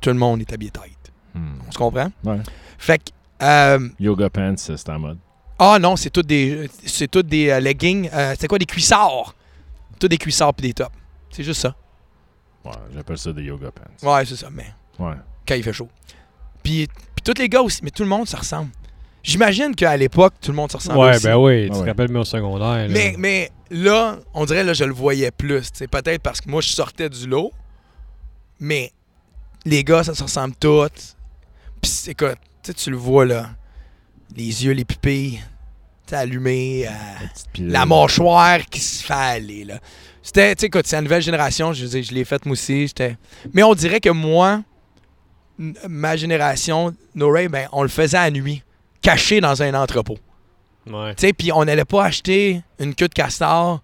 Tout 0.00 0.10
le 0.10 0.16
monde 0.16 0.40
est 0.40 0.52
habillé 0.52 0.70
tight. 0.70 0.96
Hmm. 1.34 1.58
On 1.66 1.72
se 1.72 1.78
comprend? 1.78 2.10
Ouais. 2.24 2.38
Fait 2.78 2.98
que. 2.98 3.10
Euh, 3.42 3.88
Yoga 4.00 4.30
pants, 4.30 4.54
c'est 4.56 4.88
en 4.88 4.98
mode. 4.98 5.18
ah 5.58 5.78
non, 5.80 5.96
c'est 5.96 6.10
tout 6.10 6.22
des. 6.22 6.68
C'est 6.84 7.08
tout 7.10 7.22
des 7.22 7.50
euh, 7.50 7.60
leggings. 7.60 8.08
euh, 8.12 8.34
c'est 8.38 8.48
quoi 8.48 8.58
des 8.58 8.66
cuissards? 8.66 9.34
Tout 9.98 10.08
des 10.08 10.18
cuissards 10.18 10.54
puis 10.54 10.68
des 10.68 10.74
tops. 10.74 10.90
C'est 11.30 11.42
juste 11.44 11.60
ça. 11.60 11.74
Ouais, 12.64 12.72
j'appelle 12.94 13.18
ça 13.18 13.32
des 13.32 13.42
yoga 13.44 13.70
pants. 13.70 14.10
Ouais, 14.12 14.24
c'est 14.24 14.36
ça. 14.36 14.48
Mais 14.50 14.66
Ouais. 14.98 15.14
quand 15.46 15.54
il 15.54 15.62
fait 15.62 15.72
chaud. 15.72 15.88
Puis, 16.62 16.86
puis 17.14 17.22
tous 17.24 17.40
les 17.40 17.48
gars 17.48 17.62
aussi, 17.62 17.80
mais 17.82 17.90
tout 17.90 18.02
le 18.02 18.08
monde, 18.08 18.26
ça 18.26 18.38
ressemble. 18.38 18.70
J'imagine 19.22 19.74
qu'à 19.74 19.96
l'époque, 19.96 20.34
tout 20.40 20.50
le 20.50 20.56
monde 20.56 20.70
se 20.70 20.76
ressemblait 20.76 21.00
Ouais, 21.02 21.16
aussi. 21.16 21.24
ben 21.26 21.36
oui, 21.36 21.66
tu 21.70 21.76
Ouais, 21.76 21.82
te 21.82 21.86
rappelles 21.88 22.10
mon 22.10 22.24
secondaire. 22.24 22.86
là. 22.86 22.88
Mais, 22.88 23.14
mais 23.18 23.50
là, 23.70 24.16
on 24.34 24.44
dirait 24.44 24.64
là, 24.64 24.72
je 24.72 24.84
le 24.84 24.92
voyais 24.92 25.30
plus. 25.30 25.70
Peut-être 25.90 26.22
parce 26.22 26.40
que 26.40 26.48
moi, 26.50 26.60
je 26.60 26.68
sortais 26.70 27.08
du 27.08 27.26
lot. 27.26 27.52
Mais 28.60 28.92
les 29.64 29.84
gars, 29.84 30.02
ça 30.04 30.14
se 30.14 30.22
ressemble 30.22 30.54
tous. 30.56 31.16
Puis 31.80 31.90
c'est 31.90 32.14
quoi, 32.14 32.34
tu 32.34 32.40
sais, 32.62 32.74
tu 32.74 32.90
le 32.90 32.96
vois 32.96 33.24
là. 33.24 33.50
Les 34.36 34.64
yeux, 34.64 34.72
les 34.72 34.84
pupilles, 34.84 35.40
allumés. 36.12 36.86
euh, 36.86 36.90
la 37.58 37.84
mâchoire 37.86 38.60
qui 38.66 38.80
se 38.80 39.04
fait 39.04 39.12
aller, 39.14 39.64
là. 39.64 39.78
C'était, 40.22 40.54
tu 40.54 40.60
sais, 40.60 40.66
écoute, 40.66 40.86
c'est 40.86 40.96
la 40.96 41.02
nouvelle 41.02 41.22
génération, 41.22 41.72
je 41.72 41.82
veux 41.84 41.88
dire, 41.90 42.02
je 42.02 42.12
l'ai 42.12 42.24
faite 42.24 42.44
moi 42.44 42.52
aussi. 42.52 42.86
j'étais- 42.86 43.16
Mais 43.54 43.62
on 43.62 43.74
dirait 43.74 44.00
que 44.00 44.10
moi, 44.10 44.62
ma 45.88 46.16
génération, 46.16 46.94
No 47.14 47.30
Ray, 47.30 47.48
ben, 47.48 47.68
on 47.72 47.82
le 47.82 47.88
faisait 47.88 48.16
à 48.18 48.30
nuit, 48.30 48.62
caché 49.02 49.40
dans 49.40 49.62
un 49.62 49.74
entrepôt. 49.74 50.18
Ouais. 50.86 51.14
Tu 51.14 51.26
sais, 51.26 51.32
puis 51.32 51.52
on 51.52 51.64
n'allait 51.64 51.84
pas 51.84 52.04
acheter 52.04 52.62
une 52.78 52.94
queue 52.94 53.08
de 53.08 53.14
castor 53.14 53.82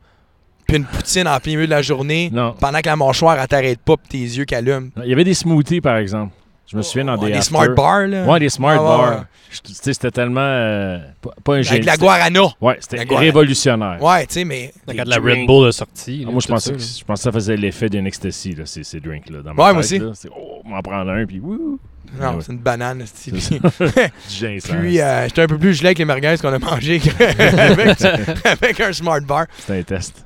puis 0.67 0.79
une 0.79 0.85
poutine 0.87 1.29
en 1.29 1.39
plein 1.41 1.53
milieu 1.53 1.67
de 1.67 1.71
la 1.71 1.83
journée 1.83 2.31
Non. 2.33 2.55
pendant 2.59 2.81
que 2.81 2.87
la 2.87 2.97
mâchoire, 2.97 3.39
elle 3.39 3.47
t'arrête 3.49 3.81
pas 3.81 3.97
puis 3.99 4.09
tes 4.09 4.19
yeux 4.19 4.45
qui 4.47 4.55
allument. 4.55 4.89
Il 5.03 5.11
y 5.11 5.13
avait 5.13 5.25
des 5.25 5.35
smoothies, 5.35 5.83
par 5.83 5.99
exemple. 5.99 6.33
Je 6.67 6.77
me 6.79 6.83
souviens 6.83 7.05
dans 7.05 7.19
Ouais, 7.19 7.29
des. 7.31 7.37
des 7.37 7.43
smart 7.43 7.69
bars, 7.75 8.07
là. 8.07 8.25
Ouais, 8.25 8.41
des 8.41 8.49
smart 8.49 8.77
bars. 8.83 9.25
Tu 9.63 9.73
sais, 9.75 9.93
c'était 9.93 10.11
tellement. 10.11 10.41
euh, 10.41 10.99
pas, 11.21 11.31
pas 11.45 11.55
un 11.57 11.61
Avec 11.61 11.85
la 11.85 11.97
guarana. 11.97 12.41
Ouais, 12.61 12.77
c'était 12.81 13.05
révolutionnaire. 13.15 14.03
Ouais, 14.03 14.27
tu 14.27 14.35
sais, 14.35 14.45
mais. 14.45 14.73
Quand 14.87 15.05
la 15.07 15.17
Red. 15.17 15.47
Bull 15.47 15.69
est 15.69 15.73
sortie. 15.73 16.25
Ah, 16.27 16.31
moi, 16.31 16.41
je 16.41 16.49
pensais, 16.49 16.71
ça, 16.71 16.77
que, 16.77 16.83
je 16.83 17.05
pensais 17.05 17.21
que 17.21 17.25
ça 17.25 17.33
faisait 17.33 17.57
l'effet 17.57 17.89
d'un 17.89 18.05
ecstasy, 18.07 18.55
là, 18.55 18.67
ces, 18.67 18.83
ces 18.83 18.99
drinks-là. 18.99 19.43
Dans 19.43 19.51
Ouais, 19.51 19.57
ma 19.57 19.73
moi 19.75 19.83
tête, 19.83 19.93
aussi. 19.93 19.99
là. 20.01 20.11
C'est, 20.15 20.29
oh, 20.37 20.63
m'en 20.65 20.81
prendre 20.83 21.11
un, 21.13 21.25
puis 21.27 21.39
wouh! 21.39 21.79
Non, 22.21 22.31
Ouais. 22.35 22.37
c'est 22.41 22.53
une 22.53 22.59
banane, 22.59 23.05
c'est 23.13 23.31
puis- 23.33 23.61
Du 23.61 24.35
ginseng. 24.35 24.79
Puis, 24.81 25.01
euh, 25.01 25.25
j'étais 25.29 25.43
un 25.43 25.47
peu 25.47 25.59
plus 25.59 25.75
gelé 25.75 25.89
avec 25.89 25.99
les 25.99 26.05
merguez 26.05 26.35
qu'on 26.41 26.53
a 26.53 26.59
mangé 26.59 27.01
avec, 27.21 28.03
avec 28.45 28.81
un 28.81 28.93
smart 28.93 29.21
bar. 29.21 29.47
C'était 29.59 29.79
un 29.79 29.83
test. 29.83 30.25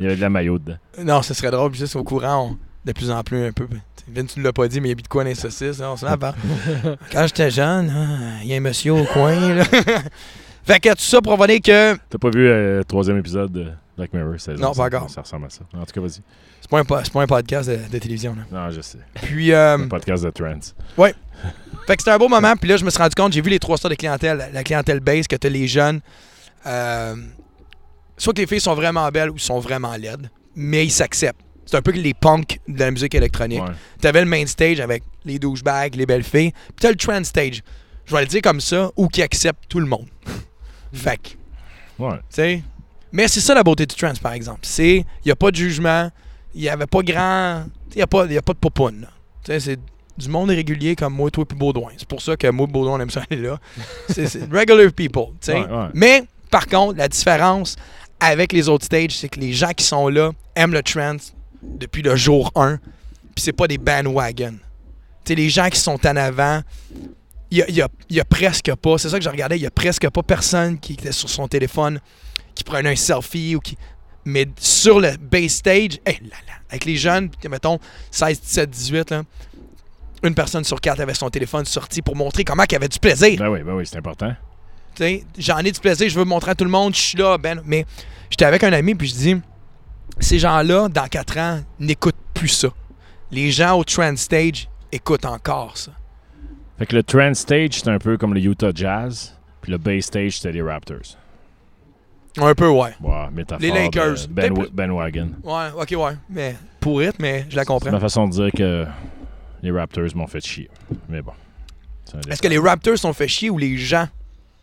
Il 0.00 0.04
y 0.04 0.06
avait 0.06 0.16
de 0.16 0.20
la 0.20 0.30
maillot 0.30 0.58
dedans. 0.58 0.76
Non, 1.02 1.22
ce 1.22 1.34
serait 1.34 1.50
drôle, 1.50 1.70
puis 1.72 1.80
juste 1.80 1.96
au 1.96 2.04
courant, 2.04 2.50
on- 2.52 2.58
de 2.84 2.92
plus 2.92 3.10
en 3.10 3.22
plus 3.22 3.46
un 3.46 3.52
peu. 3.52 3.66
Vince, 4.10 4.32
tu 4.34 4.40
ne 4.40 4.44
l'as 4.44 4.52
pas 4.52 4.66
dit, 4.68 4.80
mais 4.80 4.88
il 4.88 4.90
y 4.90 4.92
a 4.92 5.02
de 5.02 5.08
quoi 5.08 5.22
dans 5.24 5.28
les 5.28 5.34
saucisses. 5.36 5.78
là, 5.78 5.92
on 5.92 5.96
se 5.96 6.04
met 6.04 6.10
à 6.12 6.16
part. 6.16 6.34
Quand 7.12 7.26
j'étais 7.26 7.50
jeune, 7.50 7.90
ah, 7.94 8.42
il 8.42 8.48
y 8.48 8.54
a 8.54 8.56
un 8.56 8.60
monsieur 8.60 8.92
au 8.92 9.04
coin. 9.04 9.34
Là. 9.54 9.64
fait 10.64 10.80
que 10.80 10.88
tout 10.90 10.96
ça 11.00 11.20
pour 11.20 11.36
revenir 11.38 11.60
que 11.60 11.96
T'as 12.08 12.18
pas 12.18 12.30
vu 12.30 12.46
euh, 12.48 12.78
le 12.78 12.84
troisième 12.84 13.18
épisode 13.18 13.52
de 13.52 13.66
Black 13.96 14.12
Mirror? 14.14 14.40
saison 14.40 14.62
Non, 14.62 14.72
pas 14.72 14.84
encore. 14.86 15.10
Ça 15.10 15.20
ressemble 15.22 15.46
à 15.46 15.50
ça. 15.50 15.60
En 15.76 15.84
tout 15.84 15.92
cas, 15.92 16.00
vas-y. 16.00 16.22
c'est 16.60 16.70
pas, 16.70 16.82
pas 16.84 17.22
un 17.22 17.26
podcast 17.26 17.68
de, 17.68 17.76
de 17.90 17.98
télévision. 17.98 18.34
Là. 18.34 18.42
Non, 18.66 18.70
je 18.70 18.80
sais. 18.80 18.98
Puis, 19.22 19.52
euh, 19.52 19.76
Un 19.76 19.88
podcast 19.88 20.24
de 20.24 20.30
trans. 20.30 20.58
fait 21.86 21.96
que 21.96 22.02
c'était 22.02 22.10
un 22.12 22.18
beau 22.18 22.28
moment. 22.28 22.54
Puis 22.56 22.70
là, 22.70 22.76
je 22.78 22.84
me 22.86 22.90
suis 22.90 22.98
rendu 23.02 23.14
compte, 23.14 23.32
j'ai 23.34 23.42
vu 23.42 23.50
les 23.50 23.58
trois 23.58 23.76
sortes 23.76 23.92
de 23.92 23.98
clientèle. 23.98 24.48
La 24.54 24.64
clientèle 24.64 25.00
base, 25.00 25.26
que 25.26 25.36
t'as 25.36 25.48
les 25.50 25.66
jeunes. 25.68 26.00
euh, 26.66 27.14
soit 28.16 28.32
que 28.32 28.40
les 28.40 28.46
filles 28.46 28.60
sont 28.60 28.74
vraiment 28.74 29.06
belles 29.10 29.30
ou 29.30 29.38
sont 29.38 29.58
vraiment 29.60 29.94
laides, 29.96 30.30
mais 30.56 30.84
ils 30.86 30.90
s'acceptent. 30.90 31.40
C'est 31.70 31.76
un 31.76 31.82
peu 31.82 31.90
les 31.90 32.14
punks 32.14 32.58
de 32.66 32.78
la 32.78 32.90
musique 32.90 33.14
électronique. 33.14 33.60
Ouais. 33.62 33.74
T'avais 34.00 34.20
le 34.20 34.26
main 34.26 34.46
stage 34.46 34.80
avec 34.80 35.02
les 35.26 35.38
douchebags, 35.38 35.94
les 35.96 36.06
belles 36.06 36.24
filles. 36.24 36.52
Puis 36.52 36.76
t'as 36.80 36.88
le 36.88 36.96
trend 36.96 37.22
stage. 37.24 37.62
Je 38.06 38.14
vais 38.14 38.22
le 38.22 38.26
dire 38.26 38.40
comme 38.40 38.60
ça, 38.60 38.90
ou 38.96 39.06
qui 39.08 39.20
accepte 39.20 39.64
tout 39.68 39.78
le 39.80 39.84
monde. 39.86 40.06
fait 40.94 41.18
que, 41.18 41.28
tu 41.28 41.36
Ouais. 41.98 42.16
sais. 42.30 42.62
Mais 43.12 43.28
c'est 43.28 43.40
ça 43.40 43.52
la 43.54 43.62
beauté 43.62 43.84
du 43.84 43.94
trans, 43.94 44.14
par 44.22 44.32
exemple. 44.32 44.60
C'est, 44.62 44.96
il 44.98 45.26
n'y 45.26 45.32
a 45.32 45.36
pas 45.36 45.50
de 45.50 45.56
jugement, 45.56 46.10
il 46.54 46.62
n'y 46.62 46.68
avait 46.70 46.86
pas 46.86 47.02
grand. 47.02 47.64
Il 47.92 47.96
n'y 47.96 48.02
a, 48.02 48.06
pas- 48.06 48.24
y 48.26 48.36
a 48.38 48.42
pas 48.42 48.52
de 48.54 48.58
popoune. 48.58 49.06
c'est 49.44 49.78
du 50.16 50.28
monde 50.28 50.48
régulier 50.50 50.96
comme 50.96 51.14
moi, 51.14 51.30
toi 51.30 51.44
et 51.50 51.54
Baudouin. 51.54 51.92
C'est 51.98 52.08
pour 52.08 52.22
ça 52.22 52.34
que 52.36 52.48
moi 52.48 52.66
et 52.68 52.72
Baudouin, 52.72 52.94
on 52.94 53.00
aime 53.00 53.10
ça 53.10 53.22
aller 53.30 53.40
là. 53.42 53.58
C'est 54.08 54.42
regular 54.50 54.90
people, 54.92 55.26
tu 55.40 55.52
sais. 55.52 55.60
Ouais, 55.60 55.66
ouais. 55.70 55.86
Mais, 55.94 56.24
par 56.50 56.66
contre, 56.66 56.96
la 56.98 57.08
différence 57.08 57.76
avec 58.20 58.52
les 58.52 58.68
autres 58.68 58.86
stages, 58.86 59.16
c'est 59.18 59.28
que 59.28 59.38
les 59.38 59.52
gens 59.52 59.70
qui 59.70 59.84
sont 59.84 60.08
là 60.08 60.32
aiment 60.56 60.72
le 60.72 60.82
trend 60.82 61.16
depuis 61.62 62.02
le 62.02 62.16
jour 62.16 62.50
1. 62.54 62.76
Puis 63.34 63.44
c'est 63.44 63.52
pas 63.52 63.66
des 63.68 63.78
bandwagons. 63.78 64.56
Tu 65.24 65.32
sais, 65.32 65.34
les 65.34 65.48
gens 65.50 65.68
qui 65.68 65.78
sont 65.80 65.98
en 66.06 66.16
avant, 66.16 66.62
il 67.50 67.58
y 67.58 67.62
a, 67.62 67.70
y 67.70 67.80
a- 67.82 67.88
y 68.10 68.20
a 68.20 68.24
presque 68.24 68.74
pas, 68.76 68.98
c'est 68.98 69.08
ça 69.08 69.18
que 69.18 69.24
je 69.24 69.28
regardais, 69.30 69.56
il 69.56 69.62
y 69.62 69.66
a 69.66 69.70
presque 69.70 70.08
pas 70.10 70.22
personne 70.22 70.78
qui 70.78 70.94
était 70.94 71.12
sur 71.12 71.28
son 71.28 71.48
téléphone, 71.48 72.00
qui 72.54 72.64
prenait 72.64 72.90
un 72.90 72.96
selfie 72.96 73.54
ou 73.56 73.60
qui. 73.60 73.76
Mais 74.24 74.46
sur 74.58 75.00
le 75.00 75.16
base 75.16 75.52
stage, 75.52 75.98
hey, 76.04 76.18
là, 76.22 76.36
là, 76.46 76.54
avec 76.68 76.84
les 76.84 76.96
jeunes, 76.96 77.30
mettons 77.48 77.78
16, 78.10 78.40
17, 78.40 78.70
18, 78.70 79.10
là, 79.10 79.22
une 80.24 80.34
personne 80.34 80.64
sur 80.64 80.80
quatre 80.80 81.00
avait 81.00 81.14
son 81.14 81.30
téléphone 81.30 81.64
sorti 81.64 82.02
pour 82.02 82.16
montrer 82.16 82.44
comment 82.44 82.64
y 82.70 82.74
avait 82.74 82.88
du 82.88 82.98
plaisir. 82.98 83.38
Ben 83.38 83.48
oui, 83.48 83.62
ben 83.62 83.74
oui, 83.74 83.86
c'est 83.86 83.96
important. 83.96 84.34
Tu 84.96 85.04
sais, 85.04 85.24
j'en 85.38 85.58
ai 85.58 85.70
du 85.70 85.78
plaisir, 85.80 86.08
je 86.08 86.18
veux 86.18 86.24
montrer 86.24 86.50
à 86.50 86.54
tout 86.54 86.64
le 86.64 86.70
monde, 86.70 86.94
je 86.94 87.00
suis 87.00 87.18
là, 87.18 87.38
ben, 87.38 87.62
mais 87.64 87.86
j'étais 88.28 88.44
avec 88.44 88.64
un 88.64 88.72
ami, 88.72 88.94
puis 88.96 89.06
je 89.08 89.14
dis, 89.14 89.36
ces 90.20 90.38
gens-là, 90.38 90.88
dans 90.88 91.06
4 91.06 91.38
ans, 91.38 91.60
n'écoutent 91.78 92.14
plus 92.34 92.48
ça. 92.48 92.68
Les 93.30 93.50
gens 93.50 93.78
au 93.78 93.84
trend 93.84 94.16
stage 94.16 94.68
écoutent 94.90 95.24
encore 95.26 95.76
ça. 95.76 95.92
Fait 96.78 96.86
que 96.86 96.96
le 96.96 97.02
trans 97.02 97.34
stage, 97.34 97.70
c'était 97.74 97.90
un 97.90 97.98
peu 97.98 98.16
comme 98.16 98.34
le 98.34 98.40
Utah 98.40 98.70
Jazz. 98.74 99.34
Puis 99.60 99.72
le 99.72 99.78
bass 99.78 100.04
stage, 100.04 100.36
c'était 100.38 100.52
les 100.52 100.62
Raptors. 100.62 101.16
Un 102.40 102.54
peu, 102.54 102.68
ouais. 102.68 102.90
Métaphore. 103.32 103.60
Les 103.60 103.70
Lakers. 103.70 104.28
Ben, 104.30 104.54
Peut-être- 104.54 104.72
bandwagon. 104.72 105.30
Ouais, 105.42 105.66
ok, 105.76 105.94
ouais. 105.98 106.16
Mais 106.30 106.56
pour 106.78 107.02
it, 107.02 107.14
mais 107.18 107.46
je 107.50 107.56
la 107.56 107.62
C'est 107.62 107.66
comprends. 107.66 107.90
ma 107.90 107.98
façon 108.00 108.28
de 108.28 108.32
dire 108.32 108.50
que 108.56 108.86
les 109.62 109.70
Raptors 109.72 110.14
m'ont 110.14 110.26
fait 110.28 110.44
chier. 110.44 110.70
Mais 111.08 111.20
bon. 111.20 111.32
c'est 112.04 112.28
Est-ce 112.30 112.40
que 112.40 112.46
les 112.48 112.58
Raptors 112.58 112.96
sont 112.98 113.12
fait 113.12 113.26
chier 113.28 113.50
ou 113.50 113.58
les 113.58 113.76
gens? 113.76 114.06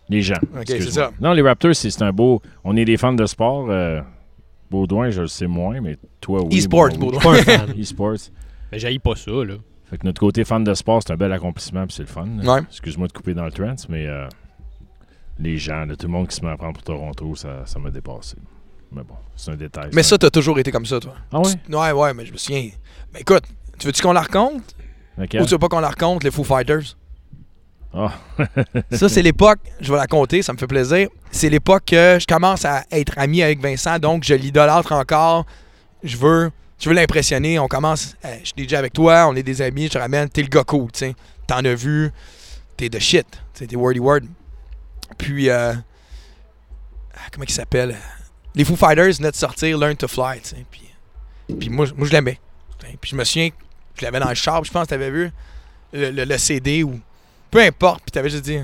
Les 0.07 0.21
gens. 0.21 0.39
Ok, 0.55 0.63
c'est 0.67 0.91
ça. 0.91 1.11
Non, 1.19 1.33
les 1.33 1.41
Raptors, 1.41 1.75
c'est 1.75 1.89
c'est 1.89 2.03
un 2.03 2.11
beau. 2.13 2.41
On 2.63 2.77
est 2.77 2.85
des 2.85 2.95
fans 2.97 3.11
de 3.13 3.25
sport. 3.25 3.67
euh, 3.69 4.01
Baudouin, 4.69 5.09
je 5.11 5.21
le 5.21 5.27
sais 5.27 5.47
moins, 5.47 5.79
mais 5.81 5.97
toi, 6.21 6.43
oui. 6.43 6.57
E-sports, 6.57 6.89
oui. 6.91 6.97
Baudouin. 6.97 7.21
Pas 7.21 7.31
un 7.33 7.43
fan. 7.43 7.69
E-sports. 7.79 8.31
Mais 8.71 8.79
j'haïs 8.79 8.99
pas 8.99 9.15
ça, 9.15 9.31
là. 9.31 9.55
Fait 9.85 9.97
que 9.97 10.05
notre 10.05 10.19
côté 10.19 10.43
fan 10.43 10.63
de 10.63 10.73
sport, 10.73 11.01
c'est 11.05 11.13
un 11.13 11.17
bel 11.17 11.31
accomplissement, 11.31 11.85
puis 11.85 11.95
c'est 11.95 12.03
le 12.03 12.07
fun. 12.07 12.27
Ouais. 12.43 12.61
Excuse-moi 12.69 13.07
de 13.07 13.13
couper 13.13 13.35
dans 13.35 13.45
le 13.45 13.51
trance, 13.51 13.87
mais 13.87 14.07
euh, 14.07 14.27
les 15.37 15.57
gens, 15.57 15.85
là, 15.85 15.95
tout 15.95 16.07
le 16.07 16.11
monde 16.13 16.27
qui 16.27 16.35
se 16.35 16.43
met 16.43 16.51
à 16.51 16.57
prendre 16.57 16.73
pour 16.73 16.83
Toronto, 16.83 17.35
ça 17.35 17.65
ça 17.65 17.77
m'a 17.79 17.91
dépassé. 17.91 18.35
Mais 18.91 19.03
bon, 19.03 19.15
c'est 19.35 19.51
un 19.51 19.55
détail. 19.55 19.89
Mais 19.93 20.03
ça, 20.03 20.17
t'as 20.17 20.29
toujours 20.31 20.57
été 20.57 20.71
comme 20.71 20.85
ça, 20.85 20.99
toi. 20.99 21.13
Ah 21.31 21.39
ouais? 21.39 21.53
Ouais, 21.69 21.91
ouais, 21.91 22.13
mais 22.13 22.25
je 22.25 22.31
me 22.33 22.37
souviens. 22.37 22.69
Mais 23.13 23.21
écoute, 23.21 23.43
tu 23.77 23.85
veux-tu 23.87 24.01
qu'on 24.01 24.13
la 24.13 24.21
raconte? 24.21 24.75
Ok. 25.19 25.35
Ou 25.39 25.45
tu 25.45 25.51
veux 25.51 25.59
pas 25.59 25.67
qu'on 25.67 25.79
la 25.79 25.89
raconte, 25.89 26.23
les 26.23 26.31
Foo 26.31 26.43
Fighters? 26.43 26.97
Ah. 27.95 28.11
Ça, 28.91 29.07
c'est 29.07 29.21
l'époque, 29.21 29.59
je 29.79 29.91
vais 29.91 29.97
la 29.97 30.07
compter, 30.07 30.41
ça 30.41 30.51
me 30.51 30.57
fait 30.57 30.67
plaisir. 30.67 31.07
C'est 31.31 31.49
l'époque 31.49 31.85
que 31.85 32.17
je 32.19 32.25
commence 32.27 32.65
à 32.65 32.83
être 32.91 33.13
ami 33.17 33.41
avec 33.41 33.59
Vincent, 33.61 33.99
donc 33.99 34.23
je 34.25 34.33
l'idolâtre 34.33 34.91
encore. 34.91 35.45
Je 36.03 36.17
veux, 36.17 36.51
je 36.77 36.89
veux 36.89 36.95
l'impressionner. 36.95 37.57
On 37.57 37.67
commence, 37.69 38.15
euh, 38.25 38.35
je 38.41 38.45
suis 38.47 38.53
déjà 38.55 38.79
avec 38.79 38.91
toi, 38.93 39.27
on 39.29 39.35
est 39.35 39.43
des 39.43 39.61
amis, 39.61 39.85
je 39.85 39.91
te 39.91 39.97
ramène, 39.97 40.27
t'es 40.29 40.41
le 40.41 40.49
gars 40.49 40.63
cool, 40.65 40.91
tu. 40.91 41.13
T'en 41.47 41.63
as 41.63 41.73
vu, 41.75 42.11
t'es 42.75 42.89
de 42.89 42.99
shit, 42.99 43.25
t'es 43.53 43.73
wordy 43.75 43.99
word. 43.99 44.21
Puis, 45.17 45.49
euh, 45.49 45.73
ah, 47.13 47.19
comment 47.31 47.45
il 47.47 47.53
s'appelle? 47.53 47.95
Les 48.55 48.65
Foo 48.65 48.75
Fighters 48.75 49.13
venaient 49.13 49.31
de 49.31 49.35
sortir 49.35 49.77
Learn 49.77 49.95
to 49.95 50.07
Fly, 50.07 50.41
tu 50.41 50.49
sais. 50.49 50.65
Puis, 50.69 50.81
puis 51.59 51.69
moi, 51.69 51.85
moi 51.95 52.07
je 52.07 52.11
l'aimais. 52.11 52.39
Puis 52.99 53.11
je 53.11 53.15
me 53.15 53.23
souviens 53.23 53.49
je 53.97 54.03
l'avais 54.03 54.19
dans 54.19 54.27
le 54.29 54.35
char, 54.35 54.61
je 54.65 54.71
pense 54.71 54.83
que 54.83 54.89
t'avais 54.89 55.09
vu 55.09 55.31
le, 55.93 56.11
le- 56.11 56.25
le 56.25 56.37
CD 56.37 56.83
ou 56.83 56.99
peu 57.55 57.61
importe, 57.61 58.01
puis 58.01 58.11
t'avais 58.11 58.29
juste 58.29 58.43
dit 58.43 58.57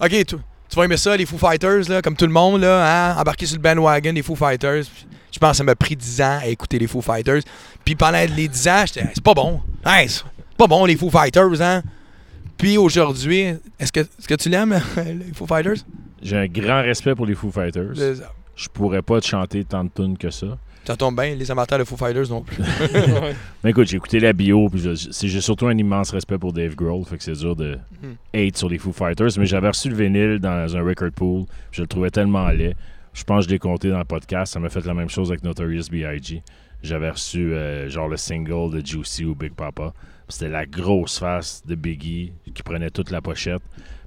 OK, 0.00 0.10
tu, 0.10 0.24
tu 0.24 0.76
vas 0.76 0.84
aimer 0.84 0.96
ça, 0.96 1.16
les 1.16 1.26
Foo 1.26 1.38
Fighters, 1.38 1.88
là, 1.88 2.02
comme 2.02 2.16
tout 2.16 2.26
le 2.26 2.32
monde, 2.32 2.60
là, 2.60 3.12
hein, 3.12 3.16
embarquer 3.16 3.46
sur 3.46 3.56
le 3.56 3.62
bandwagon 3.62 4.12
des 4.12 4.24
Foo 4.24 4.34
Fighters. 4.34 4.82
Puis 4.92 5.06
Je 5.30 5.38
pense 5.38 5.52
que 5.52 5.56
ça 5.58 5.62
m'a 5.62 5.76
pris 5.76 5.94
10 5.94 6.20
ans 6.20 6.40
à 6.42 6.46
écouter 6.48 6.80
les 6.80 6.88
Foo 6.88 7.00
Fighters. 7.02 7.42
Puis 7.84 7.94
pendant 7.94 8.18
les 8.18 8.48
10 8.48 8.68
ans, 8.68 8.82
j'étais, 8.84 9.06
c'est 9.14 9.22
pas 9.22 9.34
bon. 9.34 9.60
C'est 10.08 10.56
pas 10.56 10.66
bon, 10.66 10.86
les 10.86 10.96
Foo 10.96 11.08
Fighters, 11.08 11.62
hein. 11.62 11.84
Puis 12.58 12.76
aujourd'hui, 12.78 13.54
est-ce 13.78 13.92
que, 13.92 14.00
est-ce 14.00 14.26
que 14.26 14.34
tu 14.34 14.48
l'aimes, 14.48 14.80
les 14.96 15.32
Foo 15.32 15.46
Fighters? 15.46 15.84
J'ai 16.20 16.36
un 16.36 16.48
grand 16.48 16.82
respect 16.82 17.14
pour 17.14 17.26
les 17.26 17.36
Foo 17.36 17.52
Fighters. 17.52 17.94
Je 18.56 18.68
pourrais 18.70 19.02
pas 19.02 19.20
te 19.20 19.26
chanter 19.28 19.62
tant 19.62 19.84
de 19.84 19.90
tunes 19.94 20.18
que 20.18 20.30
ça. 20.30 20.58
Ça 20.84 20.96
tombe 20.96 21.14
bien, 21.20 21.34
les 21.34 21.50
amateurs 21.50 21.78
de 21.78 21.84
Foo 21.84 21.96
Fighters 21.96 22.28
non 22.30 22.42
plus. 22.42 22.56
Mais 23.62 23.70
écoute, 23.70 23.86
j'ai 23.86 23.96
écouté 23.98 24.18
la 24.18 24.32
bio, 24.32 24.68
puis 24.68 24.80
j'ai 24.80 25.40
surtout 25.40 25.66
un 25.68 25.76
immense 25.76 26.10
respect 26.10 26.38
pour 26.38 26.52
Dave 26.52 26.74
Grohl, 26.74 27.04
fait 27.04 27.16
que 27.18 27.22
c'est 27.22 27.32
dur 27.38 27.54
de 27.54 27.78
Mhm. 28.02 28.16
hate 28.34 28.56
sur 28.56 28.68
les 28.68 28.78
Foo 28.78 28.92
Fighters. 28.92 29.30
Mais 29.38 29.46
j'avais 29.46 29.68
reçu 29.68 29.90
le 29.90 29.96
vinyle 29.96 30.38
dans 30.40 30.76
un 30.76 30.82
record 30.82 31.10
pool, 31.14 31.44
je 31.70 31.82
le 31.82 31.86
trouvais 31.86 32.10
tellement 32.10 32.48
laid. 32.48 32.74
Je 33.12 33.24
pense 33.24 33.44
que 33.44 33.50
je 33.50 33.54
l'ai 33.54 33.58
compté 33.58 33.90
dans 33.90 33.98
le 33.98 34.04
podcast, 34.04 34.52
ça 34.54 34.60
m'a 34.60 34.68
fait 34.70 34.84
la 34.86 34.94
même 34.94 35.10
chose 35.10 35.30
avec 35.30 35.44
Notorious 35.44 35.88
B.I.G. 35.90 36.42
J'avais 36.82 37.10
reçu 37.10 37.52
euh, 37.52 37.88
genre 37.90 38.08
le 38.08 38.16
single 38.16 38.72
de 38.72 38.84
Juicy 38.84 39.24
ou 39.26 39.34
Big 39.34 39.52
Papa. 39.52 39.92
C'était 40.28 40.48
la 40.48 40.64
grosse 40.64 41.18
face 41.18 41.62
de 41.66 41.74
Biggie 41.74 42.32
qui 42.54 42.62
prenait 42.62 42.88
toute 42.90 43.10
la 43.10 43.20
pochette. 43.20 43.62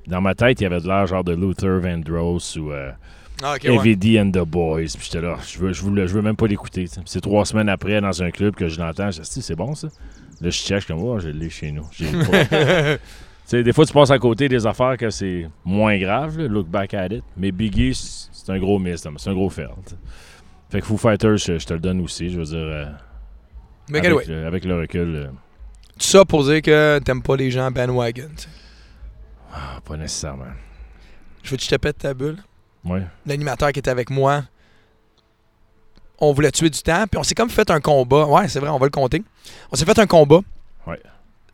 Dans 0.08 0.22
ma 0.22 0.34
tête, 0.34 0.60
il 0.60 0.64
y 0.64 0.66
avait 0.66 0.80
de 0.82 0.88
l'air 0.88 1.06
genre 1.06 1.24
de 1.24 1.34
Luther 1.36 1.80
Vandross 1.80 2.56
ou 2.56 2.72
euh, 2.72 2.92
Ah, 3.42 3.54
ouais. 3.62 4.20
And 4.20 4.32
the 4.32 4.46
Boys. 4.46 4.94
Puis 4.98 5.06
j'étais 5.06 5.22
là, 5.22 5.38
je 5.46 5.60
veux, 5.60 5.74
je, 5.74 5.82
voulais- 5.82 6.08
je 6.08 6.14
veux 6.14 6.22
même 6.22 6.36
pas 6.36 6.48
l'écouter. 6.48 6.88
tu. 6.88 7.00
C'est 7.06 7.22
trois 7.22 7.46
semaines 7.46 7.70
après, 7.70 8.00
dans 8.00 8.22
un 8.24 8.32
club, 8.32 8.56
que 8.56 8.68
je 8.68 8.80
l'entends. 8.80 9.12
Je 9.12 9.22
dis, 9.22 9.42
c'est 9.42 9.56
bon 9.56 9.74
ça? 9.76 9.88
Là, 10.42 10.50
je 10.50 10.58
suis 10.58 10.76
comme, 10.86 11.02
oh, 11.04 11.20
je 11.20 11.30
l'ai 11.30 11.50
chez 11.50 11.72
nous. 11.72 11.86
Des 13.52 13.74
fois, 13.74 13.86
tu 13.86 13.94
passes 13.94 14.10
à 14.12 14.18
côté 14.20 14.48
des 14.50 14.66
affaires 14.66 14.98
que 14.98 15.10
c'est 15.10 15.48
moins 15.66 15.98
grave, 15.98 16.38
là, 16.40 16.48
look 16.48 16.68
back 16.68 16.94
at 16.94 17.08
it. 17.08 17.24
Mais 17.38 17.52
Biggie, 17.52 17.94
c'est 17.94 18.52
un 18.52 18.58
gros 18.58 18.80
miss, 18.80 19.06
c'est 19.18 19.30
un 19.30 19.34
gros 19.34 19.50
fail. 19.50 19.68
t'sais. 19.86 19.96
Fait 20.70 20.80
que 20.82 20.86
Foo 20.88 20.98
Fighters, 20.98 21.38
je, 21.38 21.60
je 21.60 21.66
te 21.66 21.74
le 21.74 21.80
donne 21.80 22.02
aussi, 22.02 22.30
je 22.32 22.40
veux 22.40 22.46
dire. 22.46 22.58
euh, 22.58 22.86
avec, 23.90 24.06
anyway, 24.06 24.26
le, 24.28 24.48
avec 24.48 24.66
le 24.66 24.80
recul, 24.80 25.16
euh, 25.16 25.28
tout 26.00 26.08
ça 26.08 26.26
pour 26.26 26.44
dire 26.46 26.62
que 26.62 27.00
t'aimes 27.00 27.22
pas 27.22 27.36
les 27.36 27.52
gens 27.52 27.70
bandwagon. 27.70 28.30
tu 28.36 28.48
ah, 29.54 29.80
pas 29.86 29.98
nécessairement. 29.98 30.46
Je 31.44 31.52
veux 31.52 31.58
que 31.58 31.64
je 31.64 31.70
te 31.70 31.76
pète 31.76 32.00
ta 32.00 32.14
bulle? 32.16 32.38
Ouais. 32.86 33.06
L'animateur 33.26 33.72
qui 33.72 33.80
était 33.80 33.92
avec 33.92 34.10
moi, 34.10 34.44
on 36.20 36.32
voulait 36.34 36.52
tuer 36.52 36.70
du 36.70 36.82
temps, 36.82 37.06
puis 37.10 37.20
on 37.20 37.24
s'est 37.24 37.36
comme 37.36 37.50
fait 37.50 37.70
un 37.70 37.80
combat. 37.80 38.26
Ouais, 38.26 38.48
c'est 38.48 38.60
vrai, 38.60 38.70
on 38.70 38.78
va 38.78 38.86
le 38.86 38.92
compter. 38.92 39.24
On 39.72 39.76
s'est 39.76 39.86
fait 39.86 40.00
un 40.00 40.08
combat. 40.08 40.40
Ouais. 40.88 41.02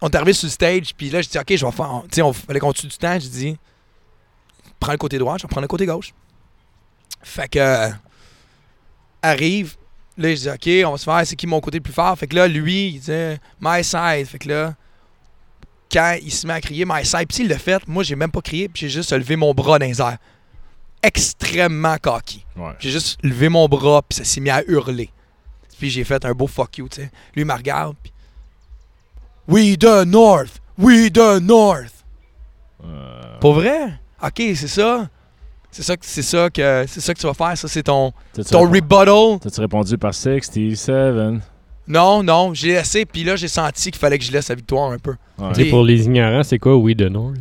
On 0.01 0.07
est 0.09 0.15
arrivé 0.15 0.34
sur 0.34 0.45
le 0.47 0.51
stage, 0.51 0.93
puis 0.95 1.09
là, 1.09 1.21
je 1.21 1.30
dis, 1.30 1.38
OK, 1.38 1.55
je 1.55 1.65
vais 1.65 1.71
faire. 1.71 2.01
Tu 2.03 2.15
sais, 2.15 2.21
on 2.21 2.34
fallait 2.34 2.59
qu'on 2.59 2.73
tue 2.73 2.88
du 2.88 2.97
temps. 2.97 3.17
J'ai 3.19 3.30
dit, 3.30 3.57
prends 4.80 4.91
le 4.91 4.97
côté 4.97 5.17
droit, 5.17 5.38
je 5.38 5.43
vais 5.43 5.47
prendre 5.49 5.63
le 5.63 5.67
côté 5.67 5.86
gauche. 5.86 6.13
Fait 7.21 7.47
que. 7.47 7.59
euh, 7.59 7.89
arrive. 9.21 9.75
Là, 10.17 10.30
je 10.36 10.36
dis, 10.36 10.49
OK, 10.49 10.88
on 10.88 10.91
va 10.91 10.97
se 10.97 11.03
faire, 11.05 11.21
c'est 11.25 11.36
qui 11.36 11.47
mon 11.47 11.61
côté 11.61 11.77
le 11.77 11.84
plus 11.84 11.93
fort? 11.93 12.17
Fait 12.17 12.27
que 12.27 12.36
là, 12.36 12.47
lui, 12.47 12.89
il 12.89 12.99
disait, 12.99 13.39
my 13.61 13.84
side. 13.84 14.25
Fait 14.27 14.39
que 14.39 14.49
là, 14.49 14.75
quand 15.91 16.17
il 16.21 16.32
se 16.32 16.45
met 16.45 16.53
à 16.53 16.61
crier 16.61 16.86
my 16.86 17.05
side, 17.05 17.27
puis 17.27 17.38
s'il 17.38 17.47
l'a 17.47 17.57
fait, 17.57 17.88
moi, 17.88 18.03
j'ai 18.03 18.15
même 18.15 18.32
pas 18.32 18.41
crié, 18.41 18.67
puis 18.67 18.82
j'ai 18.82 18.89
juste 18.89 19.13
levé 19.13 19.36
mon 19.36 19.53
bras 19.53 19.80
dans 19.80 19.86
les 19.86 20.01
airs. 20.01 20.17
Extrêmement 21.02 21.95
cocky. 22.02 22.45
Ouais. 22.58 22.74
J'ai 22.80 22.89
juste 22.91 23.20
levé 23.24 23.50
mon 23.50 23.68
bras, 23.68 24.02
puis 24.08 24.18
ça 24.18 24.24
s'est 24.24 24.41
mis 24.41 24.50
à 24.50 24.64
hurler. 24.68 25.10
Puis 25.78 25.89
j'ai 25.89 26.04
fait 26.04 26.24
un 26.26 26.34
beau 26.34 26.47
fuck 26.47 26.78
you, 26.78 26.89
tu 26.89 26.97
sais. 27.02 27.12
Lui, 27.36 27.43
il 27.43 27.45
me 27.45 27.54
regarde, 27.54 27.95
puis. 28.04 28.12
We 29.47 29.78
the 29.78 30.06
North! 30.06 30.60
We 30.78 31.12
the 31.12 31.41
North! 31.41 32.04
Euh, 32.84 33.39
Pour 33.39 33.54
vrai? 33.54 33.93
Ok, 34.22 34.36
c'est 34.56 34.68
ça. 34.68 35.10
C'est 35.72 35.84
ça, 35.84 35.95
que- 35.97 36.06
c'est 36.06 36.22
ça 36.24 36.50
que 36.50 36.86
c'est 36.88 37.00
ça 37.02 37.14
que 37.14 37.20
tu 37.20 37.28
vas 37.28 37.34
faire. 37.34 37.58
Ça, 37.58 37.68
c'est 37.68 37.84
ton, 37.84 38.12
ton 38.50 38.62
rebuttal. 38.70 39.39
T'as-tu 39.39 39.62
répondu 39.62 39.97
par 39.97 40.14
67? 40.14 41.41
Non, 41.88 42.22
non, 42.24 42.54
j'ai 42.54 42.74
laissé, 42.74 43.06
puis 43.06 43.24
là, 43.24 43.36
j'ai 43.36 43.47
senti 43.47 43.91
qu'il 43.91 44.00
fallait 44.00 44.18
que 44.20 44.24
je 44.26 44.32
laisse 44.32 44.50
la 44.50 44.56
victoire 44.56 44.91
un 44.91 44.97
peu. 45.00 45.16
Ouais. 45.38 45.70
Pour 45.70 45.84
les 45.84 46.06
ignorants, 46.06 46.43
c'est 46.43 46.60
quoi 46.60 46.76
We 46.78 46.95
the 46.95 47.02
North? 47.10 47.38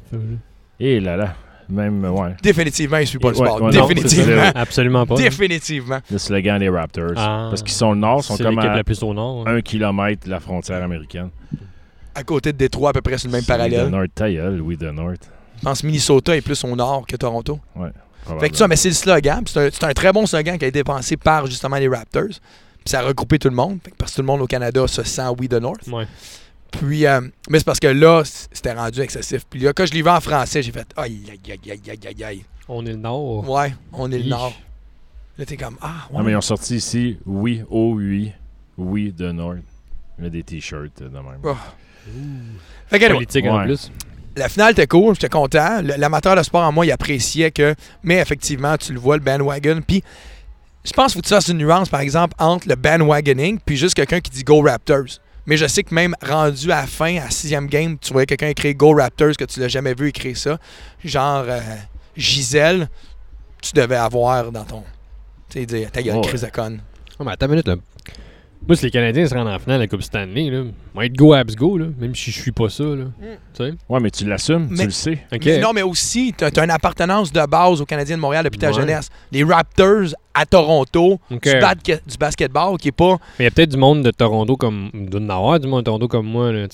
Et 0.80 1.00
là 1.00 1.16
là. 1.16 1.34
Même, 1.70 2.04
euh, 2.04 2.10
ouais. 2.10 2.34
Définitivement, 2.42 2.96
il 2.98 3.06
suit 3.06 3.18
pas 3.18 3.30
le 3.30 3.36
Ouais, 3.38 3.46
sport. 3.46 3.62
ouais, 3.62 3.70
Définitivement. 3.72 4.42
Absolument 4.54 5.06
pas. 5.06 5.14
Définitivement. 5.16 5.98
Le 6.10 6.18
slogan 6.18 6.58
des 6.58 6.68
Raptors. 6.68 7.12
Ah. 7.16 7.48
Parce 7.50 7.62
qu'ils 7.62 7.72
sont 7.72 7.88
au 7.88 7.94
nord, 7.94 8.24
sont 8.24 8.36
comme 8.38 8.54
l'équipe 8.56 8.70
à 8.70 8.76
la 8.76 8.84
plus 8.84 9.02
au 9.02 9.12
nord. 9.12 9.44
hein. 9.46 9.56
un 9.56 9.60
kilomètre 9.60 10.24
de 10.26 10.30
la 10.30 10.40
frontière 10.40 10.82
américaine. 10.82 11.28
À 12.14 12.22
côté 12.24 12.52
de 12.52 12.56
Détroit, 12.58 12.90
à 12.90 12.92
peu 12.94 13.00
près 13.02 13.18
sur 13.18 13.28
le 13.28 13.32
même 13.32 13.40
We 13.40 13.44
the 13.46 13.48
parallèle. 13.48 13.88
North, 13.88 14.10
ta 14.14 14.30
gueule, 14.30 14.60
We 14.62 14.78
the 14.78 14.82
North. 14.84 15.30
Je 15.58 15.62
pense 15.64 15.82
que 15.82 15.86
Minnesota 15.86 16.36
est 16.36 16.40
plus 16.40 16.62
au 16.64 16.74
nord 16.74 17.04
que 17.06 17.16
Toronto. 17.16 17.58
Probablement. 17.74 18.40
Fait 18.40 18.50
que 18.50 18.56
ça, 18.56 18.66
mais 18.68 18.76
c'est 18.76 18.88
le 18.88 18.94
slogan. 18.94 19.42
puis 19.44 19.54
C'est 19.54 19.84
un, 19.84 19.92
très 19.92 20.12
bon 20.12 20.26
slogan 20.26 20.58
qui 20.58 20.64
a 20.64 20.68
été 20.68 20.82
pensé 20.84 21.16
par 21.16 21.46
justement 21.46 21.76
les 21.76 21.88
Raptors. 21.88 22.24
Puis 22.28 22.86
ça 22.86 23.00
a 23.00 23.02
regroupé 23.02 23.38
tout 23.38 23.48
le 23.48 23.54
monde. 23.56 23.78
Fait 23.84 23.90
que 23.90 23.96
parce 23.96 24.12
que 24.12 24.16
tout 24.16 24.22
le 24.22 24.26
monde 24.26 24.40
au 24.40 24.46
Canada 24.46 24.86
se 24.86 25.02
sent 25.02 25.22
We 25.38 25.48
the 25.48 25.54
North. 25.60 25.86
Ouais. 25.88 26.06
Puis, 26.70 27.06
euh, 27.06 27.20
mais 27.48 27.58
c'est 27.58 27.64
parce 27.64 27.80
que 27.80 27.88
là, 27.88 28.22
c'était 28.24 28.72
rendu 28.72 29.00
excessif. 29.00 29.44
Puis 29.48 29.60
là, 29.60 29.72
quand 29.72 29.86
je 29.86 29.92
l'ai 29.92 30.02
vu 30.02 30.08
en 30.08 30.20
français, 30.20 30.62
j'ai 30.62 30.72
fait 30.72 30.88
aïe, 30.96 31.22
aïe, 31.28 31.40
aïe, 31.50 31.70
aïe, 31.70 31.80
aïe, 31.90 32.00
aïe, 32.06 32.24
aïe. 32.24 32.44
On 32.68 32.84
est 32.84 32.90
le 32.90 32.96
nord. 32.96 33.48
Ouais, 33.48 33.74
on 33.92 34.10
est 34.12 34.18
le. 34.18 34.28
Nord. 34.28 34.52
Là, 35.38 35.46
t'es 35.46 35.56
comme 35.56 35.76
ah, 35.80 36.08
ouais. 36.10 36.18
Non, 36.18 36.24
mais 36.24 36.32
ils 36.32 36.36
ont 36.36 36.40
sorti 36.40 36.76
ici 36.76 37.18
Oui, 37.24 37.62
oh 37.70 37.94
oui, 37.94 38.32
oui 38.76 39.14
the 39.16 39.22
North. 39.22 39.58
Il 40.18 40.24
y 40.24 40.26
a 40.26 40.30
des 40.30 40.42
t-shirts 40.42 41.00
de 41.00 41.08
même. 41.08 41.38
Oh. 41.44 41.54
Fait 42.88 42.98
que, 42.98 43.48
en 43.48 43.64
plus. 43.64 43.92
la 44.36 44.48
finale 44.48 44.72
était 44.72 44.86
cool, 44.86 45.14
j'étais 45.14 45.28
content. 45.28 45.80
L'amateur 45.82 46.34
de 46.34 46.42
sport 46.42 46.64
en 46.64 46.72
moi, 46.72 46.86
il 46.86 46.90
appréciait 46.90 47.50
que. 47.50 47.74
Mais 48.02 48.16
effectivement, 48.18 48.76
tu 48.76 48.92
le 48.92 48.98
vois, 48.98 49.16
le 49.16 49.22
bandwagon. 49.22 49.80
Puis, 49.86 50.02
je 50.84 50.92
pense 50.92 51.12
qu'il 51.12 51.18
faut 51.18 51.22
que 51.22 51.28
tu 51.28 51.34
fasses 51.34 51.48
une 51.48 51.58
nuance, 51.58 51.88
par 51.88 52.00
exemple, 52.00 52.34
entre 52.38 52.68
le 52.68 52.74
bandwagoning 52.74 53.58
puis 53.64 53.76
juste 53.76 53.94
quelqu'un 53.94 54.20
qui 54.20 54.30
dit 54.30 54.42
Go 54.42 54.60
Raptors. 54.60 55.20
Mais 55.48 55.56
je 55.56 55.66
sais 55.66 55.82
que 55.82 55.94
même 55.94 56.14
rendu 56.22 56.70
à 56.70 56.82
la 56.82 56.86
fin, 56.86 57.16
à 57.16 57.30
sixième 57.30 57.68
game, 57.68 57.96
tu 57.98 58.12
voyais 58.12 58.26
quelqu'un 58.26 58.48
écrire 58.48 58.74
Go 58.74 58.94
Raptors, 58.94 59.34
que 59.34 59.44
tu 59.44 59.60
l'as 59.60 59.68
jamais 59.68 59.94
vu 59.94 60.08
écrire 60.08 60.36
ça. 60.36 60.58
Genre 61.02 61.44
euh, 61.48 61.60
Gisèle, 62.14 62.90
tu 63.62 63.72
devais 63.72 63.96
avoir 63.96 64.52
dans 64.52 64.64
ton. 64.64 64.84
Tu 65.48 65.66
sais, 65.66 65.88
ta 65.90 66.02
gueule, 66.02 66.16
Ouais. 66.16 66.26
Chris 66.28 66.40
de 66.40 66.50
conne. 66.50 66.82
Oh, 67.18 67.24
mais 67.24 67.32
attends 67.32 67.46
une 67.46 67.52
minute, 67.52 67.66
là. 67.66 67.76
Moi, 68.66 68.76
si 68.76 68.84
les 68.84 68.90
Canadiens 68.90 69.26
se 69.26 69.34
rendent 69.34 69.48
en 69.48 69.58
finale 69.58 69.78
de 69.78 69.82
la 69.84 69.86
Coupe 69.88 70.02
Stanley, 70.02 70.50
là, 70.50 70.62
moi, 70.94 71.06
être 71.06 71.16
go 71.16 71.32
abs 71.32 71.54
go, 71.56 71.78
là, 71.78 71.86
même 71.98 72.14
si 72.14 72.30
je 72.30 72.40
suis 72.40 72.52
pas 72.52 72.68
ça, 72.68 72.84
là. 72.84 73.04
Sais? 73.54 73.72
Ouais, 73.88 74.00
mais 74.00 74.10
tu 74.10 74.26
l'assumes, 74.26 74.66
Mais- 74.70 74.78
tu 74.80 74.84
le 74.84 74.90
sais. 74.90 75.18
Mais 75.32 75.58
non, 75.58 75.72
mais 75.72 75.80
aussi, 75.82 76.34
tu 76.36 76.44
as, 76.44 76.64
une 76.64 76.70
appartenance 76.70 77.32
de 77.32 77.46
base 77.46 77.80
aux 77.80 77.86
Canadiens 77.86 78.16
de 78.16 78.20
Montréal 78.20 78.44
depuis 78.44 78.58
ta 78.58 78.68
Ouais. 78.68 78.74
jeunesse. 78.74 79.08
Les 79.32 79.42
Raptors 79.42 80.08
à 80.34 80.44
Toronto, 80.44 81.18
OK. 81.30 81.42
du, 81.42 81.58
basket- 81.60 82.02
du 82.06 82.16
basketball 82.18 82.76
qui 82.76 82.88
est 82.88 82.92
pas. 82.92 83.16
Mais 83.38 83.44
il 83.44 83.44
y 83.44 83.46
a 83.46 83.50
peut-être 83.50 83.70
du 83.70 83.78
monde 83.78 84.02
de 84.02 84.10
Toronto 84.10 84.56
comme. 84.56 84.90
Il 84.92 85.08
doit 85.08 85.20
y 85.20 85.24
en 85.24 85.30
avoir 85.30 85.58
du 85.60 85.66
monde 85.66 85.80
de 85.80 85.84
Toronto 85.84 86.08
comme 86.08 86.26
moi, 86.26 86.52
là. 86.52 86.66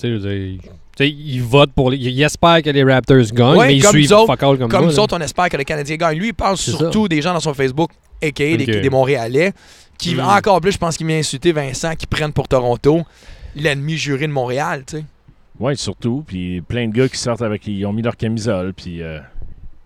Ils 0.99 1.41
votent 1.43 1.73
pour 1.73 1.91
les. 1.91 1.97
Ils 1.97 2.21
espèrent 2.23 2.61
que 2.61 2.69
les 2.69 2.83
Raptors 2.83 3.17
gagnent, 3.33 3.57
Ouais, 3.57 3.67
mais 3.67 3.75
ils 3.77 3.81
comme 3.81 3.91
suivent 3.91 4.11
autres- 4.13 4.27
fuck 4.27 4.43
all 4.43 4.57
comme, 4.57 4.69
Comme 4.69 4.83
moi. 4.85 4.91
nous 4.91 4.99
autres, 4.99 5.15
on 5.17 5.21
espère 5.21 5.49
que 5.49 5.57
les 5.57 5.65
Canadiens 5.65 5.95
gagnent. 5.97 6.17
Lui, 6.19 6.27
il 6.27 6.33
parle 6.33 6.57
surtout 6.57 7.07
des 7.07 7.21
gens 7.21 7.33
dans 7.33 7.39
son 7.39 7.53
Facebook, 7.53 7.91
a.k.a. 8.23 8.57
des 8.57 8.89
Montréalais, 8.89 9.51
qui, 9.97 10.15
Hmm. 10.15 10.19
encore 10.21 10.61
plus, 10.61 10.71
je 10.73 10.77
pense 10.77 10.97
qu'il 10.97 11.07
vient 11.07 11.17
insulter 11.19 11.51
Vincent, 11.51 11.95
qui 11.95 12.05
prennent 12.07 12.33
pour 12.33 12.47
Toronto 12.47 13.03
l'ennemi 13.55 13.97
juré 13.97 14.27
de 14.27 14.31
Montréal, 14.33 14.83
tu 14.85 14.97
sais. 14.97 15.03
Ouais, 15.59 15.75
surtout. 15.75 16.23
Puis 16.27 16.61
plein 16.61 16.87
de 16.87 16.93
gars 16.93 17.07
qui 17.07 17.17
sortent 17.17 17.41
avec. 17.41 17.65
Ils 17.67 17.85
ont 17.85 17.93
mis 17.93 18.01
leur 18.01 18.17
camisole, 18.17 18.73
puis 18.73 19.01
euh, 19.01 19.19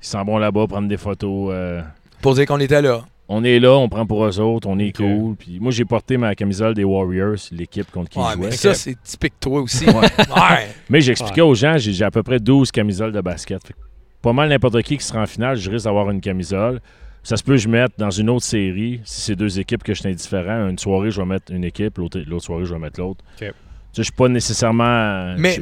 ils 0.01 0.07
s'en 0.07 0.23
vont 0.23 0.37
là-bas 0.39 0.65
prendre 0.67 0.87
des 0.87 0.97
photos. 0.97 1.49
euh, 1.53 1.81
Pour 2.21 2.33
dire 2.33 2.45
qu'on 2.47 2.59
était 2.59 2.81
là. 2.81 3.01
on 3.27 3.43
est 3.43 3.59
là, 3.59 3.73
on 3.77 3.87
prend 3.87 4.07
pour 4.07 4.25
eux 4.25 4.39
autres, 4.39 4.67
on 4.67 4.79
est 4.79 4.91
cool. 4.95 5.35
Puis 5.35 5.59
moi, 5.59 5.71
j'ai 5.71 5.85
porté 5.85 6.17
ma 6.17 6.33
camisole 6.33 6.73
des 6.73 6.83
Warriors, 6.83 7.35
l'équipe 7.51 7.89
contre 7.91 8.09
qui 8.09 8.17
Ouais, 8.17 8.25
ils 8.33 8.39
mais 8.39 8.45
jouaient. 8.47 8.51
ça, 8.57 8.73
c'est 8.73 8.97
typique 9.03 9.35
toi 9.39 9.61
aussi. 9.61 9.85
Ouais. 9.85 9.93
ouais. 10.17 10.67
Mais 10.89 11.01
j'expliquais 11.01 11.41
aux 11.41 11.53
gens, 11.53 11.75
j'ai 11.77 12.03
à 12.03 12.09
peu 12.09 12.23
près 12.23 12.39
12 12.39 12.71
camisoles 12.71 13.11
de 13.11 13.21
basket. 13.21 13.61
Fait 13.67 13.75
pas 14.23 14.33
mal 14.33 14.49
n'importe 14.49 14.81
qui 14.81 14.97
qui 14.97 15.03
sera 15.05 15.21
en 15.21 15.27
finale, 15.27 15.55
je 15.57 15.69
risque 15.69 15.85
d'avoir 15.85 16.09
une 16.09 16.19
camisole. 16.19 16.81
Ça 17.23 17.37
se 17.37 17.43
peut 17.43 17.53
que 17.53 17.57
je 17.57 17.67
mette 17.69 17.91
dans 17.97 18.09
une 18.11 18.29
autre 18.29 18.45
série, 18.45 19.01
si 19.03 19.21
c'est 19.21 19.35
deux 19.35 19.59
équipes 19.59 19.83
que 19.83 19.93
je 19.93 19.99
suis 20.01 20.09
indifférent, 20.09 20.69
une 20.69 20.79
soirée, 20.79 21.11
je 21.11 21.19
vais 21.19 21.27
mettre 21.27 21.51
une 21.51 21.63
équipe, 21.65 21.97
l'autre 21.97 22.19
l'autre 22.25 22.45
soirée, 22.45 22.65
je 22.65 22.73
vais 22.73 22.79
mettre 22.79 22.99
l'autre. 22.99 23.23
Ok. 23.35 23.39
Tu 23.39 23.45
sais, 23.45 23.53
je 23.97 24.01
suis 24.03 24.11
pas 24.13 24.27
nécessairement... 24.29 25.35
Mais- 25.37 25.57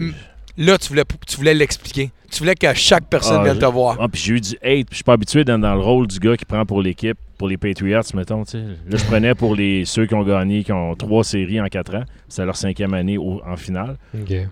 Là, 0.60 0.76
tu 0.80 0.88
voulais, 0.90 1.04
tu 1.28 1.38
voulais 1.38 1.54
l'expliquer. 1.54 2.10
Tu 2.32 2.40
voulais 2.40 2.56
que 2.56 2.74
chaque 2.74 3.06
personne 3.06 3.38
Ah, 3.42 3.44
vienne 3.44 3.60
te 3.60 3.66
voir. 3.66 3.96
Ah, 4.02 4.08
puis 4.08 4.20
j'ai 4.20 4.34
eu 4.34 4.42
du 4.42 4.56
hate, 4.56 4.88
puis 4.88 4.88
je 4.90 4.96
suis 4.96 5.04
pas 5.04 5.14
habitué 5.14 5.44
d'être 5.46 5.60
dans 5.62 5.76
le 5.76 5.82
rôle 5.82 6.08
du 6.08 6.18
gars 6.18 6.36
qui 6.36 6.46
prend 6.46 6.66
pour 6.66 6.82
l'équipe, 6.82 7.16
pour 7.38 7.48
les 7.48 7.58
Patriots, 7.58 8.02
mettons, 8.16 8.44
tu 8.44 8.54
sais. 8.54 8.64
Là, 8.90 8.98
je 8.98 9.06
prenais 9.06 9.36
pour 9.36 9.56
les 9.56 9.86
ceux 9.86 10.08
qui 10.08 10.16
ont 10.16 10.24
gagné, 10.24 10.64
qui 10.64 10.72
ont 10.72 10.96
trois 10.96 11.24
séries 11.24 11.62
en 11.62 11.68
quatre 11.68 11.94
ans. 11.94 12.04
C'est 12.28 12.44
leur 12.44 12.56
cinquième 12.56 12.96
année 12.96 13.20
au- 13.20 13.40
en 13.46 13.56
finale. 13.56 13.98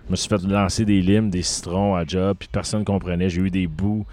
Je 0.06 0.12
me 0.12 0.14
suis 0.14 0.28
fait 0.28 0.40
lancer 0.44 0.84
des 0.84 1.00
limes, 1.00 1.28
des 1.28 1.42
citrons 1.42 1.96
à 1.96 2.04
job, 2.06 2.36
puis 2.38 2.48
personne 2.52 2.84
comprenait. 2.84 3.28
J'ai 3.28 3.40
eu 3.40 3.50
des 3.50 3.66
bouts. 3.66 4.06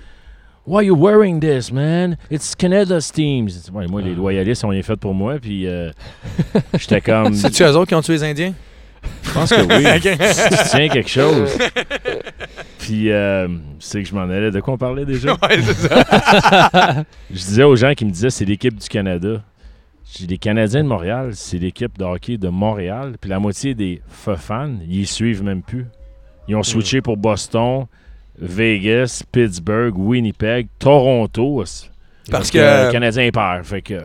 Why 0.66 0.84
you 0.86 0.96
wearing 0.96 1.40
this, 1.42 1.72
man? 1.72 2.18
It's 2.32 2.56
Canada's 2.56 3.12
teams. 3.12 3.70
Ouais, 3.74 3.86
moi, 3.88 4.02
les 4.02 4.12
Ah. 4.14 4.16
loyalistes 4.16 4.64
ont 4.64 4.70
rien 4.70 4.82
fait 4.82 4.96
pour 4.96 5.14
moi, 5.14 5.38
puis 5.40 5.68
euh, 5.68 5.92
j'étais 6.80 7.02
comme. 7.02 7.34
C'est-tu 7.34 7.64
eux 7.64 7.76
autres 7.76 7.88
qui 7.90 7.96
ont 7.96 8.02
tué 8.02 8.14
les 8.14 8.24
Indiens? 8.24 8.54
Je 9.24 9.32
pense 9.34 9.50
que 9.50 9.62
oui. 9.62 10.02
Tiens 10.72 10.88
quelque 10.88 11.10
chose. 11.10 11.50
Puis, 12.80 13.12
euh, 13.12 13.48
c'est 13.80 14.02
que 14.02 14.08
je 14.08 14.16
m'en 14.16 14.22
allais. 14.24 14.52
De 14.52 14.60
quoi 14.62 14.76
on 14.76 14.78
parlait 14.78 15.06
déjà? 15.06 15.34
ouais, 15.34 15.62
c'est 15.62 15.74
ça. 15.90 17.04
Je 17.30 17.36
disais 17.36 17.64
aux 17.64 17.76
gens 17.76 17.94
qui 17.94 18.06
me 18.06 18.12
disaient 18.12 18.30
c'est 18.30 18.46
l'équipe 18.46 18.76
du 18.78 18.88
Canada. 18.88 19.42
J'ai 20.16 20.28
les 20.28 20.38
Canadiens 20.38 20.84
de 20.84 20.88
Montréal, 20.88 21.32
c'est 21.34 21.58
l'équipe 21.58 21.98
de 21.98 22.04
hockey 22.06 22.38
de 22.38 22.48
Montréal. 22.50 23.16
Puis 23.20 23.30
la 23.30 23.40
moitié 23.40 23.74
des 23.74 24.02
fans, 24.08 24.76
ils 24.88 25.02
y 25.02 25.06
suivent 25.06 25.44
même 25.44 25.62
plus. 25.64 25.86
Ils 26.48 26.56
ont 26.56 26.64
switché 26.64 27.02
pour 27.02 27.18
Boston, 27.18 27.86
Vegas, 28.40 29.24
Pittsburgh, 29.32 29.98
Winnipeg, 29.98 30.68
Toronto. 30.80 31.64
Parce 32.32 32.50
que 32.52 32.58
que- 32.58 32.86
le 32.88 32.92
Canadien 32.92 33.30
perd. 33.32 33.64
Fait 33.66 33.82
que 33.82 34.02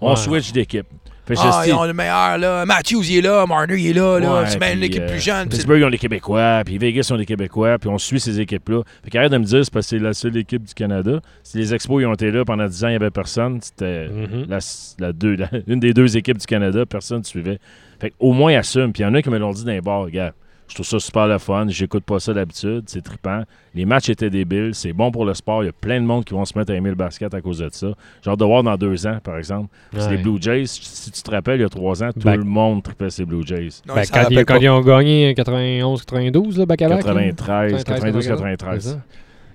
on 0.00 0.10
Ouais. 0.10 0.16
switch 0.16 0.52
d'équipe. 0.52 0.86
Fait 1.24 1.34
que 1.34 1.40
Ah, 1.40 1.62
ils 1.64 1.72
ont 1.72 1.84
le 1.84 1.92
meilleur, 1.92 2.36
là. 2.36 2.66
Matthews, 2.66 3.04
il 3.08 3.18
est 3.18 3.20
là. 3.20 3.46
Marner, 3.46 3.76
il 3.78 3.86
est 3.90 3.92
là. 3.92 4.18
là. 4.18 4.40
Ouais, 4.40 4.46
c'est 4.48 4.58
même 4.58 4.80
l'équipe 4.80 5.02
euh, 5.02 5.08
plus 5.08 5.20
jeune. 5.20 5.46
puis 5.48 5.52
c'est- 5.56 5.62
Pittsburgh 5.62 5.84
ont 5.84 5.88
les 5.88 5.96
Québécois, 5.98 6.62
puis 6.66 6.78
Vegas 6.78 7.08
ont 7.12 7.16
les 7.16 7.24
Québécois, 7.26 7.78
puis 7.78 7.88
on 7.88 7.96
suit 7.96 8.18
ces 8.18 8.40
équipes-là. 8.40 8.82
Fait 9.04 9.10
qu'arrête 9.10 9.30
de 9.30 9.38
me 9.38 9.44
dire 9.44 9.64
c'est 9.64 9.72
parce 9.72 9.86
que 9.86 9.90
c'est 9.90 10.02
la 10.02 10.14
seule 10.14 10.36
équipe 10.36 10.64
du 10.64 10.74
Canada. 10.74 11.20
Si 11.44 11.58
les 11.58 11.72
Expos 11.72 12.02
ils 12.02 12.06
ont 12.06 12.14
été 12.14 12.32
là 12.32 12.44
pendant 12.44 12.66
10 12.66 12.82
ans, 12.84 12.88
il 12.88 12.92
n'y 12.92 12.96
avait 12.96 13.10
personne, 13.12 13.60
c'était 13.62 14.08
Mhm. 14.08 14.46
la, 14.48 14.58
la 14.98 15.12
deux, 15.12 15.36
la- 15.36 15.48
une 15.68 15.78
des 15.78 15.94
deux 15.94 16.16
équipes 16.16 16.38
du 16.38 16.46
Canada, 16.46 16.84
personne 16.86 17.18
ne 17.20 17.24
suivait. 17.24 17.60
Fait 18.00 18.12
au 18.18 18.32
moins 18.32 18.56
assume. 18.58 18.92
Puis 18.92 19.04
il 19.04 19.06
y 19.06 19.08
en 19.08 19.14
a 19.14 19.22
qui 19.22 19.30
me 19.30 19.38
l'ont 19.38 19.52
dit 19.52 19.64
dans 19.64 19.70
les 19.70 19.80
bars, 19.80 20.10
gars. 20.10 20.32
Je 20.68 20.74
trouve 20.74 20.86
ça 20.86 20.98
super 21.00 21.26
le 21.26 21.36
fun. 21.38 21.66
J'écoute 21.68 22.02
pas 22.04 22.18
ça 22.18 22.32
d'habitude. 22.32 22.84
C'est 22.86 23.02
trippant. 23.02 23.42
Les 23.74 23.84
matchs 23.84 24.08
étaient 24.08 24.30
débiles. 24.30 24.70
C'est 24.74 24.94
bon 24.94 25.10
pour 25.10 25.26
le 25.26 25.34
sport. 25.34 25.62
Il 25.62 25.66
y 25.66 25.68
a 25.68 25.72
plein 25.72 26.00
de 26.00 26.06
monde 26.06 26.24
qui 26.24 26.32
vont 26.32 26.46
se 26.46 26.56
mettre 26.58 26.72
à 26.72 26.74
aimer 26.74 26.88
le 26.88 26.94
basket 26.94 27.34
à 27.34 27.42
cause 27.42 27.58
de 27.58 27.68
ça. 27.70 27.88
Genre 28.24 28.36
de 28.38 28.44
voir 28.44 28.62
dans 28.62 28.76
deux 28.76 29.06
ans, 29.06 29.18
par 29.22 29.36
exemple. 29.36 29.68
C'est 29.94 30.10
les 30.10 30.16
Blue 30.16 30.40
Jays. 30.40 30.64
Si 30.66 31.10
tu 31.10 31.22
te 31.22 31.30
rappelles, 31.30 31.58
il 31.60 31.62
y 31.62 31.66
a 31.66 31.68
trois 31.68 32.02
ans, 32.02 32.10
tout 32.12 32.20
Ben- 32.20 32.36
le 32.36 32.44
monde 32.44 32.82
trippait 32.82 33.10
ces 33.10 33.26
Blue 33.26 33.46
Jays. 33.46 33.68
Non, 33.86 33.94
Ben, 33.96 34.04
quand, 34.10 34.26
ils, 34.30 34.44
quand 34.46 34.56
ont 34.64 34.80
gagné 34.80 35.34
91-92, 35.34 36.58
là, 36.58 36.66
back 36.66 36.82
à 36.82 36.88
back. 36.88 37.04
là. 37.04 37.12
93, 37.12 37.84
92, 37.84 38.26
93. 38.28 38.82
C'est 38.82 38.90
ça. 38.90 39.00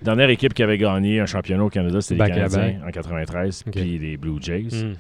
Dernière 0.01 0.29
équipe 0.29 0.53
qui 0.53 0.61
avait 0.61 0.77
gagné 0.77 1.19
un 1.19 1.25
championnat 1.25 1.63
au 1.63 1.69
Canada, 1.69 1.99
c'était 2.01 2.23
les 2.23 2.29
Canadiens 2.31 2.75
en 2.87 2.91
93, 2.91 3.63
Ok. 3.65 3.73
puis 3.73 3.97
les 3.97 4.17
Blue 4.17 4.37
Jays. 4.39 4.67
Mm. 4.71 4.93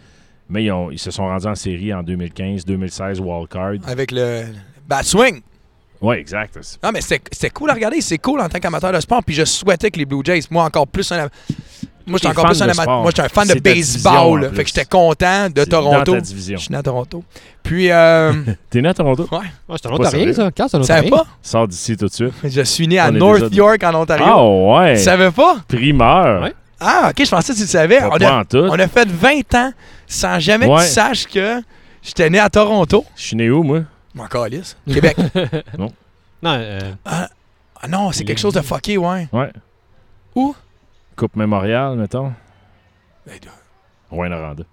Mais 0.49 0.63
ils, 0.63 0.71
ont- 0.71 0.89
ils 0.89 0.97
se 0.97 1.11
sont 1.11 1.25
rendus 1.27 1.45
en 1.45 1.53
série 1.55 1.93
en 1.93 2.01
2015, 2.01 2.65
2016, 2.65 3.19
wildcard. 3.19 3.73
Avec 3.85 4.11
le 4.11 4.45
bat 4.87 5.03
swing. 5.03 5.41
Oui, 6.01 6.15
exact. 6.17 6.57
Non, 6.83 6.91
mais 6.93 7.01
c'était 7.01 7.21
c'était 7.31 7.49
cool 7.49 7.69
à 7.69 7.73
regarder. 7.73 8.01
C'est 8.01 8.17
cool 8.19 8.39
en 8.41 8.49
tant 8.49 8.59
qu'amateur 8.59 8.91
de 8.91 8.99
sport. 8.99 9.23
Puis 9.23 9.35
je 9.35 9.45
souhaitais 9.45 9.89
que 9.91 9.97
les 9.97 10.05
Blue 10.05 10.21
Jays, 10.23 10.41
moi, 10.51 10.63
encore 10.65 10.87
plus 10.87 11.11
un. 11.11 11.27
Moi, 12.09 12.19
j'étais 12.19 12.27
encore 12.29 12.45
plus 12.45 12.61
un 12.61 12.69
amateur. 12.69 13.01
Moi, 13.01 13.11
j'étais 13.11 13.23
un 13.23 13.27
fan 13.29 13.47
de 13.47 13.53
C'est 13.53 13.59
division, 13.63 14.01
baseball. 14.11 14.51
Fait 14.55 14.63
que 14.63 14.69
j'étais 14.69 14.85
content 14.85 15.49
de 15.49 15.59
C'est 15.61 15.65
Toronto. 15.69 16.11
Dans 16.11 16.17
ta 16.19 16.21
division. 16.21 16.57
Je 16.57 16.63
suis 16.63 16.71
né 16.71 16.77
à 16.77 16.83
Toronto. 16.83 17.23
Puis, 17.63 17.91
euh, 17.91 18.31
T'es 18.69 18.81
né 18.81 18.87
à 18.89 18.93
Toronto? 18.93 19.27
Ouais, 19.31 19.39
c'est 19.75 19.87
un 19.87 19.91
Ontarien, 19.91 20.31
ça. 20.33 20.49
Quand 20.55 20.67
c'est 20.69 20.77
un 20.77 20.79
tu 20.81 20.85
savais 20.85 21.07
Ontarien? 21.07 21.23
pas? 21.25 21.29
Sors 21.41 21.67
d'ici 21.67 21.97
tout 21.97 22.05
de 22.07 22.13
suite. 22.13 22.33
Je 22.45 22.61
suis 22.61 22.87
né 22.87 22.97
à 22.99 23.11
North 23.11 23.41
déjà- 23.49 23.55
York, 23.55 23.83
en 23.83 23.95
Ontario. 23.95 24.25
Ah 24.25 24.45
ouais! 24.85 24.95
Tu 24.95 25.03
savais 25.03 25.31
pas? 25.31 25.57
Primeur! 25.67 26.43
Ouais. 26.43 26.53
Ah, 26.79 27.07
ok, 27.09 27.25
je 27.25 27.29
pensais 27.31 27.51
que 27.53 27.57
tu 27.57 27.63
le 27.63 27.67
savais. 27.69 27.99
On 28.03 28.15
a, 28.23 28.43
on 28.53 28.79
a 28.79 28.87
fait 28.87 29.09
20 29.09 29.55
ans 29.55 29.71
sans 30.05 30.39
jamais 30.39 30.67
que 30.67 30.71
Ouais. 30.71 30.83
tu 30.85 30.91
saches 30.91 31.25
que 31.25 31.61
j'étais 32.03 32.29
né 32.29 32.37
à 32.39 32.49
Toronto. 32.51 33.03
Je 33.17 33.23
suis 33.23 33.35
né 33.35 33.49
où, 33.49 33.63
moi? 33.63 33.81
Mon 34.17 34.25
calice. 34.27 34.75
Québec. 34.91 35.15
Non, 35.77 35.91
euh, 36.45 36.93
ah 37.05 37.87
non, 37.87 38.11
c'est 38.11 38.25
quelque 38.25 38.39
chose 38.39 38.53
de 38.53 38.61
fucké, 38.61 38.97
ouais. 38.97 39.27
Ouais. 39.31 39.51
Où? 40.35 40.55
Coupe 41.15 41.35
mémoriale, 41.35 41.95
mettons. 41.97 42.33
Ben, 43.25 43.39
Rouen-Noranda. 44.09 44.63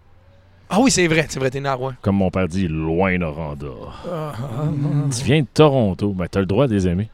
Ah 0.70 0.78
oui, 0.80 0.90
c'est 0.90 1.06
vrai, 1.06 1.26
c'est 1.28 1.38
vrai, 1.38 1.50
t'es 1.50 1.60
né 1.60 1.68
à 1.68 1.74
Rouen. 1.74 1.94
Comme 2.00 2.16
mon 2.16 2.30
père 2.30 2.48
dit, 2.48 2.68
Loin-Noranda. 2.68 3.66
Ah, 4.10 4.32
Tu 5.14 5.24
viens 5.24 5.42
de 5.42 5.46
Toronto. 5.52 6.12
Ben, 6.12 6.26
t'as 6.30 6.40
le 6.40 6.46
droit 6.46 6.66
de 6.66 6.74
les 6.74 6.88
aimer. 6.88 7.10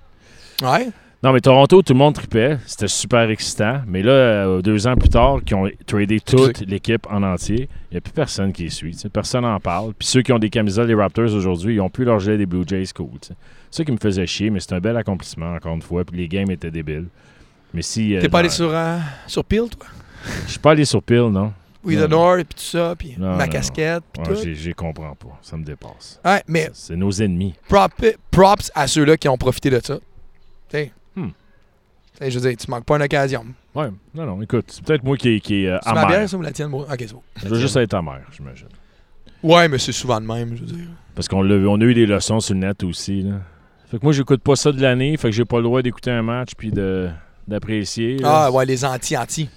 Ouais. 0.62 0.88
Non, 1.22 1.32
mais 1.34 1.40
Toronto, 1.40 1.82
tout 1.82 1.92
le 1.92 1.98
monde 1.98 2.14
tripait. 2.14 2.56
C'était 2.66 2.88
super 2.88 3.28
excitant. 3.28 3.82
Mais 3.86 4.02
là, 4.02 4.12
euh, 4.12 4.62
deux 4.62 4.86
ans 4.86 4.96
plus 4.96 5.10
tard, 5.10 5.40
qui 5.44 5.54
ont 5.54 5.68
tradé 5.86 6.18
toute 6.18 6.60
l'équipe 6.60 7.06
en 7.10 7.22
entier, 7.22 7.68
il 7.90 7.94
n'y 7.94 7.98
a 7.98 8.00
plus 8.00 8.12
personne 8.12 8.54
qui 8.54 8.62
les 8.62 8.70
suit. 8.70 8.96
Personne 9.12 9.42
n'en 9.42 9.60
parle. 9.60 9.92
Puis 9.98 10.08
ceux 10.08 10.22
qui 10.22 10.32
ont 10.32 10.38
des 10.38 10.48
camisoles 10.48 10.86
des 10.86 10.94
Raptors 10.94 11.34
aujourd'hui, 11.34 11.74
ils 11.74 11.76
n'ont 11.76 11.90
plus 11.90 12.06
leur 12.06 12.20
gilet 12.20 12.38
des 12.38 12.46
Blue 12.46 12.64
Jays 12.66 12.86
cool. 12.94 13.10
C'est 13.20 13.34
ça 13.70 13.84
qui 13.84 13.92
me 13.92 13.98
faisait 13.98 14.26
chier, 14.26 14.48
mais 14.48 14.60
c'est 14.60 14.72
un 14.72 14.80
bel 14.80 14.96
accomplissement, 14.96 15.52
encore 15.54 15.74
une 15.74 15.82
fois. 15.82 16.04
Puis 16.06 16.16
les 16.16 16.26
games 16.26 16.50
étaient 16.50 16.70
débiles. 16.70 17.08
Mais 17.74 17.82
si. 17.82 18.16
euh, 18.16 18.20
T'es 18.22 18.30
pas 18.30 18.38
allé 18.38 18.48
sur, 18.48 18.70
euh, 18.74 18.96
sur 19.26 19.44
Peel, 19.44 19.68
toi? 19.68 19.86
Je 20.46 20.52
suis 20.52 20.58
pas 20.58 20.70
allé 20.70 20.86
sur 20.86 21.02
Peel, 21.02 21.28
non. 21.30 21.52
Oui, 21.84 21.96
the 21.96 22.08
North, 22.08 22.44
puis 22.44 22.54
tout 22.56 22.62
ça, 22.78 22.94
puis 22.98 23.14
ma 23.18 23.36
non, 23.36 23.46
casquette, 23.48 24.02
puis 24.12 24.22
tout. 24.22 24.34
J'y 24.54 24.72
comprends 24.74 25.14
pas. 25.14 25.38
Ça 25.42 25.56
me 25.58 25.64
dépasse. 25.64 26.18
Ouais, 26.24 26.42
mais 26.46 26.70
C'est 26.72 26.96
nos 26.96 27.10
ennemis. 27.10 27.54
prop- 27.68 28.16
props 28.30 28.70
à 28.74 28.86
ceux-là 28.86 29.16
qui 29.18 29.28
ont 29.28 29.36
profité 29.38 29.68
de 29.70 29.80
ça. 29.82 29.98
T'sais. 30.68 30.92
T'sais, 32.20 32.30
Je 32.30 32.38
veux 32.38 32.48
dire, 32.48 32.56
tu 32.58 32.70
manques 32.70 32.84
pas 32.84 32.96
une 32.96 33.02
occasion. 33.02 33.44
Ouais, 33.74 33.88
non, 34.14 34.26
non, 34.26 34.42
écoute, 34.42 34.66
c'est 34.68 34.84
peut-être 34.84 35.02
moi 35.04 35.16
qui, 35.16 35.40
qui 35.40 35.64
est 35.64 35.68
euh, 35.68 35.78
C'est 35.82 35.92
ma 35.94 36.06
bière, 36.06 36.28
ça, 36.28 36.36
ou 36.36 36.42
la 36.42 36.52
tienne? 36.52 36.68
moi? 36.68 36.82
Ok, 36.90 36.96
c'est 36.98 37.12
bon. 37.12 37.22
Je 37.42 37.48
veux 37.48 37.58
juste 37.58 37.76
être 37.76 37.94
amer, 37.94 38.20
j'imagine. 38.36 38.66
Ouais, 39.42 39.68
mais 39.68 39.78
c'est 39.78 39.92
souvent 39.92 40.20
de 40.20 40.26
même, 40.26 40.54
je 40.54 40.60
veux 40.60 40.66
dire. 40.66 40.86
Parce 41.14 41.26
qu'on 41.28 41.48
on 41.50 41.80
a 41.80 41.84
eu 41.84 41.94
des 41.94 42.06
leçons 42.06 42.40
sur 42.40 42.54
le 42.54 42.60
net 42.60 42.84
aussi. 42.84 43.22
Là. 43.22 43.36
Fait 43.90 43.98
que 43.98 44.04
moi, 44.04 44.12
j'écoute 44.12 44.42
pas 44.42 44.54
ça 44.54 44.70
de 44.70 44.80
l'année. 44.82 45.16
Fait 45.16 45.30
que 45.30 45.34
j'ai 45.34 45.44
pas 45.46 45.56
le 45.56 45.62
droit 45.64 45.80
d'écouter 45.82 46.10
un 46.10 46.22
match 46.22 46.50
puis 46.56 46.70
de, 46.70 47.08
d'apprécier. 47.48 48.18
là. 48.18 48.44
Ah, 48.46 48.50
ouais, 48.52 48.66
les 48.66 48.84
anti-anti. 48.84 49.48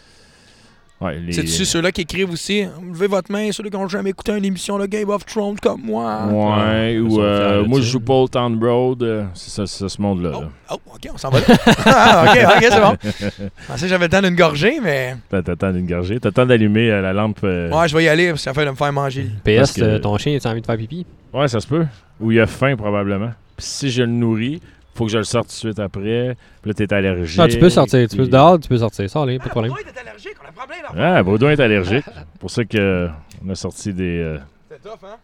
Ouais, 1.02 1.20
les- 1.20 1.34
C'est-tu 1.34 1.66
ceux-là 1.66 1.92
qui 1.92 2.02
écrivent 2.02 2.32
aussi 2.32 2.66
Levez 2.92 3.08
votre 3.08 3.30
main, 3.30 3.52
ceux-là 3.52 3.70
qui 3.70 3.76
ont 3.76 3.88
jamais 3.90 4.12
écouté 4.12 4.32
une 4.38 4.46
émission 4.46 4.80
de 4.80 4.86
Game 4.86 5.10
of 5.10 5.26
Thrones 5.26 5.60
comme 5.60 5.82
moi. 5.82 6.28
Ouais, 6.28 6.98
ou 7.00 7.20
euh, 7.22 7.66
moi, 7.66 7.82
je 7.82 7.86
joue 7.88 8.00
pas 8.00 8.14
au 8.14 8.28
Town 8.30 8.58
Road. 8.64 9.04
euh, 9.04 9.26
c'est 9.34 9.50
ça, 9.50 9.68
c'est 9.68 9.90
ce 9.90 10.02
monde-là. 10.02 10.32
Oh, 10.34 10.42
là. 10.42 10.48
oh, 10.72 10.78
ok, 10.96 11.10
on 11.14 11.18
s'en 11.18 11.30
va 11.30 11.40
là. 11.40 11.46
ah, 11.86 12.26
ok, 12.30 12.40
ok, 12.56 12.68
c'est 12.72 12.80
bon. 12.82 12.98
Je 13.04 13.48
pensais 13.68 13.82
que 13.82 13.88
j'avais 13.90 14.06
le 14.06 14.10
temps 14.12 14.22
d'une 14.22 14.36
gorgée, 14.36 14.80
mais. 14.82 15.16
T'as 15.30 15.42
t'as 15.42 15.52
le 15.52 15.58
temps 15.58 15.72
d'une 15.74 15.88
gorgée. 15.88 16.20
T'as 16.22 16.30
le 16.30 16.34
temps 16.34 16.46
d'allumer 16.46 16.90
euh, 16.90 17.02
la 17.02 17.12
lampe. 17.12 17.40
euh, 17.44 17.70
Ouais, 17.70 17.88
je 17.90 17.98
vais 17.98 18.06
y 18.06 18.08
aller 18.08 18.28
parce 18.30 18.40
que 18.40 18.44
ça 18.46 18.54
fait 18.54 18.64
de 18.66 18.70
me 18.72 18.76
faire 18.76 18.94
manger. 18.94 19.28
PS, 19.44 19.74
que- 19.74 19.82
euh, 19.82 20.00
ton 20.00 20.18
chien, 20.18 20.38
a 20.42 20.50
envie 20.50 20.62
de 20.62 20.66
faire 20.66 20.78
pipi? 20.78 21.06
Ouais, 21.34 21.48
ça 21.50 21.60
se 21.60 21.68
peut. 21.68 21.86
Ou 22.22 22.32
il 22.32 22.40
a 22.40 22.48
faim, 22.48 22.76
probablement. 22.78 23.32
Puis 23.58 23.66
si 23.66 23.92
je 23.92 24.04
le 24.04 24.08
nourris, 24.10 24.62
faut 24.96 25.06
que 25.06 25.12
je 25.12 25.18
le 25.18 25.24
sorte 25.24 25.48
tout 25.48 25.54
de 25.54 25.58
suite 25.58 25.80
après. 25.80 26.36
Puis 26.62 26.70
là, 26.70 26.74
t'es 26.74 26.94
allergique. 26.94 27.38
Non, 27.40 27.48
tu 27.48 27.58
peux 27.60 27.70
sortir. 27.70 28.08
Tu 28.08 28.18
peux 28.18 28.28
dehors, 28.28 28.60
tu 28.60 28.70
peux 28.70 28.78
sortir. 28.78 29.10
Sors, 29.10 29.24
allez, 29.24 29.40
pas 29.40 29.46
de 29.46 29.50
problème. 29.50 29.74
est 29.74 30.00
allergique, 30.00 30.36
on 30.42 30.46
a 30.46 30.50
un 30.50 30.52
problème 30.52 30.80
là. 30.96 31.16
Ah, 31.18 31.24
Baudouin 31.24 31.52
est 31.52 31.60
allergique. 31.60 32.06
C'est 32.06 32.40
pour 32.40 32.52
ça 32.52 32.64
qu'on 32.66 33.50
a 33.50 33.56
sorti 33.56 33.94
des, 33.94 34.20
euh, 34.20 34.38
C'est 34.70 34.82
tough, 34.82 35.00
hein? 35.04 35.18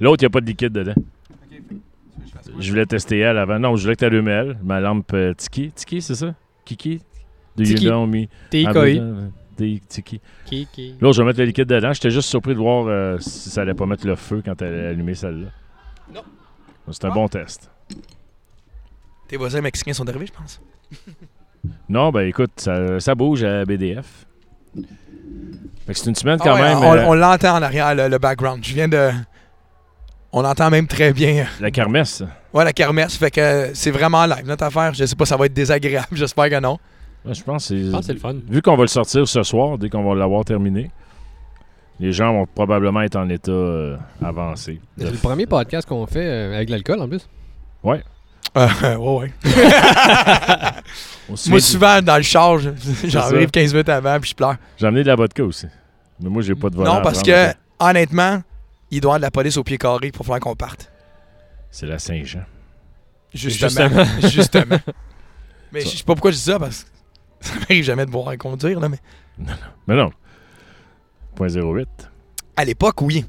L'autre, 0.00 0.22
il 0.22 0.24
n'y 0.24 0.26
a 0.26 0.30
pas 0.30 0.40
de 0.40 0.46
liquide 0.46 0.72
dedans. 0.72 0.94
Je 2.58 2.70
voulais 2.70 2.86
tester 2.86 3.18
elle 3.18 3.38
avant. 3.38 3.58
Non, 3.58 3.76
je 3.76 3.82
voulais 3.82 3.94
que 3.94 4.00
tu 4.00 4.04
allumes 4.04 4.28
elle. 4.28 4.58
Ma 4.62 4.80
lampe 4.80 5.12
euh, 5.14 5.34
Tiki. 5.34 5.70
Tiki, 5.72 6.02
c'est 6.02 6.14
ça? 6.14 6.34
Kiki? 6.64 7.00
Do 7.56 7.64
Tiki. 7.64 7.84
you 7.84 7.90
know 7.90 8.06
me? 8.06 8.26
Ah, 8.66 8.72
Tiki. 9.88 10.20
Qui. 10.46 10.94
L'autre, 11.00 11.16
je 11.16 11.22
vais 11.22 11.26
mettre 11.26 11.38
le 11.40 11.46
liquide 11.46 11.66
dedans. 11.68 11.92
J'étais 11.92 12.10
juste 12.10 12.28
surpris 12.28 12.52
de 12.54 12.58
voir 12.58 12.86
euh, 12.88 13.18
si 13.18 13.50
ça 13.50 13.62
allait 13.62 13.74
pas 13.74 13.86
mettre 13.86 14.06
le 14.06 14.16
feu 14.16 14.42
quand 14.44 14.60
elle 14.62 14.74
allait 14.74 14.86
allumer 14.88 15.14
celle-là. 15.14 15.48
Non. 16.12 16.22
C'est 16.90 17.04
un 17.04 17.10
Ah. 17.10 17.14
bon 17.14 17.28
test. 17.28 17.70
Tes 19.34 19.38
voisins 19.38 19.60
mexicains 19.62 19.92
sont 19.92 20.08
arrivés, 20.08 20.26
je 20.26 20.32
pense. 20.32 20.60
Non, 21.88 22.10
ben 22.12 22.20
écoute, 22.28 22.52
ça, 22.58 23.00
ça 23.00 23.16
bouge 23.16 23.42
à 23.42 23.64
BDF. 23.64 24.26
C'est 25.90 26.06
une 26.06 26.14
semaine 26.14 26.38
quand 26.38 26.54
Ah 26.54 26.54
ouais, 26.54 26.68
même. 26.68 26.78
on 26.78 26.94
euh, 26.94 27.04
on 27.08 27.14
l'entend 27.14 27.56
en 27.56 27.62
arrière, 27.62 27.96
le, 27.96 28.06
le 28.06 28.18
background. 28.18 28.64
Je 28.64 28.72
viens 28.74 28.86
de. 28.86 29.10
On 30.30 30.42
l'entend 30.42 30.70
même 30.70 30.86
très 30.86 31.12
bien. 31.12 31.46
La 31.58 31.72
kermesse. 31.72 32.22
Ouais, 32.52 32.62
la 32.62 32.72
kermesse, 32.72 33.16
fait 33.16 33.32
que 33.32 33.70
c'est 33.74 33.90
vraiment 33.90 34.24
live, 34.24 34.46
notre 34.46 34.62
affaire. 34.62 34.94
Je 34.94 35.04
sais 35.04 35.16
pas, 35.16 35.26
ça 35.26 35.36
va 35.36 35.46
être 35.46 35.52
désagréable, 35.52 36.06
j'espère 36.12 36.48
que 36.48 36.60
non. 36.60 36.78
Ouais, 37.24 37.34
je 37.34 37.42
pense 37.42 37.70
que 37.70 38.02
c'est. 38.02 38.12
le 38.12 38.20
fun. 38.20 38.36
Vu 38.48 38.62
qu'on 38.62 38.76
va 38.76 38.82
le 38.82 38.86
sortir 38.86 39.26
ce 39.26 39.42
soir, 39.42 39.78
dès 39.78 39.88
qu'on 39.88 40.08
va 40.08 40.14
l'avoir 40.14 40.44
terminé, 40.44 40.92
les 41.98 42.12
gens 42.12 42.32
vont 42.34 42.46
probablement 42.46 43.00
être 43.00 43.16
en 43.16 43.28
état 43.28 43.50
euh, 43.50 43.96
avancé. 44.22 44.80
C'est 44.96 45.10
le 45.10 45.18
premier 45.18 45.46
podcast 45.46 45.88
qu'on 45.88 46.06
fait 46.06 46.24
euh, 46.24 46.54
avec 46.54 46.70
l'alcool 46.70 47.00
en 47.00 47.08
plus. 47.08 47.28
Euh, 48.56 48.96
ouais, 48.96 48.96
ouais. 49.20 49.32
Moi, 51.48 51.60
souvent, 51.60 52.00
dans 52.02 52.16
le 52.16 52.22
char, 52.22 52.58
j'arrive 53.04 53.50
15 53.50 53.72
minutes 53.72 53.88
avant, 53.88 54.20
puis 54.20 54.30
je 54.30 54.34
pleure. 54.34 54.56
J'ai 54.76 54.86
amené 54.86 55.02
de 55.02 55.08
la 55.08 55.16
vodka 55.16 55.42
aussi. 55.42 55.66
Mais 56.20 56.28
moi, 56.28 56.42
j'ai 56.42 56.54
pas 56.54 56.70
de 56.70 56.76
volant. 56.76 56.96
Non, 56.96 57.02
parce 57.02 57.22
que, 57.22 57.52
honnêtement, 57.80 58.42
il 58.90 59.00
doit 59.00 59.08
y 59.08 59.10
avoir 59.10 59.18
de 59.18 59.22
la 59.22 59.30
police 59.30 59.56
au 59.56 59.64
pied 59.64 59.78
carré 59.78 60.12
pour 60.12 60.26
faire 60.26 60.38
qu'on 60.38 60.54
parte. 60.54 60.92
C'est 61.70 61.86
la 61.86 61.98
Saint-Jean. 61.98 62.44
Justement. 63.32 64.04
Justement. 64.22 64.78
Mais 65.72 65.80
je 65.80 65.88
sais 65.88 66.04
pas 66.04 66.14
pourquoi 66.14 66.30
je 66.30 66.36
dis 66.36 66.42
ça, 66.42 66.58
parce 66.58 66.84
que 66.84 66.90
ça 67.40 67.54
m'arrive 67.54 67.82
jamais 67.82 68.06
de 68.06 68.10
boire 68.10 68.32
et 68.32 68.36
conduire, 68.36 68.78
là, 68.78 68.88
mais. 68.88 68.98
Mais 69.88 69.96
non. 69.96 70.12
Point 71.34 71.48
08. 71.48 71.88
À 72.56 72.64
l'époque, 72.64 73.02
oui. 73.02 73.24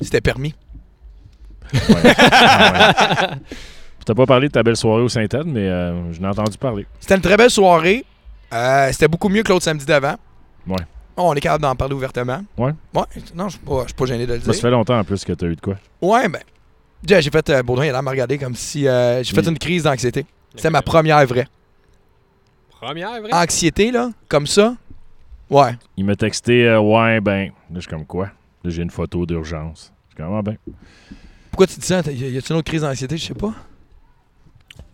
C'était 0.00 0.20
permis. 0.20 0.56
Ouais. 1.72 2.14
Ah 2.18 3.30
ouais. 3.30 3.36
T'ai 4.06 4.14
pas 4.14 4.24
parlé 4.24 4.46
de 4.48 4.52
ta 4.52 4.62
belle 4.62 4.76
soirée 4.76 5.02
au 5.02 5.08
Saint-Anne, 5.08 5.50
mais 5.52 5.68
euh, 5.68 6.12
je 6.12 6.20
n'ai 6.20 6.26
entendu 6.28 6.56
parler. 6.56 6.86
C'était 7.00 7.16
une 7.16 7.20
très 7.20 7.36
belle 7.36 7.50
soirée. 7.50 8.04
Euh, 8.54 8.88
c'était 8.92 9.08
beaucoup 9.08 9.28
mieux 9.28 9.42
que 9.42 9.48
l'autre 9.50 9.64
samedi 9.64 9.84
d'avant. 9.84 10.14
Ouais. 10.66 10.76
Oh, 11.16 11.22
on 11.24 11.34
est 11.34 11.40
capable 11.40 11.62
d'en 11.62 11.74
parler 11.74 11.94
ouvertement. 11.94 12.44
Ouais. 12.56 12.72
Ouais. 12.94 13.02
Non, 13.34 13.48
je 13.48 13.56
suis 13.56 13.64
pas, 13.66 13.82
je 13.82 13.86
suis 13.88 13.94
pas 13.94 14.06
gêné 14.06 14.26
de 14.26 14.34
le 14.34 14.40
Ça 14.40 14.52
dire. 14.52 14.60
fait 14.60 14.70
longtemps 14.70 14.98
en 14.98 15.02
plus 15.04 15.24
que 15.24 15.32
tu 15.32 15.44
as 15.44 15.48
eu 15.48 15.56
de 15.56 15.60
quoi. 15.60 15.74
Ouais, 16.00 16.28
ben. 16.28 16.40
Déjà, 17.02 17.20
J'ai 17.20 17.30
fait. 17.30 17.50
Euh, 17.50 17.62
Baudouin, 17.62 17.84
il 17.86 17.88
a 17.88 17.92
l'air 17.92 18.00
de 18.00 18.04
me 18.06 18.10
regarder 18.10 18.38
comme 18.38 18.54
si. 18.54 18.86
euh, 18.86 19.22
j'ai 19.24 19.34
fait 19.34 19.40
Oui. 19.42 19.48
une 19.48 19.58
crise 19.58 19.82
d'anxiété. 19.82 20.24
C'était 20.54 20.70
ma 20.70 20.82
première 20.82 21.24
vraie. 21.26 21.48
Première, 22.70 23.20
vrai? 23.20 23.32
Anxiété, 23.32 23.90
là, 23.90 24.10
comme 24.28 24.46
ça? 24.46 24.76
Ouais. 25.50 25.72
Il 25.96 26.04
m'a 26.04 26.14
texté 26.16 26.66
euh, 26.68 26.78
Ouais, 26.80 27.20
ben. 27.20 27.46
Là, 27.48 27.52
je 27.76 27.80
suis 27.80 27.88
comme 27.90 28.04
quoi? 28.06 28.26
Là, 28.62 28.70
j'ai 28.70 28.82
une 28.82 28.90
photo 28.90 29.26
d'urgence. 29.26 29.92
Je 30.10 30.14
suis 30.14 30.24
comme 30.24 30.36
Ah, 30.36 30.42
ben. 30.42 30.56
Pourquoi 31.50 31.66
tu 31.66 31.80
dis 31.80 31.86
ça? 31.86 32.00
Y 32.06 32.24
a- 32.24 32.28
y 32.28 32.38
a-tu 32.38 32.52
une 32.52 32.58
autre 32.58 32.68
crise 32.68 32.82
d'anxiété? 32.82 33.16
Je 33.16 33.24
sais 33.26 33.34
pas. 33.34 33.52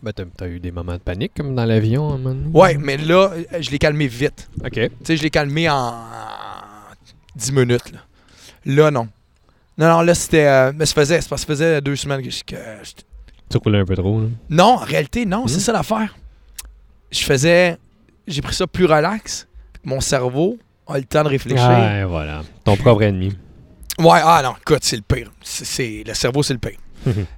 Ben, 0.03 0.11
t'as, 0.13 0.25
t'as 0.35 0.47
eu 0.47 0.59
des 0.59 0.71
moments 0.71 0.93
de 0.93 0.97
panique 0.97 1.31
comme 1.35 1.55
dans 1.55 1.63
l'avion 1.65 2.09
à 2.11 2.15
un 2.15 2.17
moment 2.17 2.35
donné? 2.35 2.49
Ouais, 2.53 2.77
mais 2.77 2.97
là, 2.97 3.31
je 3.59 3.71
l'ai 3.71 3.79
calmé 3.79 4.07
vite. 4.07 4.49
Ok. 4.63 4.73
Tu 4.73 4.89
sais, 5.05 5.15
je 5.17 5.23
l'ai 5.23 5.29
calmé 5.29 5.69
en, 5.69 5.75
en 5.77 5.93
10 7.35 7.51
minutes. 7.53 7.91
Là, 7.93 7.99
là 8.65 8.91
non. 8.91 9.07
Non, 9.77 9.87
non, 9.87 10.01
là, 10.01 10.13
c'était. 10.13 10.45
euh, 10.45 10.71
mais 10.75 10.85
ça 10.85 10.93
faisait, 10.93 11.21
c'est 11.21 11.29
parce 11.29 11.43
que 11.45 11.47
ça 11.47 11.53
faisait 11.53 11.81
deux 11.81 11.95
semaines 11.95 12.21
que 12.21 12.29
je- 12.29 12.43
que 12.43 12.55
j'étais- 12.83 13.03
Tu 13.49 13.57
roulais 13.57 13.79
un 13.79 13.85
peu 13.85 13.95
trop, 13.95 14.21
là? 14.21 14.27
Non, 14.49 14.73
en 14.73 14.77
réalité, 14.77 15.25
non, 15.25 15.47
c'est 15.47 15.55
Mhm. 15.55 15.59
ça 15.61 15.71
l'affaire. 15.71 16.15
Je 17.11 17.23
faisais. 17.23 17.77
J'ai 18.27 18.41
pris 18.41 18.53
ça 18.55 18.67
plus 18.67 18.85
relax. 18.85 19.47
Mon 19.85 20.01
cerveau 20.01 20.57
a 20.87 20.97
le 20.97 21.03
temps 21.05 21.23
de 21.23 21.29
réfléchir. 21.29 21.67
Ouais, 21.69 22.03
voilà. 22.03 22.41
Ton 22.65 22.75
propre 22.75 23.03
ennemi. 23.03 23.29
Ouais, 23.99 24.19
ah 24.23 24.41
non, 24.43 24.53
écoute, 24.59 24.79
c'est 24.83 24.95
le 24.97 25.01
pire. 25.03 25.31
C'est, 25.41 25.65
c'est- 25.65 26.03
le 26.05 26.13
cerveau, 26.13 26.43
c'est 26.43 26.53
le 26.53 26.59
pire. 26.59 26.77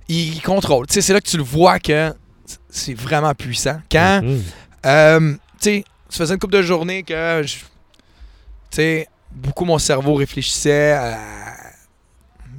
il, 0.07 0.33
il 0.35 0.41
contrôle. 0.41 0.87
Tu 0.87 0.95
sais, 0.95 1.01
c'est 1.01 1.13
là 1.13 1.21
que 1.21 1.27
tu 1.29 1.37
le 1.37 1.43
vois 1.43 1.79
que 1.79 2.13
c'est 2.69 2.93
vraiment 2.93 3.33
puissant. 3.33 3.79
Quand, 3.91 4.21
Mhm. 4.23 4.41
euh, 4.85 5.31
tu 5.31 5.37
sais, 5.61 5.83
ça 6.09 6.17
faisait 6.19 6.33
une 6.33 6.39
couple 6.39 6.53
de 6.53 6.61
journées 6.61 7.03
que, 7.03 7.43
tu 7.43 7.59
sais, 8.71 9.07
beaucoup 9.31 9.65
mon 9.65 9.77
cerveau 9.77 10.15
réfléchissait 10.15 10.91
à 10.91 11.17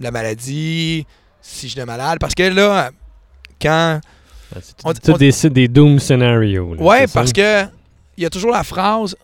la 0.01 0.11
maladie, 0.11 1.07
si 1.41 1.69
je 1.69 1.73
suis 1.73 1.85
malade. 1.85 2.19
Parce 2.21 2.35
que 2.35 2.43
là, 2.45 2.91
quand 3.61 4.01
Ah, 4.55 4.59
On- 4.85 4.93
tout 4.93 5.11
on- 5.11 5.17
des, 5.17 5.33
doom 5.67 5.99
scenarios. 5.99 6.75
là, 6.77 6.81
Ouais, 6.83 7.07
parce 7.09 7.33
que 7.33 7.65
il 8.17 8.23
y 8.23 8.27
a 8.27 8.31
toujours 8.31 8.53
la 8.53 8.63
phrase. 8.63 9.17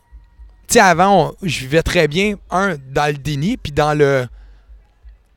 Tu 0.66 0.74
sais, 0.74 0.80
avant, 0.80 1.28
on- 1.28 1.46
je 1.46 1.60
vivais 1.60 1.82
très 1.84 2.08
bien, 2.08 2.34
un, 2.50 2.74
dans 2.92 3.06
le 3.06 3.18
déni, 3.18 3.56
puis 3.56 3.70
dans 3.70 3.94
le. 3.96 4.26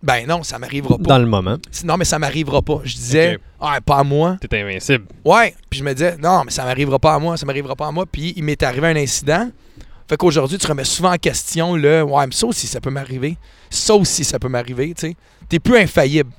Ben 0.05 0.27
non, 0.27 0.43
ça 0.43 0.59
m'arrivera 0.59 0.97
pas. 0.97 1.03
Dans 1.03 1.17
le 1.17 1.25
moment, 1.25 1.57
Non, 1.83 1.97
mais 1.97 2.05
ça 2.05 2.19
m'arrivera 2.19 2.61
pas. 2.61 2.79
Je 2.83 2.93
disais, 2.93 3.39
ah, 3.59 3.79
pas 3.83 3.97
à 3.97 4.03
moi. 4.03 4.37
t'es 4.39 4.61
invincible. 4.61 5.05
Ouais, 5.25 5.55
puis 5.69 5.79
je 5.79 5.83
me 5.83 5.93
disais, 5.93 6.15
non, 6.17 6.43
mais 6.45 6.51
ça 6.51 6.63
m'arrivera 6.63 6.99
pas 6.99 7.15
à 7.15 7.19
moi, 7.19 7.37
ça 7.37 7.45
m'arrivera 7.47 7.75
pas 7.75 7.87
à 7.87 7.91
moi. 7.91 8.05
Puis 8.05 8.33
il 8.37 8.43
m'est 8.43 8.61
arrivé 8.61 8.87
un 8.87 8.95
incident. 8.95 9.49
Fait 10.07 10.15
qu'aujourd'hui, 10.17 10.59
tu 10.59 10.67
remets 10.67 10.83
souvent 10.83 11.11
en 11.13 11.17
question 11.17 11.75
le, 11.75 12.03
ouais, 12.03 12.27
mais 12.27 12.33
ça 12.33 12.45
aussi, 12.45 12.67
ça 12.67 12.79
peut 12.79 12.91
m'arriver. 12.91 13.35
Ça 13.71 13.95
aussi, 13.95 14.23
ça 14.23 14.37
peut 14.37 14.47
m'arriver, 14.49 14.93
tu 14.93 15.07
sais. 15.07 15.15
T'es 15.49 15.57
plus 15.59 15.77
infaillible. 15.79 16.29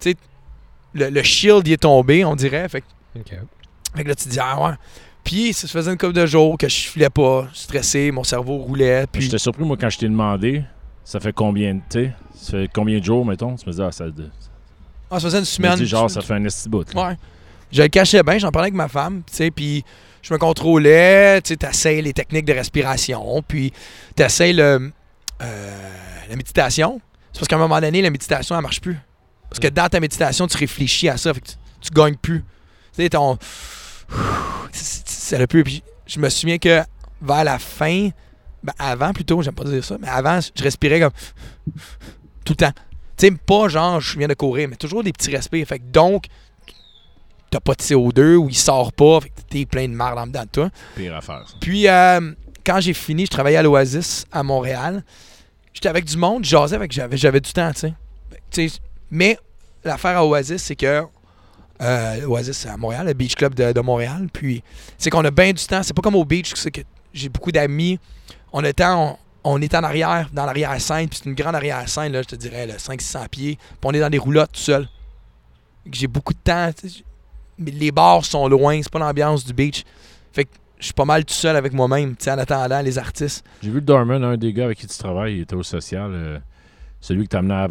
Tu 0.00 0.10
sais, 0.12 0.16
le, 0.94 1.10
le 1.10 1.22
shield, 1.24 1.66
il 1.66 1.72
est 1.72 1.78
tombé, 1.82 2.24
on 2.24 2.36
dirait. 2.36 2.68
Fait 2.68 2.82
que 2.82 2.86
Ok. 3.18 3.32
fait 3.96 4.04
que 4.04 4.08
là, 4.08 4.14
tu 4.14 4.24
te 4.24 4.28
dis, 4.30 4.38
ah 4.40 4.62
ouais. 4.62 4.74
Puis, 5.24 5.52
ça 5.52 5.66
se 5.66 5.72
faisait 5.72 5.90
une 5.90 5.98
couple 5.98 6.12
de 6.14 6.26
jours 6.26 6.56
que 6.56 6.68
je 6.68 6.76
filais 6.88 7.10
pas, 7.10 7.48
stressé, 7.52 8.10
mon 8.12 8.22
cerveau 8.24 8.56
roulait. 8.58 9.06
Puis, 9.10 9.22
J'étais 9.22 9.38
surpris, 9.38 9.64
moi, 9.64 9.76
quand 9.80 9.90
je 9.90 9.98
t'ai 9.98 10.06
demandé, 10.08 10.62
ça 11.04 11.20
fait 11.20 11.32
combien 11.32 11.74
de 11.74 11.80
temps? 11.88 12.12
Ça 12.34 12.52
fait 12.52 12.70
combien 12.72 12.98
de 12.98 13.04
jours, 13.04 13.24
mettons? 13.24 13.56
Tu 13.56 13.68
me 13.68 13.72
dis, 13.72 13.82
ah, 13.82 13.92
ça. 13.92 14.06
ah, 15.10 15.20
ça 15.20 15.26
faisait 15.26 15.38
une 15.38 15.44
semaine. 15.44 15.76
dis, 15.76 15.86
genre, 15.86 16.10
ça 16.10 16.20
fait 16.20 16.34
un 16.34 16.44
esti 16.44 16.68
bout. 16.68 16.94
Ouais. 16.94 17.16
Je 17.70 17.82
le 17.82 17.88
cachais 17.88 18.22
bien, 18.22 18.38
j'en 18.38 18.50
parlais 18.50 18.66
avec 18.66 18.74
ma 18.74 18.88
femme, 18.88 19.22
tu 19.26 19.34
sais, 19.34 19.50
puis 19.50 19.82
je 20.20 20.32
me 20.32 20.38
contrôlais, 20.38 21.40
tu 21.40 21.48
sais, 21.48 21.56
t'essayes 21.56 22.02
les 22.02 22.12
techniques 22.12 22.44
de 22.44 22.52
respiration, 22.52 23.42
puis 23.46 23.72
t'essayes 24.14 24.52
le, 24.52 24.92
euh, 25.40 25.90
la 26.28 26.36
méditation. 26.36 27.00
C'est 27.32 27.40
parce 27.40 27.48
qu'à 27.48 27.56
un 27.56 27.60
moment 27.60 27.80
donné, 27.80 28.02
la 28.02 28.10
méditation, 28.10 28.54
elle 28.54 28.62
marche 28.62 28.80
plus. 28.80 28.98
Parce 29.48 29.58
que 29.58 29.68
dans 29.68 29.88
ta 29.88 30.00
méditation, 30.00 30.46
tu 30.46 30.56
réfléchis 30.58 31.08
à 31.08 31.16
ça, 31.16 31.32
fait 31.32 31.40
que 31.40 31.48
tu, 31.48 31.54
tu 31.80 31.90
gagnes 31.92 32.16
plus. 32.16 32.40
Tu 32.94 33.02
sais, 33.02 33.08
ton... 33.08 33.38
Ça 34.72 35.38
le 35.38 35.46
plus. 35.46 35.64
Puis 35.64 35.82
je 36.06 36.18
me 36.18 36.28
souviens 36.28 36.58
que 36.58 36.82
vers 37.22 37.44
la 37.44 37.58
fin, 37.58 38.10
ben 38.62 38.72
avant 38.78 39.12
plutôt, 39.12 39.42
j'aime 39.42 39.54
pas 39.54 39.64
dire 39.64 39.84
ça, 39.84 39.96
mais 40.00 40.08
avant, 40.08 40.40
je 40.40 40.62
respirais 40.62 41.00
comme 41.00 41.12
tout 42.44 42.52
le 42.52 42.56
temps. 42.56 42.72
Tu 43.16 43.26
sais, 43.26 43.32
pas 43.32 43.68
genre, 43.68 44.00
je 44.00 44.18
viens 44.18 44.28
de 44.28 44.34
courir, 44.34 44.68
mais 44.68 44.76
toujours 44.76 45.02
des 45.02 45.12
petits 45.12 45.30
respires. 45.30 45.66
Fait 45.66 45.78
que 45.78 45.84
donc, 45.84 46.26
t'as 47.50 47.60
pas 47.60 47.74
de 47.74 47.82
CO2 47.82 48.36
ou 48.36 48.48
il 48.48 48.56
sort 48.56 48.92
pas, 48.92 49.20
fait 49.20 49.28
que 49.28 49.40
t'es 49.48 49.66
plein 49.66 49.86
de 49.88 49.94
marde 49.94 50.18
en 50.18 50.26
dedans 50.26 50.44
de 50.44 50.48
toi. 50.48 50.70
Pire 50.96 51.16
affaire, 51.16 51.44
ça. 51.46 51.54
Puis, 51.60 51.86
euh, 51.88 52.32
quand 52.64 52.80
j'ai 52.80 52.94
fini, 52.94 53.26
je 53.26 53.30
travaillais 53.30 53.58
à 53.58 53.62
l'Oasis 53.62 54.24
à 54.32 54.42
Montréal. 54.42 55.04
J'étais 55.72 55.88
avec 55.88 56.04
du 56.04 56.16
monde, 56.16 56.44
jasais 56.44 56.76
avec, 56.76 56.92
j'avais, 56.92 57.16
j'avais 57.16 57.40
du 57.40 57.52
temps, 57.52 57.70
tu 57.72 57.92
sais. 58.50 58.72
Mais 59.10 59.38
l'affaire 59.84 60.16
à 60.16 60.26
Oasis, 60.26 60.62
c'est 60.62 60.76
que 60.76 61.04
euh, 61.82 62.26
Oasis, 62.26 62.56
c'est 62.56 62.68
à 62.68 62.76
Montréal, 62.76 63.06
le 63.06 63.12
Beach 63.12 63.34
Club 63.34 63.54
de, 63.54 63.72
de 63.72 63.80
Montréal. 63.80 64.28
Puis, 64.32 64.62
c'est 64.98 65.10
qu'on 65.10 65.24
a 65.24 65.30
bien 65.30 65.52
du 65.52 65.64
temps. 65.64 65.82
C'est 65.82 65.94
pas 65.94 66.02
comme 66.02 66.14
au 66.14 66.24
beach, 66.24 66.52
c'est 66.54 66.70
que 66.70 66.82
j'ai 67.12 67.28
beaucoup 67.28 67.52
d'amis. 67.52 67.98
On 68.52 68.62
est 68.64 68.80
en, 68.80 69.18
on 69.44 69.60
est 69.60 69.74
en 69.74 69.82
arrière, 69.82 70.28
dans 70.32 70.44
l'arrière-scène, 70.46 71.08
puis 71.08 71.18
c'est 71.22 71.28
une 71.28 71.34
grande 71.34 71.54
arrière-scène, 71.54 72.12
là, 72.12 72.22
je 72.22 72.28
te 72.28 72.36
dirais, 72.36 72.66
500-600 72.66 73.28
pieds. 73.28 73.56
Puis 73.56 73.76
on 73.84 73.92
est 73.92 74.00
dans 74.00 74.10
des 74.10 74.18
roulottes 74.18 74.52
tout 74.52 74.60
seul. 74.60 74.88
J'ai 75.90 76.06
beaucoup 76.06 76.32
de 76.32 76.38
temps. 76.44 76.70
mais 77.58 77.70
les 77.70 77.90
bars 77.90 78.24
sont 78.24 78.46
loin, 78.48 78.80
c'est 78.82 78.92
pas 78.92 78.98
l'ambiance 78.98 79.44
du 79.44 79.52
beach. 79.52 79.84
Fait 80.32 80.44
que 80.44 80.50
je 80.78 80.84
suis 80.86 80.94
pas 80.94 81.04
mal 81.04 81.24
tout 81.24 81.34
seul 81.34 81.56
avec 81.56 81.72
moi-même, 81.72 82.14
en 82.26 82.38
attendant 82.38 82.80
les 82.80 82.98
artistes. 82.98 83.44
J'ai 83.62 83.68
vu 83.70 83.76
le 83.76 83.80
Dorman, 83.82 84.22
un 84.24 84.36
des 84.36 84.52
gars 84.52 84.64
avec 84.66 84.78
qui 84.78 84.86
tu 84.86 84.96
travailles, 84.98 85.36
il 85.36 85.40
était 85.42 85.54
au 85.54 85.62
social. 85.62 86.10
euh, 86.12 86.38
celui 87.00 87.24
que 87.24 87.30
tu 87.30 87.36
amené 87.36 87.66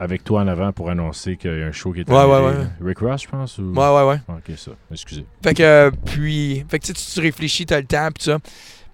avec 0.00 0.24
toi 0.24 0.42
en 0.42 0.48
avant 0.48 0.72
pour 0.72 0.90
annoncer 0.90 1.36
qu'il 1.36 1.56
y 1.56 1.62
a 1.62 1.66
un 1.66 1.72
show 1.72 1.92
qui 1.92 2.00
était 2.00 2.12
Ouais, 2.12 2.24
ouais, 2.24 2.52
là. 2.54 2.64
Rick 2.84 2.98
Ross, 2.98 3.22
je 3.22 3.28
pense? 3.28 3.58
Ou... 3.58 3.72
Ouais, 3.72 3.88
ouais, 3.94 4.02
ouais. 4.08 4.20
Ah, 4.28 4.32
Ok, 4.38 4.56
ça. 4.56 4.72
Excusez. 4.90 5.24
Fait 5.44 5.54
que, 5.54 5.62
euh, 5.62 5.90
puis, 6.06 6.64
fait 6.68 6.80
que 6.80 6.86
tu 6.86 6.94
sais, 6.94 7.14
tu 7.14 7.20
réfléchis, 7.20 7.64
t'as 7.66 7.80
le 7.80 7.86
temps, 7.86 8.08
puis 8.12 8.24
ça. 8.24 8.38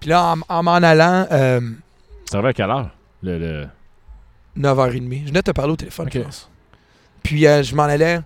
Puis 0.01 0.11
là, 0.11 0.35
en 0.35 0.39
en 0.49 0.63
m'en 0.63 0.75
allant, 0.75 1.27
euh, 1.33 1.61
Tu 1.61 2.31
travailles 2.31 2.51
à 2.51 2.55
quelle 2.55 2.71
heure? 2.71 2.91
Le, 3.23 3.39
le... 3.39 3.69
9h30. 4.59 4.93
Je 4.95 5.29
venais 5.29 5.31
de 5.33 5.41
te 5.41 5.51
parler 5.51 5.73
au 5.73 5.77
téléphone, 5.77 6.07
Ok. 6.07 6.13
je 6.15 6.21
pense. 6.21 6.51
Puis 7.23 7.47
euh, 7.47 7.63
je 7.63 7.75
m'en 7.75 7.85
allais. 7.85 8.21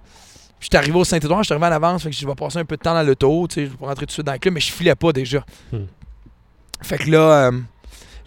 Je 0.61 0.67
suis 0.67 0.77
arrivé 0.77 0.97
au 0.97 1.03
Saint-Édouard, 1.05 1.41
je 1.43 1.47
suis 1.47 1.55
arrivé 1.55 1.67
en 1.67 1.73
avance, 1.73 2.05
fait 2.05 2.11
que 2.11 2.17
je 2.17 2.27
vais 2.27 2.35
passer 2.37 2.59
un 2.59 2.65
peu 2.65 2.77
de 2.77 2.83
temps 2.83 2.95
dans 2.95 3.03
l'auto, 3.03 3.49
tu 3.49 3.55
sais, 3.55 3.67
je 3.67 3.71
vais 3.73 3.77
pas 3.77 3.87
rentrer 3.87 4.03
tout 4.03 4.07
de 4.07 4.13
suite 4.13 4.27
dans 4.27 4.33
le 4.33 4.39
club, 4.39 4.55
mais 4.55 4.61
je 4.61 4.71
filais 4.73 4.95
pas 4.95 5.13
déjà. 5.13 5.45
Hmm. 5.73 5.87
Fait 6.83 6.99
que 6.99 7.11
là, 7.11 7.19
euh, 7.49 7.51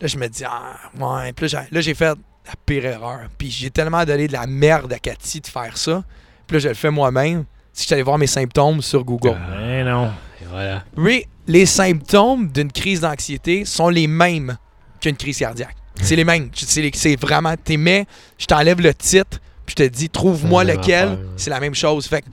là, 0.02 0.08
je 0.08 0.18
me 0.18 0.28
dis, 0.28 0.44
ah, 0.46 0.74
ouais. 1.00 1.32
Puis 1.32 1.48
là, 1.48 1.62
j'ai- 1.64 1.76
là, 1.76 1.82
j'ai 1.82 1.94
fait 1.94 2.06
la 2.08 2.54
pire 2.66 2.86
erreur. 2.86 3.22
Puis 3.38 3.50
j'ai 3.50 3.70
tellement 3.70 4.04
donné 4.04 4.28
de 4.28 4.34
la 4.34 4.48
merde 4.48 4.92
à 4.92 5.00
Cathy 5.00 5.40
de 5.40 5.48
faire 5.48 5.78
ça. 5.78 6.04
Puis 6.46 6.56
là, 6.56 6.60
je 6.60 6.68
le 6.70 6.74
fais 6.74 6.92
moi-même. 6.92 7.46
Si 7.72 7.84
je 7.84 7.86
suis 7.88 7.94
allé 7.94 8.04
voir 8.04 8.18
mes 8.18 8.28
symptômes 8.28 8.82
sur 8.82 9.04
Google. 9.06 9.38
Eh 9.62 9.84
non. 9.84 10.08
Et 10.42 10.46
voilà. 10.50 10.84
Oui, 10.98 11.26
les 11.48 11.66
symptômes 11.66 12.50
d'une 12.52 12.72
crise 12.72 13.02
d'anxiété 13.02 13.66
sont 13.66 13.90
les 13.90 14.08
mêmes 14.08 14.58
qu'une 15.02 15.16
crise 15.16 15.38
cardiaque. 15.38 15.76
C'est 16.02 16.16
les 16.16 16.26
mêmes. 16.26 16.50
C'est 16.54 17.16
vraiment. 17.20 17.56
Mets, 17.70 18.06
je 18.38 18.46
t'enlève 18.46 18.82
le 18.82 18.94
titre, 18.94 19.40
puis 19.66 19.76
je 19.78 19.84
te 19.84 19.90
dis, 19.90 20.10
trouve-moi 20.10 20.64
lequel. 20.64 21.10
ouais. 21.10 21.20
C'est 21.38 21.50
la 21.50 21.60
même 21.60 21.76
chose. 21.76 22.08
Fait 22.08 22.22
que 22.22 22.28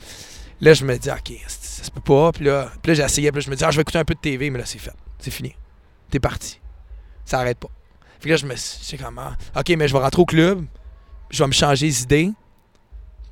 là, 0.61 0.75
je 0.75 0.85
me 0.85 0.97
dis, 0.97 1.11
OK, 1.11 1.33
ça 1.47 1.85
se 1.85 1.91
peut 1.91 2.01
pas. 2.01 2.33
Puis 2.33 2.45
là, 2.45 2.71
puis 2.83 2.91
là 2.91 2.95
j'ai 2.95 3.03
essayé. 3.03 3.31
Puis 3.31 3.41
là, 3.41 3.45
je 3.45 3.51
me 3.51 3.57
dis, 3.57 3.65
ah, 3.65 3.71
je 3.71 3.77
vais 3.77 3.83
écouter 3.83 3.99
un 3.99 4.05
peu 4.05 4.15
de 4.15 4.21
TV, 4.21 4.51
mais 4.51 4.59
là, 4.59 4.67
c'est 4.67 4.79
fait. 4.79 4.95
C'est 5.19 5.31
fini. 5.31 5.55
T'es 6.11 6.19
parti. 6.19 6.61
Ça 7.25 7.39
arrête 7.39 7.59
pas. 7.59 7.71
Puis 8.21 8.31
là, 8.31 8.37
je 8.37 8.47
me 8.47 8.55
suis 8.57 8.79
c'est 8.83 8.97
comme, 8.97 9.19
ah, 9.19 9.37
OK, 9.59 9.69
mais 9.77 9.89
je 9.89 9.93
vais 9.93 9.99
rentrer 9.99 10.23
au 10.23 10.27
club, 10.27 10.65
je 11.31 11.43
vais 11.43 11.47
me 11.49 11.53
changer 11.53 11.87
les 11.87 12.03
idées, 12.03 12.31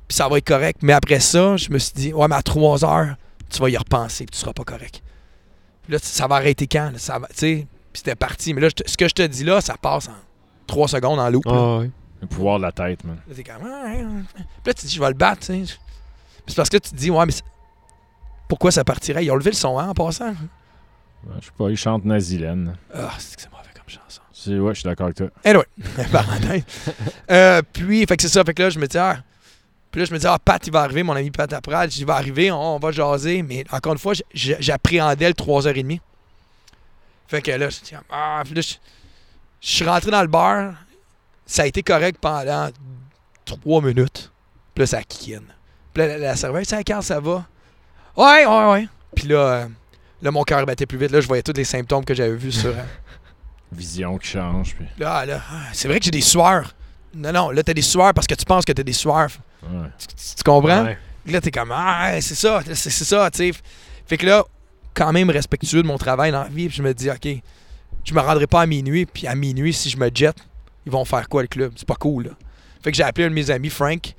puis 0.07 0.17
ça 0.17 0.27
va 0.27 0.37
être 0.37 0.47
correct. 0.47 0.79
Mais 0.81 0.93
après 0.93 1.19
ça, 1.21 1.55
je 1.57 1.69
me 1.69 1.79
suis 1.79 1.93
dit, 1.93 2.13
ouais, 2.13 2.27
mais 2.27 2.35
à 2.35 2.41
3 2.41 2.83
heures, 2.83 3.15
tu 3.49 3.59
vas 3.59 3.69
y 3.69 3.77
repenser, 3.77 4.25
puis 4.25 4.33
tu 4.33 4.39
seras 4.39 4.53
pas 4.53 4.63
correct. 4.63 5.01
Là, 5.91 5.97
ça 6.01 6.25
va 6.27 6.35
arrêter 6.37 6.67
quand? 6.67 6.91
là? 6.91 6.97
Ça 6.97 7.19
va, 7.19 7.27
tu 7.27 7.35
sais, 7.35 7.67
puis 7.93 7.99
c'était 7.99 8.15
parti. 8.15 8.53
Mais 8.53 8.61
là, 8.61 8.69
ce 8.85 8.97
que 8.97 9.07
je 9.07 9.13
te 9.13 9.21
dis 9.27 9.43
là, 9.43 9.61
ça 9.61 9.75
passe 9.77 10.07
en 10.07 10.13
3 10.67 10.87
secondes 10.87 11.19
en 11.19 11.29
loop. 11.29 11.43
Ah, 11.47 11.77
ouais. 11.79 11.91
Le 12.21 12.27
pouvoir 12.27 12.57
de 12.59 12.63
la 12.63 12.71
tête, 12.71 13.03
man. 13.03 13.17
Là, 13.27 13.35
t'es 13.35 13.43
comme, 13.43 13.55
Ah. 13.65 13.91
Puis 13.93 14.43
là, 14.65 14.73
tu 14.73 14.81
te 14.83 14.87
dis, 14.87 14.93
je 14.95 14.99
vais 15.01 15.07
le 15.09 15.13
battre, 15.15 15.41
tu 15.47 15.65
sais. 15.65 15.73
Puis 16.45 16.45
c'est 16.47 16.55
parce 16.55 16.69
que 16.69 16.77
tu 16.77 16.91
te 16.91 16.95
dis, 16.95 17.09
ouais, 17.11 17.25
mais 17.25 17.33
pourquoi 18.47 18.71
ça 18.71 18.83
partirait? 18.83 19.23
Ils 19.25 19.31
ont 19.31 19.35
levé 19.35 19.51
le 19.51 19.55
son, 19.55 19.77
hein, 19.79 19.89
en 19.89 19.93
passant. 19.93 20.29
Ouais, 20.29 20.35
Je 21.39 21.45
sais 21.45 21.51
pas, 21.57 21.69
il 21.69 21.77
chante 21.77 22.05
Nazilène. 22.05 22.75
Ah, 22.93 23.11
c'est 23.19 23.35
que 23.35 23.41
c'est 23.41 23.51
mauvais 23.51 23.63
comme 23.75 23.87
chanson. 23.89 24.21
C'est- 24.33 24.57
Ouais, 24.57 24.73
je 24.73 24.79
suis 24.79 24.87
d'accord 24.89 25.05
avec 25.05 25.17
toi. 25.17 25.27
Anyway, 25.43 25.65
parenthèse. 26.11 26.63
Euh, 27.29 27.61
puis, 27.73 28.05
fait 28.05 28.15
que 28.17 28.23
c'est 28.23 28.29
ça. 28.29 28.43
Fait 28.43 28.53
que 28.53 28.63
là, 28.63 28.69
je 28.69 28.79
me 28.79 28.87
dis, 28.87 28.97
ah. 28.97 29.17
Puis 29.91 29.99
là, 29.99 30.05
je 30.05 30.13
me 30.13 30.19
dis, 30.19 30.27
ah, 30.27 30.39
Pat, 30.43 30.65
il 30.65 30.71
va 30.71 30.81
arriver, 30.81 31.03
mon 31.03 31.13
ami 31.15 31.31
Pat 31.31 31.51
Apral. 31.51 31.89
Il 31.95 32.05
va 32.05 32.15
arriver, 32.15 32.49
on, 32.51 32.75
on 32.75 32.79
va 32.79 32.91
jaser. 32.91 33.43
Mais 33.43 33.65
encore 33.71 33.93
une 33.93 33.99
fois, 33.99 34.13
j'appréhendais 34.33 35.27
le 35.27 35.33
3h30. 35.33 35.99
Fait 37.27 37.41
que 37.41 37.51
là, 37.51 37.69
je 37.69 37.79
dis, 37.81 37.93
ah, 38.09 38.41
puis 38.45 38.53
là, 38.53 38.61
je, 38.61 38.73
je 39.61 39.69
suis 39.69 39.85
rentré 39.85 40.09
dans 40.11 40.21
le 40.21 40.27
bar. 40.27 40.73
Ça 41.45 41.63
a 41.63 41.65
été 41.65 41.83
correct 41.83 42.17
pendant 42.21 42.69
3 43.45 43.81
minutes. 43.81 44.31
Puis 44.73 44.83
là, 44.83 44.87
ça 44.87 45.03
kikine. 45.03 45.43
Puis 45.93 46.03
là, 46.03 46.07
la, 46.07 46.17
la 46.17 46.35
serveuse, 46.37 46.67
ça, 46.67 46.81
quand 46.83 47.01
ça 47.01 47.19
va? 47.19 47.45
Ouais, 48.15 48.45
ouais, 48.45 48.71
ouais. 48.71 48.87
Puis 49.15 49.27
là, 49.27 49.35
euh, 49.37 49.67
là 50.21 50.31
mon 50.31 50.43
cœur 50.43 50.65
battait 50.65 50.85
plus 50.85 50.97
vite. 50.97 51.11
Là, 51.11 51.19
je 51.19 51.27
voyais 51.27 51.43
tous 51.43 51.53
les 51.55 51.65
symptômes 51.65 52.05
que 52.05 52.13
j'avais 52.13 52.35
vus 52.35 52.53
sur. 52.53 52.69
euh, 52.69 52.83
Vision 53.73 54.17
qui 54.17 54.29
change. 54.29 54.75
Puis... 54.75 54.85
Là, 54.97 55.25
là, 55.25 55.41
c'est 55.73 55.87
vrai 55.89 55.99
que 55.99 56.05
j'ai 56.05 56.11
des 56.11 56.21
sueurs. 56.21 56.73
Non, 57.13 57.31
non, 57.33 57.49
là, 57.51 57.61
t'as 57.63 57.73
des 57.73 57.81
sueurs 57.81 58.13
parce 58.13 58.27
que 58.27 58.35
tu 58.35 58.45
penses 58.45 58.63
que 58.65 58.71
t'as 58.71 58.83
des 58.83 58.93
sueurs. 58.93 59.29
Ouais. 59.63 59.87
Tu, 59.97 60.07
tu- 60.07 60.15
tu 60.37 60.43
comprends? 60.43 60.85
Ouais. 60.85 60.97
Là, 61.27 61.41
t'es 61.41 61.51
comme, 61.51 61.71
ah, 61.73 62.19
c'est 62.21 62.35
ça, 62.35 62.61
c'est 62.73 62.89
ça, 62.89 63.29
tu 63.29 63.51
sais. 63.53 63.59
Fait 64.07 64.17
que 64.17 64.25
là, 64.25 64.43
quand 64.93 65.11
même 65.13 65.29
respectueux 65.29 65.83
de 65.83 65.87
mon 65.87 65.97
travail 65.97 66.31
dans 66.31 66.43
la 66.43 66.49
vie, 66.49 66.67
puis 66.67 66.77
je 66.77 66.83
me 66.83 66.93
dis, 66.93 67.09
OK, 67.09 67.27
je 68.03 68.13
me 68.13 68.19
rendrai 68.19 68.47
pas 68.47 68.61
à 68.61 68.65
minuit, 68.65 69.05
puis 69.05 69.27
à 69.27 69.35
minuit, 69.35 69.73
si 69.73 69.89
je 69.89 69.97
me 69.97 70.09
jette, 70.13 70.37
ils 70.85 70.91
vont 70.91 71.05
faire 71.05 71.29
quoi, 71.29 71.43
le 71.43 71.47
club? 71.47 71.73
C'est 71.75 71.87
pas 71.87 71.95
cool, 71.95 72.23
là. 72.25 72.31
Fait 72.83 72.89
que 72.91 72.97
j'ai 72.97 73.03
appelé 73.03 73.25
un 73.27 73.29
de 73.29 73.35
mes 73.35 73.51
amis, 73.51 73.69
Frank, 73.69 74.15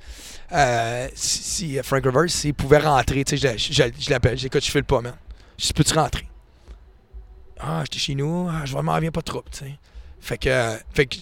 euh, 0.53 1.07
si, 1.13 1.43
si- 1.43 1.79
Frank 1.83 2.05
Rivers, 2.05 2.29
s'il 2.29 2.53
pouvait 2.53 2.77
rentrer, 2.77 3.25
tu 3.25 3.37
sais, 3.37 3.57
je, 3.57 3.73
je, 3.73 3.83
je 3.99 4.09
l'appelle, 4.09 4.37
j'ai 4.37 4.47
écoute, 4.47 4.63
je 4.63 4.71
fais 4.71 4.79
le 4.79 4.85
pas, 4.85 5.01
man. 5.01 5.13
Je 5.57 5.65
dis, 5.67 5.73
peux-tu 5.73 5.93
rentrer? 5.93 6.29
Ah, 7.59 7.81
j'étais 7.83 7.99
chez 7.99 8.15
nous, 8.15 8.47
ah, 8.49 8.65
je 8.65 8.75
m'en 8.77 8.99
viens 8.99 9.11
pas 9.11 9.21
trop, 9.21 9.43
tu 9.51 9.59
sais. 9.59 9.73
Fait 10.21 10.37
que, 10.37 10.49
euh, 10.49 10.77
fait 10.93 11.05
que, 11.05 11.17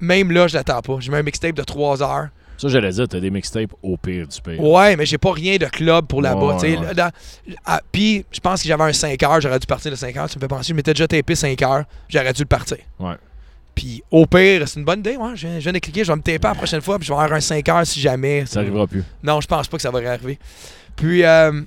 même 0.00 0.30
là, 0.32 0.46
je 0.48 0.54
l'attends 0.54 0.80
pas. 0.82 0.96
J'ai 1.00 1.10
mis 1.10 1.16
un 1.16 1.22
mixtape 1.22 1.54
de 1.54 1.62
3 1.62 2.02
heures. 2.02 2.28
Ça, 2.56 2.68
j'allais 2.68 2.90
dire, 2.90 3.08
t'as 3.08 3.18
des 3.18 3.30
mixtapes 3.30 3.72
au 3.82 3.96
pire 3.96 4.28
du 4.28 4.40
pire. 4.40 4.62
Ouais, 4.62 4.94
mais 4.96 5.06
j'ai 5.06 5.18
pas 5.18 5.32
rien 5.32 5.56
de 5.56 5.66
club 5.66 6.06
pour 6.06 6.22
là-bas. 6.22 6.56
Ouais, 6.58 6.78
ouais. 6.78 6.94
Là, 6.94 7.10
ah, 7.66 7.80
Puis, 7.90 8.24
je 8.30 8.38
pense 8.38 8.62
que 8.62 8.68
j'avais 8.68 8.84
un 8.84 8.92
5 8.92 9.20
heures. 9.24 9.40
J'aurais 9.40 9.58
dû 9.58 9.66
partir 9.66 9.90
de 9.90 9.96
5 9.96 10.16
heures. 10.16 10.28
Tu 10.30 10.38
me 10.38 10.40
fais 10.40 10.48
penser, 10.48 10.68
je 10.68 10.74
m'étais 10.74 10.92
déjà 10.92 11.08
tapé 11.08 11.34
5 11.34 11.60
heures. 11.62 11.84
J'aurais 12.08 12.32
dû 12.32 12.42
le 12.42 12.46
partir. 12.46 12.78
Ouais. 13.00 13.16
Puis 13.74 14.04
au 14.08 14.24
pire, 14.24 14.68
c'est 14.68 14.78
une 14.78 14.84
bonne 14.84 15.00
idée. 15.00 15.16
Ouais, 15.16 15.32
je, 15.34 15.48
viens- 15.48 15.58
je 15.58 15.64
viens 15.64 15.72
de 15.72 15.78
cliquer, 15.80 16.04
je 16.04 16.12
vais 16.12 16.16
me 16.16 16.22
taper 16.22 16.46
la 16.46 16.54
prochaine 16.54 16.80
fois, 16.80 16.96
puis 16.96 17.08
je 17.08 17.12
vais 17.12 17.18
avoir 17.18 17.32
un 17.32 17.40
5 17.40 17.68
heures 17.68 17.84
si 17.86 18.00
jamais. 18.00 18.46
Ça 18.46 18.60
arrivera 18.60 18.86
plus. 18.86 19.02
Non, 19.22 19.40
je 19.40 19.48
pense 19.48 19.66
pas 19.66 19.76
que 19.76 19.82
ça 19.82 19.90
va 19.90 19.98
arriver. 20.08 20.38
Puis, 20.94 21.24
euh, 21.24 21.60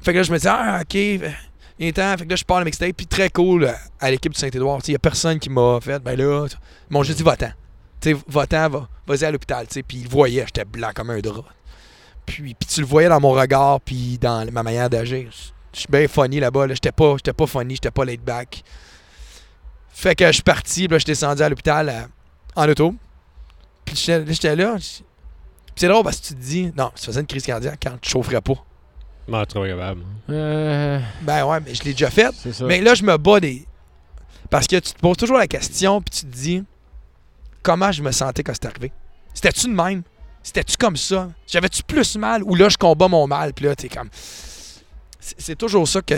fait 0.00 0.12
que 0.12 0.16
là, 0.18 0.22
je 0.22 0.32
me 0.32 0.38
dis, 0.38 0.48
ah, 0.48 0.80
ok, 0.80 1.30
il 1.78 1.88
est 1.88 1.92
temps. 1.92 2.16
Fait 2.16 2.24
que 2.24 2.30
là, 2.30 2.36
je 2.36 2.44
pars 2.44 2.58
le 2.58 2.64
mixtape. 2.64 2.96
Puis 2.96 3.06
très 3.06 3.30
cool 3.30 3.64
euh, 3.64 3.72
à 4.00 4.10
l'équipe 4.10 4.32
du 4.32 4.38
Saint-Édouard. 4.38 4.80
Il 4.86 4.92
y 4.92 4.94
a 4.96 4.98
personne 4.98 5.38
qui 5.38 5.50
m'a 5.50 5.78
fait, 5.80 5.98
ben 6.02 6.16
là, 6.16 6.46
m'ont 6.90 7.02
juste 7.02 7.18
dit, 7.18 7.24
va-t'en. 7.24 7.50
Va-t'en, 8.28 8.68
va, 8.68 8.88
vas-y 9.06 9.24
à 9.24 9.30
l'hôpital. 9.30 9.66
Puis 9.66 9.98
ils 9.98 10.08
voyaient, 10.08 10.44
j'étais 10.46 10.64
blanc 10.64 10.90
comme 10.94 11.10
un 11.10 11.20
drap. 11.20 11.44
Puis, 12.24 12.56
tu 12.56 12.80
le 12.80 12.86
voyais 12.86 13.08
dans 13.08 13.20
mon 13.20 13.30
regard, 13.30 13.80
puis 13.80 14.18
dans 14.18 14.50
ma 14.50 14.62
manière 14.62 14.90
d'agir. 14.90 15.28
Je 15.72 15.80
suis 15.80 15.88
bien 15.88 16.08
funny 16.08 16.40
là-bas. 16.40 16.66
Là. 16.66 16.74
J'étais 16.74 16.92
pas, 16.92 17.14
j'étais 17.16 17.32
pas 17.32 17.46
funny, 17.46 17.74
j'étais 17.74 17.90
pas 17.90 18.04
laid 18.04 18.22
back. 18.22 18.64
Fait 19.90 20.14
que 20.14 20.26
je 20.26 20.32
suis 20.32 20.42
parti, 20.42 20.82
puis 20.82 20.88
là, 20.88 20.98
je 20.98 21.04
suis 21.04 21.12
descendu 21.12 21.42
à 21.42 21.48
l'hôpital 21.48 21.88
euh, 21.88 22.02
en 22.56 22.68
auto. 22.68 22.94
Puis 23.84 23.96
j'étais 23.96 24.56
là, 24.56 24.76
c'est 25.76 25.88
drôle 25.88 26.02
parce 26.02 26.18
que 26.20 26.26
tu 26.26 26.34
te 26.34 26.40
dis, 26.40 26.72
non, 26.76 26.90
tu 26.94 27.04
faisais 27.04 27.20
une 27.20 27.26
crise 27.26 27.44
cardiaque 27.44 27.78
quand 27.82 27.96
tu 28.00 28.10
chaufferais 28.10 28.40
pas. 28.40 28.65
Bah, 29.28 29.44
trop 29.46 29.64
capable. 29.64 30.02
Euh, 30.30 31.00
Ben 31.22 31.44
ouais, 31.46 31.58
mais 31.64 31.74
je 31.74 31.82
l'ai 31.84 31.92
déjà 31.92 32.10
fait. 32.10 32.32
c'est 32.36 32.52
ça. 32.52 32.64
Mais 32.64 32.80
là, 32.80 32.94
je 32.94 33.02
me 33.02 33.16
bats 33.16 33.40
des. 33.40 33.66
Parce 34.50 34.66
que 34.66 34.76
tu 34.76 34.92
te 34.92 34.98
poses 35.00 35.16
toujours 35.16 35.38
la 35.38 35.48
question, 35.48 36.00
puis 36.00 36.20
tu 36.20 36.26
te 36.26 36.32
dis, 36.36 36.62
comment 37.62 37.90
je 37.90 38.02
me 38.02 38.12
sentais 38.12 38.42
quand 38.44 38.52
c'est 38.54 38.66
arrivé? 38.66 38.92
C'était-tu 39.34 39.66
de 39.66 39.72
même? 39.74 40.02
C'était-tu 40.42 40.76
comme 40.76 40.96
ça? 40.96 41.28
J'avais-tu 41.48 41.82
plus 41.82 42.16
mal? 42.16 42.42
Ou 42.44 42.54
là, 42.54 42.68
je 42.68 42.76
combats 42.76 43.08
mon 43.08 43.26
mal? 43.26 43.52
Puis 43.52 43.64
là, 43.64 43.74
t'es 43.74 43.88
comme. 43.88 44.08
C'est 45.18 45.34
c'est 45.40 45.56
toujours 45.56 45.88
ça 45.88 46.00
que 46.02 46.14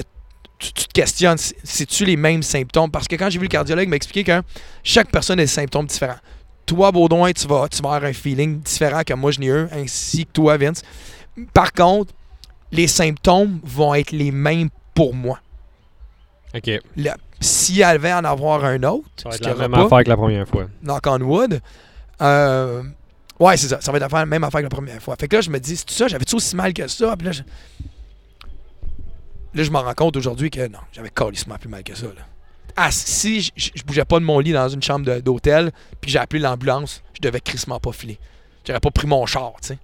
tu, 0.58 0.72
tu 0.74 0.84
te 0.84 0.92
questionnes. 0.92 1.38
C'est- 1.38 1.56
C'est-tu 1.64 2.04
les 2.04 2.16
mêmes 2.16 2.42
symptômes? 2.42 2.90
Parce 2.90 3.08
que 3.08 3.16
quand 3.16 3.30
j'ai 3.30 3.38
vu 3.38 3.46
le 3.46 3.50
cardiologue, 3.50 3.90
expliqué 3.94 4.24
que 4.24 4.42
chaque 4.84 5.10
personne 5.10 5.38
a 5.40 5.42
des 5.44 5.46
symptômes 5.46 5.86
différents. 5.86 6.18
Toi, 6.66 6.92
Baudouin, 6.92 7.32
tu 7.32 7.46
vas, 7.48 7.66
tu 7.70 7.80
vas 7.82 7.94
avoir 7.94 8.10
un 8.10 8.12
feeling 8.12 8.60
différent 8.60 9.00
que 9.02 9.14
moi, 9.14 9.30
je 9.30 9.40
n'ai 9.40 9.46
eu, 9.46 9.66
ainsi 9.72 10.26
que 10.26 10.32
toi, 10.32 10.58
Vince. 10.58 10.82
Par 11.54 11.72
contre, 11.72 12.12
les 12.72 12.86
symptômes 12.86 13.60
vont 13.64 13.94
être 13.94 14.10
les 14.12 14.30
mêmes 14.30 14.68
pour 14.94 15.14
moi. 15.14 15.40
Ok. 16.54 16.70
Le- 16.96 17.10
si 17.40 17.80
elle 17.80 17.98
devait 17.98 18.12
en 18.12 18.24
avoir 18.24 18.64
un 18.64 18.82
autre, 18.82 19.06
Ça 19.22 19.28
va 19.28 19.34
être 19.36 19.44
la 19.46 19.54
même 19.54 19.70
pas, 19.70 19.84
affaire 19.84 20.02
que 20.04 20.08
la 20.08 20.16
première 20.16 20.48
fois. 20.48 20.66
knock 20.82 21.06
on 21.06 21.20
wood, 21.20 21.60
euh, 22.20 22.82
ouais, 23.38 23.56
c'est 23.56 23.68
ça. 23.68 23.80
Ça 23.80 23.92
va 23.92 23.98
être 23.98 24.12
la 24.12 24.26
même 24.26 24.42
affaire 24.44 24.60
que 24.60 24.64
la 24.64 24.70
première 24.70 25.00
fois. 25.00 25.14
Fait 25.20 25.28
que 25.28 25.36
là, 25.36 25.42
je 25.42 25.50
me 25.50 25.60
dis, 25.60 25.76
c'est 25.76 25.90
ça, 25.90 26.08
j'avais-tu 26.08 26.34
aussi 26.34 26.56
mal 26.56 26.72
que 26.74 26.88
ça? 26.88 27.16
Puis 27.16 27.26
là, 27.26 27.32
je, 27.32 27.42
là, 29.54 29.62
je 29.62 29.70
me 29.70 29.76
rends 29.78 29.94
compte 29.94 30.16
aujourd'hui 30.16 30.50
que 30.50 30.66
non, 30.68 30.78
j'avais 30.92 31.10
calissement 31.10 31.56
plus 31.58 31.68
mal 31.68 31.82
que 31.82 31.94
ça. 31.94 32.06
Là. 32.06 32.22
Ah, 32.76 32.90
si 32.90 33.40
je, 33.40 33.50
je- 33.56 33.70
je 33.74 33.82
bougeais 33.84 34.04
pas 34.04 34.18
de 34.20 34.24
mon 34.24 34.38
lit 34.40 34.52
dans 34.52 34.68
une 34.68 34.82
chambre 34.82 35.18
d'hôtel, 35.20 35.72
puis 36.00 36.10
j'ai 36.10 36.18
appelé 36.18 36.40
l'ambulance, 36.40 37.02
je 37.14 37.20
devais 37.20 37.40
crissement 37.40 37.78
pas 37.80 37.92
filer. 37.92 38.18
J'aurais 38.66 38.80
pas 38.80 38.90
pris 38.90 39.06
mon 39.06 39.24
char, 39.26 39.52
tu 39.62 39.68
sais. 39.68 39.78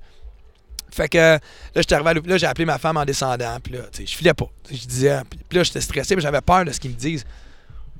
Fait 0.94 1.08
que 1.08 1.18
là, 1.18 1.38
j'étais 1.74 1.94
arrivé 1.96 2.10
à 2.10 2.14
l'hôpital, 2.14 2.32
là, 2.34 2.38
j'ai 2.38 2.46
appelé 2.46 2.64
ma 2.66 2.78
femme 2.78 2.96
en 2.96 3.04
descendant, 3.04 3.58
puis 3.62 3.72
là, 3.72 3.80
tu 3.92 3.98
sais, 4.02 4.06
je 4.06 4.16
filais 4.16 4.32
pas. 4.34 4.46
Je 4.70 4.86
disais, 4.86 5.20
puis 5.48 5.58
là, 5.58 5.64
j'étais 5.64 5.80
stressé, 5.80 6.14
mais 6.14 6.22
j'avais 6.22 6.40
peur 6.40 6.64
de 6.64 6.70
ce 6.70 6.78
qu'ils 6.78 6.92
me 6.92 6.96
disent 6.96 7.24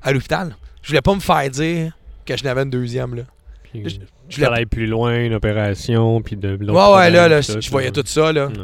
à 0.00 0.12
l'hôpital. 0.12 0.54
Je 0.82 0.88
voulais 0.88 1.00
pas 1.02 1.14
me 1.14 1.20
faire 1.20 1.50
dire 1.50 1.92
que 2.24 2.36
je 2.36 2.44
n'avais 2.44 2.62
une 2.62 2.70
deuxième, 2.70 3.14
là. 3.16 3.22
Puis, 3.64 3.82
Je- 4.28 4.36
voulais- 4.36 4.46
aller 4.46 4.66
plus 4.66 4.86
loin, 4.86 5.12
une 5.24 5.34
opération, 5.34 6.22
puis 6.22 6.36
de 6.36 6.50
l'autre 6.50 6.72
Ouais, 6.72 6.96
ouais, 6.96 7.10
là, 7.10 7.28
là, 7.28 7.40
je 7.40 7.70
voyais 7.70 7.90
tout 7.90 8.04
ça, 8.06 8.32
là. 8.32 8.46
Ouais. 8.46 8.54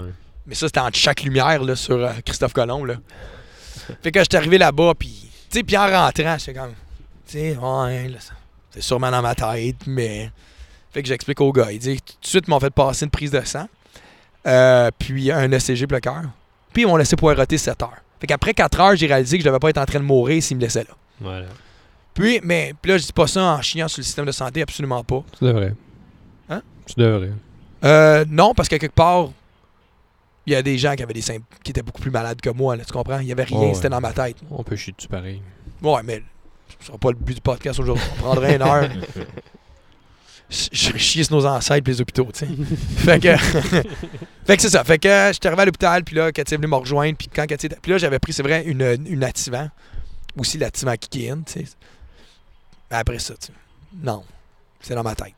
Mais 0.46 0.54
ça, 0.54 0.66
c'était 0.68 0.80
entre 0.80 0.96
chaque 0.96 1.22
lumière, 1.24 1.62
là, 1.64 1.74
sur 1.74 1.96
euh, 1.96 2.12
Christophe 2.24 2.52
Colomb, 2.52 2.84
là. 2.84 2.94
fait 4.02 4.12
que 4.12 4.20
j'étais 4.20 4.36
arrivé 4.36 4.58
là-bas, 4.58 4.92
puis, 4.98 5.08
tu 5.50 5.58
sais, 5.58 5.62
puis 5.64 5.76
en 5.76 5.86
rentrant, 5.90 6.36
j'étais 6.38 6.54
comme, 6.54 6.70
tu 7.26 7.32
sais, 7.38 7.56
ouais, 7.56 8.08
là, 8.08 8.20
ça- 8.20 8.34
c'est 8.70 8.80
sûrement 8.82 9.10
dans 9.10 9.22
ma 9.22 9.34
tête, 9.34 9.76
mais. 9.86 10.30
Fait 10.92 11.02
que 11.02 11.08
j'explique 11.08 11.40
au 11.40 11.52
gars. 11.52 11.70
Il 11.70 11.78
dit, 11.78 11.96
tout 12.00 12.14
de 12.20 12.26
suite, 12.26 12.44
ils 12.48 12.50
m'ont 12.50 12.58
fait 12.60 12.70
passer 12.74 13.04
une 13.04 13.10
prise 13.12 13.30
de 13.30 13.40
sang, 13.42 13.68
euh, 14.46 14.90
puis 14.98 15.30
un 15.30 15.50
ECG 15.50 15.86
pour 15.86 15.96
le 15.96 16.00
cœur, 16.00 16.22
puis 16.72 16.82
ils 16.82 16.86
m'ont 16.86 16.96
laissé 16.96 17.16
poireauter 17.16 17.58
7 17.58 17.82
heures. 17.82 17.98
Fait 18.20 18.26
qu'après 18.26 18.54
4 18.54 18.80
heures, 18.80 18.96
j'ai 18.96 19.06
réalisé 19.06 19.38
que 19.38 19.44
je 19.44 19.48
devais 19.48 19.58
pas 19.58 19.70
être 19.70 19.78
en 19.78 19.86
train 19.86 20.00
de 20.00 20.04
mourir 20.04 20.42
s'ils 20.42 20.56
me 20.56 20.62
laissaient 20.62 20.84
là. 20.84 20.94
Voilà. 21.20 21.46
Puis, 22.14 22.40
mais, 22.42 22.74
puis 22.80 22.90
là, 22.90 22.98
je 22.98 23.06
dis 23.06 23.12
pas 23.12 23.26
ça 23.26 23.42
en 23.42 23.62
chiant 23.62 23.88
sur 23.88 24.00
le 24.00 24.04
système 24.04 24.26
de 24.26 24.32
santé, 24.32 24.62
absolument 24.62 25.02
pas. 25.04 25.22
Tu 25.38 25.44
devrais. 25.44 25.74
Hein? 26.48 26.62
Tu 26.86 26.94
devrais. 26.96 27.30
Euh, 27.84 28.24
non, 28.28 28.52
parce 28.54 28.68
que 28.68 28.76
quelque 28.76 28.94
part, 28.94 29.30
il 30.46 30.52
y 30.52 30.56
a 30.56 30.62
des 30.62 30.76
gens 30.78 30.94
qui 30.94 31.02
avaient 31.02 31.14
des 31.14 31.22
symptômes 31.22 31.44
qui 31.62 31.70
étaient 31.70 31.82
beaucoup 31.82 32.00
plus 32.00 32.10
malades 32.10 32.40
que 32.40 32.50
moi, 32.50 32.76
là, 32.76 32.84
tu 32.84 32.92
comprends? 32.92 33.20
Il 33.20 33.26
y 33.26 33.32
avait 33.32 33.44
rien, 33.44 33.58
ouais. 33.58 33.74
c'était 33.74 33.88
dans 33.88 34.00
ma 34.00 34.12
tête. 34.12 34.36
On 34.50 34.62
peut 34.62 34.76
chier 34.76 34.92
dessus 34.96 35.08
pareil. 35.08 35.40
Ouais, 35.82 36.00
mais 36.04 36.22
ce 36.80 36.86
sera 36.86 36.98
pas 36.98 37.10
le 37.10 37.16
but 37.16 37.34
du 37.34 37.40
podcast 37.40 37.78
aujourd'hui. 37.78 38.04
On 38.18 38.22
prendrait 38.22 38.56
une 38.56 38.62
heure. 38.62 38.88
Je 40.50 40.96
chier 40.98 41.22
sur 41.22 41.36
nos 41.36 41.46
ancêtres 41.46 41.88
et 41.88 41.92
les 41.92 42.00
hôpitaux, 42.00 42.28
tu 42.32 42.40
sais. 42.40 42.46
fait 42.96 43.20
que, 43.20 43.36
fait 44.46 44.56
que 44.56 44.62
c'est 44.62 44.70
ça. 44.70 44.82
Fait 44.82 44.98
que 44.98 45.30
j'étais 45.32 45.46
arrivé 45.46 45.62
à 45.62 45.64
l'hôpital, 45.66 46.02
puis 46.02 46.16
là, 46.16 46.32
Cathy 46.32 46.54
est 46.54 46.58
me 46.58 46.74
rejoindre, 46.74 47.16
puis 47.16 47.28
quand 47.28 47.46
Cathy 47.46 47.68
Puis 47.68 47.92
là, 47.92 47.98
j'avais 47.98 48.18
pris, 48.18 48.32
c'est 48.32 48.42
vrai, 48.42 48.64
une, 48.64 48.82
une 49.06 49.22
activant. 49.22 49.68
Aussi 50.36 50.58
l'activant 50.58 50.94
qui 50.96 51.28
in, 51.28 51.42
tu 51.42 51.52
sais. 51.52 51.64
Après 52.90 53.18
ça, 53.20 53.34
tu 53.34 53.46
sais, 53.46 53.52
non. 54.02 54.24
C'est 54.80 54.94
dans 54.94 55.02
ma 55.02 55.14
tête. 55.14 55.34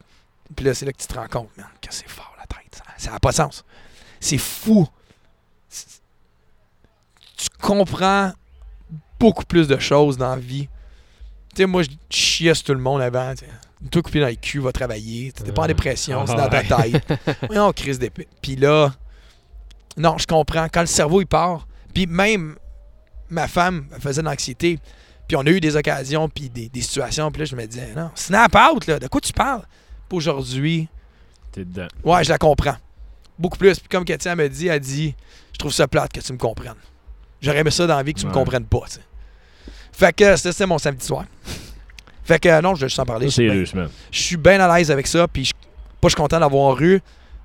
Puis 0.55 0.65
là, 0.65 0.75
c'est 0.75 0.87
là 0.87 0.93
que 0.93 0.99
tu 0.99 1.07
te 1.07 1.15
rends 1.15 1.29
compte, 1.29 1.51
man, 1.57 1.67
que 1.81 1.93
c'est 1.93 2.09
fort 2.09 2.35
la 2.39 2.47
tête. 2.47 2.83
Ça 2.97 3.11
n'a 3.11 3.19
pas 3.19 3.31
de 3.31 3.37
sens. 3.37 3.65
C'est 4.21 4.39
fou. 4.39 4.87
Tu 7.37 7.49
comprends 7.61 8.33
beaucoup 9.19 9.45
plus 9.45 9.69
de 9.69 9.79
choses 9.79 10.17
dans 10.17 10.31
la 10.31 10.41
vie. 10.41 10.69
Tu 11.55 11.63
sais, 11.63 11.67
moi, 11.67 11.83
je 11.83 11.89
chiais 12.09 12.55
sur 12.55 12.65
tout 12.65 12.75
le 12.75 12.81
monde 12.81 13.03
avant. 13.03 13.35
tu. 13.35 13.45
Toi 13.91 14.03
coupé 14.03 14.21
dans 14.21 14.29
le 14.29 14.35
cul, 14.35 14.61
va 14.61 14.71
travailler. 14.73 15.33
T'es 15.33 15.51
pas 15.53 15.63
en 15.63 15.67
dépression, 15.67 16.25
c'est 16.27 16.35
ah 16.37 16.49
dans 16.49 16.49
ta 16.49 16.63
tête. 16.63 17.03
Voyons, 17.49 17.73
crise 17.73 17.99
d'épée. 17.99 18.29
Puis 18.41 18.57
là, 18.57 18.93
non, 19.97 20.19
je 20.19 20.27
comprends. 20.27 20.69
Quand 20.73 20.81
le 20.81 20.87
cerveau, 20.87 21.21
il 21.21 21.27
part, 21.27 21.67
puis 21.93 22.07
même 22.07 22.57
ma 23.29 23.49
femme 23.49 23.87
elle 23.95 24.01
faisait 24.01 24.21
de 24.23 24.27
l'anxiété, 24.27 24.79
puis 25.27 25.37
on 25.37 25.41
a 25.41 25.51
eu 25.51 25.61
des 25.61 25.75
occasions, 25.77 26.29
puis 26.29 26.49
des, 26.49 26.69
des 26.69 26.81
situations, 26.83 27.31
puis 27.31 27.41
là, 27.41 27.45
je 27.47 27.57
me 27.57 27.67
disais, 27.67 27.93
non, 27.97 28.11
snap 28.15 28.55
out, 28.55 28.87
là, 28.87 28.99
de 28.99 29.09
quoi 29.09 29.21
tu 29.21 29.33
parles? 29.33 29.63
Puis 30.09 30.17
aujourd'hui, 30.19 30.89
T'es 31.51 31.65
dedans. 31.65 31.89
ouais, 32.05 32.23
je 32.25 32.29
la 32.31 32.39
comprends. 32.39 32.77
Beaucoup 33.39 33.59
plus. 33.59 33.79
Puis 33.81 33.89
comme 33.89 34.05
Katia 34.05 34.37
me 34.37 34.49
dit, 34.49 34.69
elle 34.69 34.81
dit, 34.81 35.15
je 35.53 35.59
trouve 35.59 35.73
ça 35.73 35.89
plate 35.89 36.13
que 36.13 36.21
tu 36.21 36.33
me 36.33 36.39
comprennes. 36.39 36.75
J'aurais 37.41 37.59
aimé 37.59 37.71
ça 37.71 37.87
dans 37.87 37.97
la 37.97 38.03
vie 38.03 38.15
que 38.15 38.21
tu 38.21 38.27
me 38.27 38.31
Ouais. 38.31 38.39
comprennes 38.39 38.67
pas, 38.67 38.83
tu 38.87 38.93
sais. 38.95 39.01
Fait 39.93 40.13
que 40.15 40.37
c'était 40.37 40.67
mon 40.67 40.79
samedi 40.79 41.05
soir. 41.05 41.25
Fait 42.24 42.39
que 42.39 42.61
non, 42.61 42.74
je 42.74 42.82
vais 42.82 42.89
juste 42.89 42.99
en 43.01 43.05
parler. 43.05 43.31
Ça, 43.31 43.43
Je 43.43 43.49
suis 43.51 43.66
c'est 43.66 43.73
semaines. 43.73 43.89
je 44.11 44.20
suis 44.23 44.36
bien 44.36 44.61
à 44.61 44.77
l'aise 44.78 44.90
avec 44.90 45.07
ça, 45.07 45.27
puis 45.28 45.44
je, 45.47 45.53
pas 46.01 46.09
je 46.09 46.11
suis 46.11 46.16
content 46.16 46.39
d'avoir 46.40 46.81
eu, 46.81 47.01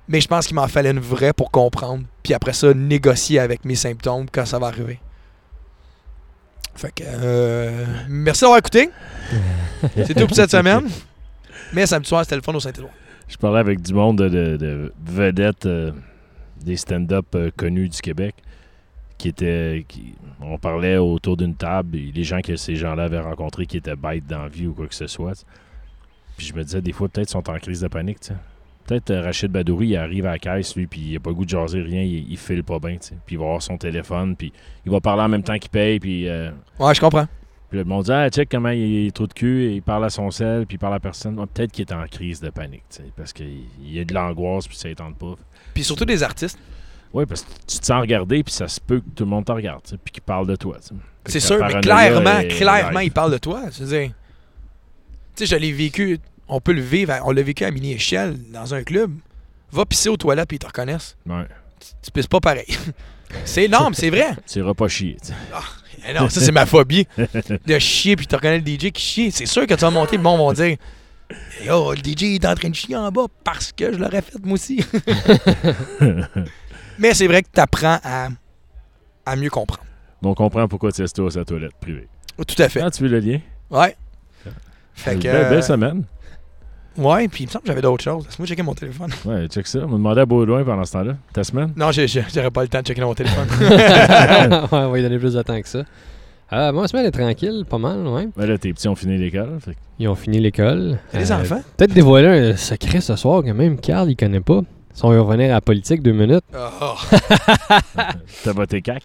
mais 0.08 0.20
je 0.20 0.28
pense 0.28 0.46
qu'il 0.46 0.54
m'en 0.56 0.68
fallait 0.68 0.90
une 0.92 1.00
vraie 1.00 1.32
pour 1.32 1.50
comprendre, 1.50 2.04
puis 2.22 2.32
après 2.34 2.52
ça, 2.52 2.72
négocier 2.74 3.38
avec 3.40 3.64
mes 3.64 3.74
symptômes 3.74 4.26
quand 4.30 4.46
ça 4.46 4.58
va 4.58 4.68
arriver. 4.68 5.00
Fait 6.74 6.92
que, 6.94 7.02
euh, 7.04 7.84
merci 8.08 8.42
d'avoir 8.42 8.58
écouté. 8.60 8.90
C'est 9.96 10.14
tout 10.14 10.26
pour 10.26 10.36
cette 10.36 10.50
semaine. 10.50 10.88
Mais 11.72 11.86
samedi 11.86 12.08
soir, 12.08 12.22
c'était 12.22 12.36
le 12.36 12.42
fun 12.42 12.54
au 12.54 12.60
Saint-Édouard. 12.60 12.92
Je 13.26 13.36
parlais 13.36 13.58
avec 13.58 13.82
du 13.82 13.92
monde 13.92 14.16
de, 14.18 14.28
de- 14.28 14.56
de 14.56 14.92
vedettes 15.04 15.66
euh, 15.66 15.90
des 16.62 16.76
stand-up 16.76 17.26
euh, 17.34 17.50
connus 17.56 17.88
du 17.88 17.98
Québec 18.00 18.34
qui 19.18 19.28
étaient. 19.28 19.84
qui- 19.88 20.14
on 20.40 20.56
parlait 20.56 20.96
autour 20.96 21.36
d'une 21.36 21.54
table 21.56 21.96
et 21.96 22.12
les 22.14 22.24
gens 22.24 22.40
que 22.40 22.54
ces 22.56 22.76
gens-là 22.76 23.04
avaient 23.04 23.20
rencontrés 23.20 23.66
qui 23.66 23.76
étaient 23.76 23.96
bêtes 23.96 24.26
dans 24.26 24.42
la 24.44 24.48
vie 24.48 24.66
ou 24.68 24.72
quoi 24.72 24.86
que 24.86 24.94
ce 24.94 25.06
soit. 25.08 25.44
Puis 26.36 26.46
je 26.46 26.54
me 26.54 26.62
disais, 26.62 26.80
des 26.80 26.92
fois, 26.92 27.08
peut-être 27.08 27.28
sont 27.28 27.50
en 27.50 27.58
crise 27.58 27.80
de 27.80 27.88
panique. 27.88 28.20
tu 28.20 28.28
sais. 28.28 28.34
Peut-être 28.86 29.10
euh, 29.10 29.20
Rachid 29.22 29.50
Badouri, 29.50 29.88
il 29.88 29.96
arrive 29.96 30.24
à 30.26 30.30
la 30.30 30.38
caisse, 30.38 30.74
lui, 30.76 30.86
puis 30.86 31.00
il 31.00 31.16
a 31.16 31.20
pas 31.20 31.30
le 31.30 31.36
goût 31.36 31.44
de 31.44 31.50
jaser 31.50 31.82
rien, 31.82 32.00
il, 32.02 32.30
il 32.30 32.36
file 32.38 32.62
pas 32.64 32.78
bien. 32.78 32.92
tu 32.96 33.08
sais. 33.08 33.14
Puis 33.26 33.34
il 33.34 33.38
va 33.38 33.44
avoir 33.46 33.60
son 33.62 33.76
téléphone, 33.76 34.34
puis 34.36 34.52
il 34.86 34.92
va 34.92 35.00
parler 35.00 35.22
en 35.22 35.28
même 35.28 35.42
temps 35.42 35.58
qu'il 35.58 35.70
paye, 35.70 35.98
puis. 36.00 36.26
euh, 36.28 36.50
Ouais, 36.78 36.94
je 36.94 37.00
comprends. 37.00 37.26
puis 37.68 37.78
le 37.80 37.84
monde 37.84 38.04
dit 38.04 38.12
Ah, 38.12 38.30
check 38.30 38.48
comment 38.48 38.70
il 38.70 39.08
est 39.08 39.10
trop 39.10 39.26
de 39.26 39.32
cul, 39.34 39.64
et 39.64 39.74
il 39.74 39.82
parle 39.82 40.04
à 40.06 40.10
son 40.10 40.30
sel, 40.30 40.64
puis 40.64 40.76
il 40.76 40.78
parle 40.78 40.94
à 40.94 41.00
personne. 41.00 41.38
Ouais, 41.38 41.44
Peut-être 41.52 41.72
qu'il 41.72 41.82
est 41.86 41.92
en 41.92 42.06
crise 42.06 42.40
de 42.40 42.48
panique, 42.50 42.84
parce 43.16 43.32
qu'il 43.34 43.64
il 43.84 43.92
y 43.92 44.00
a 44.00 44.04
de 44.04 44.14
l'angoisse, 44.14 44.66
puis 44.68 44.76
ça 44.76 44.88
ne 44.88 44.94
tente 44.94 45.16
pas. 45.16 45.34
Puis 45.74 45.84
surtout 45.84 46.06
des 46.06 46.22
artistes. 46.22 46.58
Oui, 47.12 47.24
parce 47.26 47.42
que 47.42 47.48
tu 47.66 47.78
te 47.78 47.86
sens 47.86 48.00
regarder, 48.00 48.42
puis 48.42 48.52
ça 48.52 48.68
se 48.68 48.80
peut 48.80 49.00
que 49.00 49.08
tout 49.14 49.24
le 49.24 49.30
monde 49.30 49.44
te 49.44 49.52
regarde, 49.52 49.82
puis 50.04 50.12
qu'il 50.12 50.22
parle 50.22 50.46
de 50.46 50.56
toi. 50.56 50.76
C'est 51.26 51.40
sûr, 51.40 51.58
mais 51.64 51.80
clairement, 51.80 52.38
est 52.38 52.48
clairement, 52.48 53.00
il 53.00 53.12
parle 53.12 53.32
de 53.32 53.38
toi. 53.38 53.62
Je 53.72 53.84
veux 53.84 53.98
dire, 53.98 54.10
tu 55.36 55.46
sais, 55.46 55.46
je 55.46 55.56
l'ai 55.56 55.72
vécu, 55.72 56.18
on 56.48 56.60
peut 56.60 56.72
le 56.72 56.80
vivre, 56.80 57.14
on 57.24 57.30
l'a 57.32 57.42
vécu 57.42 57.64
à 57.64 57.70
mini-échelle 57.70 58.36
dans 58.52 58.74
un 58.74 58.82
club. 58.82 59.12
Va 59.70 59.84
pisser 59.84 60.08
aux 60.08 60.16
toilettes, 60.16 60.48
puis 60.48 60.56
ils 60.56 60.60
te 60.60 60.66
reconnaissent. 60.66 61.16
Ouais, 61.26 61.46
Tu 62.02 62.10
pisses 62.10 62.26
pas 62.26 62.40
pareil. 62.40 62.66
c'est 63.44 63.64
énorme, 63.64 63.92
c'est 63.92 64.08
vrai. 64.10 64.30
tu 64.46 64.58
iras 64.60 64.74
pas 64.74 64.88
chier. 64.88 65.16
sais. 65.22 65.34
Eh 66.08 66.14
non, 66.14 66.28
ça, 66.28 66.40
c'est 66.40 66.52
ma 66.52 66.64
phobie. 66.64 67.06
De 67.66 67.78
chier, 67.78 68.16
puis 68.16 68.26
tu 68.26 68.34
reconnais 68.34 68.60
le 68.60 68.66
DJ 68.66 68.90
qui 68.92 69.02
chie. 69.02 69.30
C'est 69.30 69.46
sûr 69.46 69.66
que 69.66 69.74
tu 69.74 69.80
vas 69.80 69.90
monter, 69.90 70.16
le 70.16 70.22
monde 70.22 70.56
va 70.56 70.64
dire 70.64 70.76
Yo, 71.64 71.92
le 71.92 71.98
DJ 71.98 72.36
est 72.36 72.46
en 72.46 72.54
train 72.54 72.70
de 72.70 72.74
chier 72.74 72.96
en 72.96 73.10
bas 73.10 73.26
parce 73.44 73.72
que 73.72 73.92
je 73.92 73.98
l'aurais 73.98 74.22
fait 74.22 74.38
moi 74.42 74.54
aussi. 74.54 74.80
Mais 76.98 77.14
c'est 77.14 77.26
vrai 77.26 77.42
que 77.42 77.48
tu 77.52 77.60
apprends 77.60 77.98
à, 78.02 78.28
à 79.26 79.36
mieux 79.36 79.50
comprendre. 79.50 79.82
Donc, 80.22 80.40
on 80.40 80.44
comprend 80.44 80.66
pourquoi 80.68 80.90
tu 80.92 81.02
es 81.02 81.04
à 81.04 81.30
sa 81.30 81.44
toilette 81.44 81.74
privée. 81.80 82.08
Tout 82.36 82.62
à 82.62 82.68
fait. 82.68 82.80
Ah, 82.80 82.90
tu 82.90 83.02
veux 83.02 83.08
le 83.08 83.20
lien? 83.20 83.38
Ouais. 83.70 83.96
Fait 84.94 85.14
que. 85.16 85.22
Belle, 85.22 85.48
belle 85.48 85.58
euh, 85.58 85.62
semaine. 85.62 86.02
ouais, 86.96 87.28
puis 87.28 87.44
il 87.44 87.46
me 87.46 87.52
semble 87.52 87.62
que 87.62 87.68
j'avais 87.68 87.82
d'autres 87.82 88.02
choses. 88.02 88.24
Laisse-moi 88.26 88.46
checker 88.48 88.62
mon 88.62 88.74
téléphone. 88.74 89.10
Ouais, 89.24 89.46
check 89.46 89.66
ça. 89.66 89.80
On 89.84 89.88
m'a 89.88 89.96
demandé 89.96 90.20
à 90.22 90.26
Baudouin 90.26 90.64
pendant 90.64 90.84
ce 90.84 90.92
temps-là. 90.92 91.14
Ta 91.32 91.44
semaine? 91.44 91.72
Non, 91.76 91.92
j'ai- 91.92 92.08
j'ai- 92.08 92.24
j'aurais 92.34 92.50
pas 92.50 92.62
le 92.62 92.68
temps 92.68 92.80
de 92.80 92.86
checker 92.86 93.00
mon 93.02 93.14
téléphone. 93.14 93.46
ouais, 93.60 94.58
on 94.72 94.88
va 94.90 94.96
lui 94.96 95.02
donner 95.02 95.18
plus 95.18 95.34
de 95.34 95.42
temps 95.42 95.60
que 95.60 95.68
ça. 95.68 95.82
Euh, 96.52 96.72
moi, 96.72 96.82
la 96.82 96.88
semaine 96.88 97.04
est 97.06 97.10
tranquille, 97.12 97.64
pas 97.68 97.78
mal, 97.78 98.06
ouais. 98.06 98.28
Ben 98.36 98.46
là, 98.46 98.56
tes 98.58 98.72
petits 98.72 98.88
ont 98.88 98.96
fini 98.96 99.18
l'école. 99.18 99.58
fait 99.60 99.76
Ils 99.98 100.08
ont 100.08 100.14
fini 100.14 100.40
l'école. 100.40 100.98
Des 101.12 101.30
Euh, 101.30 101.40
enfants? 101.42 101.60
Peut-être 101.76 101.92
dévoiler 101.92 102.50
un 102.52 102.56
secret 102.56 103.00
ce 103.02 103.14
soir 103.16 103.42
que 103.44 103.50
même 103.50 103.78
Carl, 103.78 104.10
il 104.10 104.16
connaît 104.16 104.40
pas. 104.40 104.62
Si 104.98 105.04
on 105.04 105.10
veut 105.10 105.20
revenir 105.20 105.50
à 105.50 105.54
la 105.54 105.60
politique 105.60 106.02
deux 106.02 106.10
minutes. 106.10 106.42
Oh. 106.52 106.94
T'as 108.44 108.52
voté 108.52 108.82
CAC? 108.82 109.04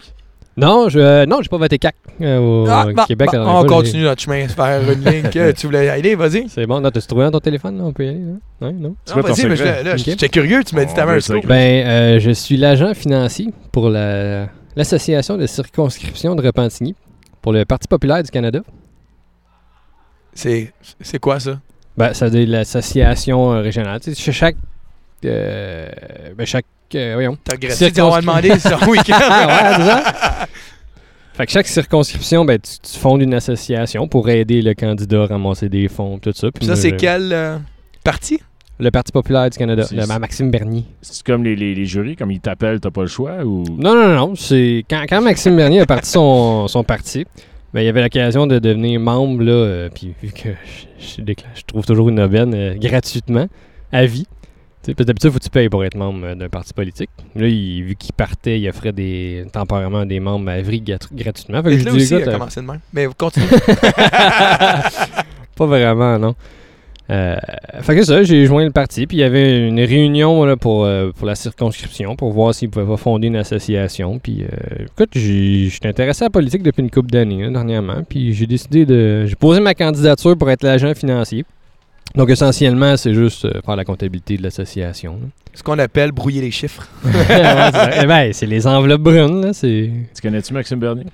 Non, 0.57 0.89
je 0.89 0.97
euh, 0.97 1.25
non, 1.27 1.37
j'ai 1.43 1.49
pas 1.49 1.57
voté 1.59 1.77
CAC 1.77 1.95
euh, 2.19 2.39
au 2.39 2.67
Ah, 2.67 2.87
bah, 2.95 3.05
Québec. 3.07 3.29
bah, 3.31 3.43
on 3.45 3.59
fois, 3.59 3.69
continue 3.77 4.01
notre 4.01 4.19
chemin 4.23 4.47
vers 4.47 4.91
une 4.91 5.03
ligne 5.05 5.29
que 5.29 5.51
tu 5.55 5.67
voulais 5.67 5.87
aller, 5.89 6.15
vas-y. 6.15 6.49
C'est 6.49 6.65
bon. 6.65 6.81
Non, 6.81 6.89
t'as 6.89 6.99
trouvé 7.01 7.25
dans 7.25 7.31
ton 7.31 7.39
téléphone, 7.41 7.77
là? 7.77 7.83
On 7.83 7.93
peut 7.93 8.05
y 8.05 8.09
aller, 8.09 8.21
là? 8.21 8.67
Ouais, 8.67 8.73
non? 8.73 8.95
C'est 9.05 9.15
Non, 9.15 9.21
quoi 9.21 9.29
ton 9.29 9.35
vas-y, 9.35 9.45
mais 9.49 9.83
là, 9.83 9.91
Ok. 9.91 9.97
j'étais 10.03 10.29
curieux, 10.29 10.63
tu 10.63 10.73
m'as 10.75 10.85
dit 10.85 10.93
t'avais 10.95 11.11
veut 11.11 11.17
un 11.17 11.19
secret. 11.21 11.47
Ben, 11.47 11.87
euh, 11.87 12.19
je 12.19 12.31
suis 12.31 12.57
l'agent 12.57 12.95
financier 12.95 13.53
pour 13.71 13.89
la- 13.91 14.47
l'association 14.75 15.37
de 15.37 15.45
circonscription 15.45 16.35
de 16.35 16.43
Repentigny 16.43 16.95
pour 17.43 17.53
le 17.53 17.65
Parti 17.65 17.87
populaire 17.87 18.23
du 18.23 18.31
Canada. 18.31 18.61
C'est 20.33 20.73
c'est 21.01 21.19
quoi 21.19 21.39
ça? 21.39 21.59
Ben, 21.97 22.13
ça 22.15 22.31
de 22.31 22.43
l'association 22.45 23.53
euh, 23.53 23.61
régionale. 23.61 23.99
Tu 24.01 24.15
sais, 24.15 24.31
chaque. 24.31 24.55
Euh, 25.25 25.89
ben, 26.37 26.45
chaque. 26.45 26.65
euh, 26.95 27.11
voyons. 27.15 27.37
T'as 27.43 27.53
regretté 27.53 27.91
d'avoir 27.91 28.21
demandé 28.21 28.49
son 28.59 28.89
week-end? 28.89 29.17
Ah, 29.19 29.47
ouais, 29.47 29.75
c'est 29.77 29.89
ça? 29.89 30.47
Fait 31.35 31.45
que 31.47 31.51
chaque 31.51 31.67
circonscription, 31.67 32.45
ben, 32.45 32.59
tu, 32.59 32.77
tu 32.91 32.99
fondes 32.99 33.21
une 33.23 33.33
association 33.33 34.07
pour 34.07 34.29
aider 34.29 34.61
le 34.61 34.73
candidat 34.75 35.23
à 35.23 35.25
ramasser 35.25 35.67
des 35.69 35.87
fonds, 35.87 36.19
tout 36.19 36.31
ça. 36.35 36.51
Puis 36.51 36.65
ça, 36.67 36.75
c'est 36.75 36.89
je- 36.91 36.95
quel 36.95 37.33
euh, 37.33 37.57
parti? 38.03 38.39
Le 38.79 38.89
Parti 38.91 39.11
populaire 39.11 39.49
du 39.49 39.57
Canada, 39.57 39.83
le 39.91 40.05
Ma- 40.07 40.19
Maxime 40.19 40.49
Bernier. 40.51 40.83
C'est 41.01 41.23
comme 41.25 41.43
les, 41.43 41.55
les, 41.55 41.73
les 41.75 41.85
jurys, 41.85 42.15
comme 42.15 42.31
ils 42.31 42.39
t'appellent, 42.39 42.79
t'as 42.79 42.89
pas 42.89 43.01
le 43.01 43.07
choix 43.07 43.43
ou? 43.45 43.63
Non, 43.77 43.95
non, 43.95 44.07
non, 44.09 44.15
non. 44.15 44.35
C'est 44.35 44.83
quand, 44.89 45.03
quand 45.07 45.21
Maxime 45.21 45.55
Bernier 45.55 45.81
a 45.81 45.85
parti 45.85 46.09
son, 46.09 46.67
son 46.67 46.83
parti, 46.83 47.25
ben, 47.73 47.81
il 47.81 47.87
avait 47.87 48.01
l'occasion 48.01 48.45
de 48.47 48.59
devenir 48.59 48.99
membre, 48.99 49.43
là, 49.43 49.51
euh, 49.51 49.89
puis 49.93 50.13
vu 50.21 50.31
que 50.31 50.49
je, 50.99 51.17
je 51.17 51.21
déclare- 51.21 51.51
je 51.55 51.61
trouve 51.65 51.85
toujours 51.85 52.09
une 52.09 52.19
aubaine 52.19 52.53
euh, 52.53 52.73
gratuitement, 52.75 53.47
à 53.91 54.05
vie. 54.05 54.27
D'habitude, 54.87 55.31
faut 55.31 55.39
que 55.39 55.43
tu 55.43 55.49
payes 55.49 55.69
pour 55.69 55.83
être 55.85 55.95
membre 55.95 56.25
euh, 56.25 56.35
d'un 56.35 56.49
parti 56.49 56.73
politique. 56.73 57.09
Là, 57.35 57.47
il- 57.47 57.83
vu 57.83 57.95
qu'il 57.95 58.13
partait, 58.13 58.59
il 58.59 58.67
offrait 58.69 58.91
des, 58.91 59.45
temporairement 59.53 60.05
des 60.05 60.19
membres 60.19 60.49
à 60.49 60.61
grat- 60.61 60.97
gratuitement. 61.13 61.63
Fait 61.63 61.69
que 61.71 61.77
je 61.77 61.85
là 61.85 61.91
lui 61.91 61.97
dis, 61.99 62.03
aussi, 62.05 62.15
il 62.15 62.23
a 62.23 62.27
euh, 62.27 62.31
commencé 62.33 62.61
de 62.61 62.65
même. 62.65 62.79
Mais 62.93 63.07
continue. 63.17 63.45
Pas 65.55 65.65
vraiment, 65.65 66.19
non. 66.19 66.35
Euh, 67.09 67.35
fait 67.81 67.97
que 67.97 68.03
ça, 68.03 68.23
j'ai 68.23 68.45
joint 68.45 68.63
le 68.63 68.71
parti, 68.71 69.05
puis 69.07 69.17
il 69.17 69.19
y 69.19 69.23
avait 69.23 69.67
une 69.67 69.79
réunion 69.79 70.45
là, 70.45 70.55
pour, 70.55 70.85
euh, 70.85 71.11
pour 71.11 71.27
la 71.27 71.35
circonscription 71.35 72.15
pour 72.15 72.31
voir 72.31 72.55
s'ils 72.55 72.69
pouvaient 72.69 72.85
pas 72.85 72.97
fonder 72.97 73.27
une 73.27 73.35
association. 73.35 74.19
Puis, 74.19 74.43
euh, 74.43 74.85
écoute, 74.85 75.09
j'étais 75.13 75.89
intéressé 75.89 76.23
à 76.23 76.27
la 76.27 76.29
politique 76.29 76.63
depuis 76.63 76.81
une 76.81 76.89
couple 76.89 77.09
d'années, 77.11 77.49
dernièrement, 77.51 78.03
puis 78.07 78.33
j'ai 78.33 78.47
décidé 78.47 78.85
de. 78.85 79.25
J'ai 79.27 79.35
posé 79.35 79.59
ma 79.59 79.73
candidature 79.75 80.37
pour 80.37 80.49
être 80.49 80.63
l'agent 80.63 80.93
financier. 80.95 81.45
Donc, 82.15 82.29
essentiellement, 82.29 82.95
c'est 82.95 83.13
juste 83.13 83.45
euh, 83.45 83.59
faire 83.65 83.75
la 83.75 83.83
comptabilité 83.85 84.37
de 84.37 84.43
l'association. 84.43 85.13
là. 85.21 85.27
Ce 85.55 85.63
qu'on 85.63 85.79
appelle 85.79 86.11
brouiller 86.11 86.41
les 86.41 86.51
chiffres. 86.51 86.87
Ouais, 87.05 87.11
c'est. 87.73 87.99
Eh 88.03 88.05
ben, 88.05 88.33
c'est 88.33 88.45
les 88.45 88.67
enveloppes 88.67 89.01
brunes, 89.01 89.41
là, 89.45 89.53
c'est. 89.53 89.89
Tu 90.15 90.21
connais-tu 90.21 90.53
Maxime 90.53 90.79
Bernier? 90.79 91.05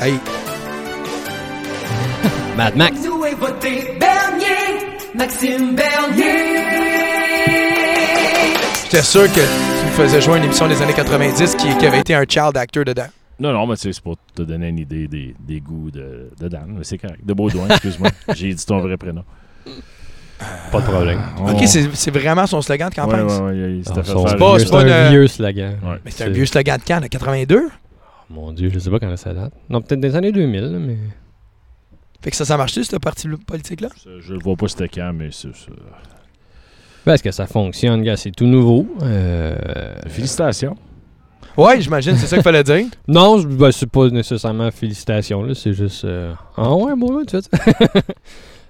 Hey, 0.00 0.14
Mad 2.56 2.76
Max. 2.76 2.96
Est 3.04 3.34
voté 3.34 3.96
Bernier? 3.98 4.86
Maxime 5.14 5.74
Bernier. 5.74 6.58
j'étais 8.84 9.02
sûr 9.02 9.24
que 9.32 9.40
tu 9.40 9.86
me 9.86 9.90
faisais 9.92 10.20
jouer 10.20 10.36
une 10.38 10.44
émission 10.44 10.68
des 10.68 10.80
années 10.82 10.92
90 10.92 11.56
qui, 11.56 11.76
qui 11.78 11.86
avait 11.86 12.00
été 12.00 12.14
un 12.14 12.24
child 12.28 12.56
actor 12.56 12.84
dedans. 12.84 13.06
Non, 13.40 13.52
non, 13.52 13.66
mais 13.66 13.76
tu 13.76 13.82
sais, 13.82 13.92
c'est 13.94 14.02
pour 14.02 14.16
te 14.34 14.42
donner 14.42 14.68
une 14.68 14.78
idée 14.78 15.08
des, 15.08 15.34
des 15.40 15.60
goûts 15.60 15.90
de, 15.90 16.30
de 16.38 16.48
Dan. 16.48 16.74
mais 16.76 16.84
C'est 16.84 16.98
correct. 16.98 17.24
De 17.24 17.32
Baudouin, 17.32 17.66
excuse-moi. 17.70 18.10
J'ai 18.34 18.52
dit 18.52 18.66
ton 18.66 18.80
vrai 18.80 18.96
prénom. 18.98 19.24
Pas 20.70 20.80
de 20.80 20.86
problème. 20.86 21.20
On- 21.38 21.52
Ok, 21.52 21.62
c'est 21.66 21.94
c'est 21.94 22.10
vraiment 22.10 22.46
son 22.46 22.62
slogan 22.62 22.88
de 22.90 22.94
campagne? 22.94 23.26
ouais, 23.26 23.40
ouais, 23.40 23.80
Ah, 23.86 23.92
pas- 23.94 24.02
vieux- 24.02 24.58
c'est 24.64 24.70
pas 24.70 24.80
un 24.82 25.10
vieux 25.10 25.26
slogan. 25.26 25.76
Ouais. 25.84 25.96
Mais 26.04 26.10
c'est 26.10 26.24
un 26.24 26.30
vieux 26.30 26.46
slogan 26.46 26.78
de 26.78 26.84
quand, 26.86 27.00
de 27.00 27.06
82? 27.08 27.68
Mon 28.30 28.52
Dieu, 28.52 28.70
je 28.72 28.78
sais 28.78 28.90
pas 28.90 28.98
quand 28.98 29.14
ça 29.16 29.34
date. 29.34 29.52
Non, 29.68 29.82
peut-être 29.82 30.00
des 30.00 30.16
années 30.16 30.32
2000, 30.32 30.60
là, 30.62 30.78
mais. 30.78 30.96
Fait 32.22 32.30
que 32.30 32.36
ça, 32.36 32.44
ça 32.44 32.56
marche-tu, 32.56 32.84
ce 32.84 32.96
parti 32.96 33.28
politique-là? 33.28 33.88
Je 34.20 34.32
le 34.32 34.38
vois 34.38 34.54
pas 34.56 34.68
c'était 34.68 34.88
quand, 34.88 35.12
mais 35.12 35.28
c'est 35.32 35.54
ça. 35.54 35.72
Ben, 37.04 37.14
est-ce 37.14 37.22
que 37.24 37.32
ça 37.32 37.46
fonctionne, 37.46 38.00
gars? 38.02 38.16
C'est 38.16 38.30
tout 38.30 38.46
nouveau. 38.46 38.86
Euh, 39.02 39.56
Félicitations. 40.06 40.76
Ouais, 41.56 41.80
j'imagine, 41.80 42.16
c'est 42.16 42.26
ça 42.28 42.36
qu'il 42.36 42.44
fallait 42.44 42.62
dire. 42.62 42.86
Non, 43.08 43.38
je- 43.38 43.46
ben, 43.48 43.70
c'est 43.72 43.90
pas 43.90 44.08
nécessairement 44.08 44.70
félicitations, 44.70 45.42
là. 45.42 45.52
C'est 45.54 45.72
juste. 45.74 46.04
euh, 46.04 46.32
Ah 46.56 46.72
ouais, 46.74 46.94
bon, 46.96 47.18
là, 47.18 47.24
tu 47.26 47.36
vois. 47.36 48.02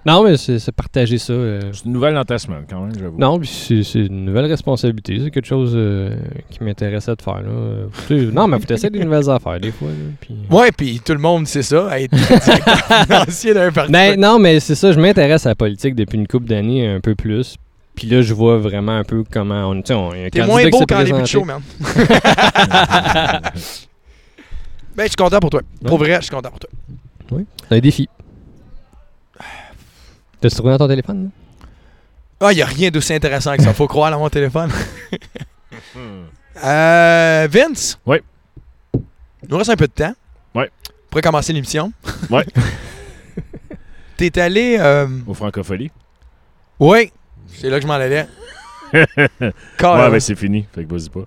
Non, 0.05 0.25
mais 0.25 0.37
c'est 0.37 0.73
partager 0.73 1.19
ça. 1.19 1.33
euh. 1.33 1.61
C'est 1.73 1.85
une 1.85 1.93
nouvelle 1.93 2.15
dans 2.15 2.25
ta 2.25 2.37
semaine, 2.39 2.65
quand 2.69 2.81
même, 2.81 2.93
j'avoue. 2.99 3.19
Non, 3.19 3.39
puis 3.39 3.49
c'est 3.49 4.01
une 4.07 4.25
nouvelle 4.25 4.47
responsabilité. 4.47 5.21
C'est 5.23 5.31
quelque 5.31 5.47
chose 5.47 5.73
euh, 5.75 6.17
qui 6.51 6.65
m'intéressait 6.65 7.15
de 7.15 7.23
faire, 7.23 7.41
là. 7.43 7.49
Euh, 7.51 7.87
tu 8.09 8.19
sais, 8.19 8.33
non, 8.33 8.49
mais 8.49 8.59
faut 8.59 8.73
essayer 8.73 8.91
des 8.91 9.05
nouvelles 9.05 9.31
affaires, 9.31 9.61
des 9.61 9.71
fois, 9.71 9.89
là. 9.89 10.11
Puis... 10.21 10.35
Ouais, 10.51 10.73
puis 10.73 11.01
tout 11.05 11.13
le 11.13 11.21
monde 11.21 11.47
sait 11.47 11.63
ça, 11.63 12.01
être 12.01 12.17
financier 13.07 13.55
d'un 13.55 13.71
parti. 13.71 13.93
Ben, 13.93 14.19
non, 14.19 14.41
mais 14.41 14.59
c'est 14.59 14.75
ça, 14.75 14.91
je 14.91 14.99
m'intéresse 14.99 15.47
à 15.47 15.51
la 15.51 15.55
politique 15.55 15.95
depuis 15.95 16.19
une 16.19 16.27
couple 16.27 16.47
d'années, 16.47 16.89
un 16.89 17.01
peu 17.01 17.15
plus. 17.15 17.57
Puis 17.95 18.09
là, 18.09 18.23
je 18.23 18.35
vois 18.35 18.59
vraiment 18.59 18.97
un 18.97 19.05
peu 19.05 19.23
comment 19.31 19.69
on. 19.69 19.83
T'es 19.83 19.95
moins 20.47 20.69
beau 20.69 20.85
qu'en 20.87 21.05
début 21.05 21.21
de 21.21 21.27
show, 21.27 21.45
man. 21.45 21.61
ben, 24.97 25.03
je 25.03 25.09
suis 25.09 25.17
content 25.17 25.39
pour 25.39 25.51
toi. 25.51 25.61
Pour 25.85 25.99
vrai, 25.99 26.17
je 26.17 26.23
suis 26.23 26.31
content 26.35 26.49
pour 26.51 26.59
toi. 26.59 26.71
C'est 27.69 27.77
un 27.77 27.81
défi. 27.81 28.09
T'as-tu 30.43 30.57
trouvé 30.57 30.73
dans 30.73 30.79
ton 30.79 30.89
téléphone? 30.89 31.31
Ah, 32.41 32.53
il 32.53 32.57
n'y 32.57 32.63
a 32.63 32.67
rien 32.67 32.91
d'aussi 32.91 33.15
intéressant 33.15 33.57
que 33.57 33.63
ça. 33.63 33.73
Faut 33.73 33.87
croire 33.87 34.11
dans 34.11 34.19
mon 34.19 34.29
téléphone. 34.29 34.71
Hmm. 35.95 36.25
Euh, 36.65 37.49
Vince? 37.49 37.97
Oui. 38.05 38.19
Il 38.95 39.49
nous 39.49 39.57
reste 39.57 39.71
un 39.71 39.77
peu 39.77 39.87
de 39.87 39.93
temps. 39.93 40.15
Oui. 40.57 40.65
On 40.89 40.93
pourrait 41.11 41.23
commencer 41.23 41.53
l'émission. 41.53 41.93
Ouais. 42.29 42.45
T'es 44.17 44.37
allé. 44.41 44.77
Euh... 44.81 45.07
Au 45.29 45.35
francophonie. 45.35 45.93
Oui. 46.81 47.13
C'est 47.47 47.71
là 47.71 47.77
que 47.77 47.83
je 47.83 47.87
m'en 47.87 47.95
allais. 47.95 48.27
Ouais, 48.93 49.07
Carrément. 49.79 50.11
ben 50.11 50.21
c'est 50.21 50.35
fini. 50.35 50.67
Fait 50.75 50.85
que 50.85 50.93
vas-y 50.93 51.09
pas. 51.09 51.25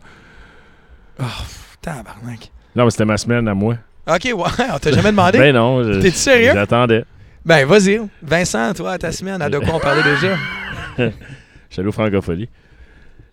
Tabarnak. 1.82 2.52
Non, 2.76 2.86
mais 2.86 2.92
c'était 2.92 3.06
ma 3.06 3.18
semaine 3.18 3.48
à 3.48 3.56
moi. 3.56 3.78
Ok, 4.08 4.26
ouais. 4.26 4.66
On 4.72 4.78
t'a 4.78 4.92
jamais 4.92 5.10
demandé? 5.10 5.40
Ben 5.40 5.56
non. 5.56 5.82
T'es-tu 6.00 6.18
sérieux? 6.18 6.52
J'attendais. 6.54 7.06
Ben, 7.46 7.66
vas-y. 7.68 8.00
Vincent, 8.24 8.74
toi, 8.74 8.98
ta 8.98 9.12
semaine, 9.12 9.42
à 9.42 9.50
de 9.50 9.60
quoi 9.60 9.76
on 9.76 9.80
parlait 9.80 10.04
déjà? 10.04 10.36
Allé 11.78 11.88
au 11.88 11.92
francophonie. 11.92 12.50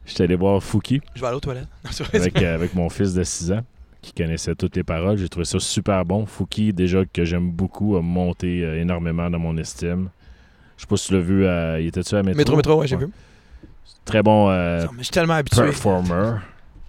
J'étais 0.04 0.24
allé 0.24 0.34
voir 0.34 0.60
Fouki 0.62 1.00
Je 1.14 1.20
vais 1.20 1.28
aller 1.28 1.36
aux 1.36 1.40
toilettes. 1.40 1.68
Avec, 2.12 2.42
euh, 2.42 2.54
avec 2.56 2.74
mon 2.74 2.88
fils 2.90 3.14
de 3.14 3.22
6 3.22 3.52
ans 3.52 3.60
qui 4.02 4.12
connaissait 4.12 4.56
toutes 4.56 4.74
les 4.74 4.82
paroles. 4.82 5.16
J'ai 5.16 5.28
trouvé 5.28 5.44
ça 5.44 5.60
super 5.60 6.04
bon. 6.04 6.26
Fouki, 6.26 6.72
déjà 6.72 7.04
que 7.04 7.24
j'aime 7.24 7.50
beaucoup, 7.52 7.96
a 7.96 8.02
monté 8.02 8.64
euh, 8.64 8.80
énormément 8.80 9.30
dans 9.30 9.38
mon 9.38 9.56
estime. 9.56 10.08
Je 10.76 10.82
sais 10.82 10.86
pas 10.88 10.96
si 10.96 11.06
tu 11.08 11.14
l'as 11.14 11.20
vu. 11.20 11.46
à- 11.46 11.78
il 11.80 11.86
était-tu 11.86 12.16
à 12.16 12.22
Métro? 12.24 12.36
Métro, 12.36 12.56
métro, 12.56 12.80
ouais, 12.80 12.86
j'ai 12.88 12.96
Ouais. 12.96 13.04
vu. 13.06 13.12
Très 14.04 14.22
bon 14.24 14.50
euh, 14.50 14.80
Non, 14.86 14.88
mais 14.92 14.98
je 14.98 15.02
suis 15.04 15.12
tellement 15.12 15.34
habitué. 15.34 15.62
performer. 15.62 16.38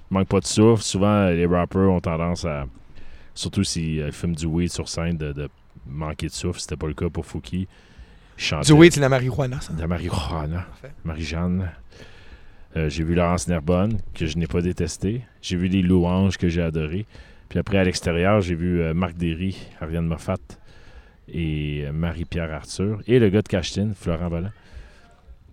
Manque 0.10 0.28
pas 0.28 0.40
de 0.40 0.46
souffle. 0.48 0.82
Souvent, 0.82 1.28
les 1.28 1.46
rappers 1.46 1.82
ont 1.92 2.00
tendance 2.02 2.44
à, 2.46 2.66
surtout 3.36 3.64
s'ils 3.64 4.02
euh, 4.02 4.12
fument 4.12 4.34
du 4.36 4.48
weed 4.48 4.72
sur 4.72 4.90
scène, 4.90 5.18
de, 5.18 5.32
de 5.34 5.48
manquer 5.88 6.28
de 6.28 6.32
souffle. 6.32 6.60
C'était 6.60 6.76
pas 6.78 6.88
le 6.88 6.94
cas 6.94 7.10
pour 7.10 7.26
Fouki. 7.26 7.68
Du 8.66 8.74
weed, 8.74 8.94
c'est 8.94 9.00
la 9.00 9.10
marijuana, 9.10 9.62
ça. 9.62 9.74
la 9.78 9.88
marijuana. 9.88 10.66
Marie-Jeanne. 11.04 11.70
Euh, 12.76 12.90
j'ai 12.90 13.04
vu 13.04 13.14
Laurence 13.14 13.48
Nerbonne, 13.48 14.00
que 14.16 14.26
je 14.26 14.38
n'ai 14.38 14.48
pas 14.48 14.62
détesté. 14.62 15.22
J'ai 15.42 15.56
vu 15.56 15.68
les 15.68 15.84
louanges 15.84 16.38
que 16.38 16.50
j'ai 16.50 16.62
adorées. 16.62 17.06
Puis 17.50 17.60
après, 17.60 17.78
à 17.78 17.84
l'extérieur, 17.84 18.42
j'ai 18.42 18.56
vu 18.56 18.82
euh, 18.82 18.96
Marc 18.96 19.16
Derry, 19.16 19.56
Ariane 19.80 20.08
Moffat 20.08 20.38
et 21.32 21.84
euh, 21.86 21.92
Marie-Pierre 21.92 22.52
Arthur. 22.52 23.02
Et 23.06 23.20
le 23.20 23.30
gars 23.30 23.44
de 23.44 23.48
Cachetine, 23.48 23.94
Florent 23.94 24.30
Bolland. 24.30 24.52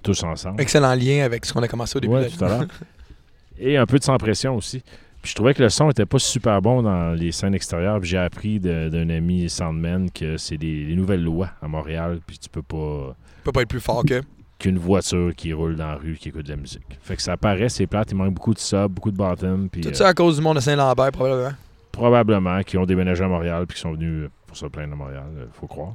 Tous 0.02 0.22
ensemble. 0.22 0.62
Excellent 0.62 0.94
lien 0.94 1.24
avec 1.24 1.44
ce 1.44 1.52
qu'on 1.52 1.62
a 1.62 1.68
commencé 1.68 1.98
au 1.98 2.00
début 2.00 2.14
Ouais, 2.14 2.20
de 2.20 2.30
la 2.30 2.36
tout 2.36 2.44
à 2.44 2.48
l'heure. 2.48 2.66
Et 3.58 3.76
un 3.76 3.84
peu 3.84 3.98
de 3.98 4.04
sans 4.04 4.16
pression 4.16 4.56
aussi. 4.56 4.82
Puis 5.22 5.30
je 5.30 5.34
trouvais 5.34 5.52
que 5.54 5.62
le 5.62 5.68
son 5.68 5.90
était 5.90 6.06
pas 6.06 6.18
super 6.18 6.62
bon 6.62 6.82
dans 6.82 7.12
les 7.12 7.30
scènes 7.32 7.54
extérieures. 7.54 8.00
Puis 8.00 8.08
j'ai 8.10 8.18
appris 8.18 8.58
d'un 8.58 9.10
ami 9.10 9.48
Soundman 9.50 10.10
que 10.10 10.36
c'est 10.38 10.56
des- 10.56 10.84
les 10.84 10.96
nouvelles 10.96 11.22
lois 11.22 11.50
à 11.60 11.68
Montréal. 11.68 12.20
Puis 12.26 12.38
tu 12.38 12.48
peux 12.48 12.62
pas 12.62 13.14
peut 13.44 13.52
pas 13.52 13.62
être 13.62 13.68
plus 13.68 13.80
fort 13.80 14.04
que. 14.04 14.22
qu'une 14.58 14.78
voiture 14.78 15.32
qui 15.36 15.52
roule 15.52 15.76
dans 15.76 15.88
la 15.88 15.94
rue 15.96 16.14
qui 16.14 16.28
écoute 16.30 16.44
de 16.46 16.50
la 16.50 16.56
musique. 16.56 16.82
Fait 17.02 17.16
que 17.16 17.22
ça 17.22 17.36
paraît, 17.36 17.68
c'est 17.68 17.86
plate. 17.86 18.10
Il 18.12 18.16
manque 18.16 18.34
beaucoup 18.34 18.54
de 18.54 18.58
sub, 18.58 18.88
beaucoup 18.92 19.10
de 19.10 19.16
bottom. 19.16 19.68
Puis 19.70 19.80
Tout 19.82 19.92
ça 19.94 20.08
à 20.08 20.14
cause 20.14 20.36
du 20.36 20.42
monde 20.42 20.56
de 20.56 20.60
Saint-Lambert, 20.60 21.12
probablement. 21.12 21.52
probablement 21.92 22.62
qui 22.62 22.76
ont 22.78 22.86
déménagé 22.86 23.24
à 23.24 23.28
Montréal 23.28 23.66
puis 23.66 23.74
qui 23.76 23.80
sont 23.82 23.92
venus 23.92 24.28
pour 24.46 24.56
se 24.56 24.66
plaindre 24.66 24.92
à 24.94 24.96
Montréal, 24.96 25.24
euh, 25.38 25.46
faut 25.52 25.66
croire. 25.66 25.94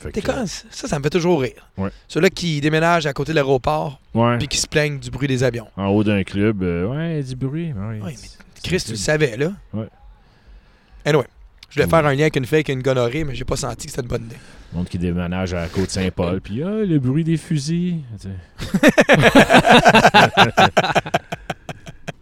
T'es 0.00 0.22
que, 0.22 0.30
ça, 0.46 0.86
ça 0.86 0.98
me 0.98 1.02
fait 1.02 1.10
toujours 1.10 1.40
rire. 1.40 1.68
Ouais. 1.76 1.90
Ceux-là 2.06 2.30
qui 2.30 2.60
déménagent 2.60 3.06
à 3.06 3.12
côté 3.12 3.32
de 3.32 3.36
l'aéroport 3.36 4.00
puis 4.38 4.48
qui 4.48 4.58
se 4.58 4.66
plaignent 4.66 4.98
du 4.98 5.10
bruit 5.10 5.28
des 5.28 5.42
avions. 5.42 5.66
En 5.76 5.86
haut 5.88 6.04
d'un 6.04 6.22
club, 6.22 6.62
euh, 6.62 6.86
ouais, 6.86 7.22
du 7.22 7.34
bruit. 7.36 7.72
Ouais, 7.72 8.14
Chris, 8.62 8.82
tu 8.84 8.92
le 8.92 8.96
savais, 8.96 9.36
là. 9.36 9.52
Ouais. 9.72 9.88
Anyway, 11.04 11.26
je 11.68 11.74
voulais 11.74 11.88
faire 11.88 12.06
un 12.06 12.12
lien 12.14 12.22
avec 12.22 12.36
une 12.36 12.44
fille 12.44 12.56
avec 12.56 12.68
une 12.68 12.82
gonorrhée, 12.82 13.24
mais 13.24 13.34
j'ai 13.34 13.44
pas 13.44 13.56
senti 13.56 13.86
que 13.86 13.92
c'était 13.92 14.02
une 14.02 14.08
bonne 14.08 14.24
idée. 14.24 14.36
Le 14.72 14.78
monde 14.78 14.88
qui 14.88 14.98
déménage 14.98 15.54
à 15.54 15.62
la 15.62 15.68
côte 15.68 15.90
Saint-Paul, 15.90 16.40
puis 16.40 16.62
ah, 16.62 16.84
le 16.84 16.98
bruit 16.98 17.24
des 17.24 17.36
fusils. 17.36 18.00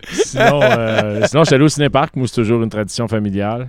Sinon, 0.09 0.61
euh, 0.62 1.27
sinon, 1.27 1.43
je 1.43 1.47
suis 1.47 1.55
allé 1.57 1.65
au 1.65 1.69
cinéparc. 1.69 2.15
Moi, 2.15 2.28
c'est 2.28 2.36
toujours 2.36 2.62
une 2.62 2.70
tradition 2.70 3.09
familiale. 3.09 3.69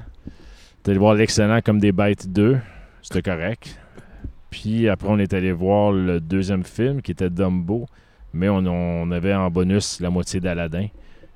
Allé 0.87 0.97
voir 0.99 1.15
l'excellent 1.15 1.59
comme 1.61 1.79
des 1.79 1.91
bêtes 1.91 2.31
2. 2.31 2.57
C'était 3.01 3.21
correct. 3.21 3.77
Puis 4.49 4.87
après, 4.89 5.07
on 5.09 5.19
est 5.19 5.33
allé 5.33 5.51
voir 5.51 5.91
le 5.91 6.19
deuxième 6.19 6.63
film 6.63 7.01
qui 7.01 7.11
était 7.11 7.29
Dumbo. 7.29 7.85
Mais 8.33 8.49
on, 8.49 8.57
on 8.57 9.11
avait 9.11 9.33
en 9.33 9.49
bonus 9.49 9.99
la 9.99 10.09
moitié 10.09 10.39
d'Aladin. 10.39 10.87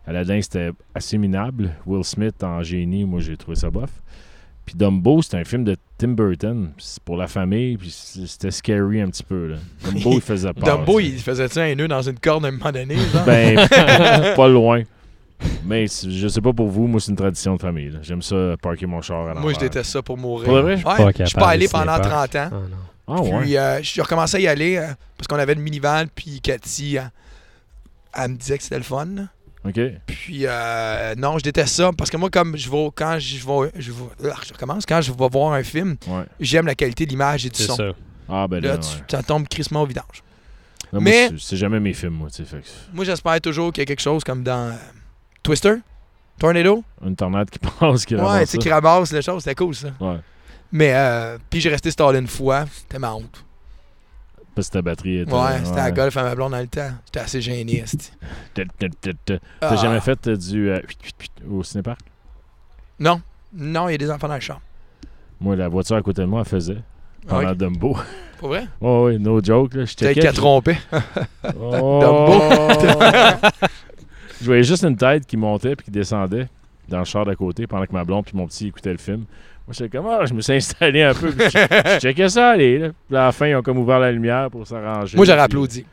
Aladdin, 0.06 0.42
c'était 0.42 0.72
assez 0.96 1.18
minable. 1.18 1.72
Will 1.86 2.04
Smith 2.04 2.44
en 2.44 2.62
génie, 2.64 3.06
moi, 3.06 3.20
j'ai 3.20 3.38
trouvé 3.38 3.56
ça 3.56 3.70
bof. 3.70 3.90
Puis 4.66 4.76
Dumbo, 4.76 5.22
c'est 5.22 5.38
un 5.38 5.44
film 5.44 5.64
de 5.64 5.76
Tim 5.98 6.10
Burton. 6.10 6.72
C'est 6.78 7.02
pour 7.04 7.18
la 7.18 7.28
famille, 7.28 7.78
puis 7.78 7.90
c'était 7.92 8.52
scary 8.52 9.02
un 9.02 9.08
petit 9.08 9.24
peu. 9.24 9.48
Là. 9.48 9.56
Dumbo, 9.86 10.14
il 10.14 10.22
faisait 10.22 10.54
peur. 10.54 10.78
Dumbo, 10.78 11.00
il 11.00 11.18
faisait-tu 11.20 11.60
un 11.60 11.76
nœud 11.76 11.88
dans 11.88 12.02
une 12.02 12.20
corde 12.20 12.46
à 12.46 12.50
un 12.50 12.52
moment 12.52 12.72
donné? 12.72 12.96
genre? 12.96 13.26
Ben, 13.26 13.56
pas 14.36 14.48
loin. 14.48 14.84
Mais 15.66 15.88
je 15.88 16.28
sais 16.28 16.42
pas 16.42 16.54
pour 16.54 16.68
vous, 16.68 16.86
moi, 16.86 17.00
c'est 17.00 17.10
une 17.10 17.18
tradition 17.18 17.56
de 17.56 17.62
famille. 17.62 17.92
J'aime 18.04 18.22
ça, 18.22 18.56
parker 18.62 18.86
mon 18.86 19.02
char 19.02 19.28
à 19.28 19.34
Moi, 19.34 19.34
je 19.36 19.40
l'envers. 19.56 19.60
déteste 19.60 19.90
ça 19.92 20.02
pour 20.04 20.18
mourir. 20.18 20.46
Pour 20.46 20.62
vrai? 20.62 20.76
Ouais, 20.76 21.14
je 21.18 21.26
suis 21.26 21.36
pas 21.36 21.50
allé 21.50 21.68
pendant 21.68 21.96
cinépark. 21.96 22.32
30 22.32 22.36
ans. 22.36 22.50
Ah, 22.54 22.58
Ah 23.14 23.22
ouais? 23.22 23.42
Puis 23.42 23.58
euh, 23.58 23.80
j'ai 23.84 24.02
recommencé 24.02 24.38
à 24.38 24.40
y 24.40 24.48
aller 24.48 24.78
euh, 24.78 24.88
parce 25.18 25.28
qu'on 25.28 25.38
avait 25.40 25.56
le 25.56 25.62
minivan, 25.62 26.06
puis 26.14 26.40
Cathy, 26.42 26.96
elle, 26.96 27.12
elle 28.14 28.32
me 28.32 28.38
disait 28.38 28.58
que 28.58 28.64
c'était 28.64 28.78
le 28.78 28.84
fun. 28.84 29.06
là. 29.06 29.24
OK. 29.64 29.80
Puis 30.08 30.42
euh, 30.48 31.14
non, 31.16 31.38
je 31.38 31.44
déteste 31.44 31.76
ça 31.76 31.92
parce 31.96 32.10
que 32.10 32.18
moi, 32.18 32.30
comme 32.32 32.58
je 32.58 32.70
vais, 32.70 32.90
quand 32.96 33.20
je 33.20 33.36
vais, 33.46 33.72
je 33.76 33.92
vais- 33.92 34.32
ah, 34.32 34.40
je 34.48 34.54
recommence, 34.54 34.86
quand 34.88 35.02
je 35.02 35.12
vais 35.12 35.30
voir 35.30 35.54
un 35.54 35.62
film, 35.64 35.98
Ouais. 36.08 36.24
j'aime 36.40 36.66
la 36.66 36.74
qualité 36.76 37.06
de 37.06 37.12
l'image 37.12 37.46
et 37.46 37.50
du 37.50 37.58
C'est 37.60 37.68
son. 37.68 37.76
ça. 37.76 37.92
Ah, 38.28 38.48
ben 38.48 38.60
là, 38.60 38.70
Là, 38.70 38.74
ouais. 38.76 38.80
tu- 38.80 39.16
ça 39.16 39.22
tombe 39.22 39.48
crissement 39.48 39.84
au 39.84 39.86
vidange. 39.86 40.24
Non, 40.94 41.00
Mais- 41.02 41.30
c'est- 41.38 41.56
jamais 41.58 41.80
mes 41.80 41.94
films, 41.94 42.14
moi, 42.16 42.30
tu 42.30 42.44
sais. 42.46 42.58
Moi, 42.92 43.06
j'espère 43.06 43.40
toujours 43.40 43.72
qu'il 43.72 43.82
y 43.82 43.84
a 43.84 43.86
quelque 43.86 44.02
chose 44.02 44.24
comme 44.24 44.44
dans 44.44 44.70
euh, 44.70 44.74
Twister, 45.44 45.76
Tornado. 46.40 46.84
une 47.06 47.16
tornade 47.16 47.50
qui 47.50 47.60
passe, 47.80 48.06
qui 48.06 48.16
Ouais, 48.16 48.22
ramasse 48.22 48.50
tu 48.50 48.52
sais, 48.54 48.58
qui 48.58 48.70
ramasse 48.70 49.12
les 49.14 49.22
choses, 49.22 49.44
c'était 49.44 49.56
cool 49.56 49.76
ça. 49.76 49.90
Ouais. 50.00 50.18
Mais, 50.72 50.93
euh, 50.93 51.38
puis 51.49 51.60
j'ai 51.60 51.69
resté 51.69 51.91
stallé 51.91 52.19
une 52.19 52.27
fois, 52.27 52.65
c'était 52.72 52.99
ma 52.99 53.14
honte. 53.14 53.43
Parce 54.56 54.68
que 54.68 54.73
ta 54.73 54.81
batterie 54.81 55.19
était... 55.19 55.34
Ouais, 55.34 55.64
c'était 55.64 55.80
à 55.80 55.91
golf 55.91 56.15
à 56.18 56.23
ma 56.23 56.35
blonde 56.35 56.52
dans 56.52 56.60
le 56.60 56.68
temps. 56.68 56.91
J'étais 57.06 57.19
assez 57.19 57.41
gêné, 57.41 57.80
esti. 57.80 58.11
T'as 58.53 58.64
Ah. 59.61 59.76
jamais 59.77 59.99
fait 60.02 60.27
euh, 60.27 60.35
du... 60.35 60.69
euh, 60.69 60.81
au 61.49 61.64
cinéparc? 61.64 61.99
Non, 62.99 63.22
non, 63.53 63.88
il 63.89 63.93
y 63.93 63.95
a 63.95 63.98
des 63.98 64.11
enfants 64.11 64.27
dans 64.27 64.35
le 64.35 64.41
champ. 64.41 64.60
Moi, 65.39 65.56
la 65.56 65.68
voiture 65.69 65.95
à 65.95 66.02
côté 66.02 66.22
de 66.22 66.27
moi, 66.27 66.41
elle 66.41 66.48
faisait. 66.49 66.77
Pendant 67.27 67.49
Ouais, 67.49 67.56
Dumbo. 67.56 67.98
pour 68.39 68.49
vrai? 68.49 68.68
Oh, 68.81 69.06
oui, 69.07 69.19
no 69.19 69.41
joke. 69.43 69.72
Peut-être 69.72 70.14
qu'elle 70.19 70.34
trompé. 70.34 70.76
Oh! 71.60 72.68
je 74.41 74.45
voyais 74.45 74.64
juste 74.64 74.84
une 74.84 74.98
tête 74.98 75.26
qui 75.26 75.38
montait 75.38 75.76
puis 75.76 75.85
qui 75.85 75.91
descendait 75.91 76.48
dans 76.89 76.99
le 76.99 77.06
char 77.06 77.26
d'à 77.26 77.35
côté 77.35 77.68
pendant 77.68 77.85
que 77.85 77.93
ma 77.93 78.03
blonde 78.03 78.26
puis 78.26 78.35
mon 78.35 78.48
petit 78.48 78.68
écoutaient 78.68 78.91
le 78.91 78.98
film. 78.98 79.26
Moi, 79.80 79.89
comme, 79.89 80.07
ah, 80.07 80.26
je 80.26 80.34
me 80.34 80.41
suis 80.41 80.53
installé 80.53 81.02
un 81.03 81.14
peu. 81.14 81.31
puis 81.31 81.45
je, 81.49 81.57
je 81.95 81.99
checkais 81.99 82.30
ça 82.30 82.52
aller. 82.52 82.77
Là. 82.80 82.89
Puis 83.07 83.18
à 83.18 83.26
la 83.26 83.31
fin, 83.31 83.48
ils 83.48 83.56
ont 83.56 83.61
comme 83.61 83.77
ouvert 83.77 83.99
la 83.99 84.11
lumière 84.11 84.49
pour 84.52 84.65
s'arranger. 84.68 85.15
Moi, 85.18 85.26
j'aurais 85.26 85.39
applaudi. 85.41 85.85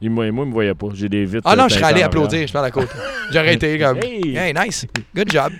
Ils, 0.00 0.10
moi, 0.10 0.30
moi, 0.30 0.44
ils 0.44 0.48
me 0.48 0.52
voyaient 0.54 0.74
pas. 0.74 0.86
J'ai 0.94 1.08
des 1.08 1.24
vitres. 1.24 1.42
Ah 1.44 1.56
non, 1.56 1.68
je 1.68 1.74
serais 1.74 1.86
allé 1.86 2.02
applaudir, 2.02 2.46
je 2.46 2.52
parle 2.52 2.66
à 2.66 2.70
côté. 2.70 2.88
J'aurais 3.32 3.54
été 3.54 3.78
comme, 3.78 3.98
Hey! 3.98 4.36
hey, 4.36 4.54
nice, 4.54 4.86
good 5.14 5.30
job. 5.30 5.52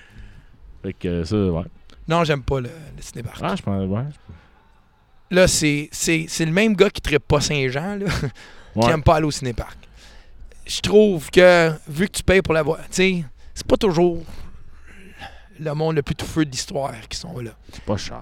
Fait 0.82 0.92
que 0.92 1.24
ça, 1.24 1.36
ouais. 1.36 1.64
Non, 2.06 2.22
j'aime 2.24 2.42
pas 2.42 2.60
le, 2.60 2.68
le 2.96 3.02
cinépark. 3.02 3.38
Ah, 3.42 3.54
je 3.56 3.62
pense, 3.62 3.88
ouais. 3.88 4.02
Là, 5.30 5.46
c'est 5.48 5.90
le 6.40 6.52
même 6.52 6.74
gars 6.74 6.88
qui 6.90 7.00
trippe 7.00 7.26
pas 7.26 7.40
Saint-Jean, 7.40 7.98
qui 7.98 8.04
Ouais. 8.78 8.92
aime 8.92 9.02
pas 9.02 9.16
aller 9.16 9.26
au 9.26 9.30
cinépark. 9.30 9.76
Je 10.66 10.80
trouve 10.80 11.30
que, 11.30 11.70
vu 11.88 12.06
que 12.06 12.12
tu 12.18 12.22
payes 12.22 12.42
pour 12.42 12.54
la 12.54 12.62
voir, 12.62 12.78
tu 12.82 12.84
sais, 12.90 13.24
c'est 13.54 13.66
pas 13.66 13.76
toujours 13.76 14.22
le 15.60 15.74
monde 15.74 15.96
le 15.96 16.02
plus 16.02 16.14
touffeux 16.14 16.44
de 16.44 16.50
l'histoire 16.50 16.92
qui 17.08 17.18
sont 17.18 17.38
là. 17.40 17.50
C'est 17.72 17.82
pas 17.84 17.96
cher. 17.96 18.20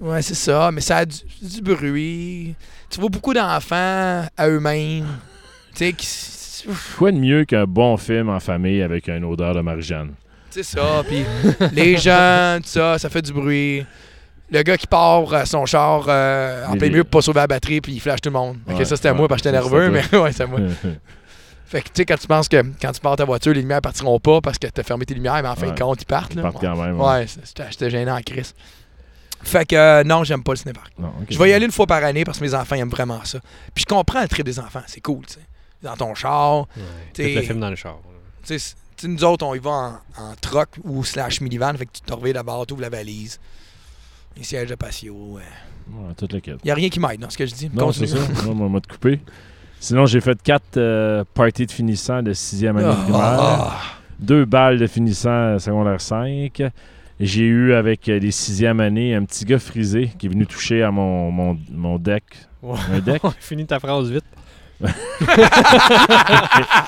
là. 0.00 0.06
Ouais, 0.08 0.22
c'est 0.22 0.34
ça, 0.34 0.70
mais 0.72 0.80
ça 0.80 0.98
a 0.98 1.04
du, 1.06 1.16
du 1.42 1.60
bruit. 1.62 2.54
Tu 2.90 3.00
vois 3.00 3.08
beaucoup 3.10 3.34
d'enfants 3.34 4.24
à 4.36 4.48
eux-mêmes. 4.48 5.06
Tu 5.74 5.84
sais, 5.84 5.92
qui. 5.92 6.08
Quoi 6.98 7.12
de 7.12 7.18
mieux 7.18 7.44
qu'un 7.44 7.64
bon 7.64 7.96
film 7.96 8.30
en 8.30 8.40
famille 8.40 8.82
avec 8.82 9.08
une 9.08 9.24
odeur 9.24 9.54
de 9.54 9.60
Marie-Jeanne? 9.60 10.12
C'est 10.50 10.64
ça, 10.64 11.04
puis 11.06 11.24
les 11.72 11.96
jeunes, 11.96 12.62
tout 12.62 12.68
ça, 12.70 12.98
ça 12.98 13.08
fait 13.08 13.22
du 13.22 13.32
bruit. 13.32 13.84
Le 14.50 14.62
gars 14.62 14.76
qui 14.76 14.86
part 14.88 15.32
euh, 15.32 15.44
son 15.44 15.66
char 15.66 16.06
euh, 16.08 16.64
en 16.66 16.76
plein 16.76 16.88
milieu 16.88 17.04
pour 17.04 17.20
pas 17.20 17.22
sauver 17.22 17.40
la 17.40 17.46
batterie, 17.46 17.80
puis 17.80 17.92
il 17.92 18.00
flash 18.00 18.20
tout 18.22 18.30
le 18.30 18.32
monde. 18.32 18.56
Ok, 18.68 18.78
Ouais, 18.78 18.84
ça 18.84 18.96
c'était 18.96 19.10
ouais, 19.10 19.16
moi 19.16 19.28
parce 19.28 19.40
que 19.42 19.48
j'étais 19.50 19.60
nerveux, 19.60 19.90
mais 19.90 20.02
ouais, 20.18 20.32
c'est 20.32 20.46
moi. 20.46 20.58
Fait 21.68 21.82
que 21.82 21.88
tu 21.88 21.92
sais, 21.96 22.06
quand 22.06 22.16
tu 22.16 22.26
penses 22.26 22.48
que 22.48 22.62
quand 22.80 22.92
tu 22.92 23.00
pars 23.00 23.16
ta 23.16 23.24
voiture, 23.26 23.52
les 23.52 23.60
lumières 23.60 23.82
partiront 23.82 24.18
pas 24.18 24.40
parce 24.40 24.58
que 24.58 24.66
t'as 24.68 24.82
fermé 24.82 25.04
tes 25.04 25.12
lumières, 25.14 25.42
mais 25.42 25.48
en 25.48 25.54
fin 25.54 25.66
de 25.66 25.72
Ouais. 25.72 25.78
compte, 25.78 26.00
ils 26.00 26.06
partent. 26.06 26.32
Ils 26.32 26.36
Là. 26.36 26.42
partent 26.44 26.60
quand 26.60 26.76
même. 26.82 26.98
Ouais, 27.00 27.26
j'étais 27.70 27.90
gêné 27.90 28.10
en 28.10 28.22
crise. 28.22 28.54
Fait 29.42 29.66
que 29.66 29.76
euh, 29.76 30.02
non, 30.04 30.24
j'aime 30.24 30.42
pas 30.42 30.52
le 30.52 30.56
cinépark. 30.56 30.92
Non. 30.98 31.12
Je 31.28 31.38
vais 31.38 31.50
y 31.50 31.52
aller 31.52 31.66
une 31.66 31.70
fois 31.72 31.86
par 31.86 32.02
année 32.02 32.24
parce 32.24 32.38
que 32.38 32.44
mes 32.44 32.54
enfants 32.54 32.74
aiment 32.76 32.88
vraiment 32.88 33.22
ça. 33.24 33.38
Puis 33.74 33.84
je 33.88 33.94
comprends 33.94 34.22
le 34.22 34.28
trip 34.28 34.44
des 34.44 34.58
enfants, 34.58 34.82
c'est 34.86 35.00
cool, 35.00 35.26
tu 35.26 35.34
sais. 35.34 35.40
Dans 35.82 35.94
ton 35.96 36.14
char, 36.14 36.66
Ouais. 37.18 37.34
Le 37.34 37.42
film 37.42 37.60
dans 37.60 37.70
le 37.70 37.76
char. 37.76 37.98
tu 38.44 38.58
sais, 38.58 38.74
nous 39.06 39.22
autres, 39.22 39.46
on 39.46 39.54
y 39.54 39.58
va 39.60 39.70
en, 39.70 39.92
en 40.22 40.34
truck 40.40 40.70
ou 40.82 41.04
slash 41.04 41.40
minivan, 41.40 41.74
fait 41.76 41.86
que 41.86 41.92
tu 41.92 42.00
te 42.00 42.12
reviens 42.12 42.32
d'abord, 42.32 42.66
tu 42.66 42.72
ouvres 42.72 42.82
la 42.82 42.88
valise. 42.88 43.38
Les 44.36 44.42
sièges 44.42 44.68
de 44.70 44.74
patio. 44.74 45.14
ouais. 45.34 45.42
Ouais, 45.90 46.14
toute 46.16 46.32
la 46.32 46.40
quête. 46.40 46.58
Il 46.64 46.66
n'y 46.66 46.70
a 46.70 46.74
rien 46.74 46.88
qui 46.88 46.98
m'aide 47.00 47.20
dans 47.20 47.30
ce 47.30 47.38
que 47.38 47.46
je 47.46 47.54
dis. 47.54 47.70
Non, 47.72 47.92
c'est 47.92 48.06
ça. 48.08 48.18
Non, 48.44 48.60
on 48.60 48.68
m'a 48.68 48.80
te 48.80 48.88
coupé. 48.88 49.20
Sinon, 49.80 50.06
j'ai 50.06 50.20
fait 50.20 50.40
quatre 50.42 50.76
euh, 50.76 51.24
parties 51.34 51.66
de 51.66 51.70
finissant 51.72 52.22
de 52.22 52.32
sixième 52.32 52.76
année 52.78 52.88
Ah, 52.90 52.96
primaire. 53.02 53.20
ah, 53.22 53.76
Deux 54.18 54.44
balles 54.44 54.78
de 54.78 54.86
finissant 54.86 55.30
euh, 55.30 55.58
secondaire 55.58 56.00
5. 56.00 56.62
J'ai 57.20 57.42
eu 57.44 57.74
avec 57.74 58.08
euh, 58.08 58.18
les 58.18 58.30
sixième 58.30 58.80
années 58.80 59.14
un 59.14 59.24
petit 59.24 59.44
gars 59.44 59.58
frisé 59.58 60.10
qui 60.18 60.26
est 60.26 60.28
venu 60.30 60.46
toucher 60.46 60.82
à 60.82 60.90
mon, 60.90 61.30
mon, 61.30 61.56
mon 61.72 61.96
deck. 61.98 62.24
Ouais. 62.62 62.78
Un 62.94 62.98
deck? 63.00 63.22
Finis 63.40 63.66
ta 63.66 63.78
phrase 63.78 64.10
vite. 64.10 64.24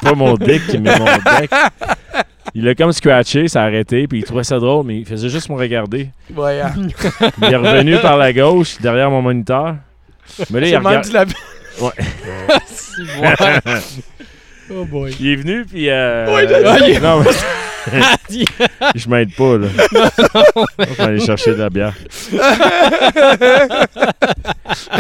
Pas 0.03 0.15
mon 0.15 0.35
deck, 0.35 0.63
mais 0.81 0.97
mon 0.99 1.05
deck. 1.39 1.51
Il 2.55 2.69
a 2.69 2.75
comme 2.75 2.93
scratché, 2.93 3.47
ça 3.49 3.63
a 3.63 3.67
arrêté, 3.67 4.07
puis 4.09 4.19
il 4.19 4.25
trouvait 4.25 4.45
ça 4.45 4.59
drôle, 4.59 4.85
mais 4.87 4.99
il 4.99 5.07
faisait 5.07 5.29
juste 5.29 5.49
me 5.49 5.55
regarder. 5.57 6.11
Il 6.29 6.37
est 6.39 7.57
revenu 7.57 7.97
par 7.99 8.17
la 8.17 8.33
gauche, 8.33 8.79
derrière 8.81 9.11
mon 9.11 9.23
moniteur. 9.23 9.77
Mais 10.51 10.61
là, 10.61 10.67
il, 10.69 10.77
regarde- 10.77 11.05
du 11.05 11.35
ouais. 11.81 11.93
oh 14.71 14.85
boy. 14.85 15.17
il 15.19 15.29
est 15.29 15.37
venu, 15.37 15.65
puis... 15.65 15.89
Euh... 15.91 16.35
Ouais, 16.35 16.47
je- 16.49 17.01
non, 17.01 17.21
mais... 17.21 17.31
Je 18.95 19.09
m'aide 19.09 19.35
pas, 19.35 19.57
là. 19.57 19.69
On 20.57 20.93
va 20.99 21.05
aller 21.05 21.21
chercher 21.21 21.53
de 21.53 21.59
la 21.59 21.71
bière. 21.71 21.95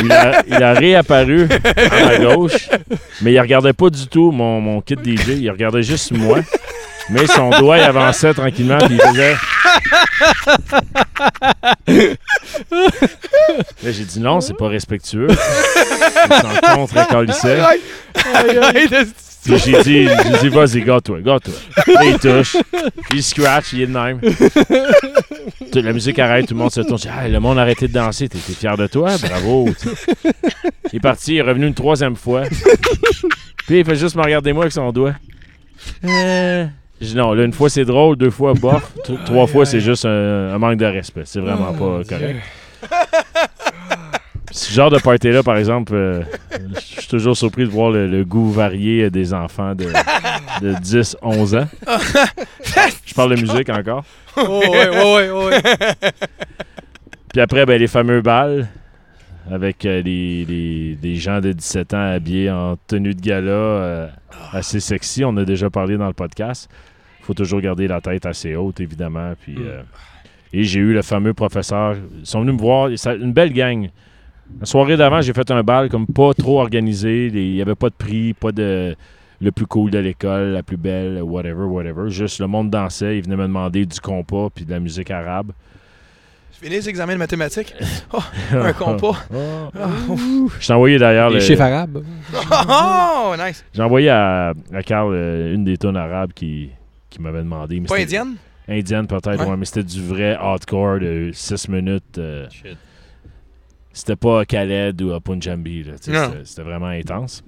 il, 0.03 0.63
a, 0.63 0.73
réapparu 0.73 1.49
à 1.77 2.05
ma 2.07 2.19
gauche, 2.19 2.69
mais 3.23 3.33
il 3.33 3.41
regardait 3.41 3.73
pas 3.73 3.91
du 3.91 4.07
tout 4.07 4.31
mon, 4.31 4.61
mon 4.61 4.81
kit 4.81 4.95
DJ. 4.95 5.41
Il 5.41 5.51
regardait 5.51 5.83
juste 5.83 6.13
moi. 6.13 6.39
Mais 7.11 7.27
son 7.27 7.51
doigt, 7.51 7.79
il 7.79 7.83
avançait 7.85 8.33
tranquillement, 8.35 8.79
puis 8.79 8.95
il 8.95 9.01
faisait... 9.01 9.37
Là, 13.83 13.91
j'ai 13.91 14.05
dit 14.05 14.21
non, 14.21 14.41
c'est 14.41 14.57
pas 14.57 14.69
respectueux. 14.69 15.29
Il 15.29 16.35
s'en 16.37 16.75
contre. 16.75 16.95
Puis 19.45 19.59
j'ai 19.59 19.83
dit, 19.83 20.09
j'ai 20.09 20.39
dit, 20.41 20.49
vas-y, 20.49 20.83
gâte-toi, 20.83 21.21
gâte-toi. 21.21 21.55
Là, 21.95 22.05
il 22.05 22.19
touche. 22.19 22.57
Il 23.13 23.23
scratch, 23.23 23.73
il 23.73 23.83
est 23.83 23.87
de 23.87 23.93
même. 23.93 24.21
Toute 25.73 25.83
la 25.83 25.93
musique 25.93 26.19
arrête, 26.19 26.47
tout 26.47 26.55
le 26.55 26.61
monde 26.61 26.71
se 26.71 26.81
tourne. 26.83 26.99
Je 26.99 27.03
dis, 27.05 27.09
Ah, 27.11 27.27
le 27.29 27.41
monde 27.41 27.59
a 27.59 27.63
arrêté 27.63 27.89
de 27.89 27.93
danser. 27.93 28.29
T'es 28.29 28.39
t'es 28.39 28.53
fier 28.53 28.77
de 28.77 28.87
toi? 28.87 29.11
Bravo. 29.23 29.69
Il 30.93 30.97
est 30.97 31.01
parti, 31.01 31.35
il 31.35 31.39
est 31.39 31.43
revenu 31.43 31.67
une 31.67 31.75
troisième 31.75 32.17
fois. 32.17 32.43
Puis 33.67 33.79
il 33.79 33.85
fait 33.85 33.97
juste 33.97 34.17
me 34.17 34.23
regarder 34.23 34.53
moi 34.53 34.65
avec 34.65 34.73
son 34.73 34.91
doigt. 34.93 35.15
Euh... 36.05 36.67
Je 37.01 37.07
dis 37.07 37.15
non, 37.17 37.33
là, 37.33 37.45
une 37.45 37.53
fois 37.55 37.71
c'est 37.71 37.85
drôle, 37.87 38.17
deux 38.17 38.31
fois 38.31 38.53
bof, 38.53 38.93
trois 39.25 39.47
fois 39.47 39.65
c'est 39.65 39.81
juste 39.81 40.05
un, 40.05 40.53
un 40.55 40.59
manque 40.59 40.77
de 40.77 40.85
respect. 40.85 41.23
C'est 41.25 41.41
vraiment 41.41 41.73
pas 41.73 42.03
correct. 42.07 42.43
Ce 44.53 44.73
genre 44.73 44.91
de 44.91 44.99
party-là, 44.99 45.43
par 45.43 45.57
exemple, 45.57 45.95
euh, 45.95 46.23
je 46.75 46.81
suis 46.81 47.07
toujours 47.09 47.37
surpris 47.37 47.65
de 47.65 47.71
voir 47.71 47.91
le, 47.91 48.07
le 48.09 48.25
goût 48.25 48.51
varié 48.51 49.09
des 49.11 49.33
enfants 49.33 49.75
de, 49.75 49.85
de 50.61 50.75
10, 50.81 51.17
11 51.23 51.55
ans. 51.55 51.69
Je 53.07 53.15
parle 53.15 53.37
de 53.37 53.41
musique 53.41 53.69
encore. 53.69 54.05
Oh, 54.37 54.61
ouais, 54.71 54.89
ouais, 54.89 55.31
ouais. 55.31 55.61
Puis 57.33 57.41
après, 57.41 57.65
ben, 57.67 57.79
les 57.79 57.87
fameux 57.87 58.21
balles. 58.23 58.69
avec 59.51 59.85
euh, 59.85 60.03
les, 60.03 61.15
gens 61.17 61.41
de 61.41 61.53
17 61.53 61.95
ans 61.95 62.11
habillés 62.13 62.51
en 62.51 62.77
tenue 62.87 63.15
de 63.15 63.21
gala 63.21 63.51
euh, 63.51 64.09
assez 64.53 64.81
sexy. 64.81 65.25
On 65.25 65.37
a 65.37 65.45
déjà 65.45 65.71
parlé 65.71 65.97
dans 65.97 66.07
le 66.09 66.13
podcast. 66.13 66.69
Il 67.21 67.25
faut 67.27 67.35
toujours 67.35 67.61
garder 67.61 67.87
la 67.87 68.01
tête 68.01 68.27
assez 68.27 68.55
haute, 68.57 68.81
évidemment. 68.81 69.33
Puis, 69.41 69.55
Mm. 69.55 69.63
euh, 69.65 69.83
et 70.53 70.65
j'ai 70.65 70.81
eu 70.81 70.93
le 70.93 71.03
fameux 71.03 71.35
professeur. 71.35 71.95
Ils 72.19 72.27
sont 72.27 72.41
venus 72.41 72.55
me 72.55 72.61
voir. 72.61 72.89
Une 72.89 73.33
belle 73.33 73.53
gang. 73.53 73.89
La 74.59 74.67
soirée 74.67 74.97
d'avant, 74.97 75.21
j'ai 75.21 75.33
fait 75.33 75.51
un 75.51 75.63
bal 75.63 75.89
comme 75.89 76.07
pas 76.07 76.35
trop 76.35 76.61
organisé. 76.61 77.27
Il 77.29 77.53
n'y 77.55 77.63
avait 77.63 77.75
pas 77.75 77.89
de 77.89 77.95
prix, 77.95 78.35
pas 78.35 78.53
de 78.53 78.95
le 79.43 79.53
plus 79.53 79.67
cool 79.67 79.91
de 79.91 79.99
l'école, 79.99 80.49
la 80.49 80.63
plus 80.63 80.77
belle, 80.77 81.23
whatever, 81.23 81.65
whatever. 81.65 82.11
Juste 82.11 82.41
le 82.41 82.47
monde 82.47 82.69
dansait. 82.69 83.17
Ils 83.17 83.25
venaient 83.25 83.37
me 83.37 83.45
demander 83.45 83.87
du 83.87 83.99
compas 84.01 84.49
puis 84.55 84.67
de 84.67 84.71
la 84.71 84.81
musique 84.81 85.11
arabe. 85.11 85.53
Je 86.53 86.59
finis 86.67 86.77
les 86.77 86.89
examens 86.91 87.15
de 87.15 87.19
mathématiques? 87.19 87.75
Oh, 88.13 88.19
un 88.53 88.73
compas. 88.75 89.17
Oh. 89.33 90.49
Je 90.61 90.67
t'ai 90.67 90.73
envoyé 90.75 90.99
d'ailleurs. 90.99 91.31
Les 91.31 91.37
le- 91.37 91.41
chiffres 91.41 91.63
arabes. 91.63 92.03
Oh, 92.69 93.35
nice. 93.39 93.65
J'ai 93.73 93.83
envoyé 93.83 94.11
à, 94.11 94.53
à 94.75 94.83
Carl 94.83 95.15
euh, 95.15 95.55
une 95.55 95.65
des 95.65 95.79
tonnes 95.79 95.97
arabes 95.97 96.33
qui, 96.35 96.69
qui 97.09 97.23
m'avait 97.23 97.39
demandé. 97.39 97.81
mais 97.81 97.87
Pas 97.87 97.97
indienne? 98.01 98.35
Indienne 98.69 99.07
peut-être, 99.07 99.41
Ouais. 99.41 99.47
ouais, 99.51 99.57
mais 99.57 99.65
c'était 99.65 99.85
du 99.85 100.03
vrai 100.03 100.35
hardcore 100.35 100.99
de 100.99 101.31
6 101.33 101.69
minutes. 101.69 102.19
euh, 102.19 102.47
c'était 103.93 104.17
pas 104.17 104.45
Khaled 104.45 105.01
ou 105.03 105.13
à 105.13 105.21
Non. 106.13 106.33
C'était 106.45 106.63
vraiment 106.63 106.87
intense. 106.87 107.43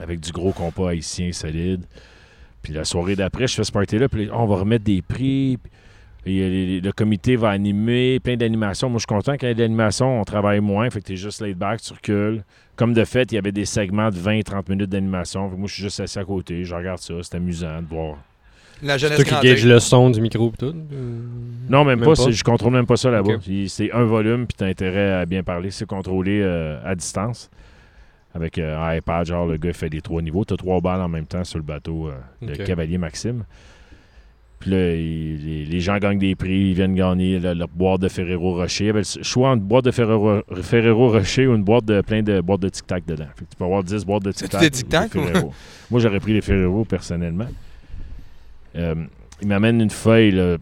Avec 0.00 0.20
du 0.20 0.32
gros 0.32 0.52
compas 0.52 0.90
haïtien 0.90 1.32
solide. 1.32 1.84
Puis 2.62 2.72
la 2.72 2.84
soirée 2.84 3.16
d'après, 3.16 3.46
je 3.46 3.54
fais 3.56 3.64
ce 3.64 3.72
party-là. 3.72 4.08
Puis 4.08 4.28
on 4.32 4.46
va 4.46 4.56
remettre 4.56 4.84
des 4.84 5.02
prix. 5.02 5.58
puis 5.62 5.70
et, 6.38 6.48
les- 6.48 6.80
le 6.80 6.92
comité 6.92 7.34
va 7.36 7.50
animer 7.50 8.20
plein 8.20 8.36
d'animations. 8.36 8.88
Moi, 8.88 8.98
je 8.98 9.00
suis 9.00 9.06
content 9.14 9.36
qu'il 9.36 9.48
y 9.48 9.50
ait 9.50 9.54
de 9.56 9.60
l'animation. 9.60 10.20
On 10.20 10.24
travaille 10.24 10.60
moins. 10.60 10.88
Fait 10.88 11.00
que 11.00 11.06
t'es 11.06 11.16
juste 11.16 11.40
laid 11.42 11.54
back, 11.54 11.80
tu 11.82 11.92
recules. 11.92 12.44
Comme 12.76 12.94
de 12.94 13.04
fait, 13.04 13.30
il 13.32 13.34
y 13.34 13.38
avait 13.38 13.50
des 13.52 13.64
segments 13.64 14.08
de 14.10 14.16
20-30 14.16 14.68
minutes 14.70 14.90
d'animation. 14.90 15.48
Fait 15.48 15.54
que 15.56 15.58
Moi, 15.58 15.68
je 15.68 15.74
suis 15.74 15.82
juste 15.82 15.98
assis 16.00 16.18
à 16.20 16.24
côté. 16.24 16.64
Je 16.64 16.74
regarde 16.74 17.00
ça. 17.00 17.14
C'est 17.22 17.34
amusant 17.36 17.82
de 17.82 17.86
voir. 17.88 18.18
La 18.82 18.94
C'est 18.94 18.98
jeunesse 19.08 19.24
toi 19.28 19.40
qui 19.40 19.48
gauge 19.48 19.64
le 19.64 19.78
son 19.78 20.10
du 20.10 20.20
micro 20.20 20.48
et 20.52 20.56
tout. 20.58 20.74
Non, 21.68 21.84
même, 21.84 22.00
Même 22.00 22.14
pas. 22.14 22.30
Je 22.30 22.42
contrôle 22.44 22.72
même 22.72 22.86
pas 22.86 22.96
ça 22.96 23.10
là-bas. 23.10 23.34
C'est 23.68 23.92
un 23.92 24.04
volume, 24.04 24.46
puis 24.46 24.54
t'as 24.56 24.66
intérêt 24.66 25.12
à 25.12 25.26
bien 25.26 25.42
parler. 25.42 25.70
C'est 25.70 25.86
contrôlé 25.86 26.40
euh, 26.42 26.78
à 26.84 26.94
distance. 26.94 27.48
Avec 28.34 28.58
euh, 28.58 28.78
un 28.78 28.96
iPad, 28.96 29.26
genre, 29.26 29.46
le 29.46 29.56
gars 29.58 29.72
fait 29.72 29.88
les 29.88 30.00
trois 30.00 30.20
niveaux. 30.22 30.44
T'as 30.44 30.56
trois 30.56 30.80
balles 30.80 31.00
en 31.02 31.08
même 31.08 31.26
temps 31.26 31.44
sur 31.44 31.58
le 31.58 31.64
bateau 31.64 32.08
euh, 32.08 32.46
de 32.46 32.52
Ok. 32.54 32.64
Cavalier 32.64 32.98
Maxime. 32.98 33.44
Puis 34.58 34.70
là, 34.70 34.94
il- 34.94 35.44
les, 35.44 35.64
les 35.66 35.80
gens 35.80 35.98
gagnent 35.98 36.18
des 36.18 36.34
prix. 36.34 36.70
Ils 36.70 36.74
viennent 36.74 36.94
gagner 36.94 37.38
le- 37.38 37.52
leur 37.54 37.68
boîte 37.68 38.00
de 38.00 38.08
Ferrero 38.08 38.54
Rocher. 38.54 38.84
Il 38.84 38.86
y 38.86 38.90
avait 38.90 39.00
le 39.00 39.22
choix 39.22 39.50
entre 39.50 39.60
une 39.62 39.68
boîte 39.68 39.84
de 39.84 39.90
Ferrero, 39.90 40.40
Ferrero 40.62 41.10
Rocher 41.10 41.46
ou 41.46 41.54
une 41.54 41.64
boîte 41.64 41.84
de 41.84 42.00
plein 42.00 42.22
de 42.22 42.40
boîtes 42.40 42.60
de 42.60 42.68
Tic 42.70 42.86
Tac 42.86 43.04
dedans. 43.06 43.26
Fait 43.36 43.44
que 43.44 43.50
tu 43.50 43.56
peux 43.56 43.64
avoir 43.64 43.82
10 43.84 44.04
boîtes 44.06 44.22
de 44.24 44.32
Tic 44.32 44.48
Tac. 44.48 44.60
des 44.60 44.70
Tic 44.70 44.88
Tac, 44.88 45.14
ou 45.14 45.18
des 45.20 45.26
Ferrero. 45.26 45.52
Moi, 45.90 46.00
j'aurais 46.00 46.20
pris 46.20 46.32
les 46.32 46.40
Ferrero 46.40 46.84
personnellement. 46.84 47.46
Euh, 48.76 48.94
il 49.40 49.48
m'amène 49.48 49.80
une 49.80 49.90
feuille, 49.90 50.30
là, 50.32 50.56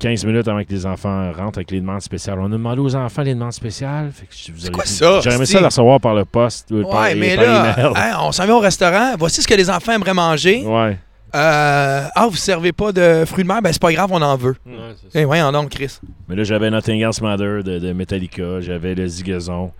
15 0.00 0.24
minutes 0.24 0.48
avant 0.48 0.64
que 0.64 0.70
les 0.70 0.84
enfants 0.84 1.30
rentrent 1.32 1.58
avec 1.58 1.70
les 1.70 1.80
demandes 1.80 2.00
spéciales. 2.00 2.38
On 2.40 2.46
a 2.46 2.48
demandé 2.48 2.80
aux 2.80 2.96
enfants 2.96 3.22
les 3.22 3.34
demandes 3.34 3.52
spéciales. 3.52 4.10
Fait 4.12 4.26
que 4.26 4.34
je- 4.36 4.50
vous 4.52 4.60
auriez 4.62 4.72
quoi 4.72 4.84
ça, 4.84 5.20
J'aurais 5.22 5.36
aimé 5.36 5.46
c'est- 5.46 5.52
ça 5.52 5.60
le 5.60 5.66
recevoir 5.66 6.00
par 6.00 6.14
le 6.14 6.24
poste. 6.24 6.72
ou 6.72 6.82
par- 6.82 7.02
Ouais, 7.02 7.12
et 7.12 7.14
mais 7.14 7.36
par 7.36 7.44
là, 7.44 7.92
hein, 7.96 8.16
on 8.22 8.32
s'en 8.32 8.44
vient 8.44 8.56
au 8.56 8.60
restaurant. 8.60 9.14
Voici 9.18 9.40
ce 9.42 9.46
que 9.46 9.54
les 9.54 9.70
enfants 9.70 9.92
aimeraient 9.92 10.12
manger. 10.14 10.64
Ouais. 10.66 10.98
Euh, 11.34 12.04
ah, 12.14 12.26
vous 12.28 12.36
servez 12.36 12.72
pas 12.72 12.92
de 12.92 13.24
fruits 13.24 13.44
de 13.44 13.48
mer? 13.48 13.62
Ben, 13.62 13.72
c'est 13.72 13.80
pas 13.80 13.92
grave, 13.92 14.10
on 14.12 14.20
en 14.20 14.36
veut. 14.36 14.56
Ouais, 14.66 14.74
c'est 15.00 15.12
ça. 15.12 15.20
Eh, 15.20 15.24
voyons 15.24 15.50
donc, 15.52 15.70
Chris. 15.70 15.98
Mais 16.28 16.34
là, 16.36 16.42
j'avais 16.44 16.68
Nottingham's 16.68 17.22
Mother 17.22 17.62
de, 17.62 17.78
de 17.78 17.92
Metallica. 17.92 18.60
J'avais 18.60 18.94
le 18.94 19.06
Zigazon. 19.06 19.70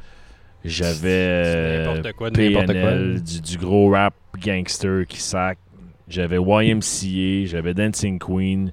J'avais 0.65 1.09
euh, 1.11 1.87
n'importe 1.97 2.13
quoi, 2.17 2.31
de 2.31 2.41
n'importe 2.41 2.67
quoi. 2.67 2.75
PNL, 2.75 3.23
du, 3.23 3.41
du 3.41 3.59
gros 3.59 3.91
rap 3.91 4.15
gangster 4.41 5.05
qui 5.09 5.21
sac. 5.21 5.59
J'avais 6.13 6.37
YMCA. 6.37 7.47
J'avais 7.47 7.73
Dancing 7.73 8.19
Queen. 8.19 8.71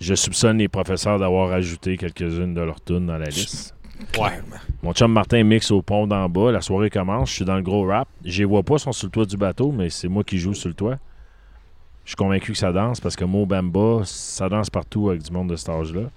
Je 0.00 0.14
soupçonne 0.16 0.58
les 0.58 0.66
professeurs 0.66 1.20
d'avoir 1.20 1.52
ajouté 1.52 1.96
quelques-unes 1.96 2.52
de 2.52 2.60
leurs 2.62 2.82
tunes 2.82 3.06
dans 3.06 3.16
la 3.16 3.26
liste. 3.26 3.76
Clairement. 4.10 4.56
Mon 4.82 4.92
chum 4.92 5.12
Martin 5.12 5.44
mixe 5.44 5.70
au 5.70 5.82
pont 5.82 6.08
d'en 6.08 6.28
bas. 6.28 6.50
La 6.50 6.60
soirée 6.60 6.90
commence. 6.90 7.30
Je 7.30 7.34
suis 7.36 7.44
dans 7.44 7.54
le 7.54 7.62
gros 7.62 7.86
rap. 7.86 8.08
Je 8.24 8.40
les 8.40 8.44
vois 8.44 8.64
pas, 8.64 8.74
ils 8.74 8.80
sont 8.80 8.90
sur 8.90 9.06
le 9.06 9.12
toit 9.12 9.24
du 9.24 9.36
bateau, 9.36 9.70
mais 9.70 9.88
c'est 9.88 10.08
moi 10.08 10.24
qui 10.24 10.38
joue 10.38 10.52
sur 10.52 10.68
le 10.68 10.74
toit. 10.74 10.98
Je 12.04 12.10
suis 12.10 12.16
convaincu 12.16 12.50
que 12.52 12.58
ça 12.58 12.72
danse 12.72 13.00
parce 13.00 13.14
que 13.14 13.24
Mo 13.24 13.46
Bamba, 13.46 14.00
ça 14.04 14.48
danse 14.48 14.68
partout 14.68 15.10
avec 15.10 15.22
du 15.22 15.30
monde 15.30 15.50
de 15.50 15.54
cet 15.54 15.68
âge-là. 15.68 16.10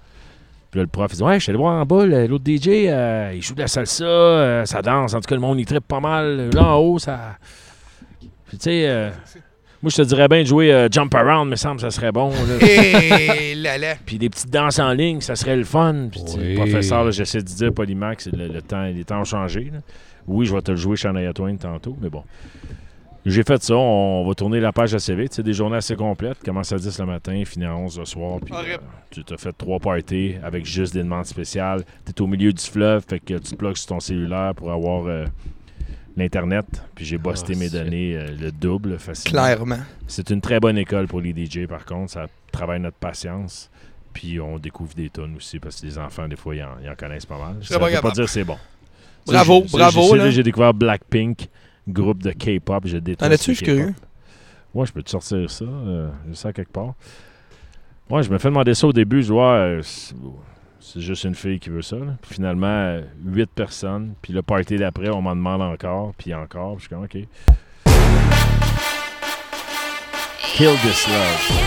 Puis 0.72 0.80
là, 0.80 0.82
le 0.82 0.88
prof, 0.88 1.12
il 1.12 1.16
dit 1.18 1.22
Ouais, 1.22 1.38
je 1.38 1.44
suis 1.44 1.50
allé 1.50 1.58
voir 1.58 1.80
en 1.80 1.86
bas, 1.86 2.04
l'autre 2.04 2.44
DJ, 2.44 2.88
euh, 2.88 3.32
il 3.32 3.42
joue 3.42 3.54
de 3.54 3.60
la 3.60 3.68
salsa, 3.68 4.04
euh, 4.04 4.64
ça 4.64 4.82
danse. 4.82 5.14
En 5.14 5.20
tout 5.20 5.28
cas, 5.28 5.36
le 5.36 5.40
monde, 5.40 5.60
il 5.60 5.66
trippe 5.66 5.86
pas 5.86 6.00
mal. 6.00 6.50
Là 6.52 6.64
en 6.64 6.78
haut, 6.78 6.98
ça. 6.98 7.36
Puis 8.18 8.58
tu 8.58 8.64
sais, 8.64 8.88
euh, 8.88 9.10
moi, 9.84 9.90
je 9.90 9.96
te 9.96 10.02
dirais 10.08 10.26
bien 10.28 10.40
de 10.40 10.46
jouer 10.46 10.72
euh, 10.72 10.88
Jump 10.90 11.14
Around, 11.14 11.50
me 11.50 11.56
semble, 11.56 11.78
ça 11.78 11.90
serait 11.90 12.10
bon. 12.10 12.30
là. 12.30 12.66
Et 13.40 13.54
là 13.54 13.76
là. 13.76 13.94
Puis 14.06 14.16
des 14.18 14.30
petites 14.30 14.50
danses 14.50 14.78
en 14.78 14.92
ligne, 14.92 15.20
ça 15.20 15.36
serait 15.36 15.56
le 15.56 15.64
fun. 15.64 16.08
Puis 16.10 16.22
Oui. 16.38 16.48
le 16.52 16.56
professeur, 16.56 17.04
là, 17.04 17.10
j'essaie 17.10 17.38
de 17.42 17.44
dire 17.44 17.72
Polymax, 17.72 18.28
le, 18.32 18.48
le 18.48 18.62
temps, 18.62 18.82
les 18.84 19.04
temps 19.04 19.20
ont 19.20 19.24
changé. 19.24 19.70
là. 19.72 19.80
Oui, 20.26 20.46
je 20.46 20.54
vais 20.54 20.62
te 20.62 20.70
le 20.70 20.76
jouer 20.78 20.96
Shania 20.96 21.34
Twain 21.34 21.56
tantôt, 21.56 21.96
mais 22.00 22.08
bon. 22.08 22.22
J'ai 23.26 23.42
fait 23.42 23.62
ça, 23.62 23.74
on 23.74 24.26
va 24.26 24.34
tourner 24.34 24.60
la 24.60 24.72
page 24.72 24.94
assez 24.94 25.14
vite. 25.14 25.32
C'est 25.34 25.42
des 25.42 25.54
journées 25.54 25.76
assez 25.78 25.96
complètes. 25.96 26.42
Commence 26.44 26.72
à 26.72 26.76
10 26.76 26.98
le 26.98 27.06
matin, 27.06 27.42
finit 27.46 27.64
à 27.64 27.74
11 27.74 27.98
le 27.98 28.04
soir. 28.04 28.38
Puis 28.44 28.54
euh, 28.54 28.76
tu 29.10 29.24
t'as 29.24 29.38
fait 29.38 29.52
trois 29.52 29.78
parties 29.78 30.34
avec 30.42 30.66
juste 30.66 30.92
des 30.92 31.02
demandes 31.02 31.24
spéciales. 31.24 31.84
Tu 32.04 32.12
es 32.12 32.20
au 32.22 32.26
milieu 32.26 32.52
du 32.52 32.62
fleuve, 32.62 33.02
fait 33.08 33.20
que 33.20 33.34
tu 33.34 33.50
te 33.52 33.54
plugues 33.54 33.76
sur 33.76 33.88
ton 33.88 34.00
cellulaire 34.00 34.54
pour 34.54 34.70
avoir 34.70 35.06
euh, 35.06 35.24
l'Internet. 36.16 36.66
Puis 36.94 37.04
j'ai 37.04 37.18
busté 37.18 37.54
Ah, 37.54 37.58
mes 37.58 37.68
c'est- 37.68 37.82
données 37.82 38.16
euh, 38.16 38.28
le 38.40 38.52
double 38.52 38.98
facilement. 38.98 39.42
Clairement. 39.42 39.78
C'est 40.06 40.30
une 40.30 40.40
très 40.40 40.60
bonne 40.60 40.78
école 40.78 41.06
pour 41.06 41.20
les 41.20 41.32
DJ, 41.34 41.66
par 41.66 41.84
contre. 41.84 42.12
Ça 42.12 42.26
travaille 42.52 42.80
notre 42.80 42.96
patience. 42.98 43.70
Puis 44.12 44.38
on 44.40 44.58
découvre 44.58 44.94
des 44.94 45.10
tonnes 45.10 45.34
aussi, 45.36 45.58
parce 45.58 45.80
que 45.80 45.86
les 45.86 45.98
enfants, 45.98 46.28
des 46.28 46.36
fois, 46.36 46.54
ils 46.54 46.62
en, 46.62 46.76
ils 46.82 46.88
en 46.88 46.94
connaissent 46.94 47.26
pas 47.26 47.38
mal. 47.38 47.56
Ça 47.62 47.78
pas 47.78 47.86
veut 47.86 47.90
pas 47.90 47.96
capable. 47.96 48.14
dire 48.14 48.24
que 48.26 48.30
c'est 48.30 48.44
bon. 48.44 48.56
Bravo, 49.26 49.64
bravo, 49.72 50.08
j'ai- 50.12 50.16
là. 50.18 50.30
J'ai 50.30 50.42
découvert 50.44 50.72
Blackpink, 50.74 51.48
groupe 51.88 52.22
de 52.22 52.30
K-pop. 52.30 52.86
Je 52.86 52.98
déteste 52.98 53.20
T'en 53.28 53.34
as-tu? 53.34 53.50
Je 53.52 53.56
suis 53.56 53.64
curieux. 53.66 53.94
Ouais, 54.72 54.86
je 54.86 54.92
peux 54.92 55.02
te 55.02 55.10
sortir 55.10 55.50
ça. 55.50 55.64
euh, 55.64 56.10
ça 56.32 56.52
quelque 56.52 56.70
part. 56.72 56.94
Ouais, 58.10 58.22
je 58.22 58.30
me 58.30 58.38
fais 58.38 58.48
demander 58.48 58.74
ça 58.74 58.86
au 58.86 58.92
début. 58.92 59.22
Je 59.22 59.32
vois, 59.32 59.54
euh, 59.54 59.82
c'est 60.86 61.00
juste 61.00 61.24
une 61.24 61.34
fille 61.34 61.58
qui 61.58 61.70
veut 61.70 61.82
ça. 61.82 61.96
là. 61.96 62.12
Puis 62.22 62.34
finalement, 62.34 62.98
huit 63.24 63.48
personnes. 63.50 64.14
Puis 64.22 64.32
le 64.32 64.42
party 64.42 64.76
d'après, 64.76 65.08
on 65.08 65.22
m'en 65.22 65.34
demande 65.34 65.62
encore, 65.62 66.12
puis 66.18 66.34
encore. 66.34 66.76
Puis 66.76 66.84
je 66.84 66.88
suis 66.88 66.94
comme, 66.94 67.04
OK. 67.04 67.16
Kill 70.56 70.76
this 70.82 71.08
love. 71.08 71.60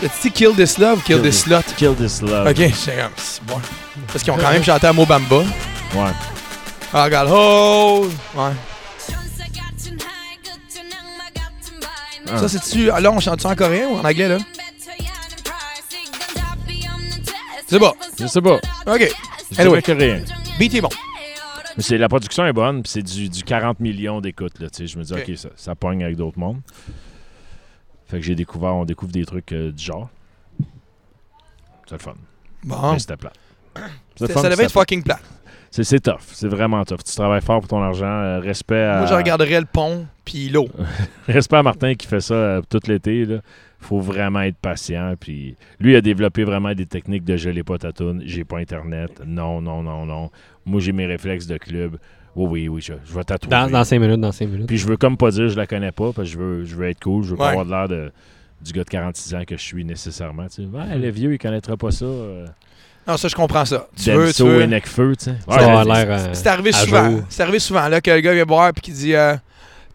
T'as-tu 0.00 0.20
dit 0.22 0.30
Kill 0.32 0.54
This 0.56 0.78
Love, 0.78 1.02
Kill, 1.04 1.16
Kill 1.20 1.22
This 1.30 1.40
Slut? 1.44 1.74
Kill 1.76 1.94
this 1.94 2.22
love. 2.22 2.48
Ok, 2.48 2.56
c'est 2.74 2.96
comme. 2.96 3.12
c'est 3.16 3.44
bon. 3.44 3.60
Parce 4.08 4.24
qu'ils 4.24 4.32
ont 4.32 4.36
quand 4.36 4.50
même 4.50 4.64
chanté 4.64 4.88
à 4.88 4.92
Mobamba. 4.92 5.36
Ouais. 5.94 6.10
I 6.94 7.08
got 7.08 7.28
hold. 7.28 8.10
Ouais. 8.34 8.50
Ah. 12.28 12.38
Ça, 12.38 12.48
c'est-tu. 12.48 12.90
ah, 12.90 12.98
Là, 13.00 13.12
on 13.12 13.20
chante 13.20 13.40
ça 13.42 13.50
en 13.50 13.54
coréen 13.54 13.86
ou 13.88 13.96
en 13.98 14.04
anglais, 14.04 14.26
là? 14.28 14.38
C'est 17.72 17.78
bon. 17.78 17.92
Je 18.20 18.26
sais 18.26 18.42
pas. 18.42 18.56
Ok. 18.86 19.08
Je 19.50 19.60
Anyway. 19.62 19.80
que 19.80 19.92
rien. 19.92 20.20
Beat 20.58 20.74
est 20.74 20.82
bon. 20.82 20.90
Mais 21.74 21.82
c'est, 21.82 21.96
la 21.96 22.06
production 22.06 22.44
est 22.44 22.52
bonne, 22.52 22.82
puis 22.82 22.92
c'est 22.92 23.02
du, 23.02 23.30
du 23.30 23.42
40 23.42 23.80
millions 23.80 24.20
d'écoutes. 24.20 24.58
Là, 24.60 24.68
tu 24.68 24.76
sais. 24.76 24.86
je 24.86 24.98
me 24.98 25.04
dis, 25.04 25.14
Ok. 25.14 25.24
OK, 25.26 25.36
ça, 25.38 25.48
ça 25.56 25.74
pogne 25.74 26.04
avec 26.04 26.16
d'autres 26.16 26.38
mondes. 26.38 26.60
Fait 28.08 28.18
que 28.18 28.26
j'ai 28.26 28.34
découvert, 28.34 28.74
on 28.74 28.84
découvre 28.84 29.10
des 29.12 29.24
trucs 29.24 29.50
euh, 29.52 29.72
du 29.72 29.82
genre. 29.82 30.10
C'est 31.86 31.94
le 31.94 31.98
fun. 31.98 32.14
Bon. 32.62 32.92
Mais 32.92 32.98
c'était 32.98 33.16
plat. 33.16 33.32
Ça 34.16 34.50
devait 34.50 34.64
être 34.64 34.72
fucking 34.72 35.02
plat. 35.02 35.18
C'est, 35.70 35.84
c'est 35.84 36.00
tough. 36.00 36.20
C'est 36.32 36.48
vraiment 36.48 36.84
tough. 36.84 37.02
Tu 37.02 37.14
travailles 37.14 37.40
fort 37.40 37.60
pour 37.60 37.68
ton 37.68 37.82
argent. 37.82 38.04
euh, 38.04 38.40
respect 38.40 38.82
à. 38.82 38.98
Moi, 38.98 39.06
je 39.06 39.14
regarderais 39.14 39.58
le 39.60 39.64
pont 39.64 40.06
puis 40.26 40.50
l'eau. 40.50 40.68
Respect 41.26 41.56
à 41.56 41.62
Martin 41.62 41.94
qui 41.94 42.06
fait 42.06 42.20
ça 42.20 42.34
euh, 42.34 42.62
tout 42.68 42.80
l'été. 42.86 43.20
Il 43.22 43.40
faut 43.82 44.00
vraiment 44.00 44.40
être 44.40 44.56
patient. 44.56 45.14
Puis 45.18 45.56
lui 45.80 45.92
il 45.92 45.96
a 45.96 46.00
développé 46.00 46.44
vraiment 46.44 46.74
des 46.74 46.86
techniques 46.86 47.24
de 47.24 47.36
je 47.36 47.50
l'ai 47.50 47.62
pas 47.62 47.78
ta 47.78 47.92
toune, 47.92 48.22
j'ai 48.24 48.44
pas 48.44 48.58
internet. 48.58 49.20
Non, 49.26 49.60
non, 49.60 49.82
non, 49.82 50.06
non. 50.06 50.30
Moi 50.64 50.80
j'ai 50.80 50.92
mes 50.92 51.06
réflexes 51.06 51.46
de 51.46 51.58
club. 51.58 51.98
Oui, 52.34 52.46
oui, 52.50 52.68
oui, 52.68 52.80
je, 52.80 52.94
je 53.04 53.12
vais 53.12 53.24
tatouer. 53.24 53.50
Dans, 53.50 53.68
dans 53.70 53.84
5 53.84 53.98
minutes, 53.98 54.20
dans 54.20 54.32
5 54.32 54.48
minutes. 54.48 54.66
Puis 54.66 54.78
je 54.78 54.86
veux 54.86 54.96
comme 54.96 55.18
pas 55.18 55.30
dire 55.30 55.48
je 55.48 55.56
la 55.56 55.66
connais 55.66 55.92
pas 55.92 56.12
parce 56.14 56.28
que 56.28 56.32
je 56.34 56.38
veux, 56.38 56.64
je 56.64 56.74
veux 56.74 56.88
être 56.88 57.00
cool. 57.00 57.24
Je 57.24 57.30
veux 57.30 57.36
pas 57.36 57.50
avoir 57.50 57.66
de 57.66 57.70
l'air 57.70 57.88
de, 57.88 58.12
du 58.62 58.72
gars 58.72 58.84
de 58.84 58.88
46 58.88 59.34
ans 59.34 59.42
que 59.46 59.56
je 59.56 59.62
suis 59.62 59.84
nécessairement. 59.84 60.46
Tu 60.48 60.62
sais. 60.62 60.98
Le 60.98 61.10
vieux, 61.10 61.32
il 61.34 61.38
connaîtra 61.38 61.76
pas 61.76 61.90
ça. 61.90 62.06
Euh, 62.06 62.46
Non, 63.06 63.16
ça, 63.18 63.28
je 63.28 63.34
comprends 63.34 63.64
ça. 63.66 63.86
Tu 64.02 64.10
veux, 64.12 64.32
tu 64.32 64.44
veux. 64.44 64.62
et 64.62 64.66
Necfeu, 64.66 65.14
tu 65.16 65.24
sais. 65.24 65.30
Ouais, 65.46 65.58
euh, 65.58 66.30
C'est 66.32 66.46
arrivé 66.46 66.70
à 66.70 66.72
souvent. 66.72 67.20
C'est 67.28 67.42
arrivé 67.42 67.58
souvent, 67.58 67.88
là, 67.88 68.00
que 68.00 68.10
le 68.10 68.20
gars 68.20 68.32
vient 68.32 68.46
boire 68.46 68.72
puis 68.72 68.80
qu'il 68.80 68.94
dit 68.94 69.14
euh, 69.14 69.34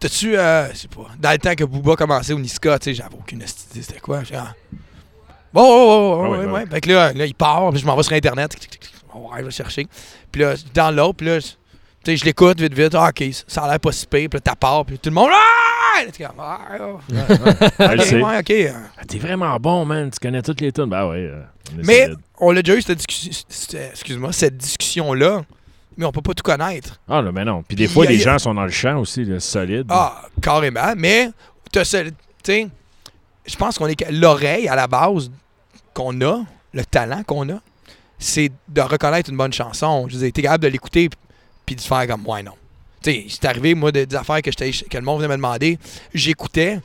T'as-tu, 0.00 0.36
euh, 0.38 0.70
je 0.72 0.76
sais 0.78 0.88
pas, 0.88 1.06
dans 1.18 1.32
le 1.32 1.38
temps 1.38 1.54
que 1.54 1.64
Booba 1.64 1.96
commençait 1.96 2.32
au 2.32 2.38
Niska, 2.38 2.78
tu 2.78 2.84
sais, 2.84 2.94
j'avais 2.94 3.14
aucune 3.16 3.38
idée 3.38 3.82
c'était 3.82 3.98
quoi. 4.00 4.22
Ah. 4.34 4.54
Bon, 5.52 5.62
oh, 5.62 5.64
oh, 5.64 6.16
oh, 6.20 6.24
Ah 6.24 6.30
ouais, 6.38 6.46
ouais. 6.46 6.66
Fait 6.70 6.80
que 6.80 6.90
là, 6.92 7.12
là, 7.12 7.26
il 7.26 7.34
part, 7.34 7.70
puis 7.70 7.80
je 7.80 7.86
m'en 7.86 7.96
vais 7.96 8.02
sur 8.02 8.12
Internet. 8.12 8.54
ouais, 9.14 9.38
je 9.40 9.44
vais 9.44 9.50
chercher. 9.50 9.86
Puis 10.30 10.42
là, 10.42 10.54
dans 10.74 10.90
l'autre, 10.94 11.16
puis 11.16 11.26
là, 11.26 11.40
je- 11.40 11.46
tu 11.46 11.56
sais, 12.12 12.16
je 12.16 12.24
l'écoute 12.24 12.60
vite, 12.60 12.74
vite. 12.74 12.94
Ah, 12.94 13.08
OK, 13.08 13.24
ça 13.48 13.62
a 13.64 13.68
l'air 13.70 13.80
pas 13.80 13.90
si 13.92 14.06
pire. 14.06 14.28
Puis 14.30 14.36
là, 14.36 14.40
t'as 14.40 14.54
part, 14.54 14.84
puis 14.84 14.98
tout 14.98 15.08
le 15.10 15.14
monde. 15.14 15.30
Ah! 15.32 16.04
Là, 16.04 16.12
t'es 16.12 16.22
comme, 16.24 16.36
ah, 16.38 16.60
ah, 16.70 17.94
ouais, 17.96 18.38
OK. 18.38 18.50
euh. 18.50 18.72
Ah, 18.98 19.04
T'es 19.08 19.18
vraiment 19.18 19.56
bon, 19.58 19.84
man. 19.84 20.10
Tu 20.10 20.18
connais 20.20 20.42
toutes 20.42 20.60
les 20.60 20.70
tunes. 20.70 20.86
Ben 20.90 21.08
ouais. 21.08 21.16
euh, 21.28 21.42
Mais 21.76 22.04
solide. 22.04 22.18
on 22.38 22.50
l'a 22.52 22.62
déjà 22.62 22.78
eu, 22.78 22.82
cette, 22.82 22.98
discussion, 22.98 23.32
cette- 23.48 23.90
excuse-moi, 23.92 24.32
cette 24.32 24.56
discussion-là, 24.56 25.42
mais 25.98 26.06
on 26.06 26.12
peut 26.12 26.22
pas 26.22 26.32
tout 26.32 26.42
connaître. 26.42 26.98
Ah, 27.08 27.20
là, 27.20 27.30
mais 27.32 27.44
non. 27.44 27.62
Puis 27.62 27.76
des 27.76 27.88
fois, 27.88 28.06
y 28.06 28.08
les 28.08 28.14
y 28.16 28.20
gens 28.20 28.38
sont 28.38 28.54
dans 28.54 28.64
le 28.64 28.70
champ 28.70 28.98
aussi, 28.98 29.24
là, 29.24 29.38
solides. 29.40 29.86
Ah, 29.90 30.22
carrément. 30.40 30.94
Mais, 30.96 31.28
tu 31.72 31.84
sais, 31.84 32.68
je 33.46 33.56
pense 33.56 33.76
qu'on 33.78 33.86
est. 33.86 33.96
que 33.96 34.10
L'oreille, 34.12 34.68
à 34.68 34.76
la 34.76 34.86
base, 34.86 35.30
qu'on 35.94 36.18
a, 36.22 36.40
le 36.72 36.84
talent 36.84 37.22
qu'on 37.24 37.48
a, 37.50 37.58
c'est 38.18 38.50
de 38.68 38.80
reconnaître 38.80 39.30
une 39.30 39.36
bonne 39.36 39.52
chanson. 39.52 40.06
Je 40.08 40.14
veux 40.14 40.22
dire, 40.24 40.32
t'es 40.32 40.42
capable 40.42 40.64
de 40.64 40.68
l'écouter 40.68 41.10
puis 41.66 41.76
de 41.76 41.80
faire 41.80 42.06
comme, 42.06 42.26
ouais, 42.26 42.42
non. 42.42 42.52
Tu 43.02 43.12
sais, 43.12 43.26
c'est 43.28 43.44
arrivé, 43.44 43.74
moi, 43.74 43.92
de- 43.92 44.04
des 44.04 44.16
affaires 44.16 44.42
que, 44.42 44.50
que 44.50 44.96
le 44.96 45.02
monde 45.04 45.18
venait 45.20 45.28
me 45.28 45.36
demander, 45.36 45.78
j'écoutais, 46.14 46.80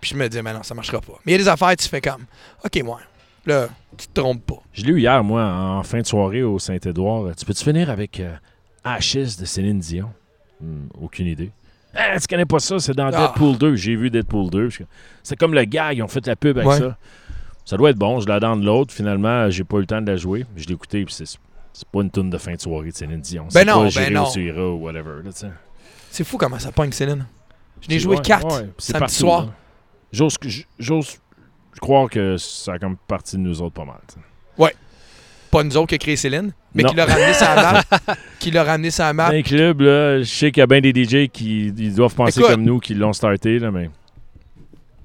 puis 0.00 0.10
je 0.12 0.16
me 0.16 0.28
disais, 0.28 0.42
mais 0.42 0.52
non, 0.54 0.62
ça 0.62 0.74
marchera 0.74 1.00
pas. 1.00 1.14
Mais 1.26 1.32
il 1.32 1.34
y 1.34 1.34
a 1.34 1.38
des 1.38 1.48
affaires, 1.48 1.74
tu 1.76 1.86
fais 1.88 2.00
comme, 2.00 2.24
OK, 2.64 2.82
moi, 2.82 3.00
là, 3.44 3.68
tu 3.98 4.06
te 4.06 4.20
trompes 4.20 4.44
pas. 4.46 4.62
Je 4.72 4.84
l'ai 4.84 4.92
eu 4.92 4.98
hier, 5.00 5.22
moi, 5.22 5.42
en 5.42 5.82
fin 5.82 6.00
de 6.00 6.06
soirée 6.06 6.42
au 6.42 6.58
Saint-Édouard. 6.58 7.34
Tu 7.36 7.44
peux-tu 7.44 7.62
finir 7.64 7.90
avec 7.90 8.20
euh, 8.20 8.32
Ashes 8.84 9.36
de 9.38 9.44
Céline 9.44 9.78
Dion? 9.80 10.10
Hmm, 10.60 10.86
aucune 11.00 11.26
idée. 11.26 11.50
Ah, 11.94 12.18
tu 12.20 12.26
connais 12.28 12.44
pas 12.46 12.60
ça? 12.60 12.78
C'est 12.78 12.92
dans 12.94 13.06
Ah. 13.12 13.26
Deadpool 13.28 13.58
2. 13.58 13.74
J'ai 13.76 13.96
vu 13.96 14.10
Deadpool 14.10 14.50
2. 14.50 14.68
Je- 14.70 14.82
C'est 15.22 15.36
comme 15.36 15.54
le 15.54 15.64
gag. 15.64 15.96
Ils 15.98 16.02
ont 16.02 16.08
fait 16.08 16.26
la 16.26 16.36
pub 16.36 16.56
avec 16.58 16.68
Ouais. 16.68 16.78
ça. 16.78 16.96
Ça 17.64 17.76
doit 17.76 17.90
être 17.90 17.98
bon. 17.98 18.20
Je 18.20 18.28
la 18.28 18.38
donne 18.40 18.60
de 18.60 18.66
l'autre. 18.66 18.92
Finalement, 18.94 19.50
j'ai 19.50 19.64
pas 19.64 19.76
eu 19.78 19.80
le 19.80 19.86
temps 19.86 20.00
de 20.00 20.10
la 20.10 20.16
jouer. 20.16 20.46
Je 20.56 20.66
l'ai 20.66 20.74
écouté. 20.74 21.04
puis 21.04 21.14
c'est 21.14 21.38
pas 21.92 22.00
une 22.02 22.10
tune 22.10 22.30
de 22.30 22.38
fin 22.38 22.54
de 22.54 22.60
soirée 22.60 22.90
de 22.90 22.94
Céline 22.96 23.20
Dion. 23.20 23.44
Ben 23.44 23.50
C'est 23.50 23.64
non, 23.64 23.84
pas 23.88 23.94
ben 23.94 24.12
non. 24.54 24.74
ou 24.74 24.84
whatever. 24.84 25.22
C'est 26.10 26.24
fou 26.24 26.36
comment 26.36 26.58
ça 26.58 26.72
pogne, 26.72 26.92
Céline. 26.92 27.26
Je 27.80 27.88
l'ai 27.88 27.98
joué 27.98 28.16
ouais, 28.16 28.22
4 28.22 28.46
ouais, 28.62 28.68
c'est 28.78 28.92
samedi 28.92 29.14
soir. 29.14 29.48
J'ose 30.12 30.36
croire 31.80 32.10
que 32.10 32.36
ça 32.36 32.74
a 32.74 32.78
comme 32.78 32.96
partie 32.96 33.36
de 33.36 33.42
nous 33.42 33.62
autres 33.62 33.74
pas 33.74 33.84
mal. 33.84 34.00
tu 34.08 34.14
sais. 34.14 34.20
Pas 35.50 35.64
nous 35.64 35.76
autres 35.76 35.88
qui 35.88 35.94
a 35.96 35.98
créé 35.98 36.16
Céline, 36.16 36.52
mais 36.74 36.84
qui 36.84 36.94
l'a 36.94 37.06
ramené 37.06 37.32
la 37.40 37.72
map. 37.72 37.82
qui 38.38 38.50
l'a 38.50 38.64
ramené 38.64 38.90
map. 39.14 39.42
Clubs, 39.42 39.80
là, 39.80 40.18
je 40.20 40.24
sais 40.24 40.52
qu'il 40.52 40.60
y 40.60 40.62
a 40.62 40.66
bien 40.66 40.80
des 40.80 40.92
DJ 40.92 41.28
qui 41.28 41.72
ils 41.76 41.94
doivent 41.94 42.14
penser 42.14 42.38
Écoute. 42.38 42.52
comme 42.52 42.62
nous, 42.62 42.78
qui 42.78 42.94
l'ont 42.94 43.12
starté, 43.12 43.58
là, 43.58 43.70
mais 43.70 43.90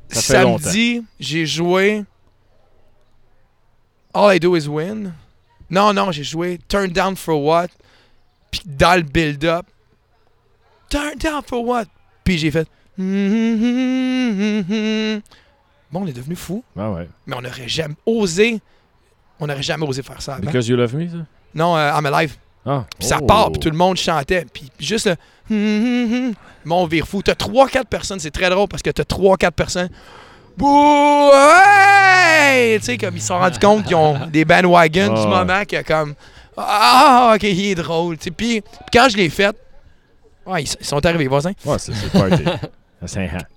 ça 0.10 0.22
fait 0.22 0.34
Samedi, 0.34 1.04
j'ai 1.20 1.46
joué 1.46 2.04
All 4.14 4.36
I 4.36 4.40
Do 4.40 4.56
Is 4.56 4.68
Win. 4.68 5.14
Non, 5.70 5.94
non, 5.94 6.12
j'ai 6.12 6.24
joué 6.24 6.60
Turn 6.68 6.92
Down 6.92 7.16
for 7.16 7.42
What. 7.42 7.68
Puis 8.52 8.62
dans 8.66 8.96
le 8.96 9.02
build-up, 9.02 9.66
Turn 10.90 11.18
Down 11.18 11.42
for 11.46 11.66
What. 11.66 11.86
Puis 12.24 12.38
j'ai 12.38 12.52
fait. 12.52 12.68
Bon, 15.92 16.02
on 16.02 16.08
est 16.08 16.14
devenu 16.14 16.36
fou, 16.36 16.64
ah 16.76 16.92
ouais. 16.92 17.08
mais 17.26 17.36
on 17.38 17.42
n'aurait 17.42 17.70
jamais 17.70 17.96
osé. 18.06 18.60
On 19.40 19.48
n'aurait 19.48 19.64
jamais 19.64 19.86
osé 19.86 20.02
faire 20.02 20.22
ça 20.22 20.36
avant. 20.36 20.46
Because 20.46 20.68
you 20.68 20.76
love 20.78 20.96
me, 20.96 21.08
ça? 21.08 21.18
Non, 21.54 21.76
euh, 21.78 21.92
I'm 21.94 22.06
Alive. 22.06 22.36
Ah. 22.66 22.86
Puis 22.98 23.08
ça 23.08 23.20
Oh. 23.22 23.26
part, 23.26 23.52
puis 23.52 23.60
tout 23.60 23.70
le 23.70 23.78
monde 23.78 23.98
chantait. 23.98 24.46
Puis 24.52 24.70
juste 24.80 25.08
le. 25.08 25.16
Le 25.50 26.34
monde 26.66 26.90
vire 26.90 27.08
fou. 27.08 27.22
T'as 27.22 27.34
3-4 27.36 27.86
personnes, 27.86 28.20
c'est 28.20 28.32
très 28.32 28.50
drôle 28.50 28.68
parce 28.68 28.82
que 28.82 28.90
t'as 28.90 29.04
3-4 29.04 29.52
personnes. 29.52 29.90
Bouh! 30.58 31.32
Hey! 31.34 32.80
Tu 32.80 32.86
sais, 32.86 32.98
comme 32.98 33.16
ils 33.16 33.22
se 33.22 33.28
sont 33.28 33.38
rendus 33.38 33.60
compte 33.60 33.84
qu'ils 33.86 33.96
ont 33.96 34.18
des 34.28 34.46
bandwagons 34.46 35.14
du 35.14 35.22
Ah. 35.24 35.28
moment 35.28 35.64
que 35.66 35.82
comme. 35.84 36.16
Ah, 36.58 37.34
ok, 37.36 37.44
il 37.44 37.66
est 37.72 37.76
drôle. 37.76 38.18
Puis, 38.18 38.62
quand 38.92 39.08
je 39.10 39.18
l'ai 39.18 39.30
fait, 39.30 39.56
ouais, 40.46 40.64
ils, 40.64 40.70
ils 40.80 40.86
sont 40.86 41.06
arrivés, 41.06 41.28
voisins. 41.28 41.52
Ouais, 41.66 41.78
c'est 41.78 41.92
party. 42.12 42.44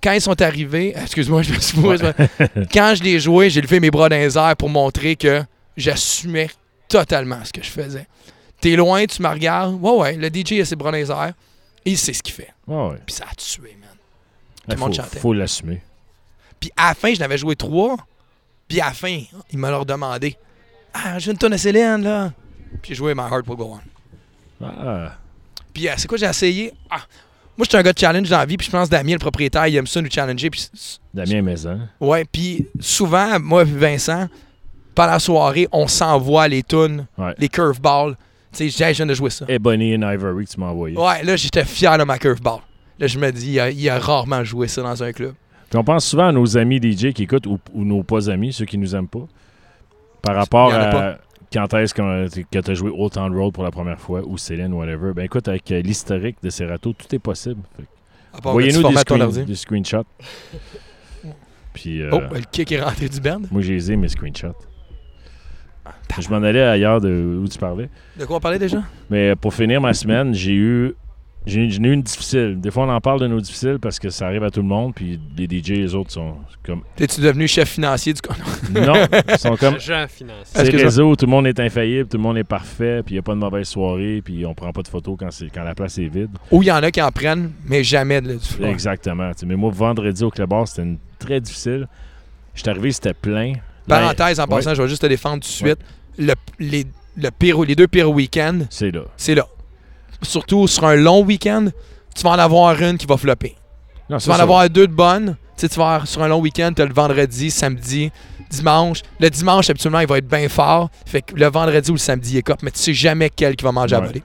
Quand 0.03 0.13
ils 0.13 0.21
sont 0.21 0.43
arrivés, 0.43 0.95
excuse-moi, 1.01 1.41
je 1.43 1.55
me 1.55 1.59
suis 1.61 1.79
Quand 2.71 2.93
je 2.97 3.03
l'ai 3.03 3.19
joué, 3.19 3.49
j'ai 3.49 3.63
levé 3.63 3.81
mes 3.81 3.91
bras 3.91 4.09
dans 4.11 4.17
les 4.17 4.37
airs 4.37 4.57
pour 4.57 4.69
montrer 4.69 5.17
que 5.17 5.43
j'assumais 5.79 6.51
totalement 6.89 7.43
ce 7.45 7.53
que 7.53 7.63
je 7.63 7.71
faisais. 7.71 8.07
T'es 8.61 8.77
loin, 8.77 9.07
tu 9.07 9.23
me 9.23 9.29
regardes. 9.29 9.81
Ouais, 9.81 9.93
ouais, 9.93 10.17
le 10.17 10.29
DJ 10.29 10.61
a 10.61 10.65
ses 10.65 10.77
bras 10.77 10.91
dans 10.91 10.97
les 10.99 11.11
airs. 11.11 11.33
Il 11.85 11.97
sait 11.97 12.13
ce 12.13 12.23
qu'il 12.23 12.35
fait. 12.35 12.53
Ouais, 12.67 12.89
ouais. 12.91 12.99
Puis 13.07 13.15
ça 13.15 13.25
a 13.31 13.35
tué, 13.35 13.77
man. 13.81 13.89
Il 14.69 14.75
le 14.75 14.81
monde 14.81 14.95
faut, 14.97 15.03
chantait. 15.03 15.19
faut 15.21 15.33
l'assumer. 15.33 15.81
Puis 16.61 16.71
à 16.77 16.89
la 16.89 16.95
fin, 16.95 17.15
je 17.15 17.21
n'avais 17.21 17.39
joué 17.39 17.55
trois. 17.57 17.97
Puis 18.67 18.81
à 18.81 18.87
la 18.87 18.93
fin, 18.93 19.21
il 19.53 19.59
m'a 19.59 19.71
leur 19.71 19.87
demandé 19.87 20.37
Ah, 20.93 21.19
j'ai 21.19 21.31
une 21.31 21.39
tonne 21.39 21.53
à 21.53 21.59
Céline, 21.59 22.03
là. 22.03 22.33
Puis 22.83 22.91
j'ai 22.91 22.95
joué 22.97 23.15
My 23.15 23.23
Heart 23.23 23.47
Will 23.47 23.57
Go 23.57 23.79
On. 24.61 24.65
Ah. 24.67 25.17
Puis 25.73 25.89
euh, 25.89 25.93
c'est 25.97 26.09
quoi 26.09 26.19
j'ai 26.19 26.27
essayé? 26.27 26.73
Ah, 26.91 27.03
Moi, 27.57 27.65
je 27.65 27.69
suis 27.69 27.79
un 27.79 27.83
gars 27.83 27.93
de 27.93 27.99
challenge 27.99 28.29
dans 28.29 28.39
la 28.39 28.45
vie. 28.47 28.57
Puis 28.57 28.67
je 28.67 28.71
pense 28.73 28.89
que 28.89 28.93
Damien, 28.93 29.13
le 29.13 29.19
propriétaire, 29.21 29.67
il 29.69 29.77
aime 29.77 29.87
ça 29.87 30.03
nous 30.03 30.11
challenger. 30.11 30.51
Puis 30.51 30.69
Damien 31.15 31.43
Maison. 31.43 31.81
ouais, 32.01 32.25
puis 32.25 32.67
souvent, 32.81 33.39
moi 33.39 33.63
et 33.63 33.65
Vincent, 33.65 34.29
pendant 34.99 35.13
la 35.13 35.19
soirée, 35.21 35.69
on 35.73 35.87
s'envoie 35.87 36.49
les 36.49 36.63
tunes, 36.63 37.07
Ouais. 37.17 37.35
les 37.39 37.49
curveballs. 37.49 38.17
Tu 38.53 38.71
sais, 38.71 38.85
j'ai- 38.87 38.93
je 38.95 38.97
viens 38.99 39.07
de 39.07 39.15
jouer 39.15 39.31
ça. 39.31 39.45
Ebony 39.49 39.95
and 39.95 40.03
Ivory 40.11 40.45
que 40.47 40.51
tu 40.51 40.59
m'as 40.61 40.67
envoyé. 40.67 40.97
Ouais, 40.97 41.23
là, 41.23 41.37
j'étais 41.37 41.65
fier 41.65 41.97
de 41.99 42.05
ma 42.05 42.19
curveball. 42.19 42.61
Là, 42.99 43.07
je 43.07 43.19
me 43.19 43.31
dis, 43.31 43.53
il 43.53 43.61
a, 43.61 43.71
il 43.71 43.89
a 43.89 43.99
rarement 43.99 44.43
joué 44.43 44.67
ça 44.67 44.83
dans 44.83 45.03
un 45.03 45.13
club. 45.13 45.35
Puis 45.71 45.79
on 45.79 45.85
pense 45.85 46.07
souvent 46.07 46.29
à 46.29 46.33
nos 46.33 46.57
amis 46.57 46.79
DJ 46.81 47.13
qui 47.13 47.23
écoutent 47.25 47.47
ou, 47.47 47.59
ou 47.75 47.85
nos 47.85 48.03
pas 48.03 48.29
amis, 48.31 48.53
ceux 48.53 48.65
qui 48.65 48.77
nous 48.79 48.97
aiment 48.97 49.07
pas. 49.07 49.27
Par 50.23 50.35
rapport 50.35 50.73
à 50.75 50.87
pas. 50.87 51.19
quand 51.53 51.73
est-ce 51.75 51.95
que 51.95 52.29
tu 52.61 52.71
as 52.71 52.75
joué 52.75 52.91
Old 52.91 53.13
Town 53.13 53.33
Road 53.37 53.53
pour 53.53 53.63
la 53.65 53.71
première 53.71 54.01
fois 54.01 54.23
ou 54.27 54.37
Céline, 54.37 54.73
whatever. 54.73 55.13
Ben 55.15 55.27
écoute, 55.27 55.47
avec 55.47 55.71
euh, 55.71 55.81
l'historique 55.81 56.37
de 56.43 56.51
Serato, 56.51 56.93
tout 56.93 57.15
est 57.15 57.19
possible. 57.21 57.61
Voyez-nous 58.43 58.83
des, 58.89 58.97
screen- 58.97 59.45
des 59.45 59.55
screenshots. 59.55 60.05
Puis 61.75 62.03
euh, 62.03 62.11
Oh, 62.13 62.21
le 62.35 62.41
kick 62.51 62.73
est 62.73 62.81
rentré 62.81 63.09
du 63.09 63.21
band. 63.21 63.43
moi, 63.51 63.63
j'ai 63.63 63.97
mes 63.97 64.09
screenshots. 64.09 64.55
Je 66.19 66.29
m'en 66.31 66.37
allais 66.43 66.63
ailleurs 66.63 67.01
de 67.01 67.39
où 67.43 67.49
tu 67.49 67.59
parlais. 67.59 67.89
De 68.19 68.25
quoi 68.25 68.37
on 68.37 68.41
parlait 68.41 68.59
déjà? 68.59 68.83
Mais 69.11 69.35
pour 69.37 69.55
finir 69.55 69.81
ma 69.81 69.95
semaine, 69.95 70.35
j'ai 70.35 70.55
eu 70.55 70.95
j'ai 71.47 71.63
eu 71.65 71.71
une 71.79 72.03
difficile. 72.03 72.61
Des 72.61 72.71
fois, 72.71 72.85
on 72.85 72.91
en 72.91 73.01
parle 73.01 73.21
de 73.21 73.27
nos 73.27 73.41
difficiles 73.41 73.79
parce 73.81 73.99
que 73.99 74.11
ça 74.11 74.27
arrive 74.27 74.43
à 74.45 74.51
tout 74.51 74.61
le 74.61 74.67
monde. 74.67 74.93
Puis 74.95 75.19
les 75.37 75.47
DJ, 75.47 75.69
les 75.71 75.95
autres 75.95 76.11
sont 76.11 76.35
comme. 76.63 76.83
T'es-tu 76.97 77.23
devenu 77.23 77.49
chef 77.49 77.71
financier 77.71 78.13
du 78.13 78.21
Non, 78.81 78.93
ils 79.33 79.39
sont 79.39 79.57
comme. 79.57 79.75
Agent 79.77 80.07
financier. 80.09 80.45
C'est 80.53 80.69
réseau, 80.71 81.17
tout 81.17 81.25
le 81.25 81.31
monde 81.31 81.47
est 81.47 81.59
infaillible, 81.59 82.07
tout 82.09 82.19
le 82.19 82.23
monde 82.23 82.37
est 82.37 82.45
parfait, 82.45 83.03
puis 83.03 83.15
il 83.15 83.17
n'y 83.17 83.21
a 83.21 83.23
pas 83.23 83.33
de 83.35 83.39
mauvaise 83.39 83.67
soirée, 83.67 84.21
puis 84.23 84.45
on 84.45 84.53
prend 84.53 84.73
pas 84.73 84.83
de 84.83 84.89
photos 84.89 85.17
quand, 85.19 85.31
c'est- 85.31 85.49
quand 85.49 85.63
la 85.63 85.75
place 85.75 85.97
est 85.99 86.09
vide. 86.09 86.31
Ou 86.51 86.63
il 86.63 86.67
y 86.67 86.73
en 86.73 86.83
a 86.83 86.91
qui 86.91 87.01
en 87.01 87.11
prennent, 87.13 87.53
mais 87.67 87.83
jamais 87.83 88.21
de, 88.21 88.33
du 88.35 88.45
floor. 88.45 88.69
Exactement. 88.69 89.31
Mais 89.47 89.57
moi, 89.57 89.71
vendredi 89.73 90.23
au 90.25 90.31
Club 90.31 90.51
Bar, 90.51 90.69
c'était 90.69 90.83
une- 90.83 90.99
très 91.19 91.41
difficile. 91.41 91.89
J'étais 92.55 92.71
arrivé, 92.71 92.93
c'était 92.93 93.15
plein. 93.15 93.55
Parenthèse, 93.89 94.41
en 94.41 94.47
passant, 94.47 94.75
je 94.75 94.83
vais 94.83 94.89
juste 94.89 95.03
te 95.03 95.07
défendre 95.07 95.37
tout 95.43 95.49
de 95.49 95.53
suite. 95.53 95.79
Le, 96.19 96.35
les, 96.59 96.85
le 97.17 97.31
pire, 97.31 97.61
les 97.63 97.75
deux 97.77 97.87
pires 97.89 98.11
week-ends, 98.11 98.61
C'est 98.71 98.91
là. 98.91 99.03
c'est 99.17 99.35
là. 99.35 99.47
Surtout 100.23 100.67
sur 100.67 100.85
un 100.85 100.97
long 100.97 101.23
week-end, 101.25 101.67
tu 102.15 102.23
vas 102.23 102.31
en 102.31 102.39
avoir 102.39 102.81
une 102.83 102.99
qui 102.99 103.07
va 103.07 103.17
flopper. 103.17 103.55
Non, 104.11 104.19
Tu 104.19 104.29
vas 104.29 104.35
en 104.35 104.37
ça. 104.39 104.43
avoir 104.43 104.69
deux 104.71 104.87
de 104.87 104.93
bonnes. 104.93 105.37
Tu 105.57 105.63
sais, 105.63 105.69
tu 105.69 105.79
vas 105.79 106.03
sur 106.05 106.23
un 106.23 106.29
long 106.29 106.41
week-end, 106.41 106.73
tu 106.75 106.83
as 106.83 106.87
le 106.87 106.93
vendredi, 106.95 107.51
samedi, 107.51 108.11
dimanche. 108.51 109.03
Le 109.21 109.29
dimanche, 109.31 109.69
habituellement, 109.71 110.01
il 110.01 110.07
va 110.07 110.19
être 110.19 110.29
bien 110.29 110.49
fort. 110.49 110.89
Fait 111.07 111.23
que 111.23 111.35
le 111.35 111.47
vendredi 111.47 111.91
ou 111.91 111.95
le 111.95 111.99
samedi, 111.99 112.35
il 112.35 112.37
est 112.39 112.43
cop, 112.43 112.63
mais 112.63 112.71
tu 112.71 112.79
sais 112.79 112.95
jamais 112.95 113.31
quel 113.31 113.55
qui 113.57 113.65
va 113.65 113.73
manger 113.73 113.97
à 113.97 114.01
voler. 114.01 114.23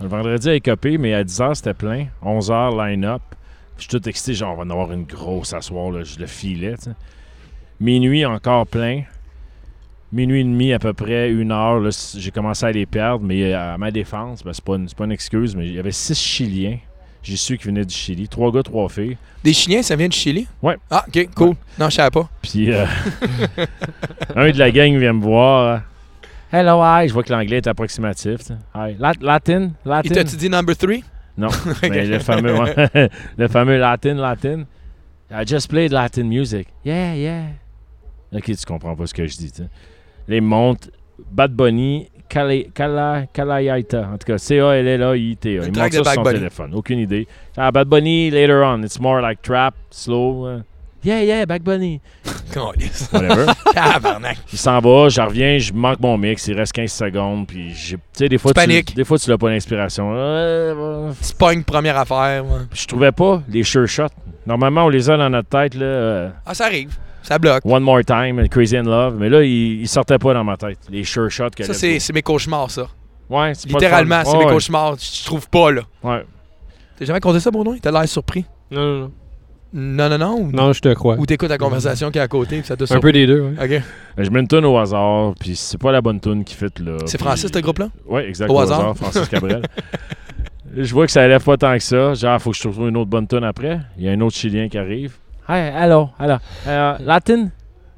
Le 0.00 0.08
vendredi, 0.08 0.48
elle 0.48 0.54
est 0.56 0.60
copé, 0.60 0.98
mais 0.98 1.14
à 1.14 1.22
10h, 1.22 1.54
c'était 1.54 1.74
plein. 1.74 2.06
11h, 2.24 2.90
line-up. 2.90 3.22
Je 3.76 3.82
suis 3.82 3.88
tout 3.90 4.08
excité, 4.08 4.34
genre, 4.34 4.54
on 4.54 4.56
va 4.56 4.62
en 4.64 4.70
avoir 4.70 4.92
une 4.92 5.04
grosse 5.04 5.52
à 5.52 5.60
soir, 5.60 5.90
là. 5.90 6.02
Je 6.02 6.18
le 6.18 6.26
filais. 6.26 6.74
Minuit, 7.80 8.24
encore 8.24 8.66
plein. 8.66 9.02
Minuit 10.12 10.40
et 10.40 10.44
demi, 10.44 10.72
à 10.72 10.78
peu 10.78 10.92
près, 10.92 11.30
une 11.30 11.50
heure, 11.50 11.82
j'ai 12.16 12.30
commencé 12.30 12.64
à 12.66 12.70
les 12.72 12.86
perdre, 12.86 13.24
mais 13.24 13.52
à 13.52 13.76
ma 13.78 13.90
défense, 13.90 14.44
ben, 14.44 14.52
c'est 14.52 14.64
pas, 14.64 14.76
une- 14.76 14.88
c'est 14.88 14.96
pas 14.96 15.04
une 15.06 15.12
excuse, 15.12 15.56
mais 15.56 15.66
il 15.66 15.74
y 15.74 15.78
avait 15.78 15.90
six 15.90 16.14
Chiliens. 16.18 16.78
J'ai 17.22 17.36
su 17.36 17.56
qu'ils 17.56 17.68
venaient 17.68 17.86
du 17.86 17.94
Chili. 17.94 18.28
Trois 18.28 18.52
gars, 18.52 18.62
trois 18.62 18.88
filles. 18.88 19.16
Des 19.42 19.54
Chiliens, 19.54 19.82
ça 19.82 19.96
vient 19.96 20.08
du 20.08 20.16
Chili? 20.16 20.46
Ouais. 20.62 20.76
Ah, 20.90 21.04
ok, 21.08 21.28
cool. 21.34 21.54
Non, 21.78 21.88
je 21.88 21.94
savais 21.94 22.10
pas. 22.10 22.28
Puis 22.42 22.70
euh, 22.70 22.84
un 24.36 24.50
de 24.50 24.58
la 24.58 24.70
gang 24.70 24.94
vient 24.98 25.14
me 25.14 25.22
voir. 25.22 25.80
Hello, 26.52 26.80
hi. 26.84 27.08
Je 27.08 27.14
vois 27.14 27.22
que 27.24 27.32
l'anglais 27.32 27.56
est 27.56 27.66
approximatif. 27.66 28.40
Hi. 28.74 28.94
Lat- 28.98 29.14
Latin? 29.22 29.70
Latin? 29.86 30.02
Il 30.04 30.10
t'a-tu 30.12 30.36
dit 30.36 30.50
number 30.50 30.76
three? 30.76 31.02
Non, 31.38 31.48
mais 31.82 32.04
le 32.06 32.18
fameux, 32.20 32.54
le 33.38 33.48
fameux 33.48 33.78
Latin, 33.78 34.14
Latin. 34.14 34.64
I 35.30 35.44
just 35.46 35.68
played 35.70 35.92
Latin 35.92 36.24
music. 36.24 36.68
Yeah, 36.84 37.14
yeah. 37.16 37.42
Ok, 38.34 38.44
tu 38.44 38.56
comprends 38.66 38.94
pas 38.96 39.06
ce 39.06 39.14
que 39.14 39.26
je 39.26 39.36
dis. 39.36 39.52
Les 40.28 40.40
montes, 40.40 40.90
Bad 41.30 41.52
Bunny, 41.52 42.08
Kala- 42.28 42.64
Kala- 42.74 43.26
Kalayaita. 43.32 44.08
En 44.12 44.18
tout 44.18 44.26
cas, 44.26 44.38
C-A-L-L-A-I-T-A. 44.38 45.50
Il 45.52 45.58
monte 45.60 45.76
ça 45.76 45.82
Bad 45.82 45.92
sur 45.92 46.04
son 46.06 46.22
Bunny. 46.22 46.38
téléphone. 46.38 46.74
Aucune 46.74 46.98
idée. 46.98 47.28
Ah, 47.56 47.70
Bad 47.70 47.88
Bunny, 47.88 48.30
later 48.30 48.62
on. 48.64 48.82
It's 48.82 48.98
more 48.98 49.20
like 49.20 49.40
trap, 49.42 49.74
slow. 49.90 50.48
uh, 50.48 50.60
Yeah, 51.04 51.22
yeah, 51.22 51.44
Back 51.44 51.62
Bunny. 51.62 52.00
Whatever. 52.56 53.46
Il 54.52 54.58
s'en 54.58 54.80
va, 54.80 55.08
je 55.10 55.20
reviens, 55.20 55.58
je 55.58 55.72
manque 55.72 56.00
mon 56.00 56.16
mix, 56.16 56.46
il 56.48 56.54
reste 56.56 56.72
15 56.72 56.90
secondes, 56.92 57.46
puis 57.46 57.74
j'ai- 57.74 57.96
tu 57.96 58.02
sais, 58.14 58.28
des 58.28 58.38
fois, 58.38 58.52
Tu 58.54 58.82
des 58.94 59.04
fois, 59.04 59.18
tu 59.18 59.28
n'as 59.28 59.36
pas 59.36 59.50
l'inspiration. 59.50 60.12
Euh, 60.14 61.12
Tu 61.26 61.34
pognes 61.34 61.62
première 61.62 61.98
affaire. 61.98 62.44
ouais. 62.46 62.62
je 62.72 62.86
trouvais 62.86 63.12
pas 63.12 63.42
les 63.48 63.62
sure 63.64 63.86
shots. 63.86 64.06
Normalement, 64.46 64.84
on 64.86 64.88
les 64.88 65.10
a 65.10 65.16
dans 65.18 65.28
notre 65.30 65.48
tête, 65.50 65.74
là. 65.74 65.84
euh, 65.84 66.30
Ah, 66.46 66.54
ça 66.54 66.66
arrive. 66.66 66.96
Ça 67.24 67.38
bloque. 67.38 67.62
One 67.64 67.82
More 67.82 68.04
Time, 68.04 68.46
Crazy 68.48 68.76
in 68.76 68.82
Love. 68.84 69.16
Mais 69.18 69.28
là, 69.28 69.42
il, 69.42 69.80
il 69.80 69.88
sortait 69.88 70.18
pas 70.18 70.32
dans 70.34 70.44
ma 70.44 70.56
tête. 70.56 70.78
Les 70.90 71.02
sure 71.04 71.30
shots 71.30 71.50
que 71.56 71.64
Ça, 71.64 71.74
c'est 71.74 71.98
c'est 71.98 72.12
mes 72.12 72.22
cauchemars, 72.22 72.70
ça. 72.70 72.86
Ouais, 73.30 73.52
c'est 73.54 73.68
Littéralement, 73.68 74.22
c'est 74.24 74.36
Ouais, 74.36 74.44
mes 74.44 74.50
cauchemars. 74.52 74.96
Je 74.98 75.20
je 75.20 75.24
trouve 75.24 75.48
pas, 75.48 75.72
là. 75.72 75.82
Ouais. 76.02 76.24
T'as 76.98 77.06
jamais 77.06 77.20
compté 77.20 77.40
ça, 77.40 77.50
Bruno? 77.50 77.74
T'as 77.80 77.90
l'air 77.90 78.06
surpris. 78.06 78.44
Non, 78.70 78.80
non, 78.82 78.98
non. 79.00 79.10
Non, 79.76 80.08
non, 80.08 80.18
non. 80.18 80.38
Ou, 80.38 80.52
Non, 80.52 80.72
je 80.72 80.80
te 80.80 80.92
crois. 80.94 81.16
ou 81.16 81.26
t'écoutes 81.26 81.48
la 81.48 81.58
conversation 81.58 82.10
qui 82.12 82.18
est 82.18 82.20
à 82.20 82.28
côté, 82.28 82.58
puis 82.58 82.66
ça 82.66 82.76
te 82.76 82.84
Un 82.94 83.00
peu 83.00 83.10
des 83.10 83.26
deux, 83.26 83.40
ouais. 83.40 83.54
OK. 83.78 83.82
Je 84.18 84.30
mets 84.30 84.38
une 84.40 84.46
tune 84.46 84.64
au 84.66 84.78
hasard, 84.78 85.34
puis 85.40 85.56
c'est 85.56 85.78
pas 85.78 85.90
la 85.90 86.00
bonne 86.00 86.20
tune 86.20 86.44
qui 86.44 86.54
fit 86.54 86.66
là. 86.80 86.98
C'est 87.06 87.18
puis- 87.18 87.24
Francis, 87.26 87.50
ce 87.52 87.58
groupe-là? 87.58 87.88
Ouais, 88.06 88.28
exact. 88.28 88.48
Au 88.50 88.54
Au, 88.54 88.60
hasard. 88.60 88.80
hasard. 88.80 88.96
Francis 88.96 89.28
Cabrel. 89.28 89.62
je 90.76 90.92
vois 90.94 91.06
que 91.06 91.12
ça 91.12 91.24
élève 91.24 91.42
pas 91.42 91.56
tant 91.56 91.72
que 91.76 91.82
ça. 91.82 92.14
Genre, 92.14 92.40
faut 92.40 92.50
que 92.50 92.56
je 92.56 92.62
trouve 92.62 92.88
une 92.88 92.96
autre 92.96 93.10
bonne 93.10 93.26
tune 93.26 93.42
après. 93.42 93.80
Il 93.98 94.04
y 94.04 94.08
a 94.08 94.12
un 94.12 94.20
autre 94.20 94.36
Chilien 94.36 94.68
qui 94.68 94.78
arrive. 94.78 95.16
Hey, 95.46 95.70
hello, 95.74 96.10
hello. 96.18 96.38
Euh, 96.66 96.96
Latin? 97.00 97.50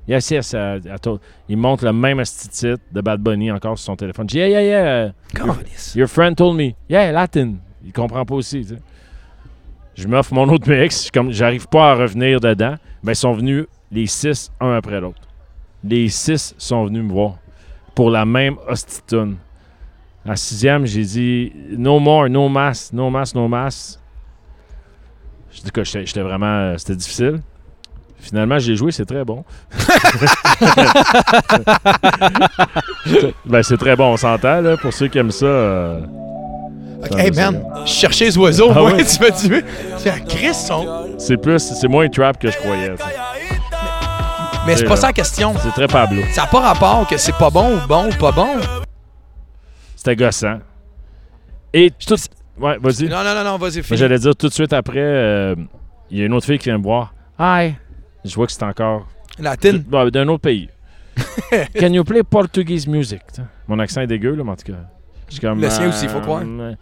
Yes, 0.09 0.31
yes. 0.31 0.53
euh, 0.55 0.81
attends. 0.91 1.19
Il 1.49 1.57
montre 1.57 1.85
le 1.85 1.93
même 1.93 2.21
titre 2.25 2.81
de 2.93 3.01
Bad 3.01 3.21
Bunny 3.21 3.53
encore 3.53 3.79
sur 3.79 3.87
son 3.87 3.97
téléphone. 3.97 4.29
Je 4.29 4.33
dis, 4.33 4.39
yeah, 4.39 4.49
yeah, 4.49 4.63
yeah. 4.63 5.13
Câlisse. 5.33 5.95
Your 5.95 6.09
friend 6.09 6.37
told 6.37 6.57
me. 6.57 6.75
Yeah, 6.89 7.13
Latin. 7.13 7.55
Il 7.85 7.93
comprend 7.93 8.25
pas 8.25 8.35
aussi. 8.35 8.63
tu 8.63 8.75
sais. 8.75 8.81
Je 9.95 10.09
m'offre 10.09 10.35
mon 10.35 10.49
autre 10.49 10.69
mix. 10.69 11.09
Comme 11.13 11.31
j'arrive 11.31 11.69
pas 11.69 11.93
à 11.93 11.95
revenir 11.95 12.41
dedans. 12.41 12.75
Ben, 13.05 13.13
ils 13.13 13.17
sont 13.17 13.33
venus 13.33 13.67
les 13.93 14.07
six, 14.07 14.51
un 14.61 14.77
après 14.77 15.01
l'autre. 15.01 15.21
Les 15.85 16.09
six 16.09 16.53
sont 16.59 16.87
venus 16.87 17.05
me 17.05 17.13
voir 17.13 17.37
pour 17.95 18.11
la 18.11 18.25
même 18.25 18.57
hostitune. 18.69 19.37
À 20.25 20.35
sixième, 20.35 20.85
j'ai 20.85 21.05
dit 21.05 21.53
no 21.71 22.01
more, 22.01 22.29
no 22.29 22.49
mass, 22.49 22.93
no 22.93 23.09
mass, 23.09 23.35
no 23.37 23.47
mass. 23.47 24.01
Je 25.57 25.63
dis 25.63 25.71
que 25.71 25.83
j'étais 25.85 26.21
vraiment. 26.21 26.47
euh, 26.47 26.75
C'était 26.79 26.97
difficile. 26.97 27.41
Finalement, 28.19 28.59
j'ai 28.59 28.77
joué, 28.77 28.93
c'est 28.93 29.05
très 29.07 29.25
bon. 29.25 29.45
ben, 33.45 33.63
c'est 33.63 33.77
très 33.77 33.95
bon, 33.97 34.13
on 34.13 34.17
s'entend, 34.17 34.61
là. 34.61 34.77
Pour 34.77 34.93
ceux 34.93 35.09
qui 35.09 35.19
aiment 35.19 35.31
ça. 35.31 35.47
euh, 35.47 36.01
Ok, 37.03 37.09
Ça 37.13 37.19
Hey, 37.25 37.31
man, 37.33 37.63
je 37.85 37.91
cherchais 37.93 38.25
les 38.27 38.39
oiseaux, 38.39 38.69
Ah 38.71 38.81
moi, 38.81 38.93
ouais? 38.95 39.05
tu 39.17 39.21
m'as 39.21 39.31
tué. 39.31 39.65
C'est 39.99 40.11
un 40.11 40.21
Chris, 40.21 40.55
son. 40.55 41.15
C'est 41.19 41.37
plus, 41.37 41.59
c'est 41.59 41.89
moins 41.89 42.09
trap 42.09 42.39
que 42.39 42.51
je 42.51 42.57
croyais. 42.59 42.91
tu 42.97 43.03
sais. 43.03 43.11
Mais 44.67 44.77
c'est 44.77 44.83
pas 44.85 44.89
vrai. 44.91 44.97
ça 45.01 45.07
la 45.09 45.13
question. 45.13 45.55
C'est 45.63 45.71
très 45.71 45.87
Pablo. 45.87 46.23
Ça 46.33 46.43
n'a 46.43 46.47
pas 46.49 46.61
rapport 46.61 47.07
que 47.07 47.17
c'est 47.19 47.37
pas 47.37 47.51
bon 47.51 47.77
ou 47.77 47.87
bon 47.87 48.09
ou 48.09 48.15
pas 48.19 48.33
bon. 48.33 48.57
C'était 49.95 50.17
gossant. 50.17 50.59
Et 51.73 51.91
tout. 52.05 52.17
Ouais, 52.59 52.79
vas-y. 52.79 53.09
Non, 53.09 53.23
non, 53.23 53.35
non, 53.35 53.45
non, 53.45 53.57
vas-y, 53.59 53.77
Mais 53.77 53.83
finis. 53.83 53.99
j'allais 53.99 54.19
dire 54.19 54.35
tout 54.35 54.49
de 54.49 54.53
suite 54.53 54.73
après, 54.73 54.99
euh, 55.01 55.55
il 56.11 56.19
y 56.19 56.23
a 56.23 56.27
une 56.27 56.33
autre 56.33 56.47
fille 56.47 56.59
qui 56.59 56.65
vient 56.71 56.79
me 56.79 56.83
voir. 56.83 57.15
Hi. 57.39 57.75
Je 58.25 58.35
vois 58.35 58.47
que 58.47 58.53
c'est 58.53 58.63
encore. 58.63 59.07
Latine. 59.39 59.85
D'un 60.11 60.29
autre 60.29 60.41
pays. 60.43 60.69
Can 61.79 61.93
you 61.93 62.05
play 62.05 62.23
Portuguese 62.23 62.87
music? 62.87 63.21
tu 63.29 63.37
sais? 63.43 63.43
Mon 63.69 63.79
accent 63.79 64.01
est 64.03 64.07
dégueu, 64.07 64.35
là, 64.35 64.45
mais 64.45 64.51
en 64.53 64.57
tout 64.57 64.73
cas. 64.73 64.79
Comme, 65.41 65.61
Le 65.61 65.69
sien 65.71 65.89
aussi, 65.89 66.07
faut 66.09 66.21
croire. 66.21 66.43
euh, 66.47 66.75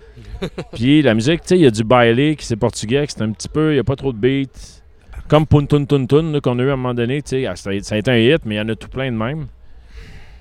Puis 0.75 1.01
la 1.03 1.15
musique, 1.15 1.41
tu 1.43 1.49
sais, 1.49 1.57
il 1.57 1.63
y 1.63 1.67
a 1.67 1.71
du 1.71 1.83
baile 1.83 2.37
qui 2.37 2.45
c'est 2.45 2.57
portugais, 2.57 3.05
c'est 3.09 3.23
un 3.23 3.33
petit 3.33 3.49
peu, 3.49 3.71
il 3.71 3.75
n'y 3.75 3.81
a 3.81 3.85
pas 3.85 3.97
trop 3.97 4.13
de 4.13 4.19
beats. 4.19 4.83
Comme 5.29 5.47
Pun 5.47 5.65
Tun 5.65 5.87
Tun 5.87 6.07
qu'on 6.43 6.59
a 6.59 6.63
eu 6.63 6.69
à 6.69 6.75
un 6.75 6.77
moment 6.77 6.93
donné, 6.93 7.23
tu 7.23 7.31
sais, 7.31 7.47
ah, 7.47 7.57
ça 7.57 7.71
a 7.71 7.73
été 7.97 8.11
un 8.11 8.17
hit, 8.19 8.43
mais 8.45 8.57
il 8.57 8.59
y 8.59 8.61
en 8.61 8.69
a 8.69 8.75
tout 8.77 8.89
plein 8.89 9.11
de 9.11 9.17
même. 9.17 9.47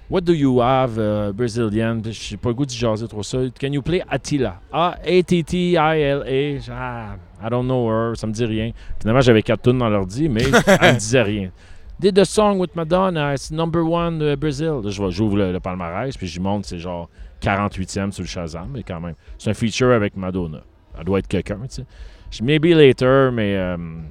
What 0.09 0.21
do 0.25 0.33
you 0.33 0.59
have, 0.61 0.97
uh, 0.99 1.31
Brazilian? 1.33 2.01
Je 2.03 2.11
sais 2.11 2.37
pas 2.37 2.49
le 2.49 2.55
goût 2.55 2.65
de 2.65 2.71
jaser 2.71 3.07
trop 3.07 3.23
ça. 3.23 3.37
Can 3.59 3.71
you 3.71 3.81
play 3.81 4.03
Attila? 4.09 4.59
Ah, 4.71 4.95
A-T-T-I-L-A. 5.03 6.59
Ah, 6.71 7.15
I 7.41 7.49
don't 7.49 7.65
know 7.65 7.87
her, 7.89 8.15
ça 8.15 8.27
me 8.27 8.33
dit 8.33 8.45
rien. 8.45 8.71
Finalement, 8.99 9.21
j'avais 9.21 9.41
quatre 9.41 9.63
tunes 9.63 9.77
dans 9.79 9.89
l'ordi, 9.89 10.29
mais 10.29 10.43
elle 10.81 10.93
me 10.93 10.99
disait 10.99 11.21
rien. 11.21 11.51
Did 11.99 12.15
the 12.15 12.25
song 12.25 12.59
with 12.59 12.75
Madonna, 12.75 13.33
it's 13.33 13.49
number 13.51 13.81
one 13.83 14.21
uh, 14.21 14.35
Brazil. 14.35 14.81
Là, 14.83 14.89
je 14.89 14.97
vois- 15.01 15.09
j'ouvre 15.11 15.37
le, 15.37 15.51
le 15.53 15.59
palmarès, 15.59 16.15
puis 16.17 16.27
j'y 16.27 16.39
montre, 16.39 16.67
c'est 16.67 16.79
genre 16.79 17.09
48e 17.41 18.11
sur 18.11 18.23
le 18.23 18.27
Shazam, 18.27 18.69
mais 18.73 18.83
quand 18.83 18.99
même. 18.99 19.15
C'est 19.37 19.51
un 19.51 19.53
feature 19.53 19.91
avec 19.93 20.17
Madonna. 20.17 20.61
Elle 20.97 21.05
doit 21.05 21.19
être 21.19 21.27
quelqu'un, 21.27 21.59
tu 21.63 21.75
sais. 21.75 21.85
Je 22.29 22.43
Maybe 22.43 22.73
later, 22.73 23.31
mais 23.31 23.57
um, 23.57 24.05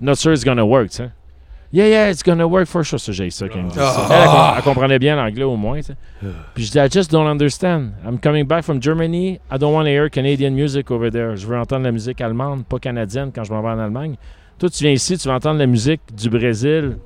not 0.00 0.14
sure 0.16 0.32
it's 0.32 0.44
gonna 0.44 0.64
work, 0.64 0.88
tu 0.90 0.96
sais. 0.96 1.10
Yeah, 1.72 1.86
yeah, 1.86 2.10
it's 2.10 2.22
gonna 2.22 2.46
work 2.46 2.66
for 2.66 2.84
sure. 2.84 3.00
Ça, 3.00 3.12
j'ai 3.12 3.30
ça 3.30 3.48
dit. 3.48 3.54
Ah. 3.78 4.06
Elle, 4.10 4.16
elle, 4.16 4.56
elle 4.58 4.62
comprenait 4.62 4.98
bien 4.98 5.16
l'anglais 5.16 5.44
au 5.44 5.56
moins. 5.56 5.80
Puis 6.54 6.64
je 6.64 6.70
dis, 6.70 6.78
I 6.78 6.88
just 6.92 7.10
don't 7.10 7.26
understand. 7.26 7.92
I'm 8.06 8.18
coming 8.18 8.44
back 8.44 8.62
from 8.62 8.80
Germany. 8.80 9.40
I 9.50 9.58
don't 9.58 9.72
want 9.72 9.84
to 9.84 9.90
hear 9.90 10.10
Canadian 10.10 10.50
music 10.50 10.90
over 10.90 11.10
there. 11.10 11.34
Je 11.36 11.46
veux 11.46 11.56
entendre 11.56 11.84
la 11.84 11.92
musique 11.92 12.20
allemande, 12.20 12.66
pas 12.66 12.78
canadienne 12.78 13.30
quand 13.34 13.44
je 13.44 13.52
m'en 13.52 13.62
vais 13.62 13.70
en 13.70 13.78
Allemagne. 13.78 14.16
Toi, 14.58 14.68
tu 14.68 14.84
viens 14.84 14.92
ici, 14.92 15.16
tu 15.16 15.26
vas 15.28 15.34
entendre 15.34 15.58
la 15.58 15.66
musique 15.66 16.02
du 16.14 16.28
Brésil 16.28 16.98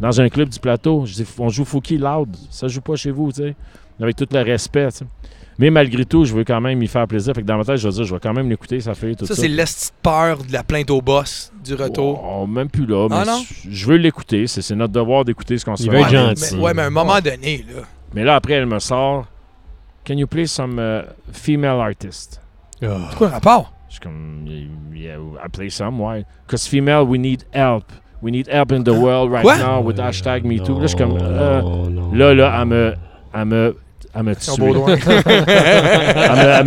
dans 0.00 0.20
un 0.20 0.28
club 0.28 0.50
du 0.50 0.60
plateau. 0.60 1.06
Je 1.06 1.14
dis, 1.14 1.26
on 1.38 1.48
joue 1.48 1.64
Fouki 1.64 1.96
loud. 1.96 2.28
Ça 2.50 2.68
joue 2.68 2.82
pas 2.82 2.96
chez 2.96 3.10
vous, 3.10 3.32
tu 3.32 3.42
sais. 3.42 3.56
Avec 4.00 4.16
tout 4.16 4.26
le 4.30 4.40
respect, 4.40 4.88
tu 4.90 4.98
sais. 4.98 5.06
Mais 5.58 5.70
malgré 5.70 6.04
tout, 6.04 6.24
je 6.24 6.34
veux 6.34 6.44
quand 6.44 6.60
même 6.60 6.82
y 6.82 6.86
faire 6.88 7.06
plaisir. 7.06 7.34
Fait 7.34 7.42
que 7.42 7.46
dans 7.46 7.56
ma 7.56 7.64
tête, 7.64 7.76
je 7.76 7.86
vais 7.88 7.94
dire, 7.94 8.04
je 8.04 8.14
vais 8.14 8.20
quand 8.20 8.32
même 8.32 8.48
l'écouter, 8.50 8.80
ça 8.80 8.94
fait 8.94 9.14
tout 9.14 9.24
ça. 9.26 9.34
Ça, 9.34 9.40
c'est 9.42 9.48
l'esti 9.48 9.90
de 9.90 9.94
peur 10.02 10.38
de 10.38 10.52
la 10.52 10.62
plainte 10.64 10.90
au 10.90 11.00
boss 11.00 11.52
du 11.64 11.74
retour. 11.74 12.22
Oh, 12.24 12.46
même 12.46 12.68
plus 12.68 12.86
là. 12.86 13.06
Ah 13.10 13.20
mais 13.24 13.30
non? 13.32 13.42
je 13.68 13.86
veux 13.86 13.96
l'écouter. 13.96 14.46
C'est 14.46 14.62
c'est 14.62 14.74
notre 14.74 14.92
devoir 14.92 15.24
d'écouter 15.24 15.56
ce 15.58 15.64
qu'on 15.64 15.76
se 15.76 15.84
Il 15.84 15.90
fait. 15.90 15.96
Ouais, 15.98 16.04
mais- 16.04 16.10
gentil. 16.10 16.56
mais- 16.56 16.62
ouais, 16.62 16.74
mais 16.74 16.82
à 16.82 16.86
un 16.86 16.90
moment 16.90 17.20
donné, 17.20 17.64
là. 17.68 17.82
Mais 18.14 18.24
là, 18.24 18.36
après, 18.36 18.54
elle 18.54 18.66
me 18.66 18.78
sort 18.78 19.26
Can 20.06 20.18
you 20.18 20.26
play 20.26 20.46
some 20.46 20.78
uh, 20.78 21.02
female 21.32 21.80
artist? 21.80 22.40
C'est 22.80 22.88
quoi 23.16 23.28
le 23.28 23.32
rapport? 23.32 23.72
Je 23.88 23.94
suis 23.94 24.00
comme, 24.00 24.44
yeah, 24.94 25.16
I 25.42 25.48
play 25.50 25.70
some, 25.70 25.98
why? 26.00 26.24
Because 26.46 26.66
female, 26.66 27.04
we 27.06 27.18
need 27.18 27.44
help. 27.54 27.84
We 28.20 28.30
need 28.32 28.48
help 28.48 28.72
in 28.72 28.82
the 28.82 28.88
world 28.92 29.30
right 29.32 29.42
Quoi? 29.44 29.56
now 29.58 29.80
with 29.82 29.98
hashtag 29.98 30.44
MeToo. 30.44 30.74
Là, 30.74 30.82
je 30.82 30.86
suis 30.88 30.96
comme, 30.98 31.16
euh, 31.16 31.62
Non, 31.62 31.88
non. 31.88 32.12
là, 32.12 32.34
là, 32.34 32.58
elle 32.60 32.66
me, 32.66 32.94
elle 33.32 33.44
me, 33.46 33.76
elle 34.14 34.22
me 34.22 34.34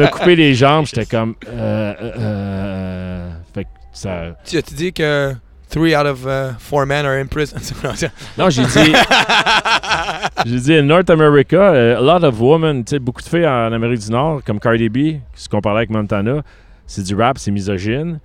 coupé 0.11 0.35
les 0.35 0.53
jambes. 0.53 0.85
J'étais 0.85 1.05
comme, 1.05 1.35
euh, 1.47 1.93
euh, 2.01 2.11
euh, 2.19 3.29
fait 3.53 3.63
que 3.63 3.69
ça... 3.93 4.35
tu 4.45 4.57
as-tu 4.57 4.73
dit 4.73 4.93
que 4.93 5.33
3 5.69 5.95
out 5.95 6.05
of 6.05 6.27
4 6.59 6.85
men 6.85 7.05
are 7.05 7.19
in 7.19 7.27
prison? 7.27 7.57
Non, 8.37 8.49
j'ai 8.49 8.63
dit, 8.63 8.93
j'ai 10.45 10.59
dit, 10.59 10.75
in 10.75 10.83
North 10.83 11.09
America, 11.09 11.73
uh, 11.73 11.97
a 11.97 12.01
lot 12.01 12.23
of 12.23 12.39
women, 12.39 12.83
tu 12.83 12.91
sais, 12.91 12.99
beaucoup 12.99 13.21
de 13.21 13.27
filles 13.27 13.47
en 13.47 13.73
Amérique 13.73 13.99
du 13.99 14.11
Nord, 14.11 14.41
comme 14.45 14.59
Cardi 14.59 14.89
B, 14.89 15.19
ce 15.35 15.49
qu'on 15.49 15.61
parlait 15.61 15.79
avec 15.79 15.89
Montana, 15.89 16.41
c'est 16.85 17.03
du 17.03 17.15
rap, 17.15 17.37
c'est 17.37 17.51
misogyne. 17.51 18.19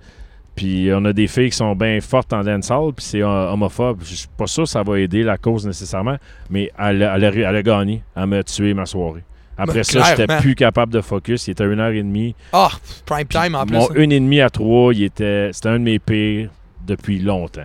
Puis 0.55 0.89
on 0.93 1.03
a 1.05 1.13
des 1.13 1.27
filles 1.27 1.49
qui 1.49 1.57
sont 1.57 1.75
bien 1.75 1.99
fortes 2.01 2.31
en 2.33 2.43
dancehall, 2.43 2.93
puis 2.93 3.03
c'est 3.05 3.23
euh, 3.23 3.51
homophobe. 3.51 3.99
Je 4.03 4.15
suis 4.15 4.27
pas 4.37 4.45
sûr 4.47 4.63
que 4.63 4.69
ça 4.69 4.83
va 4.83 4.99
aider 4.99 5.23
la 5.23 5.37
cause 5.37 5.65
nécessairement, 5.65 6.17
mais 6.49 6.69
elle, 6.77 7.01
a- 7.03 7.15
elle, 7.15 7.25
a, 7.25 7.29
elle 7.49 7.55
a 7.55 7.63
gagné. 7.63 8.03
Elle 8.15 8.27
m'a 8.27 8.43
tué 8.43 8.73
ma 8.73 8.85
soirée. 8.85 9.23
Après 9.57 9.79
Mais 9.79 9.83
ça, 9.83 9.99
j'étais 10.17 10.27
plus 10.41 10.55
capable 10.55 10.93
de 10.93 11.01
focus. 11.01 11.47
Il 11.47 11.51
était 11.51 11.63
une 11.65 11.79
heure 11.79 11.91
et 11.91 12.01
demie. 12.03 12.35
Ah, 12.51 12.69
prime 13.05 13.25
time 13.27 13.55
en 13.55 13.65
plus. 13.65 13.77
Mon 13.77 13.93
une 13.95 14.11
et 14.11 14.19
demie 14.19 14.41
à 14.41 14.49
trois, 14.49 14.93
il 14.93 15.03
était, 15.03 15.49
c'était 15.53 15.69
un 15.69 15.79
de 15.79 15.83
mes 15.83 15.99
pires 15.99 16.49
depuis 16.85 17.19
longtemps. 17.19 17.61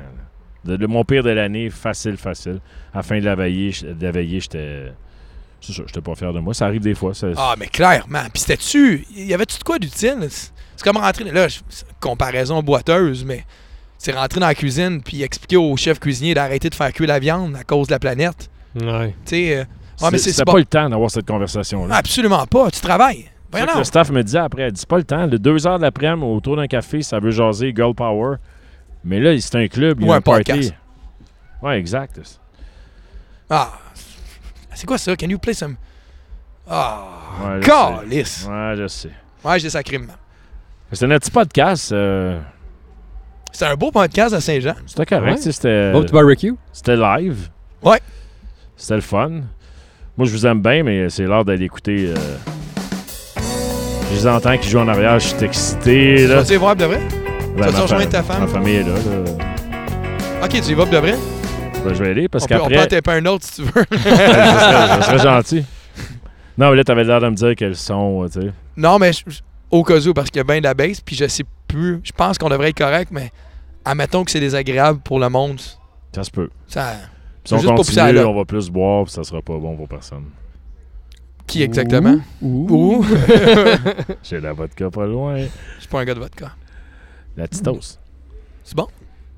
De, 0.65 0.77
de 0.77 0.87
mon 0.87 1.05
pire 1.05 1.23
de 1.23 1.31
l'année, 1.31 1.71
facile, 1.71 2.17
facile. 2.17 2.61
À 2.93 2.99
la 2.99 3.03
fin 3.03 3.19
de 3.19 3.25
la 3.25 3.35
veillée, 3.35 3.71
j'étais. 3.73 4.93
C'est 5.61 5.73
ça, 5.73 5.83
j'étais 5.87 6.01
pas 6.01 6.15
fier 6.15 6.33
de 6.33 6.41
moi. 6.41 6.55
Ça 6.55 6.67
arrive 6.67 6.83
des 6.83 6.95
fois. 6.95 7.15
ça- 7.15 7.29
Ah, 7.37 7.55
mais 7.59 7.67
clairement. 7.67 8.23
Puis 8.33 8.43
c'était-tu. 8.43 9.07
Y 9.15 9.35
avait-tu 9.35 9.59
de 9.59 9.65
quoi 9.65 9.79
d'utile? 9.79 10.17
C'est 10.31 10.53
c'est 10.77 10.85
comme 10.85 10.97
rentrer. 10.99 11.25
Là, 11.25 11.49
je- 11.49 11.59
comparaison 12.01 12.63
boiteuse, 12.63 13.25
mais 13.25 13.45
c'est 13.99 14.13
rentrer 14.13 14.39
dans 14.39 14.47
la 14.47 14.55
cuisine 14.55 15.03
puis 15.03 15.23
expliquer 15.23 15.57
au 15.57 15.77
chef 15.77 15.99
cuisinier 15.99 16.35
d'arrêter 16.35 16.71
de 16.71 16.75
faire 16.77 16.93
cuire 16.93 17.09
la 17.09 17.19
viande 17.19 17.57
à 17.57 17.65
cause 17.65 17.89
de 17.89 17.93
la 17.93 17.99
planète. 17.99 18.49
Ouais. 18.81 19.09
Tu 19.27 19.31
sais. 19.31 19.57
euh, 19.57 19.65
ah, 20.01 20.11
mais 20.13 20.19
c'est 20.19 20.45
pas 20.45 20.53
pas. 20.53 20.59
le 20.59 20.65
temps 20.65 20.89
d'avoir 20.89 21.11
cette 21.11 21.27
conversation-là. 21.27 21.97
Absolument 21.97 22.47
pas. 22.47 22.71
Tu 22.71 22.81
travailles. 22.81 23.29
Ça 23.53 23.67
que 23.67 23.79
le 23.79 23.85
staff 23.85 24.11
me 24.11 24.23
disait 24.23 24.39
après, 24.39 24.63
elle 24.63 24.73
dit 24.73 24.79
c'est 24.81 24.89
pas 24.89 24.99
le 24.99 25.05
temps. 25.05 25.27
Le 25.27 25.39
deux 25.39 25.67
heures 25.67 25.79
de 25.79 25.83
l'après-midi, 25.83 26.25
autour 26.25 26.57
d'un 26.57 26.67
café, 26.69 27.03
ça 27.03 27.19
veut 27.19 27.31
jaser 27.33 27.73
Girl 27.75 27.95
Power. 27.95 28.37
Mais 29.03 29.19
là, 29.19 29.37
c'est 29.41 29.57
un 29.57 29.67
club, 29.69 29.99
il 30.01 30.07
y 30.07 30.09
Ou 30.09 30.13
a 30.13 30.17
un 30.17 30.19
un 30.19 30.21
party. 30.21 30.73
Ouais, 31.63 31.79
exact. 31.79 32.21
Ah. 33.51 33.73
C'est 34.79 34.87
quoi 34.87 34.97
ça? 34.97 35.17
Can 35.17 35.27
you 35.29 35.39
play 35.41 35.55
some? 35.55 35.75
Ah. 36.71 37.03
Ouais, 37.43 37.61
je 37.61 37.67
Calice. 37.67 38.29
sais. 38.29 38.49
Ouais, 38.49 38.75
je 38.77 38.87
sais. 38.87 39.11
Ouais, 39.45 39.59
j'ai 39.59 39.71
sacré. 39.71 39.99
C'était 40.93 41.07
notre 41.09 41.25
petit 41.25 41.33
podcast. 41.33 41.91
euh, 41.91 42.39
C'était 43.51 43.65
un 43.65 43.75
beau 43.75 43.91
podcast 43.91 44.35
à 44.37 44.41
Saint-Jean. 44.41 44.75
c'était 44.87 45.05
correct. 45.05 45.33
Ouais. 45.39 45.43
tu 45.43 45.51
C'était. 45.51 45.91
Bon 45.91 46.03
petit 46.05 46.13
barbecue? 46.13 46.55
C'était 46.73 46.95
live. 46.95 47.49
Ouais. 47.83 47.99
C'était 48.77 48.95
le 48.95 49.01
fun. 49.01 49.29
Moi, 50.17 50.27
je 50.29 50.31
vous 50.31 50.47
aime 50.47 50.63
bien, 50.63 50.85
mais 50.85 51.11
c'est 51.11 51.25
l'heure 51.25 51.45
d'aller 51.45 51.65
écouter. 51.65 52.15
euh, 52.17 52.37
Je 54.11 54.15
les 54.15 54.27
entends 54.29 54.57
qui 54.59 54.69
jouent 54.69 54.79
en 54.79 54.87
arrière, 54.89 55.19
je 55.19 55.27
suis 55.27 55.45
excité. 55.45 56.15
Tu 56.19 56.27
Là. 56.29 56.37
vas-tu 56.37 56.53
les 56.53 56.57
voir 56.57 56.77
de 56.77 56.85
vrai? 56.85 57.01
Ben, 57.57 57.65
vas-tu 57.65 57.73
ma 57.75 57.81
rejoindre 57.83 58.09
ta 58.11 58.23
femme? 58.23 58.41
Ma 58.43 58.47
famille 58.47 58.77
est 58.77 58.83
là. 58.85 58.95
là. 58.95 60.45
Ok, 60.45 60.51
tu 60.51 60.71
y 60.71 60.75
vas 60.75 60.85
de 60.85 60.97
vrai? 60.99 61.15
Ben, 61.85 61.95
je 61.95 62.03
vais 62.03 62.11
aller 62.11 62.29
parce 62.29 62.45
on, 62.45 62.49
peut, 62.49 62.55
on 62.57 62.59
peut 62.59 62.65
en 62.65 62.69
qu'après. 62.69 62.87
taper 62.89 63.11
un 63.13 63.27
autre 63.27 63.45
si 63.47 63.57
tu 63.57 63.63
veux. 63.63 63.73
ça, 63.93 63.99
serait, 63.99 64.87
ça 64.89 65.03
serait 65.03 65.19
gentil. 65.19 65.65
Non, 66.57 66.71
mais 66.71 66.77
là, 66.77 66.85
t'avais 66.85 67.05
l'air 67.05 67.21
de 67.21 67.29
me 67.29 67.35
dire 67.35 67.55
quels 67.57 67.77
sont, 67.77 68.25
euh, 68.25 68.29
tu 68.29 68.41
sais. 68.41 68.53
non, 68.77 68.99
mais 68.99 69.13
je- 69.13 69.23
je- 69.27 69.41
au 69.71 69.85
cas 69.85 69.99
où, 70.01 70.13
parce 70.13 70.29
qu'il 70.31 70.39
y 70.39 70.41
a 70.41 70.45
bien 70.45 70.59
de 70.59 70.65
la 70.65 70.75
base, 70.75 71.01
puis 71.01 71.15
je 71.15 71.27
sais 71.29 71.45
plus. 71.69 72.01
Je 72.03 72.13
pense 72.13 72.37
qu'on 72.37 72.49
devrait 72.49 72.71
être 72.71 72.79
correct, 72.79 73.11
mais 73.13 73.31
admettons 73.85 74.25
que 74.25 74.31
c'est 74.31 74.41
désagréable 74.41 75.01
pour 75.01 75.21
le 75.21 75.29
monde. 75.29 75.61
Ça 76.15 76.25
se 76.25 76.31
peut. 76.31 76.49
Ça. 76.67 76.95
Si 77.45 77.55
on 77.55 77.59
continue, 77.77 78.19
on 78.21 78.35
va 78.35 78.45
plus 78.45 78.69
boire, 78.71 79.05
puis 79.05 79.13
ça 79.13 79.23
sera 79.25 79.41
pas 79.41 79.57
bon 79.57 79.77
pour 79.77 79.89
personne. 79.89 80.25
Qui 81.47 81.63
exactement? 81.63 82.17
Ouh. 82.43 82.67
Ou? 83.01 83.07
J'ai 84.23 84.41
la 84.41 84.53
vodka 84.53 84.91
pas 84.91 85.07
loin. 85.07 85.39
Je 85.39 85.47
suis 85.79 85.89
pas 85.89 86.01
un 86.01 86.05
gars 86.05 86.15
de 86.15 86.19
vodka. 86.21 86.51
La 87.37 87.49
Titos. 87.49 87.99
C'est 88.65 88.77
bon? 88.77 88.87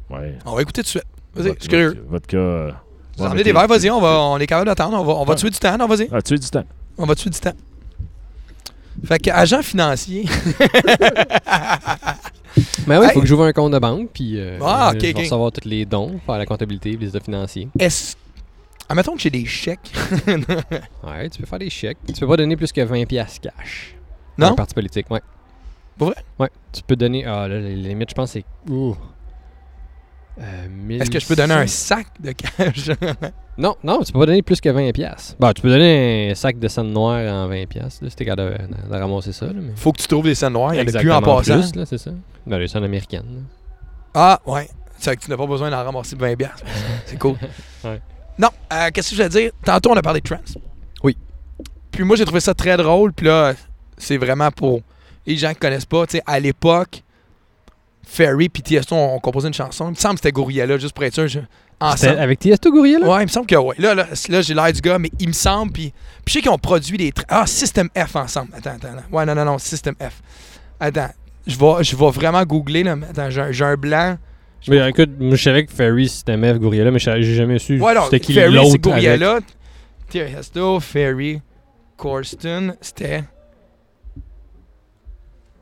Ouais. 0.08 0.36
On 0.44 0.56
va 0.56 0.62
écouter 0.62 0.80
tout 0.82 0.86
de 0.86 0.88
suite. 0.88 1.04
Vas-y, 1.34 1.54
je 1.54 1.60
suis 1.60 1.68
curieux. 1.68 2.04
Vodka. 2.08 2.36
euh, 2.36 2.70
Vous 3.16 3.24
emmenez 3.24 3.36
mais 3.36 3.44
des 3.44 3.52
verres, 3.52 3.66
vas-y, 3.68 3.90
on, 3.90 4.00
va, 4.00 4.20
on 4.20 4.38
est 4.38 4.46
capable 4.46 4.66
d'attendre. 4.66 4.98
On 5.00 5.04
va, 5.04 5.12
on 5.14 5.24
va 5.24 5.34
tuer 5.34 5.50
du 5.50 5.58
temps, 5.58 5.76
non, 5.78 5.86
vas-y? 5.86 6.08
Ah, 6.12 6.20
tu 6.22 6.34
as 6.34 6.38
du 6.38 6.48
temps. 6.50 6.64
On 6.98 7.06
va 7.06 7.14
tuer 7.14 7.30
du 7.30 7.38
temps. 7.40 7.52
Fait 9.04 9.18
que 9.18 9.30
agent 9.30 9.62
financier. 9.62 10.26
Mais 12.86 12.96
oui, 12.98 13.04
il 13.04 13.08
Hey. 13.08 13.12
faut 13.14 13.20
que 13.20 13.26
j'ouvre 13.26 13.44
un 13.44 13.52
compte 13.52 13.72
de 13.72 13.78
banque, 13.78 14.10
puis 14.12 14.38
euh, 14.38 14.58
Ah, 14.62 14.88
euh, 14.90 14.92
ok, 14.94 15.00
je 15.04 15.12
vais 15.14 15.22
recevoir 15.22 15.52
tous 15.52 15.68
les 15.68 15.84
dons, 15.86 16.20
faire 16.26 16.36
la 16.38 16.46
comptabilité, 16.46 16.96
les 16.96 17.08
états 17.08 17.20
financiers. 17.20 17.68
Est-ce. 17.78 18.16
Admettons 18.88 19.14
que 19.14 19.20
j'ai 19.20 19.30
des 19.30 19.46
chèques. 19.46 19.92
Ouais, 21.04 21.30
tu 21.30 21.40
peux 21.40 21.46
faire 21.46 21.58
des 21.60 21.70
chèques. 21.70 21.98
Tu 22.06 22.12
peux 22.14 22.26
pas 22.26 22.36
donner 22.36 22.56
plus 22.56 22.72
que 22.72 22.80
20 22.80 23.04
pièces 23.06 23.38
cash. 23.38 23.94
Non? 24.36 24.48
Un 24.48 24.54
parti 24.54 24.74
politique, 24.74 25.08
ouais. 25.10 25.20
Pour 25.96 26.08
vrai? 26.08 26.16
Ouais. 26.38 26.50
Tu 26.72 26.82
peux 26.82 26.96
donner... 26.96 27.24
Ah, 27.24 27.46
là, 27.46 27.60
les 27.60 27.76
limites, 27.76 28.10
je 28.10 28.14
pense, 28.14 28.32
c'est... 28.32 28.44
Ouh. 28.68 28.96
Euh, 30.40 30.98
Est-ce 31.00 31.10
que 31.10 31.20
je 31.20 31.26
peux 31.26 31.36
donner 31.36 31.52
un 31.54 31.60
1100? 31.60 31.68
sac 31.96 32.06
de 32.20 32.32
cash? 32.32 32.90
Non, 33.58 33.76
non, 33.84 34.00
tu 34.02 34.10
peux 34.12 34.20
pas 34.20 34.24
donner 34.26 34.40
plus 34.40 34.58
que 34.58 34.70
20 34.70 34.92
pièces. 34.92 35.36
Bah, 35.38 35.52
tu 35.52 35.60
peux 35.60 35.68
donner 35.68 36.30
un 36.30 36.34
sac 36.34 36.58
de 36.58 36.66
scène 36.66 36.92
noire 36.94 37.20
en 37.30 37.46
20 37.46 37.66
pièces, 37.68 38.00
là, 38.00 38.08
si 38.08 38.16
t'es 38.16 38.24
capable 38.24 38.52
de, 38.56 38.88
de 38.90 38.96
ramasser 38.98 39.32
ça, 39.32 39.44
là, 39.46 39.52
mais... 39.54 39.72
Faut 39.76 39.92
que 39.92 40.00
tu 40.00 40.08
trouves 40.08 40.24
des 40.24 40.34
scènes 40.34 40.54
noires. 40.54 40.72
Il 40.72 40.78
y 40.78 40.80
en 40.82 40.94
a 40.94 40.98
plus 40.98 41.12
en 41.12 41.20
passant. 41.20 41.60
plus, 41.60 41.74
là, 41.76 41.84
c'est 41.84 41.98
ça. 41.98 42.10
Ben, 42.46 42.56
les 42.58 42.68
scènes 42.68 42.84
américaines. 42.84 43.26
là. 43.28 43.40
Ah, 44.14 44.40
ouais. 44.46 44.66
C'est 44.98 45.14
que 45.14 45.22
tu 45.24 45.30
n'as 45.30 45.36
pas 45.36 45.46
besoin 45.46 45.70
d'en 45.70 45.84
ramasser 45.84 46.16
20 46.16 46.36
piastres. 46.36 46.64
C'est 47.06 47.18
cool. 47.18 47.34
Ouais. 47.84 48.00
Non, 48.38 48.48
euh, 48.72 48.88
qu'est-ce 48.94 49.10
que 49.10 49.16
je 49.16 49.22
voulais 49.22 49.42
dire? 49.42 49.52
Tantôt, 49.62 49.90
on 49.90 49.96
a 49.96 50.02
parlé 50.02 50.20
de 50.22 50.26
trans. 50.28 50.40
Oui. 51.02 51.16
Puis 51.90 52.02
moi, 52.04 52.16
j'ai 52.16 52.24
trouvé 52.24 52.40
ça 52.40 52.54
très 52.54 52.76
drôle. 52.78 53.12
Puis 53.12 53.26
là, 53.26 53.52
c'est 53.98 54.16
vraiment 54.16 54.50
pour 54.50 54.80
les 55.26 55.36
gens 55.36 55.50
qui 55.50 55.56
connaissent 55.60 55.84
pas. 55.86 56.06
Tu 56.06 56.16
sais, 56.16 56.22
à 56.26 56.40
l'époque, 56.40 57.02
Ferry 58.12 58.48
puis 58.48 58.62
Tiesto 58.62 58.94
ont 58.96 59.18
composé 59.20 59.46
une 59.48 59.54
chanson. 59.54 59.86
Il 59.86 59.90
me 59.90 59.94
semble 59.94 60.14
que 60.14 60.20
c'était 60.20 60.32
Gorillala, 60.32 60.76
juste 60.78 60.94
pour 60.94 61.04
être 61.04 61.14
sûr. 61.14 61.28
je- 61.28 61.38
Ensemble. 61.82 62.18
avec 62.18 62.38
Tiesto? 62.40 62.70
Ouais, 62.72 62.90
il 62.92 63.06
me 63.22 63.26
semble 63.28 63.46
que 63.46 63.54
oui. 63.56 63.74
Là, 63.78 63.94
là, 63.94 64.06
là, 64.28 64.42
j'ai 64.42 64.52
l'air 64.52 64.72
du 64.72 64.80
gars, 64.80 64.98
mais 64.98 65.10
il 65.18 65.28
me 65.28 65.32
semble. 65.32 65.72
Puis, 65.72 65.92
je 66.26 66.32
sais 66.32 66.40
qu'ils 66.42 66.50
ont 66.50 66.58
produit 66.58 66.98
des. 66.98 67.12
Ah, 67.28 67.46
System 67.46 67.88
F 67.96 68.16
ensemble. 68.16 68.50
Attends, 68.54 68.70
attends. 68.76 68.88
Ouais, 69.12 69.24
non, 69.24 69.34
non, 69.34 69.44
non, 69.44 69.58
System 69.58 69.94
F. 70.00 70.20
Attends. 70.78 71.08
Je 71.46 71.56
vais, 71.56 71.84
je 71.84 71.96
vais 71.96 72.10
vraiment 72.10 72.42
googler. 72.42 72.82
Là. 72.82 72.96
Attends, 73.08 73.30
j'ai 73.30 73.40
un- 73.40 73.68
un 73.72 73.76
blanc. 73.76 74.18
Je 74.60 74.70
Mais 74.70 74.90
écoute, 74.90 75.10
je 75.18 75.36
savais 75.36 75.64
que 75.64 75.72
Ferry 75.72 76.06
c'était 76.08 76.36
F 76.36 76.58
Gorilla, 76.58 76.90
mais 76.90 76.98
j'ai 76.98 77.22
jamais 77.34 77.58
su 77.58 77.80
Ouais, 77.80 77.94
c'était 78.04 78.20
qui 78.20 78.34
Ferry, 78.34 78.52
c'est 78.52 78.56
l'autre 78.62 78.90
avec. 78.92 79.44
Tiesto, 80.10 80.80
Ferry, 80.80 81.40
Corsten, 81.96 82.74
c'était... 82.82 83.22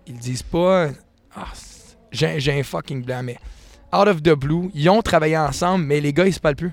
Ils 0.07 0.19
disent 0.19 0.43
pas... 0.43 0.89
Ah, 1.37 1.47
j'ai 2.11 2.41
j'ai 2.41 2.59
un 2.59 2.63
fucking 2.63 3.03
blanc, 3.05 3.23
mais... 3.23 3.39
Out 3.93 4.07
of 4.09 4.23
the 4.23 4.35
Blue, 4.35 4.71
ils 4.75 4.89
ont 4.91 5.01
travaillé 5.01 5.39
ensemble, 5.39 5.85
mais 5.87 6.01
les 6.01 6.13
gars, 6.13 6.27
ils 6.27 6.33
se 6.35 6.41
parlent 6.41 6.57
plus. 6.57 6.73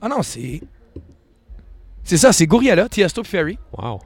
Ah 0.00 0.08
non, 0.08 0.22
c'est... 0.22 0.60
C'est 2.04 2.16
ça, 2.18 2.32
c'est 2.32 2.46
Gorillala, 2.46 2.88
Tiesto 2.88 3.22
et 3.22 3.24
Ferry. 3.26 3.58
Wow. 3.76 4.00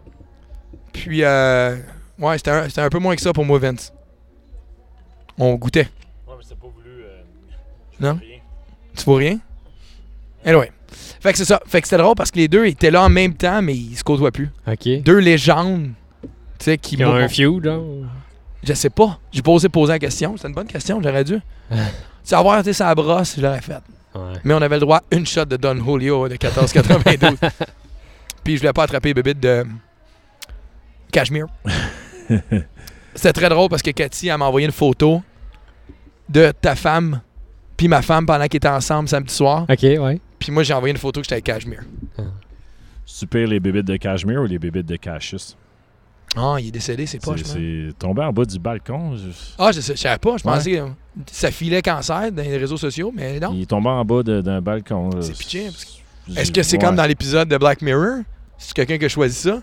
Puis, 0.92 1.24
euh... 1.24 1.76
Ouais, 2.18 2.38
c'était 2.38 2.50
un, 2.52 2.68
c'était 2.68 2.80
un 2.80 2.88
peu 2.88 2.98
moins 2.98 3.14
que 3.16 3.20
ça 3.22 3.32
pour 3.32 3.44
moi, 3.44 3.58
Vince. 3.58 3.92
On 5.36 5.54
goûtait. 5.56 5.88
Ouais, 6.26 6.34
mais 6.38 6.44
c'est 6.46 6.58
pas 6.58 6.66
voulu. 6.68 7.02
euh, 7.02 7.22
Non? 8.00 8.18
Tu 8.96 9.04
vois 9.04 9.18
rien? 9.18 9.38
Anyway. 10.44 10.72
Fait 11.20 11.32
que 11.32 11.38
c'est 11.38 11.44
ça. 11.44 11.60
Fait 11.66 11.80
que 11.80 11.86
c'était 11.88 12.02
drôle 12.02 12.14
parce 12.14 12.30
que 12.30 12.38
les 12.38 12.48
deux 12.48 12.64
étaient 12.66 12.90
là 12.90 13.02
en 13.04 13.08
même 13.08 13.34
temps, 13.34 13.60
mais 13.62 13.74
ils 13.76 13.96
se 13.96 14.02
côtoient 14.02 14.30
plus. 14.32 14.50
OK. 14.66 15.02
Deux 15.02 15.18
légendes, 15.18 15.90
tu 16.22 16.28
sais, 16.60 16.78
qui 16.78 16.96
Ils 16.96 17.04
ont 17.04 17.14
un 17.14 17.28
feud, 17.28 17.64
genre. 17.64 17.84
Je 18.62 18.72
sais 18.72 18.90
pas. 18.90 19.18
J'ai 19.32 19.42
pas 19.42 19.50
osé 19.50 19.68
poser 19.68 19.92
la 19.92 19.98
question. 19.98 20.36
C'est 20.36 20.48
une 20.48 20.54
bonne 20.54 20.66
question, 20.66 21.00
j'aurais 21.02 21.24
dû. 21.24 21.40
Savoir, 22.22 22.58
tu 22.62 22.64
sais, 22.64 22.72
ça 22.72 22.94
brosse, 22.94 23.34
je 23.36 23.42
l'aurais 23.42 23.60
fait. 23.60 23.82
Ouais. 24.14 24.38
Mais 24.44 24.54
on 24.54 24.62
avait 24.62 24.76
le 24.76 24.80
droit 24.80 24.98
à 24.98 25.14
une 25.14 25.26
shot 25.26 25.44
de 25.44 25.56
Don 25.56 25.76
Julio 25.76 26.28
de 26.28 26.34
14,92. 26.34 27.36
Puis 28.44 28.56
je 28.56 28.60
voulais 28.60 28.72
pas 28.72 28.84
attraper 28.84 29.10
le 29.10 29.14
bébé 29.14 29.34
de 29.34 29.64
Cashmere. 31.12 31.46
C'était 33.14 33.32
très 33.32 33.48
drôle 33.48 33.68
parce 33.68 33.82
que 33.82 33.90
Cathy, 33.90 34.28
elle 34.28 34.38
m'a 34.38 34.46
envoyé 34.46 34.66
une 34.66 34.72
photo 34.72 35.22
de 36.28 36.52
ta 36.60 36.74
femme 36.76 37.20
puis 37.76 37.88
ma 37.88 38.02
femme 38.02 38.26
pendant 38.26 38.46
qu'ils 38.46 38.58
étaient 38.58 38.68
ensemble 38.68 39.08
samedi 39.08 39.32
soir. 39.32 39.64
OK, 39.68 39.82
ouais. 39.82 40.20
Puis 40.38 40.52
moi, 40.52 40.62
j'ai 40.64 40.74
envoyé 40.74 40.92
une 40.92 40.98
photo 40.98 41.20
que 41.20 41.24
j'étais 41.24 41.34
avec 41.34 41.44
Cashmere. 41.44 41.84
Tu 43.06 43.26
pires 43.26 43.48
les 43.48 43.60
bébites 43.60 43.86
de 43.86 43.96
Cashmere 43.96 44.42
ou 44.42 44.46
les 44.46 44.58
bébites 44.58 44.86
de 44.86 44.96
Cassius? 44.96 45.56
Ah, 46.36 46.56
il 46.60 46.68
est 46.68 46.70
décédé, 46.70 47.06
c'est 47.06 47.18
pas, 47.24 47.34
C'est 47.42 47.88
tombé 47.98 48.22
en 48.22 48.32
bas 48.32 48.44
du 48.44 48.58
balcon. 48.58 49.16
je- 49.16 49.30
Ah, 49.58 49.72
je 49.72 49.80
sais, 49.80 49.94
je 49.96 50.00
savais 50.00 50.18
pas. 50.18 50.36
Je 50.36 50.46
Ouais. 50.46 50.54
pensais 50.54 50.72
que 50.72 50.82
ça 51.32 51.50
filait 51.50 51.82
cancer 51.82 52.30
dans 52.30 52.42
les 52.42 52.56
réseaux 52.58 52.76
sociaux, 52.76 53.12
mais 53.14 53.40
non. 53.40 53.50
Il 53.54 53.62
est 53.62 53.66
tombé 53.66 53.88
en 53.88 54.04
bas 54.04 54.22
d'un 54.22 54.60
balcon. 54.60 55.10
C'est 55.20 55.34
J'ai- 55.48 55.70
Est-ce 56.36 56.52
que 56.52 56.62
c'est 56.62 56.76
ouais. 56.76 56.84
comme 56.84 56.96
dans 56.96 57.06
l'épisode 57.06 57.48
de 57.48 57.56
Black 57.56 57.80
Mirror? 57.82 58.18
C'est 58.58 58.74
quelqu'un 58.74 58.98
qui 58.98 59.06
a 59.06 59.08
choisi 59.08 59.34
ça? 59.36 59.62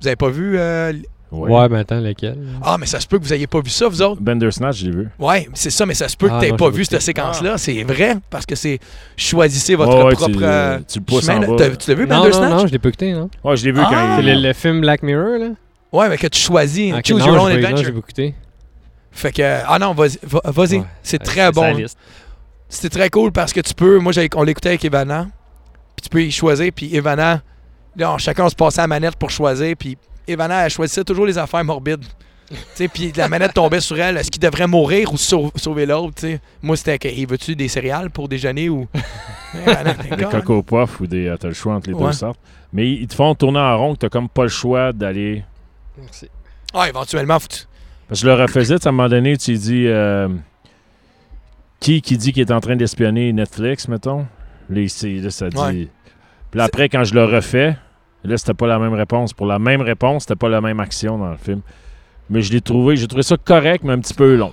Vous 0.00 0.06
avez 0.06 0.16
pas 0.16 0.30
vu... 0.30 0.58
euh, 0.58 0.92
Ouais. 1.32 1.48
Ouais, 1.50 1.68
mais 1.68 1.78
attends, 1.78 2.00
lequel? 2.00 2.36
Ah, 2.62 2.76
mais 2.78 2.86
ça 2.86 2.98
se 2.98 3.06
peut 3.06 3.18
que 3.18 3.22
vous 3.24 3.32
ayez 3.32 3.46
pas 3.46 3.60
vu 3.60 3.70
ça, 3.70 3.86
vous 3.86 4.02
autres. 4.02 4.20
Bandersnatch, 4.20 4.78
je 4.78 4.84
l'ai 4.86 4.90
vu. 4.90 5.08
Ouais, 5.18 5.48
c'est 5.54 5.70
ça, 5.70 5.86
mais 5.86 5.94
ça 5.94 6.08
se 6.08 6.16
peut 6.16 6.28
Ah, 6.30 6.36
que 6.36 6.40
t'aies 6.44 6.50
non, 6.50 6.56
pas 6.56 6.64
j'ai 6.66 6.76
vu 6.78 6.84
cette 6.84 7.02
séquence-là. 7.02 7.56
C'est 7.56 7.84
vrai, 7.84 8.16
parce 8.30 8.44
que 8.46 8.56
c'est... 8.56 8.80
Choisissez 9.16 9.76
votre 9.76 9.96
Ouais, 9.96 10.02
ouais, 10.04 10.14
propre... 10.14 10.32
tu, 10.36 10.44
euh, 10.44 10.78
tu 10.88 10.98
le 10.98 11.04
pousses 11.04 11.26
chemin. 11.26 11.46
en 11.46 11.52
bas. 11.52 11.56
T'as- 11.56 11.76
Tu 11.76 11.88
l'as 11.90 11.96
vu, 11.96 12.06
Non, 12.06 12.16
non, 12.16 12.20
Bandersnatch? 12.22 12.50
non, 12.50 12.66
je 12.66 12.72
l'ai 12.72 12.78
pas 12.80 12.88
écouté, 12.88 13.12
non? 13.12 13.30
Ouais, 13.44 13.56
je 13.56 13.64
l'ai 13.64 13.70
vu 13.72 13.80
Ah! 13.80 13.88
quand 13.90 14.16
C'est 14.16 14.22
il... 14.28 14.40
le, 14.42 14.48
le 14.48 14.52
film 14.54 14.80
Black 14.80 15.02
Mirror, 15.04 15.38
là? 15.38 15.48
Ouais, 15.92 16.08
mais 16.08 16.18
que 16.18 16.26
tu 16.26 16.40
choisis. 16.40 16.92
Ok, 16.94 17.06
Choose 17.06 17.20
non, 17.20 17.26
your 17.26 17.34
j'ai 17.34 17.40
own 17.40 17.48
pas- 17.48 17.58
non, 17.60 17.64
adventure. 17.66 17.84
j'ai 17.86 17.92
pas 17.92 17.98
écouté. 17.98 18.34
Fait 19.12 19.32
que... 19.32 19.42
Ah 19.66 19.78
non, 19.78 19.92
vas-y. 19.94 20.18
va- 20.22 20.40
Vas-y. 20.44 20.78
Ouais, 20.78 20.84
c'est 21.02 21.18
très 21.18 21.50
bon. 21.52 21.76
C'était 22.68 22.88
très 22.88 23.10
cool 23.10 23.32
parce 23.32 23.52
que 23.52 23.60
tu 23.60 23.74
peux. 23.74 23.98
Moi, 23.98 24.12
on 24.36 24.42
l'écoutait 24.42 24.68
avec 24.70 24.84
Ivana. 24.84 25.26
Puis 25.96 26.02
tu 26.04 26.08
peux 26.08 26.22
y 26.22 26.30
choisir. 26.30 26.70
Puis 26.74 26.86
Ivana, 26.86 27.42
là, 27.96 28.12
on- 28.14 28.18
chacun 28.18 28.48
se 28.48 28.54
passait 28.54 28.78
à 28.80 28.84
la 28.84 28.88
manette 28.88 29.16
pour 29.16 29.30
choisir. 29.30 29.74
Puis 29.76 29.98
Ivana, 30.30 30.64
elle 30.64 30.70
choisissait 30.70 31.04
toujours 31.04 31.26
les 31.26 31.36
affaires 31.38 31.64
morbides. 31.64 32.04
tu 32.48 32.56
sais, 32.74 32.88
puis 32.88 33.12
la 33.16 33.28
manette 33.28 33.54
tombait 33.54 33.80
sur 33.80 33.98
elle. 34.00 34.16
Est-ce 34.16 34.30
qu'il 34.30 34.40
devrait 34.42 34.66
mourir 34.66 35.12
ou 35.12 35.16
sau- 35.16 35.52
sauver 35.56 35.86
l'autre? 35.86 36.14
tu 36.16 36.20
sais? 36.22 36.40
Moi, 36.62 36.76
c'était 36.76 36.98
que, 36.98 37.08
hey, 37.08 37.24
veux-tu 37.26 37.54
des 37.54 37.68
céréales 37.68 38.10
pour 38.10 38.28
déjeuner 38.28 38.68
ou? 38.68 38.88
Ivana, 39.54 39.94
Des. 39.94 40.24
Coco 40.24 40.62
Puff 40.62 41.00
ou 41.00 41.06
des... 41.06 41.26
euh, 41.28 41.36
T'as 41.36 41.48
le 41.48 41.54
choix 41.54 41.74
entre 41.74 41.88
les 41.90 41.94
Ouais. 41.94 42.06
deux 42.06 42.12
sortes. 42.12 42.40
Mais 42.72 42.90
ils 42.90 43.06
te 43.08 43.14
font 43.14 43.34
tourner 43.34 43.58
en 43.60 43.76
rond 43.78 43.92
que 43.94 43.98
t'as 44.00 44.08
comme 44.08 44.28
pas 44.28 44.42
le 44.44 44.48
choix 44.48 44.92
d'aller... 44.92 45.44
Merci. 45.98 46.28
Ah, 46.72 46.88
éventuellement, 46.88 47.38
faut 47.40 47.48
Parce 48.08 48.20
que 48.20 48.26
je 48.26 48.26
le 48.26 48.34
refaisais, 48.34 48.74
à 48.84 48.88
un 48.88 48.92
moment 48.92 49.08
donné, 49.08 49.36
tu 49.36 49.54
dis... 49.54 49.86
euh, 49.86 50.28
Qui 51.80 52.02
qui 52.02 52.16
dit 52.18 52.32
qu'il 52.32 52.42
est 52.42 52.52
en 52.52 52.60
train 52.60 52.76
d'espionner 52.76 53.32
Netflix, 53.32 53.88
mettons? 53.88 54.26
Là, 54.68 54.80
ici, 54.80 55.20
là, 55.20 55.30
ça 55.30 55.48
dit... 55.48 55.56
Ouais. 55.56 55.88
Puis 56.50 56.60
après, 56.60 56.88
quand 56.88 57.04
je 57.04 57.14
le 57.14 57.24
refais, 57.24 57.76
là, 58.24 58.36
c'était 58.36 58.54
pas 58.54 58.66
la 58.66 58.78
même 58.78 58.94
réponse. 58.94 59.32
Pour 59.32 59.46
la 59.46 59.58
même 59.58 59.80
réponse, 59.80 60.24
c'était 60.24 60.36
pas 60.36 60.48
la 60.48 60.60
même 60.60 60.80
action 60.80 61.18
dans 61.18 61.30
le 61.30 61.36
film. 61.36 61.62
Mais 62.28 62.42
je 62.42 62.52
l'ai 62.52 62.60
trouvé... 62.60 62.96
J'ai 62.96 63.08
trouvé 63.08 63.22
ça 63.22 63.36
correct, 63.36 63.82
mais 63.84 63.92
un 63.92 64.00
petit 64.00 64.14
peu 64.14 64.36
long. 64.36 64.52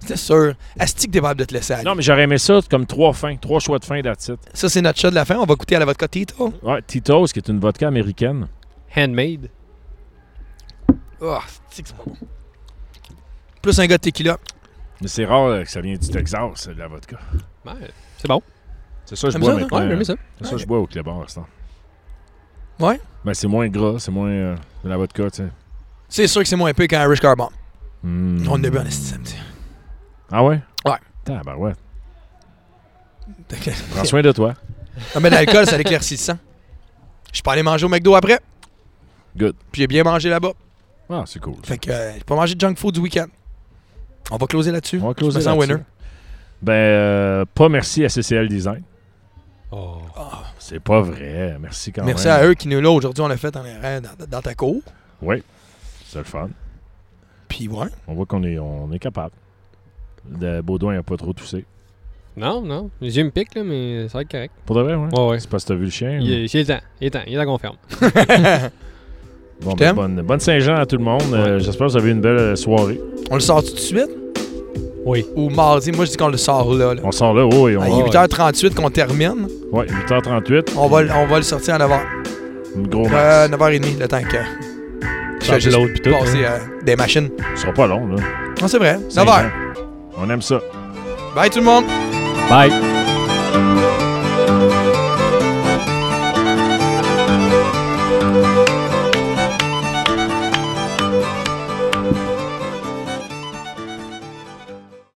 C'était 0.00 0.16
sûr. 0.16 0.54
Asti 0.78 1.06
que 1.06 1.12
t'es 1.12 1.18
capable 1.18 1.40
de 1.40 1.44
te 1.44 1.54
laisser 1.54 1.72
aller. 1.72 1.84
Non, 1.84 1.94
mais 1.94 2.02
j'aurais 2.02 2.22
aimé 2.22 2.38
ça 2.38 2.60
comme 2.70 2.86
trois 2.86 3.12
fins, 3.12 3.36
trois 3.36 3.60
choix 3.60 3.78
de 3.78 3.84
fin 3.84 4.00
d'attitude. 4.00 4.38
Ça, 4.52 4.68
c'est 4.68 4.82
notre 4.82 5.00
shot 5.00 5.10
de 5.10 5.14
la 5.14 5.24
fin. 5.24 5.36
On 5.36 5.46
va 5.46 5.54
goûter 5.54 5.76
à 5.76 5.78
la 5.78 5.84
vodka 5.84 6.06
Tito. 6.06 6.52
Ouais, 6.62 6.82
Tito's, 6.82 7.32
qui 7.32 7.38
est 7.38 7.48
une 7.48 7.58
vodka 7.58 7.88
américaine. 7.88 8.46
Handmade. 8.96 9.48
Oh, 11.20 11.38
c'est 11.70 11.86
c'est 11.86 11.96
pas 11.96 12.02
bon. 12.04 12.16
Plus 13.62 13.78
un 13.80 13.86
gars 13.86 13.96
de 13.96 14.02
tequila. 14.02 14.38
Mais 15.00 15.08
c'est 15.08 15.24
rare 15.24 15.46
euh, 15.46 15.62
que 15.62 15.70
ça 15.70 15.80
vient 15.80 15.96
du 15.96 16.08
Texas, 16.08 16.68
de 16.68 16.78
la 16.78 16.88
vodka. 16.88 17.18
Ouais, 17.64 17.72
c'est 18.18 18.28
bon. 18.28 18.42
C'est 19.06 19.16
ça 19.16 19.28
que 19.28 19.34
je 19.34 19.38
bois 19.38 19.54
ça, 19.54 19.60
maintenant. 19.60 19.78
Ouais, 19.78 19.88
j'aime 19.88 20.04
ça. 20.04 20.14
C'est 20.38 20.44
ça 20.44 20.50
que 20.52 20.58
je 20.58 20.66
bois 20.66 20.78
au 20.78 20.86
Clébar, 20.86 21.22
à 21.22 21.28
ce 21.28 21.36
temps. 21.36 21.46
Ouais? 22.78 23.00
Ben, 23.24 23.34
c'est 23.34 23.48
moins 23.48 23.68
gras, 23.68 23.98
c'est 23.98 24.10
moins 24.10 24.28
euh, 24.28 24.56
de 24.84 24.88
la 24.88 24.96
vodka, 24.96 25.30
tu 25.30 25.42
sais. 25.42 25.48
C'est 26.08 26.26
sûr 26.26 26.42
que 26.42 26.48
c'est 26.48 26.56
moins 26.56 26.72
peu 26.72 26.86
qu'un 26.86 27.02
Irish 27.04 27.20
Carbon. 27.20 27.48
Mm. 28.02 28.46
On 28.48 28.52
en 28.52 28.64
a 28.64 28.70
bu 28.70 28.78
en 28.78 28.86
esti 28.86 29.06
samedi. 29.06 29.36
Ah 30.30 30.44
ouais? 30.44 30.60
Ouais. 30.84 30.98
Tabarouette. 31.24 31.76
Prends 33.90 34.04
soin 34.04 34.22
de 34.22 34.32
toi. 34.32 34.54
Non, 35.14 35.20
mais 35.20 35.30
l'alcool, 35.30 35.66
ça 35.66 35.76
l'éclaircit 35.76 36.14
le 36.14 36.18
sang. 36.18 36.38
Je 37.30 37.36
suis 37.36 37.42
pas 37.42 37.52
allé 37.52 37.62
manger 37.62 37.86
au 37.86 37.88
McDo 37.88 38.14
après. 38.14 38.40
Good. 39.36 39.56
Puis 39.72 39.82
j'ai 39.82 39.86
bien 39.86 40.04
mangé 40.04 40.28
là-bas. 40.28 40.52
Ah, 41.10 41.24
c'est 41.26 41.40
cool. 41.40 41.56
Fait 41.62 41.78
que 41.78 41.90
euh, 41.90 42.14
j'ai 42.14 42.24
pas 42.24 42.34
mangé 42.34 42.54
de 42.54 42.60
junk 42.60 42.76
food 42.76 42.94
du 42.94 43.00
week-end. 43.00 43.26
On 44.30 44.36
va 44.36 44.46
closer 44.46 44.72
là-dessus. 44.72 45.00
On 45.02 45.08
va 45.08 45.14
closer 45.14 45.40
là-dessus. 45.40 45.58
winner. 45.58 45.82
Ben, 46.62 46.72
euh, 46.72 47.44
pas 47.54 47.68
merci 47.68 48.04
à 48.04 48.08
CCL 48.08 48.48
Design. 48.48 48.82
Oh. 49.70 49.98
C'est 50.68 50.80
pas 50.80 51.00
vrai. 51.00 51.56
Merci 51.60 51.92
quand 51.92 52.04
Merci 52.04 52.26
même. 52.26 52.36
à 52.36 52.44
eux 52.46 52.54
qui 52.54 52.66
nous 52.68 52.80
là 52.80 52.90
aujourd'hui, 52.90 53.22
on 53.22 53.28
l'a 53.28 53.36
fait 53.36 53.54
en 53.56 53.62
dans, 53.62 54.26
dans 54.28 54.40
ta 54.42 54.54
cour. 54.54 54.82
Oui, 55.22 55.42
c'est 56.06 56.18
le 56.18 56.24
fun. 56.24 56.48
Puis 57.48 57.68
ouais. 57.68 57.86
On 58.08 58.14
voit 58.14 58.26
qu'on 58.26 58.42
est, 58.42 58.58
on 58.58 58.90
est 58.92 58.98
capable. 58.98 59.32
De 60.28 60.60
Baudouin 60.60 60.94
n'a 60.94 61.02
pas 61.04 61.16
trop 61.16 61.32
toussé. 61.32 61.64
Non, 62.36 62.60
non. 62.62 62.90
J'ai 63.00 63.22
me 63.22 63.30
pique, 63.30 63.54
là, 63.54 63.62
mais 63.62 64.08
ça 64.08 64.18
va 64.18 64.22
être 64.22 64.30
correct. 64.30 64.52
Pour 64.66 64.76
de 64.76 64.82
vrai, 64.82 64.94
ouais? 64.96 65.08
Ouais, 65.16 65.28
ouais. 65.28 65.40
C'est 65.40 65.48
parce 65.48 65.62
que 65.64 65.68
t'as 65.68 65.74
vu 65.76 65.84
le 65.84 65.90
chien. 65.90 66.18
Il 66.20 66.28
ou- 66.28 66.34
est, 66.34 66.52
il 66.52 66.60
est 66.60 66.64
temps. 66.64 66.80
Il 67.00 67.06
est 67.06 67.10
temps. 67.10 67.20
Il 67.26 67.34
est 67.34 67.36
temps 67.38 67.46
qu'on 67.46 67.58
ferme. 67.58 67.76
Bon, 69.62 69.72
ben, 69.72 69.94
bonne, 69.94 70.20
bonne 70.20 70.40
Saint-Jean 70.40 70.74
à 70.76 70.84
tout 70.84 70.98
le 70.98 71.04
monde. 71.04 71.22
Euh, 71.32 71.58
J'espère 71.58 71.86
que 71.86 71.92
vous 71.92 71.96
avez 71.96 72.10
eu 72.10 72.12
une 72.12 72.20
belle 72.20 72.54
soirée. 72.58 73.00
On 73.30 73.34
le 73.36 73.40
sort 73.40 73.64
tout 73.64 73.72
de 73.72 73.78
suite? 73.78 74.10
Oui. 75.06 75.24
Ou 75.36 75.48
mardi? 75.50 75.92
Moi, 75.92 76.04
je 76.04 76.10
dis 76.10 76.16
qu'on 76.16 76.28
le 76.28 76.36
sort 76.36 76.74
là. 76.74 76.92
là. 76.94 77.00
On 77.04 77.12
sort 77.12 77.32
là, 77.32 77.46
oui. 77.46 77.76
On, 77.76 77.80
Ah, 77.80 77.88
il 77.88 78.00
est 78.00 78.02
8h38 78.10 78.74
qu'on 78.74 78.90
termine. 78.90 79.46
ouais, 79.72 79.86
8h38. 79.86 80.72
On 80.76 80.88
va, 80.88 81.02
le- 81.02 81.10
on 81.12 81.26
va 81.26 81.36
le 81.36 81.42
sortir 81.42 81.74
à 81.76 81.78
9h. 81.78 82.00
Gros 82.90 83.06
Euh, 83.06 83.48
max. 83.48 83.50
9h30, 83.50 83.98
le 84.00 84.08
temps 84.08 84.20
que. 84.22 84.36
Je 85.44 85.60
juste 85.60 85.78
pis 85.94 86.00
tout, 86.02 86.10
passer 86.10 86.44
euh, 86.44 86.58
des 86.84 86.96
machines. 86.96 87.30
Ce 87.54 87.62
sera 87.62 87.72
pas 87.72 87.86
long, 87.86 88.06
là. 88.08 88.16
Non, 88.60 88.66
c'est 88.68 88.78
vrai. 88.78 88.98
Saint-Jean. 89.08 89.32
9h. 89.32 89.50
On 90.18 90.28
aime 90.30 90.42
ça. 90.42 90.60
Bye 91.36 91.50
tout 91.50 91.58
le 91.60 91.64
monde! 91.64 91.84
Bye. 92.50 92.72